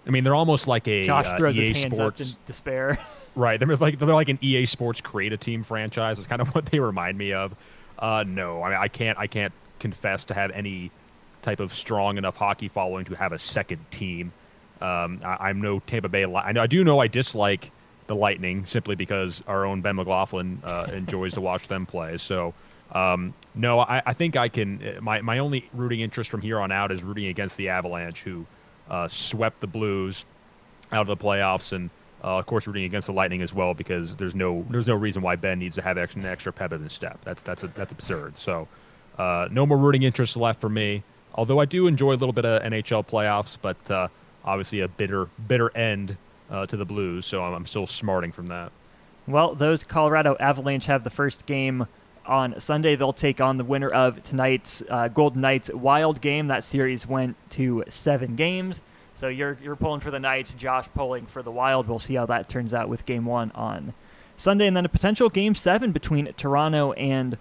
I 0.06 0.10
mean 0.10 0.22
they're 0.22 0.36
almost 0.36 0.68
like 0.68 0.86
a 0.86 1.02
Josh 1.02 1.26
uh, 1.26 1.36
throws 1.36 1.58
EA 1.58 1.72
his 1.72 1.82
hands 1.82 1.96
Sports. 1.96 2.20
up 2.20 2.26
in 2.28 2.36
despair. 2.46 2.98
Right. 3.34 3.58
They're 3.58 3.76
like 3.76 3.98
they're 3.98 4.08
like 4.08 4.28
an 4.28 4.38
EA 4.42 4.66
Sports 4.66 5.00
create 5.00 5.32
a 5.32 5.38
team 5.38 5.64
franchise. 5.64 6.18
Is 6.20 6.26
kind 6.26 6.42
of 6.42 6.48
what 6.54 6.66
they 6.66 6.78
remind 6.78 7.18
me 7.18 7.32
of. 7.32 7.56
Uh, 7.98 8.24
no, 8.24 8.62
I 8.62 8.68
mean 8.68 8.78
I 8.78 8.88
can't 8.88 9.18
I 9.18 9.26
can't 9.26 9.54
confess 9.80 10.24
to 10.24 10.34
have 10.34 10.50
any 10.52 10.92
type 11.42 11.60
of 11.60 11.74
strong 11.74 12.18
enough 12.18 12.36
hockey 12.36 12.68
following 12.68 13.04
to 13.06 13.14
have 13.14 13.32
a 13.32 13.38
second 13.38 13.84
team. 13.90 14.32
Um, 14.80 15.20
I, 15.24 15.50
am 15.50 15.60
no 15.60 15.80
Tampa 15.80 16.08
Bay. 16.08 16.24
I, 16.24 16.52
know, 16.52 16.62
I 16.62 16.66
do 16.66 16.82
know 16.82 17.00
I 17.00 17.06
dislike 17.06 17.70
the 18.06 18.16
Lightning 18.16 18.66
simply 18.66 18.94
because 18.94 19.42
our 19.46 19.64
own 19.64 19.80
Ben 19.80 19.96
McLaughlin 19.96 20.60
uh, 20.64 20.88
enjoys 20.92 21.34
to 21.34 21.40
watch 21.40 21.68
them 21.68 21.86
play. 21.86 22.16
So. 22.18 22.54
Um, 22.94 23.32
no, 23.54 23.80
I, 23.80 24.02
I, 24.04 24.12
think 24.12 24.36
I 24.36 24.50
can. 24.50 24.98
My, 25.00 25.22
my 25.22 25.38
only 25.38 25.66
rooting 25.72 26.00
interest 26.00 26.28
from 26.28 26.42
here 26.42 26.60
on 26.60 26.70
out 26.70 26.92
is 26.92 27.02
rooting 27.02 27.28
against 27.28 27.56
the 27.56 27.70
Avalanche, 27.70 28.20
who 28.20 28.44
uh, 28.90 29.08
swept 29.08 29.62
the 29.62 29.66
Blues 29.66 30.26
out 30.92 31.00
of 31.00 31.06
the 31.06 31.16
playoffs 31.16 31.72
and 31.72 31.88
uh, 32.24 32.38
of 32.38 32.46
course, 32.46 32.66
rooting 32.66 32.84
against 32.84 33.06
the 33.06 33.12
Lightning 33.12 33.42
as 33.42 33.52
well 33.52 33.74
because 33.74 34.16
there's 34.16 34.34
no 34.34 34.64
there's 34.70 34.86
no 34.86 34.94
reason 34.94 35.22
why 35.22 35.36
Ben 35.36 35.58
needs 35.58 35.74
to 35.74 35.82
have 35.82 35.96
an 35.96 36.24
extra 36.24 36.52
pep 36.52 36.72
in 36.72 36.82
his 36.82 36.92
step. 36.92 37.18
That's 37.24 37.42
that's 37.42 37.64
a, 37.64 37.68
that's 37.68 37.90
absurd. 37.90 38.38
So, 38.38 38.68
uh, 39.18 39.48
no 39.50 39.66
more 39.66 39.76
rooting 39.76 40.04
interest 40.04 40.36
left 40.36 40.60
for 40.60 40.68
me. 40.68 41.02
Although 41.34 41.60
I 41.60 41.64
do 41.64 41.86
enjoy 41.86 42.12
a 42.12 42.18
little 42.18 42.32
bit 42.32 42.44
of 42.44 42.62
NHL 42.62 43.06
playoffs, 43.06 43.56
but 43.60 43.90
uh, 43.90 44.08
obviously 44.44 44.80
a 44.80 44.88
bitter 44.88 45.28
bitter 45.46 45.74
end 45.76 46.16
uh, 46.50 46.66
to 46.66 46.76
the 46.76 46.84
Blues. 46.84 47.26
So 47.26 47.42
I'm, 47.42 47.54
I'm 47.54 47.66
still 47.66 47.86
smarting 47.86 48.32
from 48.32 48.48
that. 48.48 48.72
Well, 49.26 49.54
those 49.54 49.84
Colorado 49.84 50.36
Avalanche 50.40 50.86
have 50.86 51.04
the 51.04 51.10
first 51.10 51.46
game 51.46 51.86
on 52.26 52.58
Sunday. 52.60 52.96
They'll 52.96 53.12
take 53.12 53.40
on 53.40 53.56
the 53.56 53.64
winner 53.64 53.88
of 53.88 54.22
tonight's 54.22 54.82
uh, 54.88 55.08
Golden 55.08 55.40
Knights 55.40 55.70
Wild 55.72 56.20
game. 56.20 56.48
That 56.48 56.64
series 56.64 57.06
went 57.06 57.36
to 57.50 57.84
seven 57.88 58.36
games. 58.36 58.82
So 59.14 59.28
you're 59.28 59.58
you're 59.62 59.76
pulling 59.76 60.00
for 60.00 60.10
the 60.10 60.20
Knights, 60.20 60.54
Josh 60.54 60.88
pulling 60.94 61.26
for 61.26 61.42
the 61.42 61.50
Wild. 61.50 61.86
We'll 61.86 61.98
see 61.98 62.14
how 62.14 62.26
that 62.26 62.48
turns 62.48 62.74
out 62.74 62.88
with 62.88 63.04
Game 63.06 63.24
One 63.26 63.52
on 63.54 63.94
Sunday, 64.36 64.66
and 64.66 64.76
then 64.76 64.84
a 64.84 64.88
potential 64.88 65.28
Game 65.28 65.54
Seven 65.54 65.92
between 65.92 66.32
Toronto 66.36 66.92
and 66.92 67.38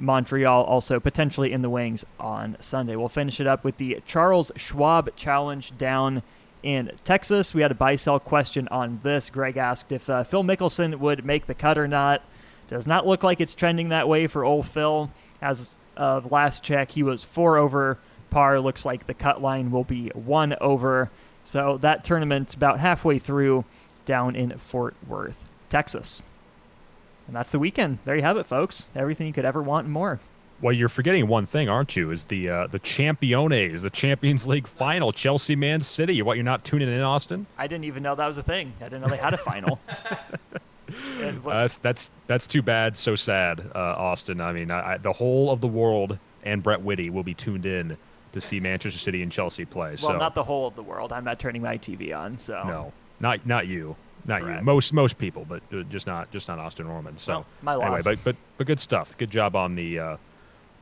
Montreal, 0.00 0.64
also 0.64 0.98
potentially 0.98 1.52
in 1.52 1.62
the 1.62 1.70
wings 1.70 2.04
on 2.18 2.56
Sunday. 2.60 2.96
We'll 2.96 3.08
finish 3.08 3.40
it 3.40 3.46
up 3.46 3.64
with 3.64 3.76
the 3.76 4.00
Charles 4.06 4.50
Schwab 4.56 5.14
Challenge 5.16 5.76
down 5.76 6.22
in 6.62 6.92
Texas. 7.04 7.54
We 7.54 7.62
had 7.62 7.70
a 7.70 7.74
buy 7.74 7.96
sell 7.96 8.18
question 8.18 8.68
on 8.68 9.00
this. 9.02 9.30
Greg 9.30 9.56
asked 9.56 9.92
if 9.92 10.08
uh, 10.10 10.24
Phil 10.24 10.42
Mickelson 10.42 10.98
would 10.98 11.24
make 11.24 11.46
the 11.46 11.54
cut 11.54 11.78
or 11.78 11.88
not. 11.88 12.22
Does 12.68 12.86
not 12.86 13.06
look 13.06 13.22
like 13.22 13.40
it's 13.40 13.54
trending 13.54 13.88
that 13.88 14.08
way 14.08 14.26
for 14.26 14.44
old 14.44 14.66
Phil. 14.66 15.10
As 15.42 15.72
of 15.96 16.30
last 16.30 16.62
check, 16.62 16.90
he 16.90 17.02
was 17.02 17.22
four 17.22 17.56
over 17.56 17.98
par. 18.30 18.60
Looks 18.60 18.84
like 18.84 19.06
the 19.06 19.14
cut 19.14 19.42
line 19.42 19.70
will 19.70 19.84
be 19.84 20.08
one 20.10 20.54
over. 20.60 21.10
So 21.44 21.78
that 21.78 22.04
tournament's 22.04 22.54
about 22.54 22.78
halfway 22.78 23.18
through 23.18 23.64
down 24.04 24.36
in 24.36 24.56
Fort 24.58 24.94
Worth, 25.06 25.38
Texas. 25.68 26.22
And 27.30 27.36
that's 27.36 27.52
the 27.52 27.60
weekend. 27.60 27.98
There 28.04 28.16
you 28.16 28.22
have 28.22 28.36
it, 28.38 28.46
folks. 28.46 28.88
Everything 28.92 29.28
you 29.28 29.32
could 29.32 29.44
ever 29.44 29.62
want 29.62 29.84
and 29.84 29.92
more. 29.92 30.18
Well, 30.60 30.72
you're 30.72 30.88
forgetting 30.88 31.28
one 31.28 31.46
thing, 31.46 31.68
aren't 31.68 31.94
you? 31.94 32.10
Is 32.10 32.24
the 32.24 32.48
uh, 32.48 32.66
the 32.66 32.80
Championes, 32.80 33.82
the 33.82 33.88
Champions 33.88 34.48
League 34.48 34.66
final, 34.66 35.12
Chelsea 35.12 35.54
Man 35.54 35.80
City. 35.80 36.20
What 36.22 36.36
you're 36.36 36.42
not 36.42 36.64
tuning 36.64 36.88
in, 36.88 37.00
Austin? 37.00 37.46
I 37.56 37.68
didn't 37.68 37.84
even 37.84 38.02
know 38.02 38.16
that 38.16 38.26
was 38.26 38.36
a 38.36 38.42
thing. 38.42 38.72
I 38.80 38.84
didn't 38.86 39.02
know 39.02 39.08
they 39.10 39.16
had 39.16 39.32
a 39.32 39.36
final. 39.36 39.78
uh, 41.22 41.32
that's 41.44 41.76
that's 41.76 42.10
that's 42.26 42.48
too 42.48 42.62
bad. 42.62 42.98
So 42.98 43.14
sad, 43.14 43.60
uh, 43.76 43.78
Austin. 43.78 44.40
I 44.40 44.50
mean, 44.50 44.72
I, 44.72 44.94
I, 44.94 44.96
the 44.98 45.12
whole 45.12 45.52
of 45.52 45.60
the 45.60 45.68
world 45.68 46.18
and 46.42 46.64
Brett 46.64 46.82
Whitty 46.82 47.10
will 47.10 47.22
be 47.22 47.34
tuned 47.34 47.64
in 47.64 47.96
to 48.32 48.40
see 48.40 48.58
Manchester 48.58 48.98
City 48.98 49.22
and 49.22 49.30
Chelsea 49.30 49.64
play. 49.64 49.90
Well, 50.02 50.14
so. 50.14 50.16
not 50.16 50.34
the 50.34 50.42
whole 50.42 50.66
of 50.66 50.74
the 50.74 50.82
world. 50.82 51.12
I'm 51.12 51.24
not 51.24 51.38
turning 51.38 51.62
my 51.62 51.78
TV 51.78 52.12
on. 52.12 52.38
So 52.40 52.60
no, 52.66 52.92
not 53.20 53.46
not 53.46 53.68
you. 53.68 53.94
Not 54.24 54.42
Correct. 54.42 54.60
you. 54.60 54.64
Most 54.64 54.92
most 54.92 55.18
people, 55.18 55.46
but 55.48 55.62
uh, 55.72 55.82
just 55.84 56.06
not 56.06 56.30
just 56.30 56.48
not 56.48 56.58
Austin 56.58 56.86
Norman. 56.86 57.18
So 57.18 57.32
well, 57.32 57.46
my 57.62 57.74
loss. 57.74 57.84
anyway, 57.86 58.02
but 58.04 58.24
but 58.24 58.36
but 58.58 58.66
good 58.66 58.80
stuff. 58.80 59.16
Good 59.18 59.30
job 59.30 59.56
on 59.56 59.74
the 59.74 59.98
uh, 59.98 60.16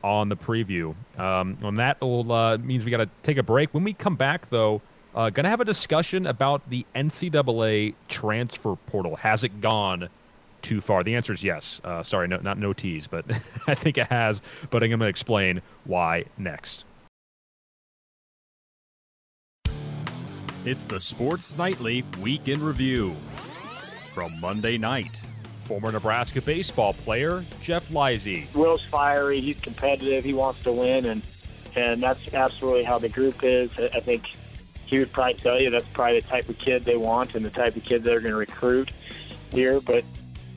on 0.03 0.29
the 0.29 0.37
preview. 0.37 0.95
Um, 1.17 1.57
on 1.63 1.75
that 1.75 1.99
will 2.01 2.31
uh, 2.31 2.57
means 2.57 2.85
we 2.85 2.91
got 2.91 2.97
to 2.97 3.09
take 3.23 3.37
a 3.37 3.43
break. 3.43 3.73
When 3.73 3.83
we 3.83 3.93
come 3.93 4.15
back, 4.15 4.49
though, 4.49 4.81
uh, 5.15 5.29
gonna 5.29 5.49
have 5.49 5.61
a 5.61 5.65
discussion 5.65 6.27
about 6.27 6.69
the 6.69 6.85
NCAA 6.95 7.95
transfer 8.07 8.75
portal. 8.87 9.15
Has 9.17 9.43
it 9.43 9.61
gone 9.61 10.09
too 10.61 10.81
far? 10.81 11.03
The 11.03 11.15
answer 11.15 11.33
is 11.33 11.43
yes. 11.43 11.81
Uh, 11.83 12.03
sorry, 12.03 12.27
no, 12.27 12.37
not 12.37 12.57
no 12.57 12.73
tease, 12.73 13.07
but 13.07 13.25
I 13.67 13.75
think 13.75 13.97
it 13.97 14.07
has. 14.07 14.41
But 14.69 14.83
I'm 14.83 14.89
gonna 14.89 15.05
explain 15.05 15.61
why 15.85 16.25
next. 16.37 16.85
It's 20.65 20.83
the 20.85 20.99
Sports 20.99 21.57
Nightly 21.57 22.03
Week 22.21 22.49
in 22.49 22.61
Review. 22.61 23.15
From 24.13 24.37
Monday 24.41 24.77
night, 24.77 25.21
former 25.63 25.89
Nebraska 25.89 26.41
baseball 26.41 26.91
player 26.91 27.45
Jeff 27.61 27.87
Lysy. 27.89 28.53
Will's 28.53 28.83
fiery. 28.83 29.39
He's 29.39 29.57
competitive. 29.61 30.25
He 30.25 30.33
wants 30.33 30.61
to 30.63 30.73
win, 30.73 31.05
and 31.05 31.21
and 31.77 32.03
that's 32.03 32.33
absolutely 32.33 32.83
how 32.83 32.99
the 32.99 33.07
group 33.07 33.41
is. 33.41 33.71
I 33.79 34.01
think 34.01 34.35
he 34.85 34.99
would 34.99 35.13
probably 35.13 35.35
tell 35.35 35.61
you 35.61 35.69
that's 35.69 35.87
probably 35.93 36.19
the 36.19 36.27
type 36.27 36.49
of 36.49 36.59
kid 36.59 36.83
they 36.83 36.97
want 36.97 37.35
and 37.35 37.45
the 37.45 37.51
type 37.51 37.77
of 37.77 37.85
kid 37.85 38.03
they're 38.03 38.19
going 38.19 38.33
to 38.33 38.37
recruit 38.37 38.91
here. 39.51 39.79
But 39.79 40.03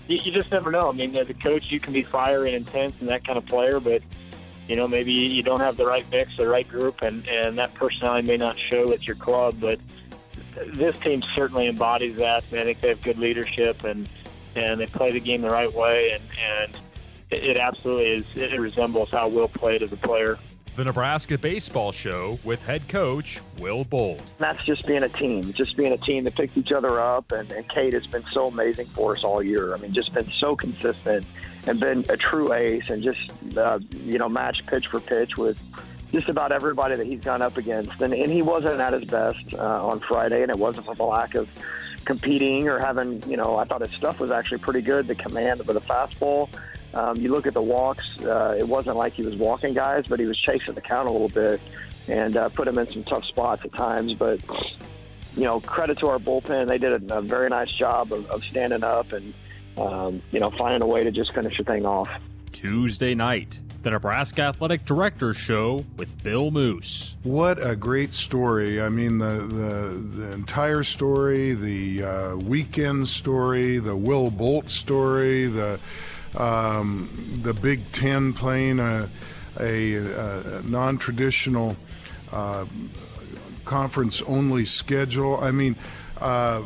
you, 0.09 0.17
you 0.17 0.33
just 0.33 0.51
never 0.51 0.73
know. 0.73 0.89
I 0.89 0.93
mean, 0.93 1.15
as 1.15 1.31
a 1.31 1.35
coach, 1.35 1.71
you 1.71 1.79
can 1.79 1.93
be 1.93 2.03
fiery 2.03 2.53
and 2.53 2.67
intense 2.67 2.97
and 2.99 3.09
that 3.09 3.25
kind 3.25 3.39
of 3.39 3.47
player, 3.47 3.79
but 3.79 4.03
you 4.67 4.75
know 4.75 4.89
maybe 4.89 5.13
you 5.13 5.45
don't 5.45 5.61
have 5.61 5.77
the 5.77 5.87
right 5.87 6.05
mix, 6.11 6.37
the 6.37 6.49
right 6.49 6.69
group, 6.69 7.03
and 7.03 7.25
and 7.29 7.57
that 7.59 7.73
personality 7.75 8.27
may 8.27 8.37
not 8.37 8.59
show 8.59 8.93
at 8.93 9.07
your 9.07 9.17
club, 9.17 9.59
but 9.61 9.79
this 10.67 10.97
team 10.99 11.23
certainly 11.35 11.69
embodies 11.69 12.17
that. 12.17 12.45
I 12.53 12.63
think 12.63 12.81
they 12.81 12.89
have 12.89 13.03
good 13.03 13.19
leadership 13.19 13.85
and 13.85 14.09
and 14.55 14.81
they 14.81 14.87
play 14.87 15.11
the 15.11 15.21
game 15.21 15.43
the 15.43 15.51
right 15.51 15.73
way, 15.73 16.13
and 16.13 16.23
and 16.61 16.79
it 17.31 17.57
absolutely 17.57 18.09
is. 18.09 18.37
It 18.37 18.59
resembles 18.61 19.11
how 19.11 19.29
Will 19.29 19.49
played 19.49 19.83
as 19.83 19.93
a 19.93 19.97
player. 19.97 20.39
The 20.75 20.85
Nebraska 20.85 21.37
Baseball 21.37 21.93
Show 21.93 22.39
with 22.45 22.65
head 22.65 22.89
coach 22.89 23.41
Will 23.59 23.85
Bolt. 23.85 24.23
That's 24.39 24.65
just 24.65 24.87
being 24.87 25.03
a 25.03 25.09
team, 25.09 25.53
just 25.53 25.77
being 25.77 25.93
a 25.93 25.99
team 25.99 26.25
that 26.25 26.35
picks 26.35 26.57
each 26.57 26.73
other 26.73 26.99
up. 26.99 27.31
And, 27.31 27.53
and 27.53 27.69
Cade 27.69 27.93
has 27.93 28.07
been 28.07 28.25
so 28.33 28.49
amazing 28.49 28.87
for 28.87 29.13
us 29.13 29.23
all 29.23 29.43
year. 29.43 29.75
I 29.75 29.77
mean, 29.77 29.93
just 29.93 30.15
been 30.15 30.31
so 30.39 30.57
consistent 30.57 31.27
and 31.67 31.79
been 31.79 32.07
a 32.09 32.17
true 32.17 32.55
ace 32.55 32.89
and 32.89 33.03
just, 33.03 33.21
uh, 33.55 33.81
you 33.95 34.17
know, 34.19 34.31
match 34.31 34.65
pitch 34.67 34.87
for 34.87 35.01
pitch 35.01 35.37
with 35.37 35.59
just 36.13 36.29
about 36.29 36.53
everybody 36.53 36.95
that 36.95 37.07
he's 37.07 37.21
gone 37.21 37.43
up 37.43 37.57
against. 37.57 38.01
And, 38.01 38.13
and 38.13 38.31
he 38.31 38.43
wasn't 38.43 38.81
at 38.81 38.93
his 38.93 39.05
best 39.05 39.55
uh, 39.55 39.87
on 39.87 39.99
Friday, 40.01 40.43
and 40.43 40.51
it 40.51 40.59
wasn't 40.59 40.87
from 40.87 41.01
a 41.01 41.05
lack 41.05 41.35
of 41.35 41.49
competing 42.05 42.69
or 42.69 42.79
having, 42.79 43.23
you 43.29 43.37
know, 43.37 43.57
I 43.57 43.65
thought 43.65 43.81
his 43.81 43.93
stuff 43.93 44.21
was 44.21 44.31
actually 44.31 44.59
pretty 44.59 44.83
good. 44.83 45.07
The 45.07 45.15
command 45.15 45.61
of 45.61 45.67
the 45.67 45.81
fastball. 45.81 46.49
Um, 46.95 47.17
you 47.17 47.31
look 47.33 47.47
at 47.47 47.55
the 47.55 47.63
walks, 47.63 48.21
uh, 48.21 48.55
it 48.59 48.69
wasn't 48.69 48.97
like 48.97 49.15
he 49.15 49.23
was 49.23 49.35
walking 49.35 49.73
guys, 49.73 50.05
but 50.07 50.21
he 50.21 50.27
was 50.27 50.39
chasing 50.39 50.75
the 50.75 50.83
count 50.83 51.09
a 51.09 51.11
little 51.11 51.31
bit 51.31 51.59
and 52.07 52.37
uh, 52.37 52.51
put 52.51 52.69
him 52.69 52.77
in 52.77 52.87
some 52.93 53.05
tough 53.05 53.25
spots 53.25 53.65
at 53.65 53.73
times. 53.73 54.13
But, 54.13 54.41
you 55.35 55.45
know, 55.45 55.61
credit 55.61 55.99
to 56.01 56.09
our 56.09 56.19
bullpen. 56.19 56.67
They 56.67 56.77
did 56.77 57.11
a, 57.11 57.19
a 57.19 57.23
very 57.23 57.49
nice 57.49 57.73
job 57.73 58.13
of, 58.13 58.29
of 58.31 58.45
standing 58.45 58.85
up 58.85 59.13
and, 59.13 59.33
um, 59.79 60.21
you 60.33 60.41
know, 60.41 60.51
finding 60.51 60.83
a 60.83 60.87
way 60.87 61.03
to 61.03 61.11
just 61.11 61.33
finish 61.33 61.57
the 61.57 61.65
thing 61.65 61.87
off. 61.87 62.11
Tuesday 62.51 63.15
night, 63.15 63.59
the 63.83 63.91
Nebraska 63.91 64.43
Athletic 64.43 64.85
Directors 64.85 65.37
Show 65.37 65.85
with 65.97 66.23
Bill 66.23 66.51
Moos. 66.51 67.17
What 67.23 67.65
a 67.65 67.75
great 67.75 68.15
story! 68.15 68.81
I 68.81 68.89
mean, 68.89 69.19
the 69.19 69.35
the, 69.35 70.21
the 70.21 70.33
entire 70.33 70.83
story, 70.83 71.55
the 71.55 72.03
uh, 72.03 72.37
weekend 72.37 73.09
story, 73.09 73.79
the 73.79 73.97
Will 73.97 74.31
Bolt 74.31 74.71
story, 74.71 75.47
the 75.47 75.81
um, 76.37 77.09
the 77.43 77.55
Big 77.55 77.81
Ten 77.93 78.33
playing 78.33 78.79
a, 78.79 79.09
a, 79.61 79.95
a 79.97 80.63
non-traditional 80.65 81.77
uh, 82.33 82.65
conference-only 83.65 84.65
schedule. 84.65 85.39
I 85.41 85.51
mean. 85.51 85.77
Uh, 86.21 86.63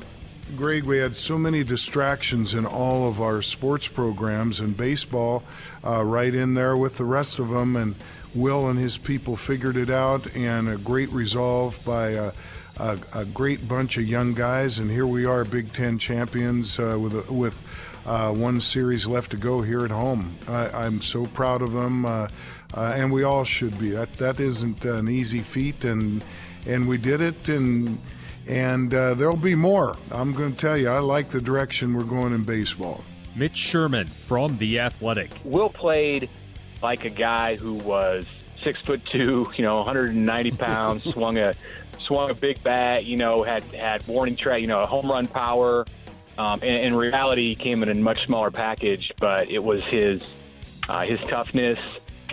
Greg, 0.55 0.85
we 0.85 0.99
had 0.99 1.17
so 1.17 1.37
many 1.37 1.65
distractions 1.65 2.55
in 2.55 2.67
all 2.67 3.09
of 3.09 3.21
our 3.21 3.43
sports 3.43 3.89
programs 3.89 4.61
and 4.61 4.77
baseball 4.77 5.43
uh, 5.85 6.05
right 6.05 6.33
in 6.33 6.55
there 6.55 6.77
with 6.77 6.99
the 6.99 7.05
rest 7.05 7.41
of 7.41 7.49
them. 7.49 7.75
And 7.75 7.97
Will 8.33 8.69
and 8.69 8.79
his 8.79 8.97
people 8.97 9.37
figured 9.37 9.77
it 9.77 9.91
out, 9.91 10.35
and 10.37 10.69
a 10.69 10.77
great 10.77 11.11
resolve 11.11 11.83
by 11.85 12.11
a, 12.11 12.33
a, 12.77 12.99
a 13.15 13.25
great 13.25 13.67
bunch 13.67 13.97
of 13.97 14.05
young 14.05 14.35
guys. 14.35 14.79
And 14.79 14.91
here 14.91 15.07
we 15.07 15.25
are, 15.25 15.45
Big 15.45 15.73
Ten 15.73 15.99
champions 15.99 16.79
uh, 16.79 16.97
with, 17.01 17.29
a, 17.29 17.33
with 17.33 17.61
uh, 18.07 18.33
one 18.33 18.61
series 18.61 19.07
left 19.07 19.33
to 19.33 19.37
go 19.37 19.63
here 19.63 19.85
at 19.85 19.91
home. 19.91 20.37
I, 20.47 20.87
am 20.87 21.03
so 21.03 21.27
proud 21.27 21.61
of 21.61 21.73
them, 21.73 22.07
uh, 22.07 22.29
uh, 22.73 22.93
and 22.95 23.11
we 23.11 23.25
all 23.25 23.43
should 23.43 23.79
be. 23.81 23.91
That, 23.91 24.13
that 24.19 24.39
isn't 24.39 24.85
an 24.85 25.09
easy 25.09 25.41
feat, 25.41 25.85
and, 25.85 26.25
and 26.67 26.87
we 26.87 26.99
did 26.99 27.21
it. 27.21 27.49
and 27.49 27.99
and 28.47 28.93
uh, 28.95 29.15
there'll 29.15 29.37
be 29.37 29.55
more. 29.55 29.97
I'm 30.11 30.33
going 30.33 30.53
to 30.53 30.59
tell 30.59 30.77
you, 30.77 30.89
I 30.89 30.99
like 30.99 31.29
the 31.29 31.41
direction 31.41 31.95
we're 31.95 32.05
going 32.05 32.33
in 32.33 32.45
baseball. 32.45 33.05
Mitch 33.35 33.57
Sherman 33.57 34.07
from 34.07 34.57
The 34.59 34.79
Athletic. 34.81 35.31
Will 35.45 35.69
played 35.69 36.31
like 36.83 37.05
a 37.05 37.11
guy 37.11 37.57
who 37.57 37.75
was 37.75 38.27
six 38.61 38.81
foot 38.81 39.05
two, 39.05 39.47
you 39.57 39.63
know, 39.63 39.77
190 39.77 40.51
pounds, 40.53 41.05
swung 41.05 41.39
a 41.39 41.55
swung 41.99 42.31
a 42.31 42.35
big 42.35 42.63
bat, 42.63 43.05
you 43.05 43.17
know, 43.17 43.43
had 43.43 43.63
had 43.65 44.07
warning 44.07 44.37
track, 44.37 44.61
you 44.61 44.67
know, 44.67 44.81
a 44.81 44.87
home 44.87 45.11
run 45.11 45.27
power. 45.27 45.85
Um, 46.39 46.61
and 46.63 46.87
in 46.87 46.97
reality, 46.97 47.49
he 47.49 47.55
came 47.55 47.83
in 47.83 47.89
a 47.89 47.95
much 47.95 48.27
smaller 48.27 48.51
package, 48.51 49.13
but 49.19 49.51
it 49.51 49.63
was 49.63 49.83
his 49.85 50.23
uh, 50.89 51.05
his 51.05 51.21
toughness 51.21 51.79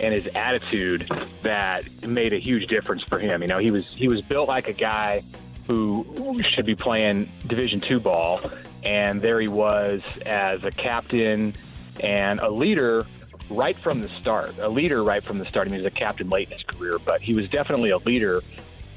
and 0.00 0.12
his 0.14 0.26
attitude 0.34 1.08
that 1.42 2.06
made 2.06 2.32
a 2.32 2.38
huge 2.38 2.66
difference 2.66 3.02
for 3.02 3.18
him. 3.18 3.42
You 3.42 3.48
know, 3.48 3.58
he 3.58 3.70
was 3.70 3.86
he 3.96 4.08
was 4.08 4.22
built 4.22 4.48
like 4.48 4.68
a 4.68 4.72
guy 4.72 5.22
who 5.66 6.42
should 6.42 6.66
be 6.66 6.74
playing 6.74 7.28
Division 7.46 7.80
two 7.80 8.00
ball, 8.00 8.40
and 8.82 9.22
there 9.22 9.40
he 9.40 9.48
was 9.48 10.02
as 10.26 10.62
a 10.64 10.70
captain 10.70 11.54
and 12.00 12.40
a 12.40 12.50
leader 12.50 13.06
right 13.50 13.76
from 13.78 14.00
the 14.00 14.08
start. 14.20 14.58
A 14.58 14.68
leader 14.68 15.02
right 15.02 15.22
from 15.22 15.38
the 15.38 15.46
start. 15.46 15.68
I 15.68 15.70
mean, 15.70 15.80
he 15.80 15.84
was 15.84 15.92
a 15.92 15.96
captain 15.96 16.28
late 16.28 16.48
in 16.48 16.58
his 16.58 16.62
career, 16.64 16.98
but 17.04 17.20
he 17.20 17.34
was 17.34 17.48
definitely 17.48 17.90
a 17.90 17.98
leader 17.98 18.42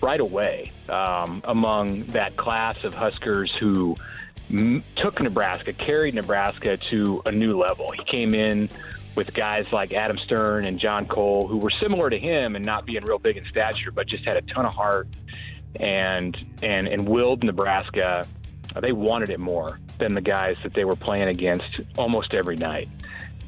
right 0.02 0.20
away 0.20 0.72
um, 0.90 1.42
among 1.46 2.04
that 2.04 2.36
class 2.38 2.84
of 2.84 2.94
Huskers 2.94 3.52
who 3.56 3.96
m- 4.50 4.84
took 4.96 5.22
Nebraska, 5.22 5.74
carried 5.74 6.16
Nebraska 6.16 6.78
to 6.90 7.22
a 7.26 7.32
new 7.32 7.58
level. 7.58 7.92
He 7.92 8.04
came 8.04 8.36
in 8.36 8.70
with 9.16 9.34
guys 9.34 9.72
like 9.74 9.94
Adam 9.94 10.18
Stern 10.20 10.66
and 10.66 10.80
John 10.80 11.08
Cole, 11.08 11.48
who 11.48 11.58
were 11.58 11.72
similar 11.82 12.10
to 12.10 12.20
him 12.20 12.56
and 12.56 12.64
not 12.64 12.86
being 12.86 13.04
real 13.04 13.18
big 13.18 13.38
in 13.38 13.46
stature, 13.46 13.92
but 13.92 14.08
just 14.08 14.24
had 14.26 14.38
a 14.38 14.42
ton 14.42 14.66
of 14.66 14.74
heart 14.74 15.08
and 15.80 16.38
and 16.62 16.88
and 16.88 17.08
willed 17.08 17.44
Nebraska. 17.44 18.26
They 18.80 18.92
wanted 18.92 19.30
it 19.30 19.40
more 19.40 19.80
than 19.98 20.14
the 20.14 20.22
guys 20.22 20.56
that 20.64 20.74
they 20.74 20.86
were 20.86 20.96
playing 20.96 21.30
against 21.30 21.82
almost 21.98 22.34
every 22.34 22.58
night, 22.58 22.90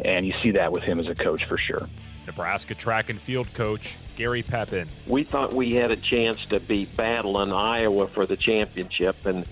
and 0.03 0.25
you 0.25 0.33
see 0.41 0.51
that 0.51 0.71
with 0.71 0.83
him 0.83 0.99
as 0.99 1.07
a 1.07 1.15
coach 1.15 1.45
for 1.45 1.57
sure. 1.57 1.87
Nebraska 2.25 2.75
track 2.75 3.09
and 3.09 3.19
field 3.19 3.51
coach 3.53 3.95
Gary 4.15 4.43
Pepin. 4.43 4.87
We 5.07 5.23
thought 5.23 5.53
we 5.53 5.73
had 5.73 5.91
a 5.91 5.95
chance 5.95 6.45
to 6.47 6.59
be 6.59 6.85
battling 6.85 7.51
Iowa 7.51 8.07
for 8.07 8.25
the 8.25 8.37
championship, 8.37 9.25
and 9.25 9.45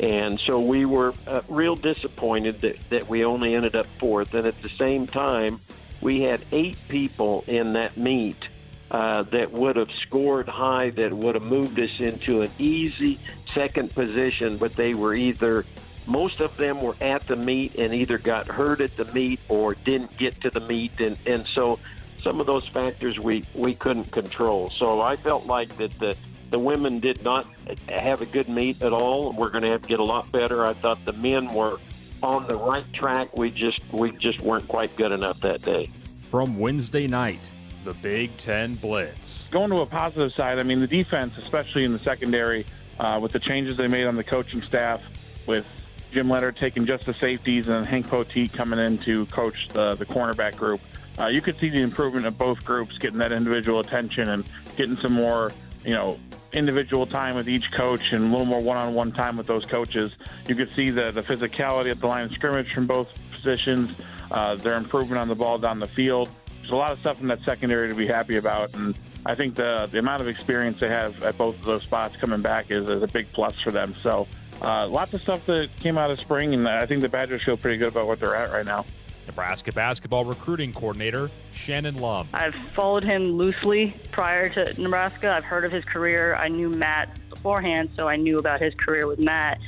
and 0.00 0.40
so 0.40 0.60
we 0.60 0.84
were 0.84 1.14
uh, 1.26 1.42
real 1.48 1.76
disappointed 1.76 2.60
that, 2.62 2.76
that 2.90 3.08
we 3.08 3.24
only 3.24 3.54
ended 3.54 3.76
up 3.76 3.86
fourth. 3.86 4.34
And 4.34 4.46
at 4.46 4.60
the 4.62 4.68
same 4.68 5.06
time, 5.06 5.60
we 6.00 6.22
had 6.22 6.42
eight 6.52 6.76
people 6.88 7.44
in 7.46 7.74
that 7.74 7.96
meet 7.96 8.48
uh, 8.94 9.24
that 9.24 9.50
would 9.50 9.74
have 9.74 9.90
scored 9.90 10.48
high, 10.48 10.90
that 10.90 11.12
would 11.12 11.34
have 11.34 11.44
moved 11.44 11.80
us 11.80 11.90
into 11.98 12.42
an 12.42 12.50
easy 12.60 13.18
second 13.52 13.92
position, 13.92 14.56
but 14.56 14.76
they 14.76 14.94
were 14.94 15.16
either 15.16 15.64
most 16.06 16.38
of 16.38 16.56
them 16.58 16.80
were 16.80 16.94
at 17.00 17.26
the 17.26 17.34
meet 17.34 17.74
and 17.74 17.92
either 17.92 18.18
got 18.18 18.46
hurt 18.46 18.80
at 18.80 18.96
the 18.96 19.04
meet 19.06 19.40
or 19.48 19.74
didn't 19.74 20.16
get 20.16 20.40
to 20.42 20.50
the 20.50 20.60
meet 20.60 21.00
and, 21.00 21.18
and 21.26 21.44
so 21.56 21.80
some 22.22 22.40
of 22.40 22.46
those 22.46 22.68
factors 22.68 23.18
we, 23.18 23.44
we 23.52 23.74
couldn't 23.74 24.12
control. 24.12 24.70
So 24.70 25.00
I 25.00 25.16
felt 25.16 25.44
like 25.46 25.76
that 25.78 25.98
the 25.98 26.16
the 26.50 26.58
women 26.60 27.00
did 27.00 27.24
not 27.24 27.48
have 27.88 28.20
a 28.20 28.26
good 28.26 28.48
meet 28.48 28.80
at 28.80 28.92
all. 28.92 29.32
We're 29.32 29.50
going 29.50 29.64
to 29.64 29.70
have 29.70 29.82
to 29.82 29.88
get 29.88 29.98
a 29.98 30.04
lot 30.04 30.30
better. 30.30 30.64
I 30.64 30.72
thought 30.72 31.04
the 31.04 31.14
men 31.14 31.52
were 31.52 31.80
on 32.22 32.46
the 32.46 32.54
right 32.54 32.84
track. 32.92 33.36
We 33.36 33.50
just 33.50 33.80
we 33.90 34.12
just 34.12 34.40
weren't 34.40 34.68
quite 34.68 34.94
good 34.94 35.10
enough 35.10 35.40
that 35.40 35.62
day. 35.62 35.90
From 36.30 36.60
Wednesday 36.60 37.08
night, 37.08 37.50
the 37.84 37.94
Big 37.94 38.36
Ten 38.36 38.74
Blitz. 38.74 39.48
Going 39.48 39.70
to 39.70 39.82
a 39.82 39.86
positive 39.86 40.32
side, 40.32 40.58
I 40.58 40.62
mean 40.62 40.80
the 40.80 40.86
defense, 40.86 41.36
especially 41.38 41.84
in 41.84 41.92
the 41.92 41.98
secondary, 41.98 42.66
uh, 42.98 43.18
with 43.22 43.32
the 43.32 43.38
changes 43.38 43.76
they 43.76 43.88
made 43.88 44.06
on 44.06 44.16
the 44.16 44.24
coaching 44.24 44.62
staff, 44.62 45.02
with 45.46 45.66
Jim 46.12 46.30
Leonhard 46.30 46.56
taking 46.56 46.86
just 46.86 47.06
the 47.06 47.14
safeties 47.14 47.68
and 47.68 47.84
Hank 47.84 48.06
Poteat 48.06 48.52
coming 48.52 48.78
in 48.78 48.98
to 48.98 49.26
coach 49.26 49.68
the 49.68 49.94
the 49.96 50.06
cornerback 50.06 50.56
group. 50.56 50.80
Uh, 51.18 51.26
you 51.26 51.40
could 51.40 51.56
see 51.58 51.68
the 51.68 51.80
improvement 51.80 52.26
of 52.26 52.36
both 52.38 52.64
groups, 52.64 52.98
getting 52.98 53.18
that 53.18 53.32
individual 53.32 53.80
attention 53.80 54.28
and 54.30 54.44
getting 54.76 54.96
some 54.96 55.12
more, 55.12 55.52
you 55.84 55.92
know, 55.92 56.18
individual 56.52 57.06
time 57.06 57.36
with 57.36 57.48
each 57.48 57.70
coach 57.72 58.12
and 58.12 58.24
a 58.24 58.28
little 58.28 58.46
more 58.46 58.60
one-on-one 58.60 59.12
time 59.12 59.36
with 59.36 59.46
those 59.46 59.66
coaches. 59.66 60.14
You 60.48 60.54
could 60.54 60.70
see 60.74 60.90
the, 60.90 61.10
the 61.10 61.22
physicality 61.22 61.90
at 61.90 62.00
the 62.00 62.06
line 62.06 62.24
of 62.24 62.32
scrimmage 62.32 62.72
from 62.72 62.86
both 62.86 63.10
positions, 63.32 63.90
uh, 64.30 64.54
their 64.56 64.76
improvement 64.76 65.18
on 65.18 65.28
the 65.28 65.34
ball 65.34 65.58
down 65.58 65.78
the 65.78 65.86
field. 65.86 66.28
There's 66.64 66.72
a 66.72 66.76
lot 66.76 66.92
of 66.92 66.98
stuff 67.00 67.20
in 67.20 67.28
that 67.28 67.42
secondary 67.44 67.88
to 67.88 67.94
be 67.94 68.06
happy 68.06 68.38
about, 68.38 68.74
and 68.74 68.94
I 69.26 69.34
think 69.34 69.54
the 69.54 69.86
the 69.92 69.98
amount 69.98 70.22
of 70.22 70.28
experience 70.28 70.80
they 70.80 70.88
have 70.88 71.22
at 71.22 71.36
both 71.36 71.58
of 71.58 71.64
those 71.66 71.82
spots 71.82 72.16
coming 72.16 72.40
back 72.40 72.70
is, 72.70 72.88
is 72.88 73.02
a 73.02 73.06
big 73.06 73.30
plus 73.34 73.60
for 73.60 73.70
them. 73.70 73.94
So 74.02 74.26
uh, 74.62 74.88
lots 74.88 75.12
of 75.12 75.20
stuff 75.20 75.44
that 75.44 75.68
came 75.80 75.98
out 75.98 76.10
of 76.10 76.18
spring, 76.18 76.54
and 76.54 76.66
I 76.66 76.86
think 76.86 77.02
the 77.02 77.10
Badgers 77.10 77.42
feel 77.42 77.58
pretty 77.58 77.76
good 77.76 77.88
about 77.88 78.06
what 78.06 78.18
they're 78.18 78.34
at 78.34 78.50
right 78.50 78.64
now. 78.64 78.86
Nebraska 79.26 79.72
basketball 79.72 80.24
recruiting 80.24 80.72
coordinator 80.72 81.30
Shannon 81.52 81.98
Lum. 81.98 82.28
I've 82.32 82.54
followed 82.74 83.04
him 83.04 83.32
loosely 83.32 83.94
prior 84.10 84.48
to 84.48 84.80
Nebraska. 84.80 85.34
I've 85.34 85.44
heard 85.44 85.66
of 85.66 85.72
his 85.72 85.84
career. 85.84 86.34
I 86.34 86.48
knew 86.48 86.70
Matt 86.70 87.18
beforehand, 87.28 87.90
so 87.94 88.08
I 88.08 88.16
knew 88.16 88.38
about 88.38 88.62
his 88.62 88.72
career 88.74 89.06
with 89.06 89.18
Matt. 89.18 89.58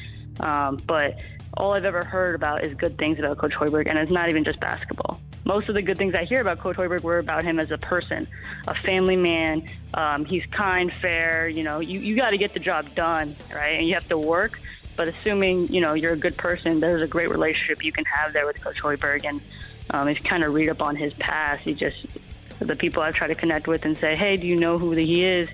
Um, 0.40 0.80
but 0.86 1.20
all 1.58 1.74
I've 1.74 1.84
ever 1.84 2.06
heard 2.06 2.34
about 2.34 2.64
is 2.64 2.72
good 2.72 2.96
things 2.96 3.18
about 3.18 3.36
Coach 3.36 3.52
Hoiberg, 3.52 3.86
and 3.86 3.98
it's 3.98 4.10
not 4.10 4.30
even 4.30 4.44
just 4.44 4.60
basketball. 4.60 5.20
Most 5.46 5.68
of 5.68 5.76
the 5.76 5.82
good 5.82 5.96
things 5.96 6.12
I 6.16 6.24
hear 6.24 6.40
about 6.40 6.58
Coach 6.58 6.74
Hoiberg 6.74 7.02
were 7.02 7.18
about 7.18 7.44
him 7.44 7.60
as 7.60 7.70
a 7.70 7.78
person, 7.78 8.26
a 8.66 8.74
family 8.74 9.14
man. 9.14 9.62
Um, 9.94 10.24
he's 10.24 10.44
kind, 10.46 10.92
fair. 10.92 11.48
You 11.48 11.62
know, 11.62 11.78
you, 11.78 12.00
you 12.00 12.16
got 12.16 12.30
to 12.30 12.36
get 12.36 12.52
the 12.52 12.58
job 12.58 12.96
done, 12.96 13.36
right? 13.54 13.78
And 13.78 13.86
you 13.86 13.94
have 13.94 14.08
to 14.08 14.18
work. 14.18 14.60
But 14.96 15.06
assuming 15.06 15.68
you 15.68 15.80
know 15.80 15.94
you're 15.94 16.14
a 16.14 16.18
good 16.18 16.36
person, 16.36 16.80
there's 16.80 17.00
a 17.00 17.06
great 17.06 17.30
relationship 17.30 17.84
you 17.84 17.92
can 17.92 18.04
have 18.06 18.32
there 18.32 18.44
with 18.44 18.60
Coach 18.60 18.82
Hoiberg, 18.82 19.24
and 19.24 19.40
um, 19.90 20.08
if 20.08 20.18
you 20.18 20.28
kind 20.28 20.42
of 20.42 20.52
read 20.52 20.68
up 20.68 20.82
on 20.82 20.96
his 20.96 21.12
past, 21.12 21.62
he 21.62 21.74
just 21.74 22.06
the 22.58 22.74
people 22.74 23.02
I've 23.02 23.14
tried 23.14 23.28
to 23.28 23.34
connect 23.34 23.68
with 23.68 23.84
and 23.84 23.96
say, 23.98 24.16
hey, 24.16 24.38
do 24.38 24.46
you 24.46 24.56
know 24.56 24.78
who 24.78 24.92
he 24.92 25.22
is? 25.22 25.48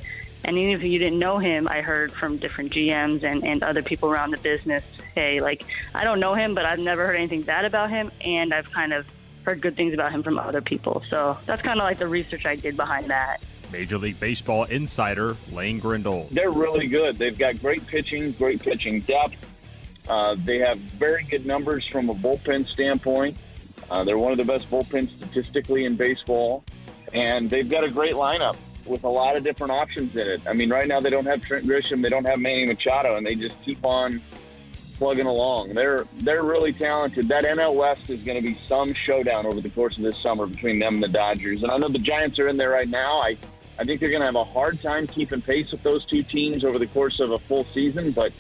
And 0.44 0.56
even 0.56 0.74
if 0.74 0.82
you 0.84 0.98
didn't 0.98 1.18
know 1.18 1.38
him, 1.38 1.68
I 1.68 1.82
heard 1.82 2.12
from 2.12 2.36
different 2.38 2.72
GMs 2.72 3.24
and, 3.24 3.44
and 3.44 3.62
other 3.62 3.82
people 3.82 4.10
around 4.10 4.30
the 4.30 4.38
business, 4.38 4.84
hey, 5.14 5.40
like 5.40 5.64
I 5.94 6.04
don't 6.04 6.20
know 6.20 6.34
him, 6.34 6.54
but 6.54 6.64
I've 6.64 6.78
never 6.78 7.04
heard 7.04 7.16
anything 7.16 7.42
bad 7.42 7.66
about 7.66 7.90
him, 7.90 8.10
and 8.22 8.54
I've 8.54 8.70
kind 8.70 8.92
of 8.92 9.04
heard 9.44 9.60
good 9.60 9.76
things 9.76 9.94
about 9.94 10.12
him 10.12 10.22
from 10.22 10.38
other 10.38 10.60
people. 10.60 11.02
So 11.10 11.38
that's 11.46 11.62
kind 11.62 11.78
of 11.78 11.84
like 11.84 11.98
the 11.98 12.06
research 12.06 12.46
I 12.46 12.56
did 12.56 12.76
behind 12.76 13.10
that. 13.10 13.38
Major 13.72 13.98
League 13.98 14.20
Baseball 14.20 14.64
insider 14.64 15.36
Lane 15.50 15.78
Grindle. 15.78 16.28
They're 16.30 16.50
really 16.50 16.86
good. 16.86 17.18
They've 17.18 17.36
got 17.36 17.58
great 17.60 17.86
pitching, 17.86 18.32
great 18.32 18.60
pitching 18.62 19.00
depth. 19.00 19.36
Uh, 20.08 20.36
they 20.38 20.58
have 20.58 20.78
very 20.78 21.24
good 21.24 21.46
numbers 21.46 21.86
from 21.86 22.10
a 22.10 22.14
bullpen 22.14 22.66
standpoint. 22.66 23.36
Uh, 23.90 24.04
they're 24.04 24.18
one 24.18 24.32
of 24.32 24.38
the 24.38 24.44
best 24.44 24.70
bullpens 24.70 25.10
statistically 25.10 25.84
in 25.84 25.96
baseball, 25.96 26.64
and 27.12 27.48
they've 27.48 27.68
got 27.68 27.84
a 27.84 27.90
great 27.90 28.14
lineup 28.14 28.56
with 28.84 29.04
a 29.04 29.08
lot 29.08 29.36
of 29.36 29.44
different 29.44 29.72
options 29.72 30.14
in 30.16 30.26
it. 30.26 30.40
I 30.46 30.52
mean, 30.52 30.70
right 30.70 30.88
now 30.88 31.00
they 31.00 31.10
don't 31.10 31.26
have 31.26 31.42
Trent 31.42 31.66
Grisham, 31.66 32.02
they 32.02 32.08
don't 32.08 32.24
have 32.24 32.40
Manny 32.40 32.66
Machado, 32.66 33.16
and 33.16 33.24
they 33.24 33.34
just 33.34 33.60
keep 33.62 33.84
on 33.84 34.20
plugging 35.02 35.26
along. 35.26 35.74
They're 35.74 36.06
they're 36.18 36.44
really 36.44 36.72
talented. 36.72 37.26
That 37.26 37.44
NL 37.44 37.74
West 37.74 38.08
is 38.08 38.22
going 38.22 38.40
to 38.40 38.48
be 38.48 38.56
some 38.68 38.94
showdown 38.94 39.46
over 39.46 39.60
the 39.60 39.68
course 39.68 39.96
of 39.96 40.04
this 40.04 40.16
summer 40.16 40.46
between 40.46 40.78
them 40.78 40.94
and 40.94 41.02
the 41.02 41.08
Dodgers. 41.08 41.64
And 41.64 41.72
I 41.72 41.76
know 41.76 41.88
the 41.88 41.98
Giants 41.98 42.38
are 42.38 42.46
in 42.46 42.56
there 42.56 42.70
right 42.70 42.88
now. 42.88 43.20
I 43.20 43.36
I 43.80 43.84
think 43.84 43.98
they're 43.98 44.10
going 44.10 44.20
to 44.20 44.26
have 44.26 44.36
a 44.36 44.44
hard 44.44 44.80
time 44.80 45.08
keeping 45.08 45.42
pace 45.42 45.72
with 45.72 45.82
those 45.82 46.04
two 46.04 46.22
teams 46.22 46.64
over 46.64 46.78
the 46.78 46.86
course 46.86 47.18
of 47.18 47.32
a 47.32 47.38
full 47.38 47.64
season. 47.64 48.12
But 48.12 48.32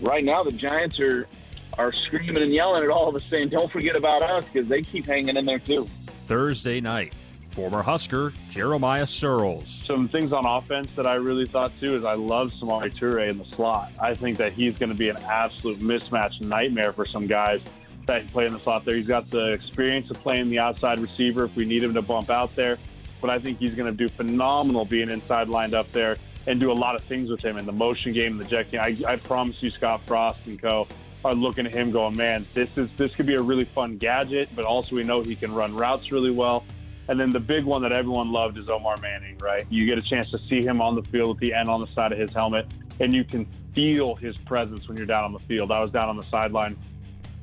right 0.00 0.24
now, 0.24 0.42
the 0.42 0.52
Giants 0.52 0.98
are 0.98 1.28
are 1.76 1.92
screaming 1.92 2.42
and 2.42 2.54
yelling 2.54 2.82
at 2.82 2.88
all 2.88 3.06
of 3.06 3.14
us, 3.14 3.24
saying, 3.24 3.50
"Don't 3.50 3.70
forget 3.70 3.94
about 3.94 4.22
us," 4.22 4.46
because 4.46 4.66
they 4.66 4.80
keep 4.80 5.04
hanging 5.04 5.36
in 5.36 5.44
there 5.44 5.58
too. 5.58 5.90
Thursday 6.26 6.80
night, 6.80 7.12
former 7.58 7.82
Husker 7.82 8.32
Jeremiah 8.50 9.02
Sirles. 9.02 9.66
Some 9.84 10.06
things 10.06 10.32
on 10.32 10.46
offense 10.46 10.86
that 10.94 11.08
I 11.08 11.14
really 11.16 11.44
thought 11.44 11.72
too 11.80 11.96
is 11.96 12.04
I 12.04 12.14
love 12.14 12.52
Samori 12.52 12.96
Toure 12.96 13.28
in 13.28 13.36
the 13.36 13.44
slot. 13.46 13.90
I 14.00 14.14
think 14.14 14.38
that 14.38 14.52
he's 14.52 14.78
going 14.78 14.90
to 14.90 14.94
be 14.94 15.08
an 15.08 15.16
absolute 15.24 15.78
mismatch 15.78 16.40
nightmare 16.40 16.92
for 16.92 17.04
some 17.04 17.26
guys 17.26 17.60
that 18.06 18.24
play 18.28 18.46
in 18.46 18.52
the 18.52 18.60
slot 18.60 18.84
there. 18.84 18.94
He's 18.94 19.08
got 19.08 19.28
the 19.30 19.50
experience 19.50 20.08
of 20.08 20.18
playing 20.20 20.50
the 20.50 20.60
outside 20.60 21.00
receiver 21.00 21.46
if 21.46 21.56
we 21.56 21.64
need 21.64 21.82
him 21.82 21.94
to 21.94 22.00
bump 22.00 22.30
out 22.30 22.54
there, 22.54 22.78
but 23.20 23.28
I 23.28 23.40
think 23.40 23.58
he's 23.58 23.74
going 23.74 23.90
to 23.90 23.96
do 23.96 24.08
phenomenal 24.08 24.84
being 24.84 25.10
inside 25.10 25.48
lined 25.48 25.74
up 25.74 25.90
there 25.90 26.16
and 26.46 26.60
do 26.60 26.70
a 26.70 26.78
lot 26.78 26.94
of 26.94 27.02
things 27.02 27.28
with 27.28 27.44
him 27.44 27.58
in 27.58 27.66
the 27.66 27.72
motion 27.72 28.12
game, 28.12 28.38
the 28.38 28.44
jet 28.44 28.70
game. 28.70 28.80
I, 28.80 28.96
I 29.04 29.16
promise 29.16 29.60
you, 29.64 29.70
Scott 29.70 30.00
Frost 30.06 30.38
and 30.46 30.62
co 30.62 30.86
are 31.24 31.34
looking 31.34 31.66
at 31.66 31.72
him 31.72 31.90
going, 31.90 32.14
man, 32.14 32.46
this 32.54 32.78
is 32.78 32.88
this 32.96 33.12
could 33.16 33.26
be 33.26 33.34
a 33.34 33.42
really 33.42 33.64
fun 33.64 33.96
gadget, 33.96 34.48
but 34.54 34.64
also 34.64 34.94
we 34.94 35.02
know 35.02 35.22
he 35.22 35.34
can 35.34 35.52
run 35.52 35.74
routes 35.74 36.12
really 36.12 36.30
well. 36.30 36.62
And 37.08 37.18
then 37.18 37.30
the 37.30 37.40
big 37.40 37.64
one 37.64 37.82
that 37.82 37.92
everyone 37.92 38.32
loved 38.32 38.58
is 38.58 38.68
Omar 38.68 38.96
Manning, 39.00 39.38
right? 39.38 39.66
You 39.70 39.86
get 39.86 39.98
a 39.98 40.02
chance 40.02 40.30
to 40.30 40.38
see 40.48 40.62
him 40.62 40.82
on 40.82 40.94
the 40.94 41.02
field 41.02 41.28
with 41.30 41.38
the 41.38 41.54
end 41.54 41.68
on 41.68 41.80
the 41.80 41.86
side 41.88 42.12
of 42.12 42.18
his 42.18 42.30
helmet, 42.30 42.66
and 43.00 43.14
you 43.14 43.24
can 43.24 43.46
feel 43.74 44.14
his 44.14 44.36
presence 44.36 44.86
when 44.88 44.98
you're 44.98 45.06
down 45.06 45.24
on 45.24 45.32
the 45.32 45.38
field. 45.40 45.72
I 45.72 45.80
was 45.80 45.90
down 45.90 46.08
on 46.10 46.16
the 46.16 46.24
sideline 46.24 46.76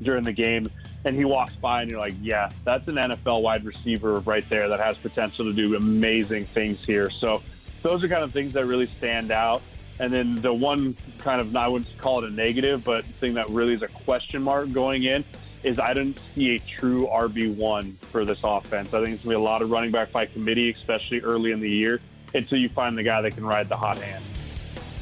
during 0.04 0.24
the 0.24 0.34
game, 0.34 0.70
and 1.04 1.16
he 1.16 1.26
walks 1.26 1.56
by, 1.56 1.82
and 1.82 1.90
you're 1.90 2.00
like, 2.00 2.14
yeah, 2.22 2.50
that's 2.64 2.88
an 2.88 2.96
NFL 2.96 3.42
wide 3.42 3.66
receiver 3.66 4.20
right 4.20 4.48
there 4.50 4.70
that 4.70 4.80
has 4.80 4.98
potential 4.98 5.46
to 5.46 5.54
do 5.54 5.76
amazing 5.76 6.46
things 6.46 6.84
here. 6.86 7.10
So 7.10 7.42
those 7.82 8.04
are 8.04 8.08
kind 8.08 8.24
of 8.24 8.32
things 8.32 8.54
that 8.54 8.66
really 8.66 8.88
stand 8.88 9.32
out. 9.32 9.64
And 10.00 10.12
then 10.12 10.36
the 10.36 10.54
one 10.54 10.96
kind 11.20 11.40
of, 11.40 11.56
I 11.56 11.70
wouldn't 11.70 11.98
call 11.98 12.24
it 12.24 12.30
a 12.30 12.34
negative, 12.34 12.84
but 12.84 13.06
thing 13.06 13.36
that 13.36 13.50
really 13.50 13.74
is 13.74 13.82
a 13.82 13.88
question 13.88 14.44
mark 14.44 14.72
going 14.72 15.04
in 15.04 15.24
is 15.66 15.80
I 15.80 15.94
don't 15.94 16.18
see 16.36 16.56
a 16.56 16.60
true 16.60 17.08
RB1 17.08 17.96
for 17.96 18.24
this 18.24 18.40
offense. 18.44 18.94
I 18.94 19.04
think 19.04 19.16
it's 19.16 19.24
going 19.24 19.24
to 19.24 19.28
be 19.30 19.36
a 19.36 19.40
lot 19.40 19.62
of 19.62 19.72
running 19.72 19.92
back 19.92 20.12
by 20.12 20.28
committee, 20.28 20.70
especially 20.70 21.22
early 21.22 21.52
in 21.52 21.60
the 21.60 21.70
year, 21.70 22.00
until 22.34 22.60
you 22.60 22.70
find 22.70 22.98
the 22.98 23.04
guy 23.04 23.22
that 23.22 23.34
can 23.34 23.46
ride 23.46 23.68
the 23.68 23.76
hot 23.76 23.98
hand. 23.98 24.24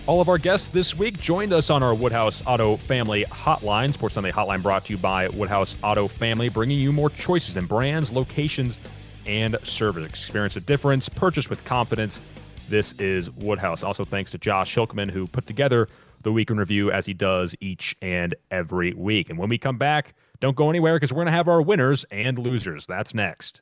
All 0.08 0.22
of 0.22 0.30
our 0.30 0.38
guests 0.38 0.70
this 0.70 0.96
week 0.98 1.20
joined 1.20 1.54
us 1.54 1.70
on 1.70 1.84
our 1.84 1.94
Woodhouse 1.94 2.42
Auto 2.46 2.78
Family 2.78 3.26
Hotline. 3.26 3.94
Sports 3.94 4.16
Sunday 4.16 4.32
Hotline 4.32 4.62
brought 4.62 4.86
to 4.86 4.94
you 4.94 4.98
by 4.98 5.28
Woodhouse 5.30 5.76
Auto 5.84 6.08
Family, 6.08 6.50
bringing 6.50 6.80
you 6.80 6.92
more 6.92 7.10
choices 7.10 7.58
in 7.58 7.66
brands, 7.66 8.12
locations, 8.12 8.78
and 9.26 9.58
service. 9.64 10.06
Experience 10.06 10.56
a 10.56 10.62
difference. 10.62 11.10
Purchase 11.10 11.50
with 11.50 11.64
confidence. 11.66 12.22
This 12.70 12.94
is 12.94 13.30
Woodhouse. 13.32 13.84
Also, 13.84 14.04
thanks 14.06 14.32
to 14.32 14.38
Josh 14.38 14.76
Hilkman, 14.76 15.10
who 15.10 15.28
put 15.28 15.46
together 15.46 15.88
the 16.22 16.32
week 16.32 16.50
in 16.50 16.58
review 16.58 16.92
as 16.92 17.06
he 17.06 17.14
does 17.14 17.54
each 17.60 17.96
and 18.02 18.36
every 18.52 18.94
week. 18.94 19.30
And 19.30 19.38
when 19.38 19.50
we 19.50 19.58
come 19.58 19.78
back, 19.78 20.16
don't 20.44 20.58
go 20.58 20.70
anywhere 20.70 20.98
because 20.98 21.14
we're 21.14 21.24
going 21.24 21.28
to 21.28 21.32
have 21.32 21.48
our 21.48 21.62
winners 21.62 22.04
and 22.12 22.38
losers. 22.38 22.86
That's 22.86 23.14
next. 23.14 23.62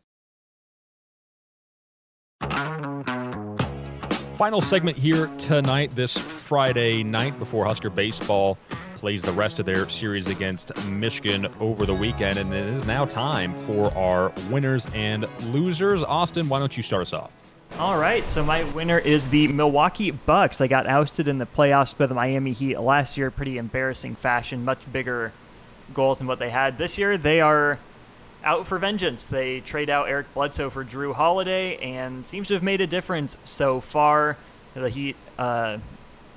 Final 4.35 4.61
segment 4.61 4.97
here 4.97 5.27
tonight, 5.37 5.95
this 5.95 6.17
Friday 6.17 7.03
night 7.03 7.37
before 7.37 7.65
Husker 7.65 7.91
Baseball 7.91 8.57
plays 8.95 9.21
the 9.21 9.31
rest 9.31 9.59
of 9.59 9.67
their 9.67 9.87
series 9.89 10.25
against 10.25 10.75
Michigan 10.87 11.53
over 11.59 11.85
the 11.85 11.93
weekend. 11.93 12.39
And 12.39 12.51
it 12.51 12.65
is 12.73 12.87
now 12.87 13.05
time 13.05 13.53
for 13.67 13.93
our 13.93 14.33
winners 14.49 14.87
and 14.95 15.27
losers. 15.51 16.01
Austin, 16.01 16.49
why 16.49 16.57
don't 16.57 16.75
you 16.75 16.81
start 16.81 17.03
us 17.03 17.13
off? 17.13 17.29
All 17.77 17.99
right, 17.99 18.25
so 18.25 18.43
my 18.43 18.63
winner 18.63 18.97
is 18.97 19.29
the 19.29 19.47
Milwaukee 19.49 20.09
Bucks. 20.09 20.57
They 20.57 20.67
got 20.67 20.87
ousted 20.87 21.27
in 21.27 21.37
the 21.37 21.45
playoffs 21.45 21.95
by 21.95 22.07
the 22.07 22.15
Miami 22.15 22.53
Heat 22.53 22.79
last 22.79 23.17
year, 23.17 23.29
pretty 23.29 23.59
embarrassing 23.59 24.15
fashion, 24.15 24.65
much 24.65 24.91
bigger 24.91 25.31
goals 25.93 26.18
than 26.18 26.27
what 26.27 26.39
they 26.39 26.49
had 26.49 26.77
this 26.77 26.97
year. 26.97 27.18
They 27.18 27.41
are 27.41 27.80
out 28.43 28.65
for 28.68 28.77
vengeance. 28.80 29.27
They 29.27 29.59
trade 29.59 29.89
out 29.89 30.09
Eric 30.09 30.34
Bledsoe 30.34 30.69
for 30.69 30.84
Jrue 30.84 31.13
Holiday, 31.13 31.77
and 31.77 32.26
seems 32.26 32.47
to 32.47 32.55
have 32.55 32.63
made 32.63 32.81
a 32.81 32.88
difference 32.88 33.38
so 33.43 33.80
far. 33.80 34.38
The 34.73 34.89
Heat 34.89 35.15
uh, 35.38 35.77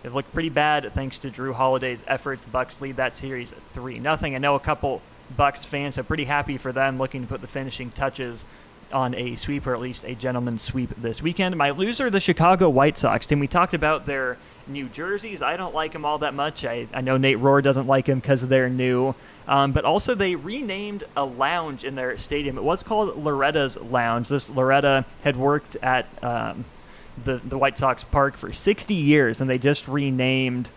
have 0.02 0.14
looked 0.14 0.32
pretty 0.32 0.50
bad 0.50 0.92
thanks 0.92 1.18
to 1.20 1.30
Jrue 1.30 1.54
Holiday's 1.54 2.04
efforts. 2.06 2.44
Bucks 2.46 2.80
lead 2.80 2.96
that 2.96 3.16
series 3.16 3.54
three 3.72 3.98
nothing. 3.98 4.34
I 4.34 4.38
know 4.38 4.54
a 4.54 4.60
couple 4.60 5.02
Bucks 5.36 5.64
fans 5.64 5.96
are 5.96 6.02
pretty 6.02 6.24
happy 6.24 6.58
for 6.58 6.72
them, 6.72 6.98
looking 6.98 7.22
to 7.22 7.28
put 7.28 7.40
the 7.40 7.46
finishing 7.46 7.90
touches 7.90 8.44
on 8.92 9.14
a 9.14 9.34
sweep 9.36 9.66
or 9.66 9.74
at 9.74 9.80
least 9.80 10.04
a 10.04 10.14
gentleman's 10.14 10.62
sweep 10.62 10.90
this 10.96 11.22
weekend. 11.22 11.56
My 11.56 11.70
loser, 11.70 12.10
the 12.10 12.20
Chicago 12.20 12.68
White 12.68 12.98
Sox. 12.98 13.26
Tim, 13.26 13.40
we 13.40 13.48
talked 13.48 13.74
about 13.74 14.06
their 14.06 14.36
new 14.66 14.88
jerseys. 14.88 15.42
I 15.42 15.56
don't 15.56 15.74
like 15.74 15.92
them 15.92 16.04
all 16.04 16.18
that 16.18 16.34
much. 16.34 16.64
I, 16.64 16.86
I 16.92 17.00
know 17.00 17.16
Nate 17.16 17.38
Rohr 17.38 17.62
doesn't 17.62 17.86
like 17.86 18.06
them 18.06 18.20
because 18.20 18.46
they're 18.46 18.68
new. 18.68 19.14
Um, 19.46 19.72
but 19.72 19.84
also, 19.84 20.14
they 20.14 20.36
renamed 20.36 21.04
a 21.16 21.24
lounge 21.24 21.84
in 21.84 21.94
their 21.96 22.16
stadium. 22.16 22.56
It 22.56 22.64
was 22.64 22.82
called 22.82 23.22
Loretta's 23.22 23.76
Lounge. 23.76 24.28
This 24.28 24.48
Loretta 24.48 25.04
had 25.22 25.36
worked 25.36 25.76
at 25.82 26.06
um, 26.24 26.64
the, 27.22 27.40
the 27.44 27.58
White 27.58 27.76
Sox 27.76 28.04
park 28.04 28.36
for 28.36 28.52
60 28.52 28.94
years, 28.94 29.40
and 29.40 29.50
they 29.50 29.58
just 29.58 29.86
renamed 29.86 30.70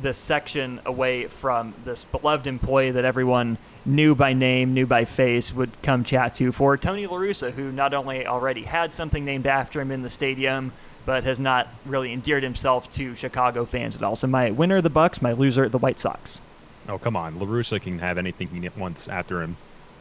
this 0.00 0.18
section 0.18 0.80
away 0.86 1.26
from 1.26 1.74
this 1.84 2.04
beloved 2.04 2.46
employee 2.46 2.90
that 2.92 3.04
everyone 3.04 3.58
knew 3.84 4.14
by 4.14 4.32
name, 4.32 4.72
knew 4.72 4.86
by 4.86 5.04
face, 5.04 5.52
would 5.52 5.70
come 5.82 6.04
chat 6.04 6.34
to 6.34 6.52
for 6.52 6.76
Tony 6.76 7.06
La 7.06 7.16
Russa, 7.16 7.52
who 7.52 7.72
not 7.72 7.92
only 7.92 8.26
already 8.26 8.62
had 8.62 8.92
something 8.92 9.24
named 9.24 9.46
after 9.46 9.80
him 9.80 9.90
in 9.90 10.02
the 10.02 10.10
stadium, 10.10 10.72
but 11.04 11.24
has 11.24 11.40
not 11.40 11.68
really 11.84 12.12
endeared 12.12 12.42
himself 12.42 12.90
to 12.92 13.14
Chicago 13.14 13.64
fans 13.64 13.96
at 13.96 14.02
all. 14.02 14.16
So 14.16 14.26
my 14.26 14.50
winner, 14.50 14.80
the 14.80 14.90
Bucks, 14.90 15.20
my 15.20 15.32
loser, 15.32 15.68
the 15.68 15.78
White 15.78 15.98
Sox. 15.98 16.40
Oh 16.90 16.98
come 16.98 17.16
on, 17.16 17.38
La 17.38 17.46
Russa 17.46 17.80
can 17.80 17.98
have 18.00 18.18
anything 18.18 18.48
he 18.48 18.68
wants 18.76 19.08
after 19.08 19.42
him. 19.42 19.56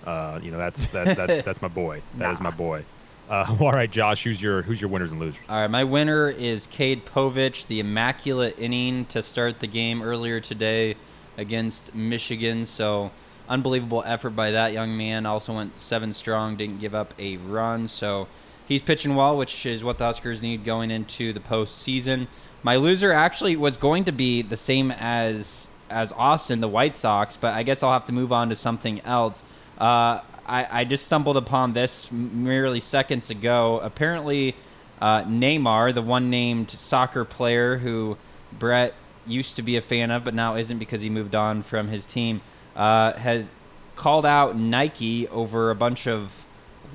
Uh, 0.06 0.40
you 0.42 0.52
know 0.52 0.58
that's 0.58 0.88
that, 0.88 1.16
that, 1.18 1.46
that's 1.46 1.62
my 1.62 1.68
boy. 1.68 2.02
That 2.18 2.28
Nah. 2.28 2.34
is 2.34 2.40
my 2.40 2.52
boy. 2.52 2.84
Uh, 3.30 3.56
all 3.62 3.72
right, 3.72 3.90
Josh, 3.92 4.24
who's 4.24 4.42
your 4.42 4.64
who's 4.64 4.82
your 4.82 4.90
winners 4.90 5.12
and 5.12 5.20
losers? 5.20 5.40
All 5.48 5.62
right, 5.62 5.70
my 5.70 5.84
winner 5.84 6.30
is 6.30 6.68
Cade 6.68 7.06
Povich, 7.06 7.68
the 7.68 7.80
immaculate 7.80 8.58
inning 8.58 9.06
to 9.06 9.22
start 9.22 9.60
the 9.60 9.68
game 9.68 10.02
earlier 10.02 10.40
today 10.40 10.96
against 11.38 11.94
Michigan. 11.94 12.66
So, 12.66 13.12
unbelievable 13.48 14.04
effort 14.06 14.32
by 14.32 14.52
that 14.52 14.74
young 14.74 14.98
man. 14.98 15.26
Also 15.26 15.54
went 15.56 15.80
seven 15.80 16.12
strong, 16.12 16.58
didn't 16.58 16.80
give 16.80 16.96
up 16.96 17.14
a 17.20 17.38
run. 17.38 17.88
So, 17.88 18.28
he's 18.68 18.82
pitching 18.82 19.16
well, 19.16 19.38
which 19.38 19.66
is 19.66 19.84
what 19.84 20.00
the 20.00 20.06
Huskers 20.06 20.42
need 20.42 20.66
going 20.66 20.90
into 20.92 21.32
the 21.32 21.40
postseason. 21.40 22.28
My 22.64 22.76
loser 22.76 23.12
actually 23.14 23.56
was 23.56 23.78
going 23.78 24.04
to 24.06 24.12
be 24.12 24.42
the 24.42 24.58
same 24.58 24.92
as 24.92 25.69
as 25.90 26.12
Austin, 26.12 26.62
the 26.62 26.68
White 26.68 26.96
Sox, 26.96 27.38
but 27.38 27.54
I 27.54 27.64
guess 27.64 27.84
I'll 27.84 27.94
have 27.94 28.06
to 28.06 28.14
move 28.14 28.32
on 28.32 28.50
to 28.50 28.56
something 28.56 29.02
else. 29.02 29.44
Uh, 29.80 30.22
I, 30.46 30.82
I 30.82 30.84
just 30.84 31.06
stumbled 31.06 31.38
upon 31.38 31.74
this 31.74 32.12
merely 32.12 32.80
seconds 32.80 33.30
ago. 33.30 33.80
Apparently, 33.84 34.56
uh, 35.00 35.24
Neymar, 35.24 35.94
the 35.94 36.02
one 36.02 36.30
named 36.30 36.72
soccer 36.72 37.24
player 37.24 37.78
who 37.78 38.18
Brett 38.58 38.94
used 39.28 39.56
to 39.58 39.62
be 39.62 39.78
a 39.78 39.82
fan 39.82 40.12
of, 40.12 40.24
but 40.24 40.34
now 40.34 40.56
isn't 40.56 40.80
because 40.80 41.02
he 41.02 41.10
moved 41.10 41.36
on 41.36 41.62
from 41.62 41.88
his 41.88 42.06
team, 42.06 42.42
uh, 42.76 43.14
has 43.14 43.50
called 43.96 44.26
out 44.26 44.58
Nike 44.58 45.28
over 45.28 45.70
a 45.70 45.76
bunch 45.76 46.08
of 46.08 46.46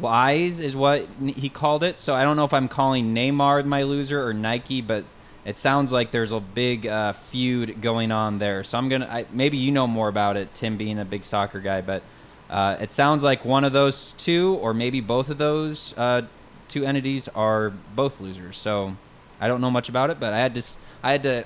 lies, 0.00 0.58
is 0.58 0.74
what 0.74 1.06
he 1.24 1.48
called 1.48 1.84
it. 1.84 1.98
So 1.98 2.14
I 2.14 2.24
don't 2.24 2.36
know 2.36 2.44
if 2.44 2.52
I'm 2.52 2.68
calling 2.68 3.14
Neymar 3.14 3.64
my 3.64 3.82
loser 3.82 4.26
or 4.26 4.34
Nike, 4.34 4.80
but 4.80 5.04
it 5.44 5.58
sounds 5.58 5.92
like 5.92 6.10
there's 6.10 6.32
a 6.32 6.40
big 6.40 6.86
uh, 6.86 7.12
feud 7.12 7.80
going 7.82 8.10
on 8.12 8.38
there. 8.38 8.64
So 8.64 8.78
I'm 8.78 8.88
gonna 8.88 9.06
I, 9.06 9.26
maybe 9.32 9.56
you 9.58 9.70
know 9.72 9.86
more 9.86 10.08
about 10.08 10.36
it, 10.36 10.54
Tim, 10.54 10.76
being 10.76 10.98
a 10.98 11.04
big 11.04 11.24
soccer 11.24 11.60
guy, 11.60 11.80
but 11.80 12.02
uh, 12.50 12.76
it 12.80 12.90
sounds 12.90 13.22
like 13.22 13.44
one 13.44 13.64
of 13.64 13.72
those 13.72 14.12
two, 14.18 14.58
or 14.60 14.74
maybe 14.74 15.00
both 15.00 15.30
of 15.30 15.38
those 15.38 15.94
uh, 15.96 16.22
two 16.68 16.84
entities, 16.84 17.28
are 17.28 17.70
both 17.94 18.20
losers. 18.20 18.56
So 18.56 18.96
I 19.40 19.48
don't 19.48 19.60
know 19.60 19.70
much 19.70 19.88
about 19.88 20.10
it, 20.10 20.20
but 20.20 20.32
I 20.32 20.38
had 20.38 20.54
to 20.54 20.58
s- 20.58 20.78
I 21.02 21.12
had 21.12 21.22
to 21.24 21.44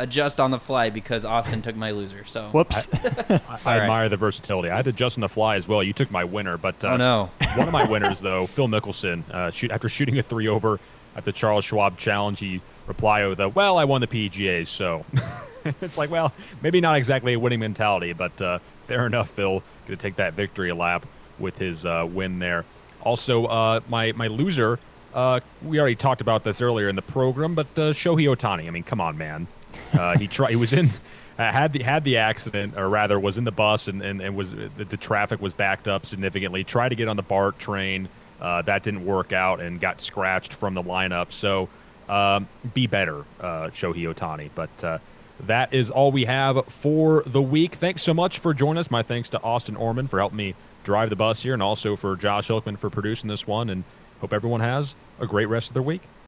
adjust 0.00 0.38
on 0.38 0.50
the 0.52 0.58
fly 0.60 0.90
because 0.90 1.24
Austin 1.24 1.60
took 1.60 1.74
my 1.74 1.90
loser. 1.90 2.24
So 2.24 2.50
Whoops. 2.50 2.88
I, 2.92 2.98
I 3.28 3.32
all 3.34 3.58
right. 3.64 3.80
admire 3.82 4.08
the 4.08 4.16
versatility. 4.16 4.70
I 4.70 4.76
had 4.76 4.84
to 4.84 4.90
adjust 4.90 5.16
on 5.16 5.22
the 5.22 5.28
fly 5.28 5.56
as 5.56 5.66
well. 5.66 5.82
You 5.82 5.92
took 5.92 6.10
my 6.10 6.22
winner, 6.24 6.56
but 6.56 6.82
uh, 6.84 6.88
Oh, 6.90 6.96
no. 6.96 7.30
one 7.56 7.66
of 7.66 7.72
my 7.72 7.84
winners 7.88 8.20
though, 8.20 8.46
Phil 8.46 8.68
Mickelson, 8.68 9.28
uh, 9.30 9.50
shoot 9.50 9.70
after 9.72 9.88
shooting 9.88 10.16
a 10.18 10.22
three 10.22 10.46
over 10.46 10.78
at 11.16 11.24
the 11.24 11.32
Charles 11.32 11.64
Schwab 11.64 11.98
Challenge, 11.98 12.38
he 12.38 12.60
replied 12.88 13.26
with 13.28 13.40
a, 13.40 13.48
"Well, 13.48 13.78
I 13.78 13.84
won 13.84 14.00
the 14.00 14.06
PGA, 14.06 14.66
so." 14.66 15.04
it's 15.80 15.98
like, 15.98 16.10
well, 16.10 16.32
maybe 16.62 16.80
not 16.80 16.96
exactly 16.96 17.34
a 17.34 17.38
winning 17.38 17.60
mentality, 17.60 18.12
but 18.12 18.40
uh, 18.40 18.58
fair 18.86 19.06
enough. 19.06 19.30
Phil 19.30 19.62
going 19.86 19.96
to 19.98 20.02
take 20.02 20.16
that 20.16 20.34
victory 20.34 20.72
lap 20.72 21.06
with 21.38 21.56
his 21.58 21.84
uh, 21.84 22.06
win 22.08 22.38
there. 22.38 22.64
Also, 23.02 23.46
uh, 23.46 23.80
my 23.88 24.12
my 24.12 24.26
loser. 24.26 24.78
Uh, 25.14 25.40
we 25.62 25.80
already 25.80 25.96
talked 25.96 26.20
about 26.20 26.44
this 26.44 26.60
earlier 26.60 26.88
in 26.88 26.96
the 26.96 27.02
program, 27.02 27.54
but 27.54 27.66
uh, 27.76 27.92
Shohei 27.92 28.28
Ohtani. 28.28 28.66
I 28.66 28.70
mean, 28.70 28.82
come 28.82 29.00
on, 29.00 29.16
man. 29.16 29.46
Uh, 29.92 30.18
he 30.18 30.26
tried. 30.28 30.50
He 30.50 30.56
was 30.56 30.72
in. 30.72 30.90
Uh, 31.38 31.52
had 31.52 31.72
the 31.72 31.82
had 31.82 32.04
the 32.04 32.16
accident, 32.16 32.76
or 32.76 32.88
rather, 32.88 33.18
was 33.18 33.38
in 33.38 33.44
the 33.44 33.52
bus 33.52 33.88
and, 33.88 34.02
and, 34.02 34.20
and 34.20 34.36
was 34.36 34.52
the, 34.52 34.84
the 34.84 34.96
traffic 34.96 35.40
was 35.40 35.52
backed 35.52 35.86
up 35.88 36.04
significantly. 36.04 36.64
Tried 36.64 36.90
to 36.90 36.96
get 36.96 37.08
on 37.08 37.16
the 37.16 37.22
BART 37.22 37.58
train, 37.58 38.08
uh, 38.40 38.62
that 38.62 38.82
didn't 38.82 39.06
work 39.06 39.32
out, 39.32 39.60
and 39.60 39.80
got 39.80 40.00
scratched 40.00 40.52
from 40.52 40.74
the 40.74 40.82
lineup. 40.82 41.32
So, 41.32 41.68
um, 42.08 42.48
be 42.74 42.86
better, 42.86 43.24
uh, 43.40 43.68
Shohei 43.68 44.12
Ohtani. 44.12 44.50
But 44.54 44.84
uh, 44.84 44.98
that 45.46 45.72
is 45.72 45.90
all 45.90 46.10
we 46.10 46.24
have 46.24 46.64
for 46.66 47.22
the 47.26 47.42
week. 47.42 47.74
Thanks 47.76 48.02
so 48.02 48.14
much 48.14 48.38
for 48.38 48.54
joining 48.54 48.78
us. 48.78 48.90
My 48.90 49.02
thanks 49.02 49.28
to 49.30 49.42
Austin 49.42 49.76
Orman 49.76 50.08
for 50.08 50.18
helping 50.18 50.38
me 50.38 50.54
drive 50.84 51.10
the 51.10 51.16
bus 51.16 51.42
here, 51.42 51.54
and 51.54 51.62
also 51.62 51.96
for 51.96 52.16
Josh 52.16 52.48
Oakman 52.48 52.78
for 52.78 52.90
producing 52.90 53.28
this 53.28 53.46
one. 53.46 53.68
And 53.68 53.84
hope 54.20 54.32
everyone 54.32 54.60
has 54.60 54.94
a 55.20 55.26
great 55.26 55.46
rest 55.46 55.68
of 55.68 55.74
their 55.74 55.82
week. 55.82 56.02